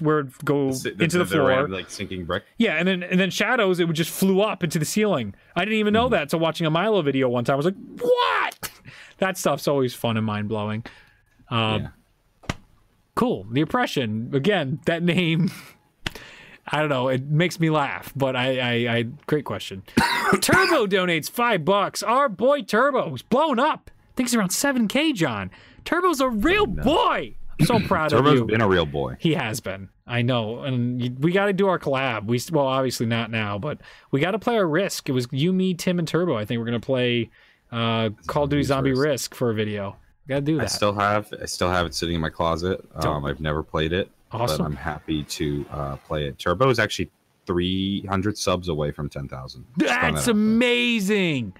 Where 0.00 0.20
it 0.20 0.44
go 0.44 0.70
The- 0.72 0.94
into 1.00 1.18
the, 1.18 1.26
floor. 1.26 1.48
round, 1.48 1.72
like 1.72 1.90
sinking 1.90 2.24
brick. 2.24 2.44
Yeah, 2.56 2.74
and 2.74 2.86
then 2.86 3.02
and 3.02 3.18
then 3.18 3.30
shadows, 3.30 3.80
it 3.80 3.86
would 3.86 3.96
just 3.96 4.10
flew 4.10 4.40
up 4.40 4.62
into 4.62 4.78
the 4.78 4.84
ceiling. 4.84 5.34
I 5.56 5.64
didn't 5.64 5.80
even 5.80 5.92
know 5.92 6.08
that. 6.10 6.30
So 6.30 6.38
watching 6.38 6.66
a 6.66 6.70
Milo 6.70 7.02
video 7.02 7.28
one 7.28 7.44
time, 7.44 7.54
I 7.54 7.56
was 7.56 7.66
like, 7.66 7.74
"What?" 8.00 8.70
That 9.18 9.38
stuff's 9.38 9.66
always 9.66 9.94
fun 9.94 10.16
and 10.18 10.26
mind 10.26 10.48
blowing. 10.48 10.84
Um, 11.48 11.82
yeah. 12.50 12.56
Cool. 13.14 13.46
The 13.50 13.62
oppression 13.62 14.30
again. 14.34 14.78
That 14.86 15.02
name. 15.02 15.50
I 16.68 16.80
don't 16.80 16.88
know. 16.90 17.08
It 17.08 17.24
makes 17.24 17.58
me 17.60 17.70
laugh, 17.70 18.12
but 18.16 18.34
I, 18.36 18.58
I, 18.58 18.96
I 18.96 19.02
great 19.26 19.44
question. 19.44 19.84
Turbo 20.40 20.86
donates 20.86 21.30
five 21.30 21.64
bucks. 21.64 22.02
Our 22.02 22.28
boy 22.28 22.62
Turbo's 22.62 23.22
blown 23.22 23.58
up. 23.60 23.90
I 23.94 24.12
think 24.16 24.28
he's 24.28 24.34
around 24.34 24.50
seven 24.50 24.86
k. 24.88 25.12
John. 25.12 25.50
Turbo's 25.86 26.20
a 26.20 26.28
real 26.28 26.66
boy. 26.66 27.34
I'm 27.58 27.66
so 27.66 27.78
proud 27.88 28.12
of 28.12 28.24
you. 28.26 28.32
Turbo's 28.32 28.50
been 28.50 28.60
a 28.60 28.68
real 28.68 28.84
boy. 28.84 29.16
He 29.18 29.32
has 29.34 29.60
been. 29.60 29.88
I 30.06 30.20
know, 30.22 30.60
and 30.62 31.18
we 31.18 31.32
got 31.32 31.46
to 31.46 31.52
do 31.52 31.66
our 31.68 31.78
collab. 31.78 32.26
We 32.26 32.38
well, 32.52 32.66
obviously 32.66 33.06
not 33.06 33.30
now, 33.30 33.58
but 33.58 33.80
we 34.10 34.20
got 34.20 34.32
to 34.32 34.38
play 34.38 34.56
our 34.56 34.68
Risk. 34.68 35.08
It 35.08 35.12
was 35.12 35.26
you, 35.32 35.52
me, 35.52 35.72
Tim, 35.74 35.98
and 35.98 36.06
Turbo. 36.06 36.36
I 36.36 36.44
think 36.44 36.58
we're 36.58 36.66
gonna 36.66 36.78
play 36.80 37.30
uh, 37.72 38.10
Call 38.26 38.44
of 38.44 38.50
Duty 38.50 38.62
Zombie 38.62 38.90
Risk. 38.90 39.02
Risk 39.04 39.34
for 39.34 39.50
a 39.50 39.54
video. 39.54 39.96
Got 40.28 40.36
to 40.36 40.40
do 40.42 40.56
that. 40.58 40.64
I 40.64 40.66
still 40.66 40.92
have 40.92 41.32
I 41.40 41.46
still 41.46 41.70
have 41.70 41.86
it 41.86 41.94
sitting 41.94 42.14
in 42.16 42.20
my 42.20 42.30
closet. 42.30 42.84
Um, 42.96 43.24
I've 43.24 43.40
never 43.40 43.62
played 43.62 43.92
it, 43.92 44.10
Awesome. 44.32 44.58
but 44.58 44.64
I'm 44.64 44.76
happy 44.76 45.22
to 45.24 45.66
uh, 45.70 45.96
play 45.96 46.26
it. 46.26 46.38
Turbo 46.38 46.68
is 46.68 46.78
actually 46.78 47.10
300 47.46 48.36
subs 48.36 48.68
away 48.68 48.90
from 48.90 49.08
10,000. 49.08 49.64
Just 49.78 49.78
That's 49.78 49.88
that 49.88 50.04
out 50.04 50.24
there. 50.24 50.32
amazing. 50.32 51.52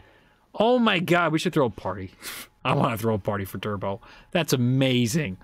Oh 0.58 0.78
my 0.78 0.98
god, 0.98 1.32
we 1.32 1.38
should 1.38 1.52
throw 1.52 1.66
a 1.66 1.70
party. 1.70 2.10
I 2.64 2.74
want 2.74 2.92
to 2.92 2.98
throw 2.98 3.14
a 3.14 3.18
party 3.18 3.44
for 3.44 3.58
Turbo. 3.58 4.00
That's 4.32 4.52
amazing. 4.52 5.36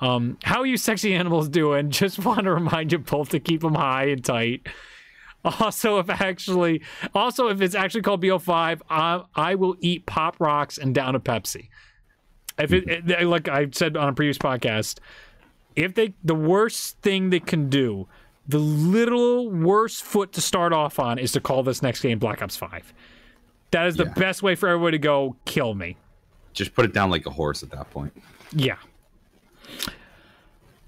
Um, 0.00 0.38
how 0.42 0.60
are 0.60 0.66
you 0.66 0.76
sexy 0.76 1.14
animals 1.14 1.48
doing? 1.48 1.90
Just 1.90 2.24
want 2.24 2.44
to 2.44 2.52
remind 2.52 2.92
you 2.92 2.98
both 2.98 3.28
to 3.30 3.40
keep 3.40 3.60
them 3.60 3.74
high 3.74 4.04
and 4.06 4.24
tight. 4.24 4.66
Also, 5.42 5.98
if 5.98 6.10
actually, 6.10 6.82
also 7.14 7.48
if 7.48 7.62
it's 7.62 7.74
actually 7.74 8.02
called 8.02 8.22
BO5, 8.22 8.80
I, 8.90 9.22
I 9.34 9.54
will 9.54 9.74
eat 9.80 10.04
pop 10.04 10.36
rocks 10.38 10.76
and 10.76 10.94
down 10.94 11.14
a 11.14 11.20
Pepsi. 11.20 11.68
If 12.58 12.72
it, 12.74 13.08
it- 13.10 13.26
like 13.26 13.48
I 13.48 13.68
said 13.72 13.96
on 13.96 14.08
a 14.08 14.12
previous 14.12 14.36
podcast, 14.36 14.98
if 15.76 15.94
they 15.94 16.12
the 16.22 16.34
worst 16.34 16.98
thing 17.00 17.30
they 17.30 17.40
can 17.40 17.70
do, 17.70 18.06
the 18.46 18.58
little 18.58 19.48
worst 19.48 20.02
foot 20.02 20.32
to 20.32 20.40
start 20.42 20.72
off 20.74 20.98
on 20.98 21.18
is 21.18 21.32
to 21.32 21.40
call 21.40 21.62
this 21.62 21.80
next 21.80 22.00
game 22.02 22.18
Black 22.18 22.42
Ops 22.42 22.56
Five. 22.56 22.92
That 23.70 23.86
is 23.86 23.96
the 23.96 24.04
Yeah. 24.04 24.12
best 24.14 24.42
way 24.42 24.54
for 24.54 24.68
everybody 24.68 24.98
to 24.98 25.02
go 25.02 25.36
kill 25.44 25.74
me. 25.74 25.96
Just 26.52 26.74
put 26.74 26.84
it 26.84 26.92
down 26.92 27.10
like 27.10 27.26
a 27.26 27.30
horse 27.30 27.62
at 27.62 27.70
that 27.70 27.90
point. 27.90 28.12
Yeah. 28.52 28.76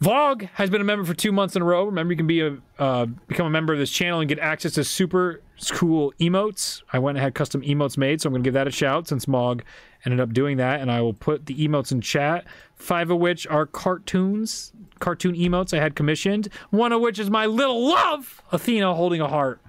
Vlog 0.03 0.49
has 0.55 0.69
been 0.69 0.81
a 0.81 0.85
member 0.85 1.05
for 1.05 1.15
two 1.15 1.31
months 1.31 1.55
in 1.55 1.63
a 1.63 1.65
row. 1.65 1.85
Remember, 1.85 2.13
you 2.13 2.17
can 2.17 2.27
be 2.27 2.41
a 2.41 2.57
uh, 2.81 3.07
become 3.29 3.47
a 3.47 3.51
member 3.51 3.73
of 3.73 3.79
this 3.79 3.91
channel 3.93 4.19
and 4.19 4.29
get 4.29 4.41
access 4.41 4.73
to 4.73 4.83
super 4.83 5.41
cool 5.71 6.13
emotes. 6.19 6.83
I 6.93 6.99
went 6.99 7.17
and 7.19 7.23
had 7.23 7.37
custom 7.37 7.63
emotes 7.63 7.97
made, 7.97 8.21
so 8.21 8.27
I'm 8.27 8.33
going 8.33 8.43
to 8.43 8.47
give 8.49 8.55
that 8.55 8.67
a 8.67 8.73
shout 8.73 9.07
since 9.07 9.29
Mog 9.29 9.63
ended 10.05 10.19
up 10.19 10.33
doing 10.33 10.57
that, 10.57 10.81
and 10.81 10.91
I 10.91 11.01
will 11.03 11.13
put 11.15 11.47
the 11.47 11.55
emotes 11.55 11.93
in 11.93 12.01
chat. 12.01 12.45
Five 12.75 13.13
of 13.13 13.19
which 13.21 13.47
are 13.47 13.65
cartoons, 13.65 14.73
cartoon 14.99 15.37
emotes 15.37 15.73
I 15.77 15.81
had 15.81 15.95
commissioned. 15.95 16.49
One 16.71 16.91
of 16.91 17.01
which 17.01 17.21
is 17.21 17.31
my 17.31 17.47
little 17.47 17.87
love, 17.87 18.43
Athena 18.51 18.95
holding 18.95 19.21
a 19.21 19.29
heart. 19.29 19.61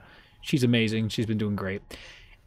She's 0.42 0.64
amazing. 0.64 1.10
She's 1.10 1.28
been 1.28 1.38
doing 1.38 1.56
great. 1.56 1.84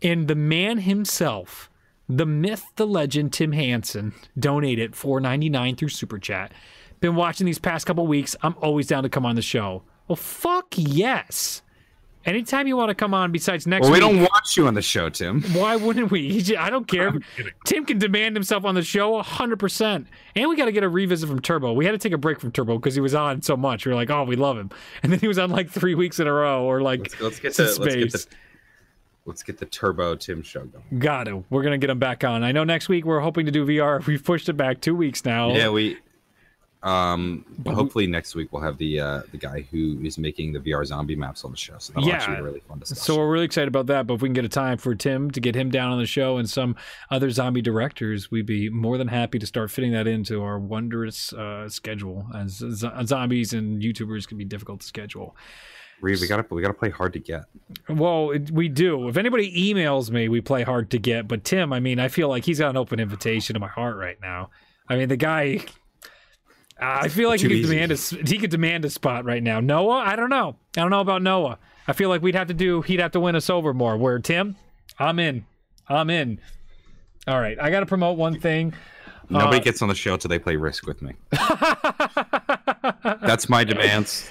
And 0.02 0.28
the 0.28 0.34
man 0.34 0.78
himself, 0.78 1.70
the 2.08 2.26
myth, 2.26 2.66
the 2.76 2.86
legend, 2.86 3.32
Tim 3.32 3.52
Hansen, 3.52 4.12
donated 4.38 4.92
$4.99 4.92 5.78
through 5.78 5.88
Super 5.88 6.18
Chat. 6.18 6.52
Been 7.00 7.14
watching 7.16 7.46
these 7.46 7.58
past 7.58 7.86
couple 7.86 8.06
weeks. 8.06 8.36
I'm 8.42 8.54
always 8.60 8.86
down 8.86 9.02
to 9.02 9.08
come 9.08 9.26
on 9.26 9.36
the 9.36 9.42
show. 9.42 9.82
Well, 10.08 10.16
fuck 10.16 10.66
yes. 10.76 11.62
Anytime 12.24 12.66
you 12.66 12.76
want 12.76 12.88
to 12.88 12.94
come 12.94 13.14
on, 13.14 13.30
besides 13.30 13.68
next 13.68 13.82
Well, 13.84 13.92
we 13.92 13.98
week, 14.00 14.00
don't 14.00 14.20
want 14.20 14.56
you 14.56 14.66
on 14.66 14.74
the 14.74 14.82
show, 14.82 15.08
Tim. 15.08 15.42
why 15.52 15.76
wouldn't 15.76 16.10
we? 16.10 16.40
He 16.40 16.56
I 16.56 16.70
don't 16.70 16.88
care. 16.88 17.12
Tim 17.66 17.84
can 17.86 17.98
demand 17.98 18.34
himself 18.34 18.64
on 18.64 18.74
the 18.74 18.82
show 18.82 19.22
100%. 19.22 20.06
And 20.34 20.48
we 20.50 20.56
got 20.56 20.64
to 20.64 20.72
get 20.72 20.82
a 20.82 20.88
revisit 20.88 21.28
from 21.28 21.40
Turbo. 21.40 21.72
We 21.72 21.84
had 21.84 21.92
to 21.92 21.98
take 21.98 22.12
a 22.12 22.18
break 22.18 22.40
from 22.40 22.50
Turbo 22.50 22.78
because 22.78 22.96
he 22.96 23.00
was 23.00 23.14
on 23.14 23.42
so 23.42 23.56
much. 23.56 23.86
We 23.86 23.90
were 23.92 23.96
like, 23.96 24.10
oh, 24.10 24.24
we 24.24 24.34
love 24.34 24.58
him. 24.58 24.70
And 25.04 25.12
then 25.12 25.20
he 25.20 25.28
was 25.28 25.38
on 25.38 25.50
like 25.50 25.70
three 25.70 25.94
weeks 25.94 26.18
in 26.18 26.26
a 26.26 26.32
row 26.32 26.64
or 26.64 26.82
like 26.82 27.00
Let's, 27.00 27.20
let's 27.20 27.38
get 27.38 27.54
to, 27.54 27.62
the 27.62 27.68
let's 27.80 27.94
get 27.94 28.10
the 28.10 28.18
space. 28.18 28.36
Let's 29.26 29.42
get 29.42 29.58
the 29.58 29.66
Turbo 29.66 30.14
Tim 30.16 30.42
show 30.42 30.64
going. 30.64 30.98
Got 30.98 31.24
to. 31.24 31.44
We're 31.50 31.62
going 31.62 31.78
to 31.78 31.84
get 31.84 31.90
him 31.90 31.98
back 31.98 32.24
on. 32.24 32.42
I 32.42 32.52
know 32.52 32.64
next 32.64 32.88
week 32.88 33.04
we're 33.04 33.20
hoping 33.20 33.46
to 33.46 33.52
do 33.52 33.66
VR. 33.66 34.04
We've 34.06 34.24
pushed 34.24 34.48
it 34.48 34.54
back 34.54 34.80
two 34.80 34.94
weeks 34.94 35.24
now. 35.24 35.52
Yeah, 35.54 35.68
we. 35.68 35.98
Um, 36.82 37.44
but 37.58 37.74
hopefully 37.74 38.06
next 38.06 38.36
week 38.36 38.52
we'll 38.52 38.62
have 38.62 38.78
the 38.78 39.00
uh, 39.00 39.22
the 39.32 39.38
guy 39.38 39.62
who 39.72 39.98
is 40.04 40.18
making 40.18 40.52
the 40.52 40.60
VR 40.60 40.84
zombie 40.86 41.16
maps 41.16 41.44
on 41.44 41.50
the 41.50 41.56
show. 41.56 41.74
So 41.78 41.92
that'll 41.92 42.08
Yeah. 42.08 42.14
actually 42.16 42.36
be 42.36 42.42
really 42.42 42.60
fun 42.60 42.78
discussion. 42.78 43.02
So 43.02 43.16
we're 43.16 43.28
really 43.32 43.44
excited 43.46 43.66
about 43.66 43.86
that. 43.86 44.06
But 44.06 44.14
if 44.14 44.22
we 44.22 44.28
can 44.28 44.34
get 44.34 44.44
a 44.44 44.48
time 44.48 44.78
for 44.78 44.94
Tim 44.94 45.30
to 45.32 45.40
get 45.40 45.56
him 45.56 45.68
down 45.70 45.90
on 45.90 45.98
the 45.98 46.06
show 46.06 46.36
and 46.36 46.48
some 46.48 46.76
other 47.10 47.30
zombie 47.30 47.62
directors, 47.62 48.30
we'd 48.30 48.46
be 48.46 48.68
more 48.68 48.98
than 48.98 49.08
happy 49.08 49.40
to 49.40 49.46
start 49.46 49.72
fitting 49.72 49.92
that 49.94 50.06
into 50.06 50.42
our 50.44 50.60
wondrous 50.60 51.32
uh, 51.32 51.68
schedule. 51.68 52.26
As 52.32 52.58
z- 52.58 52.88
zombies 53.04 53.52
and 53.52 53.82
YouTubers 53.82 54.28
can 54.28 54.38
be 54.38 54.44
difficult 54.44 54.80
to 54.80 54.86
schedule. 54.86 55.34
Reed, 56.00 56.18
we 56.20 56.26
gotta 56.26 56.44
we 56.50 56.60
gotta 56.62 56.74
play 56.74 56.90
hard 56.90 57.12
to 57.14 57.18
get. 57.18 57.44
Well, 57.88 58.30
it, 58.32 58.50
we 58.50 58.68
do. 58.68 59.08
If 59.08 59.16
anybody 59.16 59.72
emails 59.72 60.10
me, 60.10 60.28
we 60.28 60.40
play 60.40 60.62
hard 60.62 60.90
to 60.90 60.98
get. 60.98 61.26
But 61.26 61.42
Tim, 61.44 61.72
I 61.72 61.80
mean, 61.80 61.98
I 61.98 62.08
feel 62.08 62.28
like 62.28 62.44
he's 62.44 62.58
got 62.58 62.70
an 62.70 62.76
open 62.76 63.00
invitation 63.00 63.54
to 63.54 63.60
my 63.60 63.68
heart 63.68 63.96
right 63.96 64.18
now. 64.20 64.50
I 64.88 64.96
mean, 64.96 65.08
the 65.08 65.16
guy. 65.16 65.64
I 66.78 67.08
feel 67.08 67.30
like 67.30 67.40
he 67.40 67.48
could 67.48 67.56
easy. 67.56 67.72
demand 67.74 67.92
a 67.92 67.96
he 67.96 68.38
could 68.38 68.50
demand 68.50 68.84
a 68.84 68.90
spot 68.90 69.24
right 69.24 69.42
now. 69.42 69.60
Noah, 69.60 69.98
I 70.06 70.14
don't 70.16 70.28
know. 70.28 70.56
I 70.76 70.80
don't 70.82 70.90
know 70.90 71.00
about 71.00 71.22
Noah. 71.22 71.58
I 71.88 71.94
feel 71.94 72.10
like 72.10 72.20
we'd 72.20 72.34
have 72.34 72.48
to 72.48 72.54
do. 72.54 72.82
He'd 72.82 73.00
have 73.00 73.12
to 73.12 73.20
win 73.20 73.34
us 73.34 73.48
over 73.48 73.72
more. 73.72 73.96
Where 73.96 74.18
Tim, 74.18 74.56
I'm 74.98 75.18
in. 75.18 75.46
I'm 75.88 76.10
in. 76.10 76.38
All 77.26 77.40
right, 77.40 77.56
I 77.58 77.70
got 77.70 77.80
to 77.80 77.86
promote 77.86 78.18
one 78.18 78.38
thing. 78.38 78.74
Nobody 79.30 79.56
Uh, 79.56 79.60
gets 79.64 79.80
on 79.82 79.88
the 79.88 79.94
show 79.94 80.16
till 80.18 80.28
they 80.28 80.38
play 80.38 80.56
Risk 80.56 80.86
with 80.86 81.00
me. 81.02 81.14
That's 83.22 83.48
my 83.48 83.64
demands. 83.64 84.30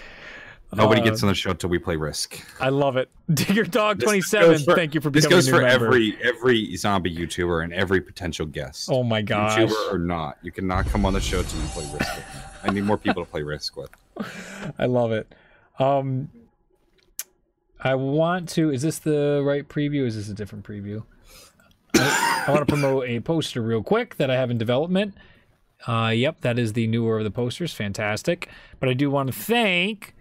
Nobody 0.76 1.02
Uh, 1.02 1.06
gets 1.06 1.24
on 1.24 1.30
the 1.30 1.36
show 1.36 1.54
till 1.54 1.70
we 1.70 1.80
play 1.80 1.96
Risk. 1.96 2.40
I 2.60 2.70
love 2.70 2.98
it. 2.98 3.10
Digger 3.34 3.64
Dog 3.64 4.00
twenty 4.02 4.22
seven. 4.22 4.58
Thank 4.60 4.94
you 4.96 5.02
for 5.02 5.10
This 5.10 5.26
goes 5.28 5.48
for 5.48 5.62
member. 5.62 5.86
every 5.88 6.18
every 6.24 6.76
zombie 6.76 7.16
YouTuber 7.16 7.64
and 7.64 7.74
every 7.74 8.02
potential 8.02 8.46
guest. 8.46 8.90
Oh 8.92 9.04
my 9.04 9.22
gosh. 9.22 9.58
YouTuber 9.58 9.94
or 9.94 9.98
not, 10.00 10.38
you 10.42 10.52
cannot 10.52 10.86
come 10.88 11.06
on 11.06 11.14
the 11.14 11.22
show 11.22 11.42
till 11.44 11.62
you 11.62 11.68
play 11.68 11.84
Risk 11.84 12.16
with 12.16 12.26
me. 12.36 12.42
I 12.64 12.70
need 12.72 12.84
more 12.84 12.98
people 12.98 13.24
to 13.24 13.30
play 13.30 13.44
Risk 13.44 13.76
with. 13.78 13.90
I 14.80 14.86
love 14.86 15.12
it. 15.12 15.34
Um, 15.80 16.30
I 17.84 17.96
want 17.96 18.50
to. 18.50 18.72
Is 18.72 18.82
this 18.82 19.00
the 19.00 19.42
right 19.46 19.68
preview? 19.68 20.06
Is 20.06 20.16
this 20.16 20.30
a 20.30 20.34
different 20.34 20.66
preview? 20.66 21.04
I, 21.94 22.46
I 22.48 22.52
want 22.52 22.62
to 22.68 22.72
promote 22.72 23.08
a 23.08 23.20
poster 23.20 23.62
real 23.62 23.84
quick 23.84 24.16
that 24.18 24.32
I 24.32 24.36
have 24.36 24.50
in 24.50 24.58
development. 24.58 25.14
Uh, 25.88 26.12
yep, 26.16 26.42
that 26.42 26.58
is 26.58 26.74
the 26.74 26.88
newer 26.88 27.20
of 27.20 27.24
the 27.24 27.32
posters. 27.32 27.74
Fantastic. 27.74 28.50
But 28.80 28.90
I 28.90 28.94
do 28.94 29.12
want 29.12 29.28
to 29.28 29.34
thank 29.34 30.15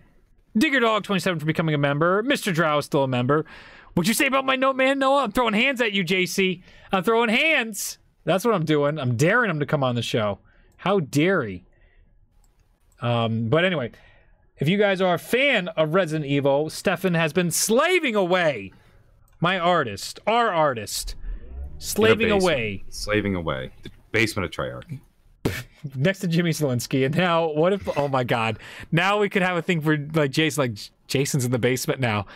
Digger 0.57 0.81
Dog 0.81 1.03
27 1.05 1.41
for 1.41 1.47
becoming 1.47 1.75
a 1.75 1.79
member. 1.79 2.23
Mr. 2.23 2.55
Drow 2.55 2.79
is 2.79 2.85
still 2.85 3.03
a 3.03 3.09
member. 3.09 3.45
What'd 3.95 4.09
you 4.09 4.15
say 4.15 4.27
about 4.27 4.45
my 4.45 4.57
note, 4.57 4.77
man? 4.77 4.99
Noah, 4.99 5.25
I'm 5.25 5.33
throwing 5.33 5.55
hands 5.55 5.81
at 5.81 5.93
you, 5.93 6.05
JC. 6.05 6.63
I'm 6.93 7.03
throwing 7.05 7.29
hands. 7.29 7.99
That's 8.25 8.45
what 8.45 8.55
I'm 8.55 8.65
doing. 8.65 8.99
I'm 8.99 9.17
daring 9.17 9.51
him 9.51 9.61
to 9.61 9.67
come 9.67 9.85
on 9.85 9.95
the 9.95 10.03
show. 10.03 10.39
How 10.79 11.01
dare 11.01 11.43
he? 11.45 11.65
Um, 13.01 13.49
but 13.49 13.65
anyway, 13.65 13.93
if 14.59 14.69
you 14.69 14.79
guys 14.79 15.01
are 15.01 15.15
a 15.15 15.19
fan 15.19 15.69
of 15.69 15.95
Resident 15.95 16.31
Evil, 16.31 16.71
Stefan 16.71 17.15
has 17.15 17.33
been 17.33 17.51
slaving 17.51 18.15
away. 18.15 18.73
My 19.41 19.59
artist, 19.59 20.21
our 20.27 20.51
artist, 20.53 21.17
slaving 21.79 22.31
away 22.31 22.85
Slaving 22.89 23.35
away. 23.35 23.73
The 23.83 23.91
basement 24.13 24.47
of 24.47 24.53
Treyarch. 24.53 25.01
next 25.95 26.21
to 26.21 26.29
Jimmy 26.29 26.51
Zielinski. 26.51 27.07
And 27.07 27.17
now, 27.17 27.49
what 27.49 27.73
if? 27.73 27.89
Oh 27.97 28.09
my 28.09 28.25
God! 28.25 28.59
Now 28.93 29.19
we 29.19 29.29
could 29.29 29.43
have 29.43 29.57
a 29.57 29.63
thing 29.63 29.81
for 29.81 29.97
like 30.15 30.31
Jason. 30.31 30.63
Like 30.63 30.79
Jason's 31.09 31.45
in 31.45 31.51
the 31.51 31.59
basement 31.59 32.01
now. 32.01 32.27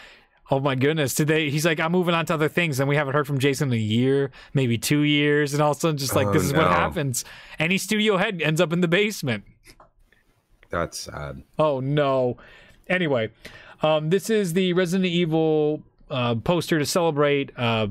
Oh 0.51 0.61
my 0.61 0.75
goodness! 0.75 1.15
Today 1.15 1.51
he's 1.51 1.67
like, 1.67 1.79
I'm 1.81 1.93
moving 1.93 2.15
on 2.15 2.27
to 2.27 2.35
other 2.35 2.49
things, 2.49 2.81
and 2.81 2.89
we 2.89 2.97
haven't 2.97 3.15
heard 3.15 3.27
from 3.27 3.39
Jason 3.39 3.69
in 3.69 3.75
a 3.75 3.77
year, 3.83 4.31
maybe 4.55 4.79
two 4.79 5.03
years, 5.03 5.53
and 5.53 5.63
all 5.63 5.73
of 5.73 5.77
a 5.77 5.81
sudden, 5.81 5.99
just 5.99 6.15
like 6.17 6.29
Oh, 6.29 6.33
this 6.33 6.43
is 6.43 6.53
what 6.53 6.69
happens. 6.69 7.25
Any 7.59 7.79
studio 7.79 8.17
head 8.17 8.41
ends 8.43 8.61
up 8.61 8.73
in 8.73 8.81
the 8.81 8.89
basement. 8.89 9.45
That's 10.71 10.99
sad. 10.99 11.43
Oh 11.59 11.81
no. 11.81 12.37
Anyway, 12.89 13.31
um, 13.83 14.11
this 14.11 14.31
is 14.31 14.55
the 14.55 14.73
Resident 14.73 15.07
Evil 15.07 15.83
uh, 16.11 16.35
poster 16.37 16.79
to 16.79 16.87
celebrate 16.87 17.53
uh, 17.57 17.89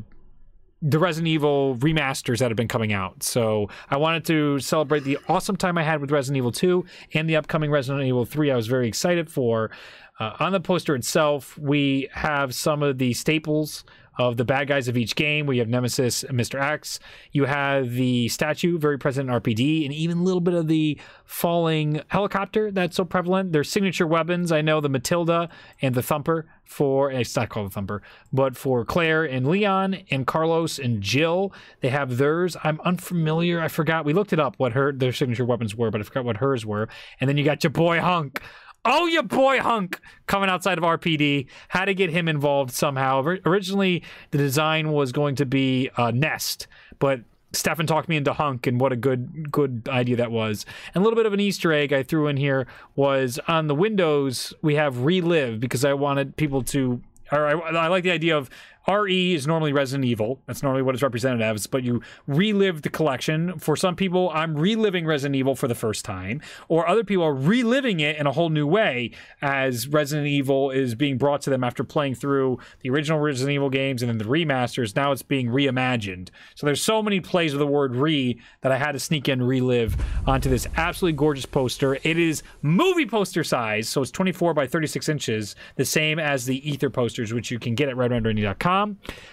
the 0.81 0.99
Resident 0.99 1.27
Evil 1.27 1.75
remasters 1.77 2.39
that 2.39 2.49
have 2.49 2.55
been 2.55 2.67
coming 2.67 2.93
out. 2.93 3.23
So 3.23 3.69
I 3.89 3.97
wanted 3.97 4.25
to 4.25 4.59
celebrate 4.59 5.03
the 5.03 5.17
awesome 5.27 5.55
time 5.55 5.77
I 5.77 5.83
had 5.83 6.01
with 6.01 6.11
Resident 6.11 6.37
Evil 6.37 6.51
2 6.51 6.85
and 7.13 7.29
the 7.29 7.35
upcoming 7.35 7.71
Resident 7.71 8.05
Evil 8.05 8.25
3. 8.25 8.51
I 8.51 8.55
was 8.55 8.67
very 8.67 8.87
excited 8.87 9.29
for. 9.29 9.71
Uh, 10.19 10.35
on 10.39 10.51
the 10.51 10.59
poster 10.59 10.95
itself, 10.95 11.57
we 11.57 12.09
have 12.11 12.53
some 12.55 12.81
of 12.81 12.97
the 12.97 13.13
staples 13.13 13.83
of 14.18 14.38
the 14.38 14.45
bad 14.45 14.68
guys 14.68 14.88
of 14.88 14.98
each 14.98 15.15
game. 15.15 15.45
We 15.45 15.60
have 15.60 15.68
Nemesis 15.68 16.23
and 16.23 16.39
Mr. 16.39 16.61
X. 16.61 16.99
You 17.31 17.45
have 17.45 17.91
the 17.91 18.27
statue, 18.30 18.77
very 18.77 18.98
present 18.98 19.30
in 19.30 19.35
RPD, 19.35 19.85
and 19.85 19.94
even 19.94 20.19
a 20.19 20.23
little 20.23 20.41
bit 20.41 20.53
of 20.53 20.68
the 20.68 20.99
falling 21.26 22.02
helicopter 22.07 22.72
that's 22.72 22.95
so 22.95 23.06
prevalent. 23.06 23.52
Their 23.52 23.64
signature 23.64 24.07
weapons, 24.07 24.52
I 24.52 24.61
know 24.61 24.81
the 24.81 24.89
Matilda 24.89 25.49
and 25.81 25.95
the 25.95 26.03
Thumper 26.03 26.48
for, 26.64 27.11
it's 27.11 27.35
not 27.35 27.49
called 27.49 27.68
the 27.68 27.73
Thumper, 27.73 28.02
but 28.34 28.57
for 28.57 28.84
Claire 28.84 29.23
and 29.23 29.48
Leon 29.48 29.99
and 30.11 30.27
Carlos 30.27 30.80
and 30.80 31.02
Jill, 31.02 31.53
they 31.81 31.89
have 31.89 32.18
theirs. 32.18 32.57
I'm 32.64 32.81
unfamiliar. 32.81 33.61
I 33.61 33.69
forgot. 33.69 34.06
We 34.06 34.14
looked 34.14 34.34
it 34.34 34.39
up 34.39 34.56
what 34.57 34.73
her 34.73 34.91
their 34.91 35.14
signature 35.14 35.45
weapons 35.45 35.76
were, 35.76 35.91
but 35.91 36.02
I 36.02 36.03
forgot 36.03 36.26
what 36.26 36.38
hers 36.38 36.65
were. 36.65 36.89
And 37.22 37.30
then 37.30 37.38
you 37.38 37.45
got 37.45 37.64
your 37.64 37.72
boy 37.72 37.99
Hunk. 37.99 38.41
Oh, 38.85 39.05
your 39.07 39.23
boy 39.23 39.59
Hunk 39.59 39.99
coming 40.27 40.49
outside 40.49 40.77
of 40.77 40.83
RPD. 40.83 41.47
Had 41.69 41.85
to 41.85 41.93
get 41.93 42.09
him 42.09 42.27
involved 42.27 42.71
somehow. 42.71 43.21
Ori- 43.21 43.41
Originally, 43.45 44.03
the 44.31 44.37
design 44.37 44.91
was 44.93 45.11
going 45.11 45.35
to 45.35 45.45
be 45.45 45.89
a 45.97 46.11
nest, 46.11 46.67
but 46.99 47.21
Stefan 47.53 47.85
talked 47.87 48.07
me 48.07 48.15
into 48.17 48.33
Hunk, 48.33 48.67
and 48.67 48.79
what 48.79 48.91
a 48.91 48.95
good 48.95 49.51
good 49.51 49.87
idea 49.89 50.15
that 50.17 50.31
was. 50.31 50.65
And 50.93 51.01
a 51.01 51.03
little 51.03 51.17
bit 51.17 51.25
of 51.25 51.33
an 51.33 51.39
Easter 51.39 51.73
egg 51.73 51.91
I 51.91 52.03
threw 52.03 52.27
in 52.27 52.37
here 52.37 52.67
was 52.95 53.39
on 53.47 53.67
the 53.67 53.75
windows 53.75 54.53
we 54.61 54.75
have 54.75 55.03
relive 55.03 55.59
because 55.59 55.83
I 55.83 55.93
wanted 55.93 56.35
people 56.37 56.61
to. 56.63 57.01
Or 57.31 57.45
I, 57.45 57.51
I 57.53 57.87
like 57.87 58.03
the 58.03 58.11
idea 58.11 58.37
of 58.37 58.49
RE 58.89 59.34
is 59.34 59.45
normally 59.45 59.73
Resident 59.73 60.05
Evil. 60.05 60.39
That's 60.45 60.64
normally 60.64 60.81
what 60.81 60.95
it's 60.95 61.03
represented 61.03 61.41
as, 61.41 61.68
but 61.68 61.84
you 61.84 62.01
relive 62.26 62.84
the 62.84 62.89
collection. 62.89 63.59
For 63.59 63.76
some 63.76 63.97
people, 63.97 64.30
I'm 64.30 64.55
reliving 64.55 65.05
Resident 65.05 65.35
Evil 65.35 65.55
for 65.55 65.68
the 65.68 65.76
first 65.76 66.05
time, 66.05 66.39
or 66.69 66.88
other 66.88 67.03
people 67.03 67.26
are 67.26 67.34
reliving 67.34 67.99
it 67.99 68.15
in 68.15 68.27
a 68.27 68.31
whole 68.31 68.47
new 68.47 68.65
way 68.65 69.11
as 69.41 69.89
Resident 69.89 70.30
Evil 70.30 70.72
is 70.72 70.95
being 70.95 71.18
brought 71.18 71.41
to 71.41 71.49
them 71.49 71.65
after 71.65 71.84
playing 71.84 72.15
through 72.15 72.59
the 72.80 72.89
original 72.89 73.19
Resident 73.19 73.53
Evil 73.53 73.69
games 73.69 74.01
and 74.01 74.09
then 74.09 74.19
the 74.19 74.23
remasters. 74.23 74.95
Now 74.95 75.11
it's 75.11 75.22
being 75.22 75.47
reimagined. 75.47 76.30
So 76.55 76.65
there's 76.65 76.81
so 76.81 77.03
many 77.03 77.19
plays 77.19 77.51
of 77.51 77.59
the 77.59 77.68
word 77.68 77.93
re 77.93 78.39
that 78.61 78.72
I 78.72 78.77
had 78.77 78.93
to 78.93 78.99
sneak 78.99 79.27
in 79.27 79.43
relive 79.43 79.97
onto 80.26 80.49
this 80.49 80.65
absolutely 80.77 81.18
gorgeous 81.18 81.45
poster. 81.45 81.95
It 82.03 82.18
is 82.18 82.41
movie 82.61 83.05
poster 83.05 83.43
size, 83.43 83.89
so 83.89 84.01
it's 84.01 84.11
24 84.11 84.53
by 84.53 84.65
36 84.65 85.09
inches, 85.09 85.57
the 85.76 85.84
same 85.84 86.19
as 86.19 86.45
the 86.45 86.69
Ether 86.69 86.89
posters, 86.89 87.34
which 87.34 87.51
you 87.51 87.59
can 87.59 87.76
get 87.76 87.89
at 87.89 87.97
redrenderingly.com. 87.97 88.76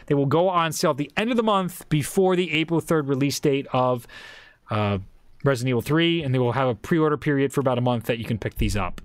They 0.06 0.14
will 0.14 0.26
go 0.26 0.48
on 0.48 0.72
sale 0.72 0.92
at 0.92 0.96
the 0.96 1.10
end 1.16 1.30
of 1.30 1.36
the 1.36 1.42
month 1.42 1.88
before 1.88 2.36
the 2.36 2.52
April 2.52 2.80
3rd 2.80 3.08
release 3.08 3.38
date 3.40 3.66
of 3.72 4.06
uh, 4.70 4.98
Resident 5.44 5.70
Evil 5.70 5.82
3, 5.82 6.22
and 6.22 6.34
they 6.34 6.38
will 6.38 6.52
have 6.52 6.68
a 6.68 6.74
pre 6.74 6.98
order 6.98 7.16
period 7.16 7.52
for 7.52 7.60
about 7.60 7.78
a 7.78 7.82
month 7.82 8.04
that 8.04 8.18
you 8.18 8.24
can 8.24 8.38
pick 8.38 8.56
these 8.56 8.76
up. 8.76 9.00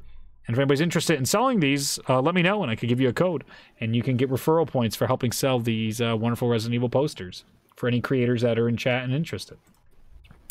And 0.47 0.55
if 0.55 0.59
anybody's 0.59 0.81
interested 0.81 1.19
in 1.19 1.25
selling 1.25 1.59
these, 1.59 1.99
uh, 2.09 2.21
let 2.21 2.33
me 2.33 2.41
know 2.41 2.63
and 2.63 2.71
I 2.71 2.75
could 2.75 2.89
give 2.89 2.99
you 2.99 3.07
a 3.07 3.13
code. 3.13 3.43
And 3.79 3.95
you 3.95 4.01
can 4.01 4.17
get 4.17 4.31
referral 4.31 4.65
points 4.65 4.95
for 4.95 5.05
helping 5.05 5.31
sell 5.31 5.59
these 5.59 6.01
uh, 6.01 6.17
wonderful 6.17 6.47
Resident 6.47 6.73
Evil 6.73 6.89
posters 6.89 7.43
for 7.75 7.87
any 7.87 8.01
creators 8.01 8.41
that 8.41 8.57
are 8.57 8.67
in 8.67 8.75
chat 8.75 9.03
and 9.03 9.13
interested. 9.13 9.59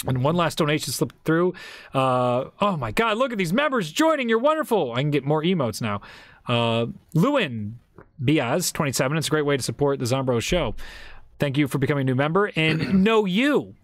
And 0.07 0.23
one 0.23 0.37
last 0.37 0.59
donation 0.59 0.93
slipped 0.93 1.17
through. 1.25 1.55
Uh, 1.93 2.45
oh 2.61 2.77
my 2.77 2.93
God, 2.93 3.19
look 3.19 3.33
at 3.33 3.39
these 3.39 3.53
members 3.53 3.91
joining. 3.91 4.29
You're 4.29 4.39
wonderful. 4.39 4.93
I 4.93 5.01
can 5.01 5.11
get 5.11 5.25
more 5.25 5.43
emotes 5.43 5.83
now. 5.83 6.01
Uh, 6.47 6.87
Lewin 7.15 7.81
Biaz, 8.23 8.73
27. 8.73 9.17
It's 9.17 9.29
a 9.29 9.31
great 9.31 9.47
way 9.47 9.57
to 9.57 9.63
support 9.63 9.99
the 9.99 10.05
Zombro 10.05 10.41
show. 10.41 10.75
Thank 11.39 11.57
you 11.57 11.69
for 11.69 11.79
becoming 11.79 12.03
a 12.03 12.05
new 12.05 12.15
member. 12.15 12.51
And 12.57 13.05
know 13.05 13.25
you. 13.25 13.75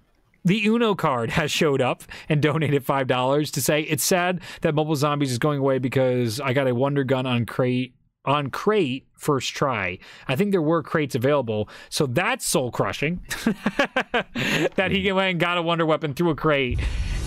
The 0.47 0.67
Uno 0.67 0.95
card 0.95 1.31
has 1.31 1.51
showed 1.51 1.81
up 1.81 2.03
and 2.29 2.43
donated 2.43 2.85
five 2.85 3.07
dollars 3.07 3.51
to 3.53 3.63
say 3.63 3.81
it's 3.83 4.05
sad 4.05 4.43
that 4.61 4.75
Mobile 4.75 4.97
Zombies 4.97 5.33
is 5.33 5.39
going 5.39 5.59
away 5.59 5.79
because 5.79 6.39
I 6.39 6.53
got 6.53 6.69
a 6.69 6.75
Wonder 6.75 7.03
Gun 7.03 7.25
on 7.25 7.47
crate 7.47 7.95
on 8.27 8.51
crate 8.51 9.07
first 9.17 9.55
try. 9.55 9.99
I 10.29 10.37
think 10.37 10.51
there 10.51 10.63
were 10.63 10.83
crates 10.83 11.15
available, 11.15 11.69
so 11.89 12.07
that's 12.07 12.47
soul 12.47 12.71
crushing. 12.71 13.21
that 13.45 14.91
he 14.91 15.05
mm-hmm. 15.05 15.17
went 15.17 15.31
and 15.31 15.41
got 15.41 15.57
a 15.57 15.63
Wonder 15.63 15.87
Weapon 15.87 16.13
through 16.13 16.31
a 16.31 16.35
crate, 16.35 16.79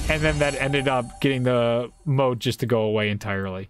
and 0.10 0.22
then 0.22 0.38
that 0.40 0.54
ended 0.56 0.88
up 0.88 1.20
getting 1.20 1.42
the 1.42 1.92
mode 2.06 2.40
just 2.40 2.60
to 2.60 2.68
go 2.68 2.82
away 2.82 3.10
entirely. 3.10 3.70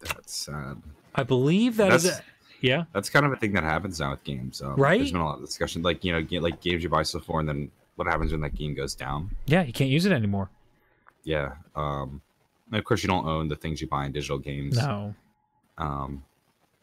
That's 0.00 0.34
sad. 0.36 0.82
I 1.14 1.22
believe 1.22 1.76
that 1.76 1.92
is 1.92 2.04
That's- 2.04 2.20
it. 2.20 2.24
Yeah. 2.60 2.84
That's 2.92 3.10
kind 3.10 3.26
of 3.26 3.32
a 3.32 3.36
thing 3.36 3.52
that 3.54 3.64
happens 3.64 3.98
now 3.98 4.12
with 4.12 4.22
games. 4.22 4.62
Um, 4.62 4.76
Right? 4.76 4.98
There's 4.98 5.10
been 5.10 5.20
a 5.20 5.24
lot 5.24 5.38
of 5.40 5.44
discussion, 5.44 5.82
like 5.82 6.04
you 6.04 6.12
know, 6.12 6.40
like 6.40 6.60
games 6.60 6.82
you 6.84 6.88
buy 6.88 7.02
so 7.02 7.18
far, 7.20 7.40
and 7.40 7.48
then 7.48 7.70
what 7.96 8.06
happens 8.06 8.30
when 8.32 8.40
that 8.42 8.54
game 8.54 8.74
goes 8.74 8.94
down? 8.94 9.30
Yeah, 9.46 9.62
you 9.62 9.72
can't 9.72 9.90
use 9.90 10.06
it 10.06 10.12
anymore. 10.12 10.48
Yeah. 11.24 11.54
Um, 11.74 12.20
of 12.72 12.84
course, 12.84 13.02
you 13.02 13.08
don't 13.08 13.26
own 13.26 13.48
the 13.48 13.56
things 13.56 13.80
you 13.80 13.86
buy 13.88 14.06
in 14.06 14.12
digital 14.12 14.38
games. 14.38 14.76
No. 14.78 15.14
Um, 15.76 16.22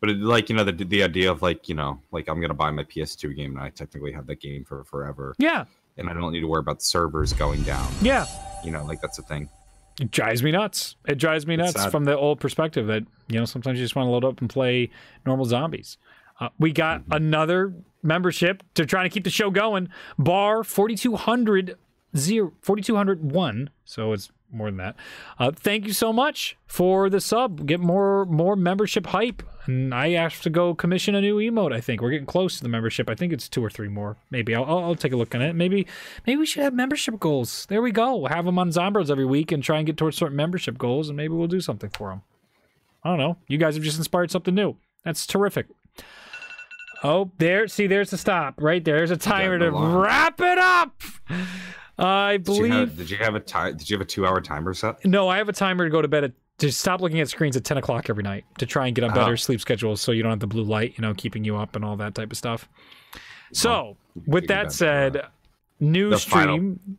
but 0.01 0.09
it, 0.11 0.17
like 0.17 0.49
you 0.49 0.55
know, 0.55 0.63
the 0.63 0.71
the 0.73 1.01
idea 1.03 1.31
of 1.31 1.41
like 1.41 1.67
you 1.69 1.75
know, 1.75 1.99
like 2.11 2.27
I'm 2.27 2.39
gonna 2.41 2.53
buy 2.53 2.71
my 2.71 2.83
PS2 2.83 3.35
game, 3.35 3.55
and 3.55 3.61
I 3.63 3.69
technically 3.69 4.11
have 4.11 4.27
that 4.27 4.39
game 4.41 4.65
for 4.65 4.83
forever, 4.83 5.33
Yeah. 5.39 5.65
and 5.97 6.09
I 6.09 6.13
don't 6.13 6.31
need 6.33 6.41
to 6.41 6.47
worry 6.47 6.59
about 6.59 6.79
the 6.79 6.85
servers 6.85 7.33
going 7.33 7.63
down. 7.63 7.89
Yeah. 8.01 8.25
You 8.63 8.71
know, 8.71 8.83
like 8.85 9.01
that's 9.01 9.17
a 9.19 9.23
thing. 9.23 9.49
It 9.99 10.11
drives 10.11 10.41
me 10.43 10.51
nuts. 10.51 10.95
It 11.07 11.17
drives 11.17 11.45
me 11.45 11.55
nuts 11.57 11.85
from 11.91 12.05
the 12.05 12.17
old 12.17 12.39
perspective 12.39 12.87
that, 12.87 13.03
you 13.27 13.37
know, 13.39 13.45
sometimes 13.45 13.79
you 13.79 13.85
just 13.85 13.95
want 13.95 14.07
to 14.07 14.11
load 14.11 14.23
up 14.25 14.39
and 14.39 14.49
play 14.49 14.89
normal 15.25 15.45
zombies. 15.45 15.97
Uh, 16.39 16.49
we 16.57 16.71
got 16.71 17.03
another 17.11 17.73
membership 18.01 18.63
to 18.75 18.85
try 18.85 19.03
to 19.03 19.09
keep 19.09 19.25
the 19.25 19.29
show 19.29 19.49
going. 19.51 19.89
Bar 20.17 20.63
4200 20.63 21.77
zero, 22.15 22.53
4201. 22.61 23.69
So 23.85 24.13
it's 24.13 24.31
more 24.51 24.67
than 24.67 24.77
that. 24.77 24.95
Uh, 25.37 25.51
thank 25.51 25.85
you 25.85 25.93
so 25.93 26.11
much 26.11 26.57
for 26.65 27.09
the 27.09 27.21
sub. 27.21 27.65
Get 27.65 27.79
more 27.79 28.25
more 28.25 28.55
membership 28.55 29.07
hype. 29.07 29.43
And 29.65 29.93
I 29.93 30.09
have 30.11 30.41
to 30.41 30.49
go 30.49 30.73
commission 30.73 31.13
a 31.13 31.21
new 31.21 31.37
emote. 31.37 31.73
I 31.73 31.81
think 31.81 32.01
we're 32.01 32.09
getting 32.09 32.25
close 32.25 32.57
to 32.57 32.63
the 32.63 32.69
membership. 32.69 33.07
I 33.09 33.13
think 33.13 33.31
it's 33.31 33.47
two 33.47 33.63
or 33.63 33.69
three 33.69 33.87
more. 33.87 34.17
Maybe 34.31 34.55
I'll, 34.55 34.65
I'll, 34.65 34.79
I'll 34.79 34.95
take 34.95 35.13
a 35.13 35.17
look 35.17 35.35
at 35.35 35.41
it. 35.41 35.53
Maybe 35.55 35.85
maybe 36.25 36.37
we 36.39 36.45
should 36.45 36.63
have 36.63 36.73
membership 36.73 37.19
goals. 37.19 37.67
There 37.67 37.81
we 37.81 37.91
go. 37.91 38.15
We'll 38.15 38.29
have 38.29 38.45
them 38.45 38.57
on 38.57 38.69
Zombros 38.69 39.11
every 39.11 39.25
week 39.25 39.51
and 39.51 39.63
try 39.63 39.77
and 39.77 39.85
get 39.85 39.97
towards 39.97 40.17
certain 40.17 40.35
membership 40.35 40.77
goals, 40.77 41.09
and 41.09 41.17
maybe 41.17 41.33
we'll 41.33 41.47
do 41.47 41.61
something 41.61 41.91
for 41.91 42.09
them. 42.09 42.21
I 43.03 43.09
don't 43.09 43.19
know. 43.19 43.37
You 43.47 43.57
guys 43.57 43.75
have 43.75 43.83
just 43.83 43.97
inspired 43.97 44.31
something 44.31 44.55
new. 44.55 44.75
That's 45.05 45.27
terrific. 45.27 45.67
Oh, 47.03 47.31
there. 47.37 47.67
See, 47.67 47.87
there's 47.87 48.09
the 48.09 48.17
stop 48.17 48.55
right 48.59 48.83
there. 48.83 48.97
There's 48.97 49.11
a 49.11 49.17
timer 49.17 49.57
to 49.59 49.71
wrap 49.71 50.41
it 50.41 50.57
up. 50.57 51.01
I 51.99 52.37
Did 52.37 52.47
you 52.47 52.53
believe. 52.55 52.73
have, 52.73 52.97
did 52.97 53.09
you 53.09 53.17
have 53.17 53.35
a 53.35 53.39
Did 53.73 53.89
you 53.89 53.95
have 53.97 54.01
a 54.01 54.05
two 54.05 54.25
hour 54.25 54.39
timer 54.41 54.73
set? 54.73 55.03
No, 55.05 55.27
I 55.27 55.37
have 55.37 55.49
a 55.49 55.53
timer 55.53 55.83
to 55.85 55.89
go 55.89 56.01
to 56.01 56.07
bed 56.07 56.23
at 56.23 56.31
to 56.59 56.71
stop 56.71 56.99
looking 57.01 57.19
at 57.21 57.29
screens 57.29 57.55
at 57.55 57.63
10 57.63 57.77
o'clock 57.77 58.09
every 58.09 58.23
night 58.23 58.43
to 58.57 58.65
try 58.65 58.85
and 58.87 58.93
get 58.95 59.03
a 59.03 59.07
uh-huh. 59.07 59.15
better 59.15 59.31
Oh. 59.31 59.35
sleep 59.35 59.61
schedule 59.61 59.95
so 59.95 60.11
you 60.11 60.21
don't 60.23 60.31
have 60.31 60.41
the 60.41 60.47
blue 60.47 60.63
light, 60.63 60.93
you 60.97 61.01
know, 61.01 61.13
keeping 61.13 61.45
you 61.45 61.55
up 61.57 61.75
and 61.75 61.85
all 61.85 61.95
that 61.97 62.15
type 62.15 62.31
of 62.31 62.37
stuff. 62.37 62.67
So, 63.53 63.95
with 64.25 64.43
take 64.43 64.47
that 64.49 64.63
that, 64.65 64.71
said, 64.73 65.25
new 65.79 66.09
the 66.09 66.17
final- 66.17 66.57
stream. 66.57 66.97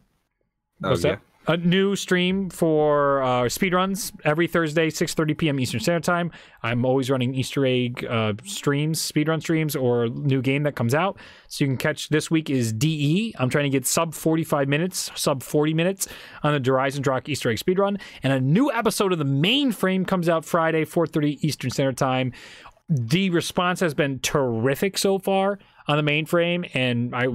Oh 0.82 0.90
What's 0.90 1.04
yeah. 1.04 1.10
that? 1.16 1.20
A 1.50 1.56
new 1.56 1.96
stream 1.96 2.48
for 2.48 3.22
uh, 3.24 3.42
speedruns 3.42 4.12
every 4.24 4.46
Thursday, 4.46 4.88
6:30 4.88 5.36
p.m. 5.36 5.58
Eastern 5.58 5.80
Standard 5.80 6.04
Time. 6.04 6.30
I'm 6.62 6.84
always 6.84 7.10
running 7.10 7.34
Easter 7.34 7.66
egg 7.66 8.06
uh, 8.08 8.34
streams, 8.44 9.00
speedrun 9.00 9.40
streams, 9.40 9.74
or 9.74 10.08
new 10.08 10.42
game 10.42 10.62
that 10.62 10.76
comes 10.76 10.94
out. 10.94 11.18
So 11.48 11.64
you 11.64 11.68
can 11.68 11.76
catch 11.76 12.08
this 12.08 12.30
week 12.30 12.50
is 12.50 12.72
DE. 12.72 13.34
I'm 13.36 13.50
trying 13.50 13.64
to 13.64 13.70
get 13.70 13.84
sub 13.84 14.14
45 14.14 14.68
minutes, 14.68 15.10
sub 15.16 15.42
40 15.42 15.74
minutes 15.74 16.06
on 16.44 16.52
the 16.54 16.70
Horizon 16.70 17.02
Drock 17.02 17.28
Easter 17.28 17.50
egg 17.50 17.58
speedrun, 17.58 18.00
and 18.22 18.32
a 18.32 18.40
new 18.40 18.70
episode 18.70 19.12
of 19.12 19.18
the 19.18 19.24
mainframe 19.24 20.06
comes 20.06 20.28
out 20.28 20.44
Friday, 20.44 20.84
4:30 20.84 21.38
Eastern 21.42 21.70
Standard 21.70 21.96
Time. 21.96 22.32
The 22.88 23.30
response 23.30 23.80
has 23.80 23.92
been 23.92 24.20
terrific 24.20 24.96
so 24.98 25.18
far 25.18 25.58
on 25.88 25.96
the 25.96 26.08
mainframe, 26.08 26.70
and 26.74 27.12
I 27.12 27.26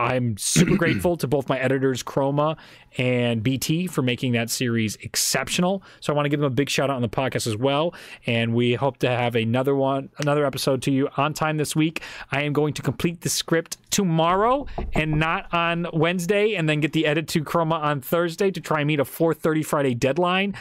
I'm 0.00 0.38
super 0.38 0.76
grateful 0.76 1.18
to 1.18 1.28
both 1.28 1.48
my 1.50 1.58
editors, 1.58 2.02
Chroma 2.02 2.56
and 2.96 3.42
BT, 3.42 3.86
for 3.86 4.00
making 4.00 4.32
that 4.32 4.48
series 4.48 4.96
exceptional. 4.96 5.82
So 6.00 6.10
I 6.10 6.16
want 6.16 6.24
to 6.24 6.30
give 6.30 6.40
them 6.40 6.46
a 6.46 6.54
big 6.54 6.70
shout 6.70 6.88
out 6.88 6.96
on 6.96 7.02
the 7.02 7.08
podcast 7.08 7.46
as 7.46 7.56
well. 7.56 7.94
And 8.26 8.54
we 8.54 8.72
hope 8.74 8.96
to 8.98 9.10
have 9.10 9.36
another 9.36 9.76
one, 9.76 10.08
another 10.18 10.46
episode 10.46 10.80
to 10.82 10.90
you 10.90 11.10
on 11.18 11.34
time 11.34 11.58
this 11.58 11.76
week. 11.76 12.00
I 12.32 12.42
am 12.44 12.54
going 12.54 12.72
to 12.74 12.82
complete 12.82 13.20
the 13.20 13.28
script 13.28 13.76
tomorrow 13.90 14.66
and 14.94 15.18
not 15.18 15.52
on 15.52 15.86
Wednesday, 15.92 16.54
and 16.54 16.66
then 16.66 16.80
get 16.80 16.94
the 16.94 17.04
edit 17.04 17.28
to 17.28 17.44
Chroma 17.44 17.78
on 17.78 18.00
Thursday 18.00 18.50
to 18.50 18.60
try 18.60 18.80
and 18.80 18.88
meet 18.88 19.00
a 19.00 19.04
4:30 19.04 19.64
Friday 19.66 19.94
deadline. 19.94 20.54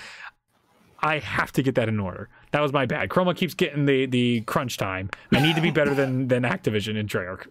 I 0.99 1.19
have 1.19 1.53
to 1.53 1.63
get 1.63 1.75
that 1.75 1.87
in 1.87 1.97
order. 1.99 2.27
That 2.51 2.61
was 2.61 2.73
my 2.73 2.85
bad. 2.85 3.09
Chroma 3.09 3.35
keeps 3.35 3.53
getting 3.53 3.85
the 3.85 4.05
the 4.05 4.41
crunch 4.41 4.77
time. 4.77 5.09
I 5.33 5.39
need 5.39 5.55
to 5.55 5.61
be 5.61 5.71
better 5.71 5.93
than 5.93 6.27
than 6.29 6.43
Activision 6.43 6.97
and 6.99 7.09
Treyarch. 7.09 7.47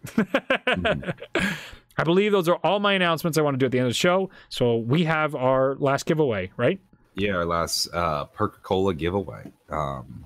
I 1.98 2.04
believe 2.04 2.32
those 2.32 2.48
are 2.48 2.56
all 2.62 2.78
my 2.78 2.92
announcements 2.92 3.38
I 3.38 3.42
want 3.42 3.54
to 3.54 3.58
do 3.58 3.66
at 3.66 3.72
the 3.72 3.78
end 3.78 3.86
of 3.86 3.90
the 3.90 3.98
show. 3.98 4.30
So 4.48 4.76
we 4.76 5.04
have 5.04 5.34
our 5.34 5.74
last 5.76 6.06
giveaway, 6.06 6.50
right? 6.56 6.80
Yeah, 7.14 7.34
our 7.34 7.44
last 7.44 7.88
uh, 7.92 8.26
Perk-a-Cola 8.26 8.94
giveaway. 8.94 9.50
Um, 9.68 10.24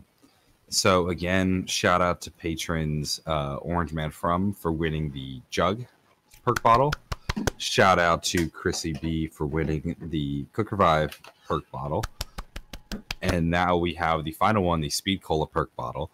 so 0.69 1.09
again, 1.09 1.67
shout 1.67 2.03
out 2.03 2.21
to 2.23 2.31
patrons 2.31 3.21
uh, 3.27 3.57
Orange 3.57 3.95
Man 3.95 4.11
From 4.11 4.53
for 4.53 4.73
winning 4.73 5.11
the 5.11 5.41
jug 5.49 5.87
perk 6.45 6.63
bottle. 6.63 6.93
Shout 7.57 7.99
out 7.99 8.23
to 8.25 8.49
Chrissy 8.51 8.95
B 9.01 9.27
for 9.27 9.47
winning 9.47 9.97
the 10.01 10.45
Quick 10.53 10.73
Revive 10.73 11.19
perk 11.47 11.71
bottle. 11.71 12.05
And 13.23 13.49
now 13.51 13.77
we 13.77 13.95
have 13.95 14.25
the 14.25 14.33
final 14.33 14.65
one, 14.65 14.81
the 14.81 14.91
Speed 14.91 15.23
Cola 15.23 15.47
perk 15.47 15.75
bottle. 15.77 16.11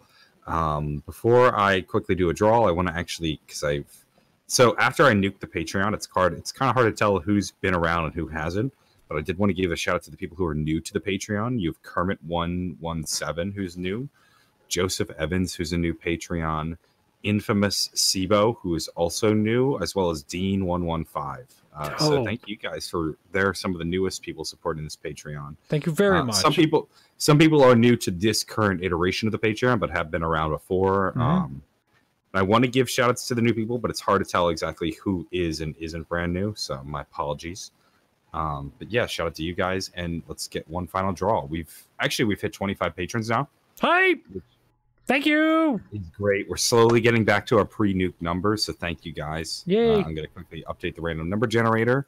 Um, 0.47 1.03
before 1.05 1.57
I 1.59 1.81
quickly 1.81 2.15
do 2.15 2.29
a 2.29 2.33
draw, 2.33 2.67
I 2.67 2.71
want 2.71 2.87
to 2.87 2.95
actually 2.95 3.41
because 3.45 3.63
I've 3.63 4.05
so 4.47 4.75
after 4.77 5.05
I 5.05 5.13
nuked 5.13 5.39
the 5.39 5.47
Patreon, 5.47 5.93
it's 5.93 6.07
hard. 6.07 6.33
It's 6.33 6.51
kind 6.51 6.69
of 6.69 6.75
hard 6.75 6.91
to 6.91 6.97
tell 6.97 7.19
who's 7.19 7.51
been 7.51 7.75
around 7.75 8.05
and 8.05 8.13
who 8.15 8.27
hasn't. 8.27 8.73
But 9.07 9.17
I 9.17 9.21
did 9.21 9.37
want 9.37 9.49
to 9.49 9.59
give 9.59 9.71
a 9.71 9.75
shout 9.75 9.95
out 9.95 10.03
to 10.03 10.11
the 10.11 10.17
people 10.17 10.37
who 10.37 10.45
are 10.45 10.55
new 10.55 10.79
to 10.81 10.93
the 10.93 10.99
Patreon. 10.99 11.59
You 11.59 11.69
have 11.69 11.81
Kermit 11.83 12.19
one 12.23 12.77
one 12.79 13.05
seven, 13.05 13.51
who's 13.51 13.77
new, 13.77 14.07
Joseph 14.67 15.09
Evans, 15.17 15.53
who's 15.55 15.73
a 15.73 15.77
new 15.77 15.93
Patreon, 15.93 16.77
infamous 17.23 17.89
Sibo, 17.95 18.55
who 18.61 18.75
is 18.75 18.87
also 18.89 19.33
new, 19.33 19.77
as 19.79 19.95
well 19.95 20.09
as 20.09 20.23
Dean 20.23 20.65
one 20.65 20.85
one 20.85 21.03
five. 21.05 21.45
Uh, 21.75 21.89
Oh. 21.99 22.09
So 22.09 22.25
thank 22.25 22.47
you 22.47 22.57
guys 22.57 22.89
for 22.89 23.17
they're 23.31 23.53
some 23.53 23.73
of 23.73 23.79
the 23.79 23.85
newest 23.85 24.21
people 24.21 24.43
supporting 24.45 24.83
this 24.83 24.95
Patreon. 24.97 25.55
Thank 25.67 25.85
you 25.85 25.91
very 25.91 26.19
Uh, 26.19 26.25
much. 26.25 26.35
Some 26.35 26.53
people, 26.53 26.89
some 27.17 27.37
people 27.37 27.63
are 27.63 27.75
new 27.75 27.95
to 27.97 28.11
this 28.11 28.43
current 28.43 28.83
iteration 28.83 29.27
of 29.27 29.31
the 29.31 29.39
Patreon, 29.39 29.79
but 29.79 29.89
have 29.89 30.09
been 30.11 30.23
around 30.23 30.51
before. 30.51 31.13
Mhm. 31.15 31.21
Um, 31.21 31.61
I 32.33 32.41
want 32.43 32.63
to 32.63 32.69
give 32.69 32.89
shout 32.89 33.09
outs 33.09 33.27
to 33.29 33.35
the 33.35 33.41
new 33.41 33.53
people, 33.53 33.77
but 33.79 33.89
it's 33.89 33.99
hard 34.01 34.23
to 34.23 34.29
tell 34.29 34.49
exactly 34.49 34.91
who 35.03 35.27
is 35.31 35.61
and 35.61 35.75
isn't 35.79 36.07
brand 36.09 36.33
new. 36.33 36.53
So 36.55 36.81
my 36.83 37.01
apologies. 37.01 37.71
Um, 38.33 38.71
but 38.77 38.91
yeah, 38.91 39.07
shout 39.07 39.25
out 39.27 39.35
to 39.35 39.43
you 39.43 39.55
guys, 39.55 39.89
and 39.95 40.21
let's 40.27 40.47
get 40.47 40.67
one 40.69 40.85
final 40.85 41.11
draw. 41.11 41.45
We've 41.45 41.73
actually 41.99 42.25
we've 42.25 42.39
hit 42.41 42.53
25 42.53 42.95
patrons 42.95 43.29
now. 43.29 43.47
Hi. 43.81 44.15
Thank 45.09 45.25
you. 45.25 45.81
It's 45.91 46.07
great. 46.09 46.47
We're 46.47 46.55
slowly 46.55 47.01
getting 47.01 47.25
back 47.25 47.47
to 47.47 47.57
our 47.57 47.65
pre-nuke 47.65 48.13
numbers, 48.21 48.65
so 48.65 48.73
thank 48.73 49.07
you 49.07 49.11
guys. 49.11 49.63
Yay. 49.65 49.95
Uh, 49.95 49.97
I'm 49.97 50.13
going 50.13 50.17
to 50.17 50.27
quickly 50.27 50.63
update 50.69 50.93
the 50.93 51.01
random 51.01 51.27
number 51.27 51.47
generator. 51.47 52.05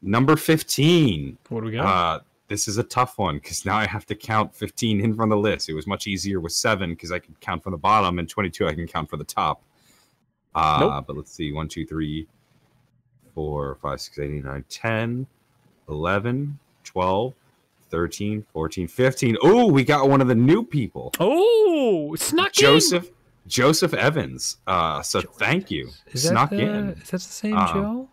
Number 0.00 0.34
15. 0.34 1.36
What 1.50 1.60
do 1.60 1.66
we 1.66 1.72
got? 1.72 1.84
Uh, 1.84 2.20
this 2.48 2.68
is 2.68 2.78
a 2.78 2.82
tough 2.84 3.18
one 3.18 3.34
because 3.34 3.66
now 3.66 3.76
I 3.76 3.86
have 3.86 4.06
to 4.06 4.14
count 4.14 4.54
15 4.54 5.02
in 5.02 5.14
from 5.14 5.28
the 5.28 5.36
list. 5.36 5.68
It 5.68 5.74
was 5.74 5.86
much 5.86 6.06
easier 6.06 6.40
with 6.40 6.52
seven 6.52 6.94
because 6.94 7.12
I 7.12 7.18
could 7.18 7.38
count 7.40 7.62
from 7.62 7.72
the 7.72 7.78
bottom, 7.78 8.18
and 8.18 8.26
22 8.26 8.66
I 8.66 8.72
can 8.72 8.86
count 8.86 9.10
from 9.10 9.18
the 9.18 9.26
top. 9.26 9.60
Uh, 10.54 10.78
Nope. 10.80 11.04
But 11.06 11.16
let's 11.18 11.32
see 11.32 11.52
1, 11.52 11.68
2, 11.68 11.84
3, 11.84 12.26
4, 13.34 13.74
5, 13.82 14.00
6, 14.00 14.18
8, 14.18 14.42
9, 14.42 14.64
10, 14.70 15.26
11, 15.90 16.58
12, 16.82 17.34
13, 17.90 18.44
14, 18.52 18.88
15. 18.88 19.36
Oh, 19.42 19.66
we 19.70 19.84
got 19.84 20.08
one 20.08 20.20
of 20.20 20.28
the 20.28 20.34
new 20.34 20.64
people. 20.64 21.12
oh, 21.20 22.14
snuck 22.16 22.48
in. 22.58 22.62
Joseph 22.62 23.10
Joseph 23.46 23.94
Evans. 23.94 24.56
Uh, 24.66 25.02
so 25.02 25.20
thank 25.20 25.70
you. 25.70 25.88
Is 26.12 26.24
that 26.24 26.28
Snuck 26.30 26.50
the, 26.50 26.58
in. 26.60 26.88
Is 26.90 27.10
that 27.10 27.18
the 27.18 27.18
same 27.20 27.54
Um, 27.56 27.68
Joe? 27.74 28.08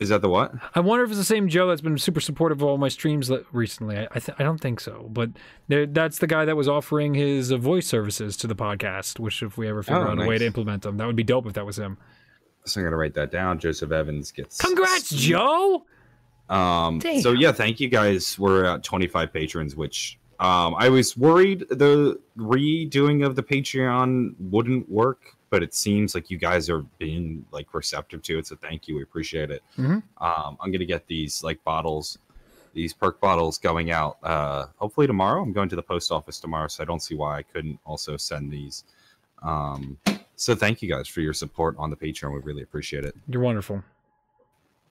Is 0.00 0.08
that 0.10 0.20
the 0.22 0.28
what? 0.28 0.52
I 0.74 0.80
wonder 0.80 1.04
if 1.04 1.10
it's 1.10 1.18
the 1.18 1.24
same 1.24 1.48
Joe 1.48 1.68
that's 1.68 1.80
been 1.80 1.96
super 1.96 2.20
supportive 2.20 2.58
of 2.60 2.68
all 2.68 2.76
my 2.76 2.88
streams 2.88 3.30
recently. 3.52 3.96
I 3.96 4.08
I, 4.10 4.18
th- 4.18 4.36
I 4.38 4.42
don't 4.42 4.60
think 4.60 4.80
so, 4.80 5.08
but 5.12 5.30
there, 5.68 5.86
that's 5.86 6.18
the 6.18 6.26
guy 6.26 6.44
that 6.44 6.56
was 6.56 6.68
offering 6.68 7.14
his 7.14 7.52
uh, 7.52 7.56
voice 7.56 7.86
services 7.86 8.36
to 8.38 8.46
the 8.46 8.56
podcast. 8.56 9.18
Which, 9.18 9.42
if 9.42 9.56
we 9.56 9.66
ever 9.68 9.82
figure 9.82 10.06
Oh, 10.06 10.10
out 10.10 10.20
a 10.22 10.26
way 10.26 10.36
to 10.36 10.44
implement 10.44 10.82
them, 10.82 10.96
that 10.98 11.06
would 11.06 11.16
be 11.16 11.22
dope 11.22 11.46
if 11.46 11.52
that 11.54 11.64
was 11.64 11.78
him. 11.78 11.96
So 12.66 12.80
I'm 12.80 12.86
gonna 12.86 12.96
write 12.96 13.14
that 13.14 13.30
down. 13.30 13.58
Joseph 13.60 13.92
Evans 13.92 14.30
gets 14.32 14.58
Congrats, 14.58 15.08
Joe! 15.10 15.86
Um, 16.48 16.98
Damn. 16.98 17.20
so 17.22 17.32
yeah, 17.32 17.52
thank 17.52 17.80
you 17.80 17.88
guys. 17.88 18.38
We're 18.38 18.64
at 18.64 18.82
25 18.82 19.32
patrons, 19.32 19.76
which 19.76 20.18
um, 20.40 20.74
I 20.78 20.88
was 20.88 21.16
worried 21.16 21.60
the 21.70 22.20
redoing 22.36 23.24
of 23.24 23.36
the 23.36 23.42
Patreon 23.42 24.34
wouldn't 24.38 24.88
work, 24.90 25.22
but 25.50 25.62
it 25.62 25.74
seems 25.74 26.14
like 26.14 26.30
you 26.30 26.36
guys 26.38 26.68
are 26.68 26.80
being 26.98 27.44
like 27.50 27.72
receptive 27.72 28.22
to 28.22 28.38
it. 28.38 28.46
So 28.46 28.56
thank 28.56 28.88
you, 28.88 28.96
we 28.96 29.02
appreciate 29.02 29.50
it. 29.50 29.62
Mhm. 29.78 30.02
Um, 30.18 30.56
I'm 30.60 30.70
gonna 30.72 30.84
get 30.84 31.06
these 31.06 31.42
like 31.42 31.62
bottles, 31.64 32.18
these 32.74 32.92
perk 32.92 33.20
bottles 33.20 33.56
going 33.58 33.90
out. 33.90 34.18
Uh, 34.22 34.66
hopefully 34.76 35.06
tomorrow. 35.06 35.40
I'm 35.42 35.52
going 35.52 35.68
to 35.70 35.76
the 35.76 35.82
post 35.82 36.10
office 36.12 36.40
tomorrow, 36.40 36.68
so 36.68 36.82
I 36.82 36.86
don't 36.86 37.00
see 37.00 37.14
why 37.14 37.38
I 37.38 37.42
couldn't 37.42 37.78
also 37.86 38.16
send 38.16 38.50
these. 38.50 38.84
Um, 39.42 39.98
so 40.36 40.54
thank 40.54 40.82
you 40.82 40.88
guys 40.88 41.06
for 41.06 41.20
your 41.20 41.32
support 41.34 41.76
on 41.78 41.88
the 41.90 41.96
Patreon. 41.96 42.32
We 42.34 42.40
really 42.40 42.62
appreciate 42.62 43.04
it. 43.04 43.14
You're 43.28 43.42
wonderful. 43.42 43.84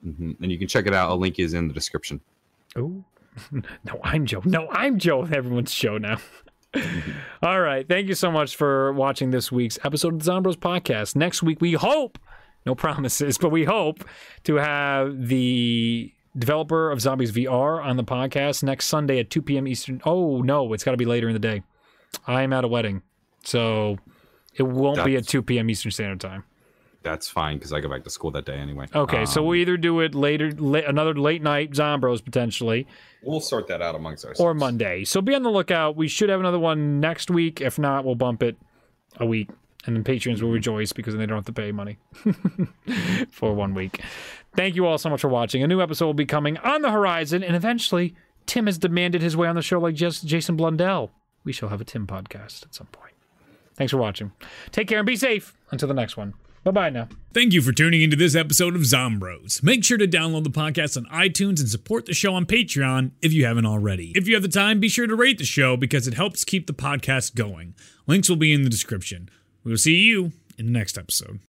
Hmm 0.04 0.32
And 0.42 0.52
you 0.52 0.58
can 0.60 0.68
check 0.68 0.86
it 0.88 0.94
out. 0.94 1.12
A 1.12 1.16
link 1.16 1.40
is 1.40 1.54
in 1.54 1.68
the 1.68 1.74
description. 1.74 2.20
Oh, 2.76 3.04
no, 3.52 4.00
I'm 4.04 4.26
Joe. 4.26 4.42
No, 4.46 4.70
I'm 4.70 5.00
Joe. 5.00 5.24
Everyone's 5.24 5.74
Joe 5.74 5.98
now. 5.98 6.18
All 7.42 7.60
right. 7.62 7.88
Thank 7.88 8.08
you 8.08 8.16
so 8.16 8.32
much 8.32 8.56
for 8.56 8.94
watching 8.94 9.32
this 9.32 9.52
week's 9.52 9.78
episode 9.84 10.14
of 10.14 10.24
the 10.24 10.32
Zombros 10.32 10.56
podcast. 10.56 11.16
Next 11.16 11.44
week, 11.44 11.62
we 11.62 11.74
hope, 11.74 12.18
no 12.66 12.76
promises, 12.86 13.38
but 13.38 13.50
we 13.50 13.64
hope 13.64 14.04
to 14.46 14.56
have 14.56 15.28
the 15.28 16.12
developer 16.38 16.90
of 16.92 17.00
Zombies 17.00 17.32
VR 17.32 17.84
on 17.84 17.98
the 17.98 18.04
podcast 18.04 18.64
next 18.64 18.88
Sunday 18.88 19.20
at 19.20 19.30
2 19.30 19.42
p.m. 19.44 19.68
Eastern. 19.68 20.02
Oh, 20.06 20.42
no, 20.42 20.74
it's 20.74 20.84
got 20.84 20.92
to 20.92 20.98
be 20.98 21.06
later 21.06 21.28
in 21.30 21.34
the 21.34 21.40
day. 21.40 21.62
I 22.26 22.42
am 22.42 22.54
at 22.54 22.64
a 22.64 22.68
wedding. 22.68 23.04
So 23.44 23.98
it 24.56 24.64
won't 24.64 25.04
be 25.06 25.16
at 25.16 25.28
2 25.28 25.44
p.m. 25.44 25.70
Eastern 25.70 25.92
Standard 25.92 26.22
Time. 26.22 26.44
That's 27.04 27.28
fine 27.30 27.58
because 27.58 27.74
I 27.74 27.82
go 27.82 27.90
back 27.90 28.04
to 28.06 28.10
school 28.10 28.32
that 28.32 28.46
day 28.46 28.56
anyway. 28.56 28.88
Okay. 28.96 29.26
so 29.26 29.42
Um, 29.42 29.48
we 29.48 29.62
either 29.62 29.76
do 29.78 30.00
it 30.00 30.16
later, 30.16 30.52
la- 30.54 30.80
another 30.88 31.14
late 31.14 31.42
night 31.42 31.72
Zombros 31.72 32.24
potentially. 32.24 32.88
we'll 33.24 33.40
sort 33.42 33.68
that 33.68 33.82
out 33.82 33.94
amongst 33.96 34.24
ourselves. 34.26 34.40
or 34.40 34.54
Monday. 34.54 35.04
So 35.04 35.22
be 35.22 35.36
on 35.36 35.44
the 35.44 35.52
lookout. 35.52 35.96
We 35.98 36.08
should 36.08 36.30
have 36.30 36.40
another 36.40 36.60
one 36.60 37.00
next 37.02 37.30
week. 37.30 37.60
If 37.62 37.78
not, 37.78 38.06
we'll 38.06 38.16
bump 38.16 38.42
it 38.42 38.58
a 39.20 39.26
week. 39.26 39.50
And 39.86 39.98
then 39.98 40.04
patrons 40.06 40.42
will 40.42 40.50
rejoice 40.52 40.94
because 40.94 41.14
then 41.14 41.20
they 41.20 41.26
don't 41.26 41.38
have 41.38 41.46
to 41.48 41.52
pay 41.54 41.74
money 41.74 41.98
for 43.32 43.54
one 43.54 43.74
week. 43.74 44.02
Thank 44.56 44.76
you 44.76 44.86
all 44.86 44.98
so 44.98 45.10
much 45.10 45.22
for 45.22 45.28
watching. 45.28 45.62
A 45.64 45.68
new 45.68 45.82
episode 45.82 46.06
will 46.06 46.14
be 46.14 46.26
coming 46.26 46.58
on 46.60 46.82
the 46.84 46.92
horizon, 46.92 47.44
and 47.44 47.54
eventually, 47.56 48.16
Tim 48.46 48.66
has 48.68 48.78
demanded 48.78 49.22
his 49.22 49.36
way 49.36 49.48
on 49.48 49.56
the 49.56 49.62
show 49.62 49.80
like 49.80 49.96
just 49.96 50.26
Jason 50.26 50.56
Blundell. 50.56 51.12
We 51.44 51.52
shall 51.52 51.68
have 51.70 51.82
a 51.82 51.84
Tim 51.84 52.08
podcast 52.08 52.64
at 52.64 52.74
some 52.74 52.88
point. 52.88 53.12
Thanks 53.76 53.92
for 53.92 53.98
watching. 53.98 54.32
Take 54.72 54.88
care 54.88 55.00
and 55.00 55.06
be 55.06 55.16
safe. 55.18 55.54
Until 55.72 55.88
the 55.90 55.94
next 55.94 56.16
one. 56.16 56.34
Bye 56.64 56.72
bye 56.72 56.90
now. 56.90 57.10
Thank 57.34 57.52
you 57.52 57.61
for 57.61 57.73
tuning 57.73 58.02
into 58.02 58.15
this 58.15 58.35
episode 58.35 58.76
of 58.76 58.81
Zombros. 58.84 59.61
Make 59.64 59.84
sure 59.84 59.98
to 59.98 60.07
download 60.07 60.44
the 60.44 60.49
podcast 60.49 60.95
on 60.95 61.06
iTunes 61.06 61.60
and 61.60 61.68
support 61.68 62.06
the 62.06 62.14
show 62.14 62.34
on 62.35 62.45
Patreon 62.45 63.11
if 63.22 63.34
you 63.34 63.45
haven't 63.45 63.65
already. 63.65 64.14
If 64.15 64.27
you 64.27 64.35
have 64.35 64.44
the 64.44 64.49
time, 64.49 64.80
be 64.80 64.88
sure 64.88 65.07
to 65.07 65.15
rate 65.15 65.40
the 65.40 65.45
show 65.45 65.76
because 65.76 66.07
it 66.07 66.14
helps 66.14 66.45
keep 66.45 66.68
the 66.68 66.73
podcast 66.73 67.35
going. 67.35 67.76
Links 68.07 68.30
will 68.30 68.38
be 68.38 68.53
in 68.53 68.64
the 68.64 68.69
description. 68.69 69.30
We 69.64 69.72
will 69.72 69.77
see 69.77 69.95
you 69.95 70.31
in 70.57 70.68
the 70.68 70.72
next 70.72 70.98
episode. 70.98 71.40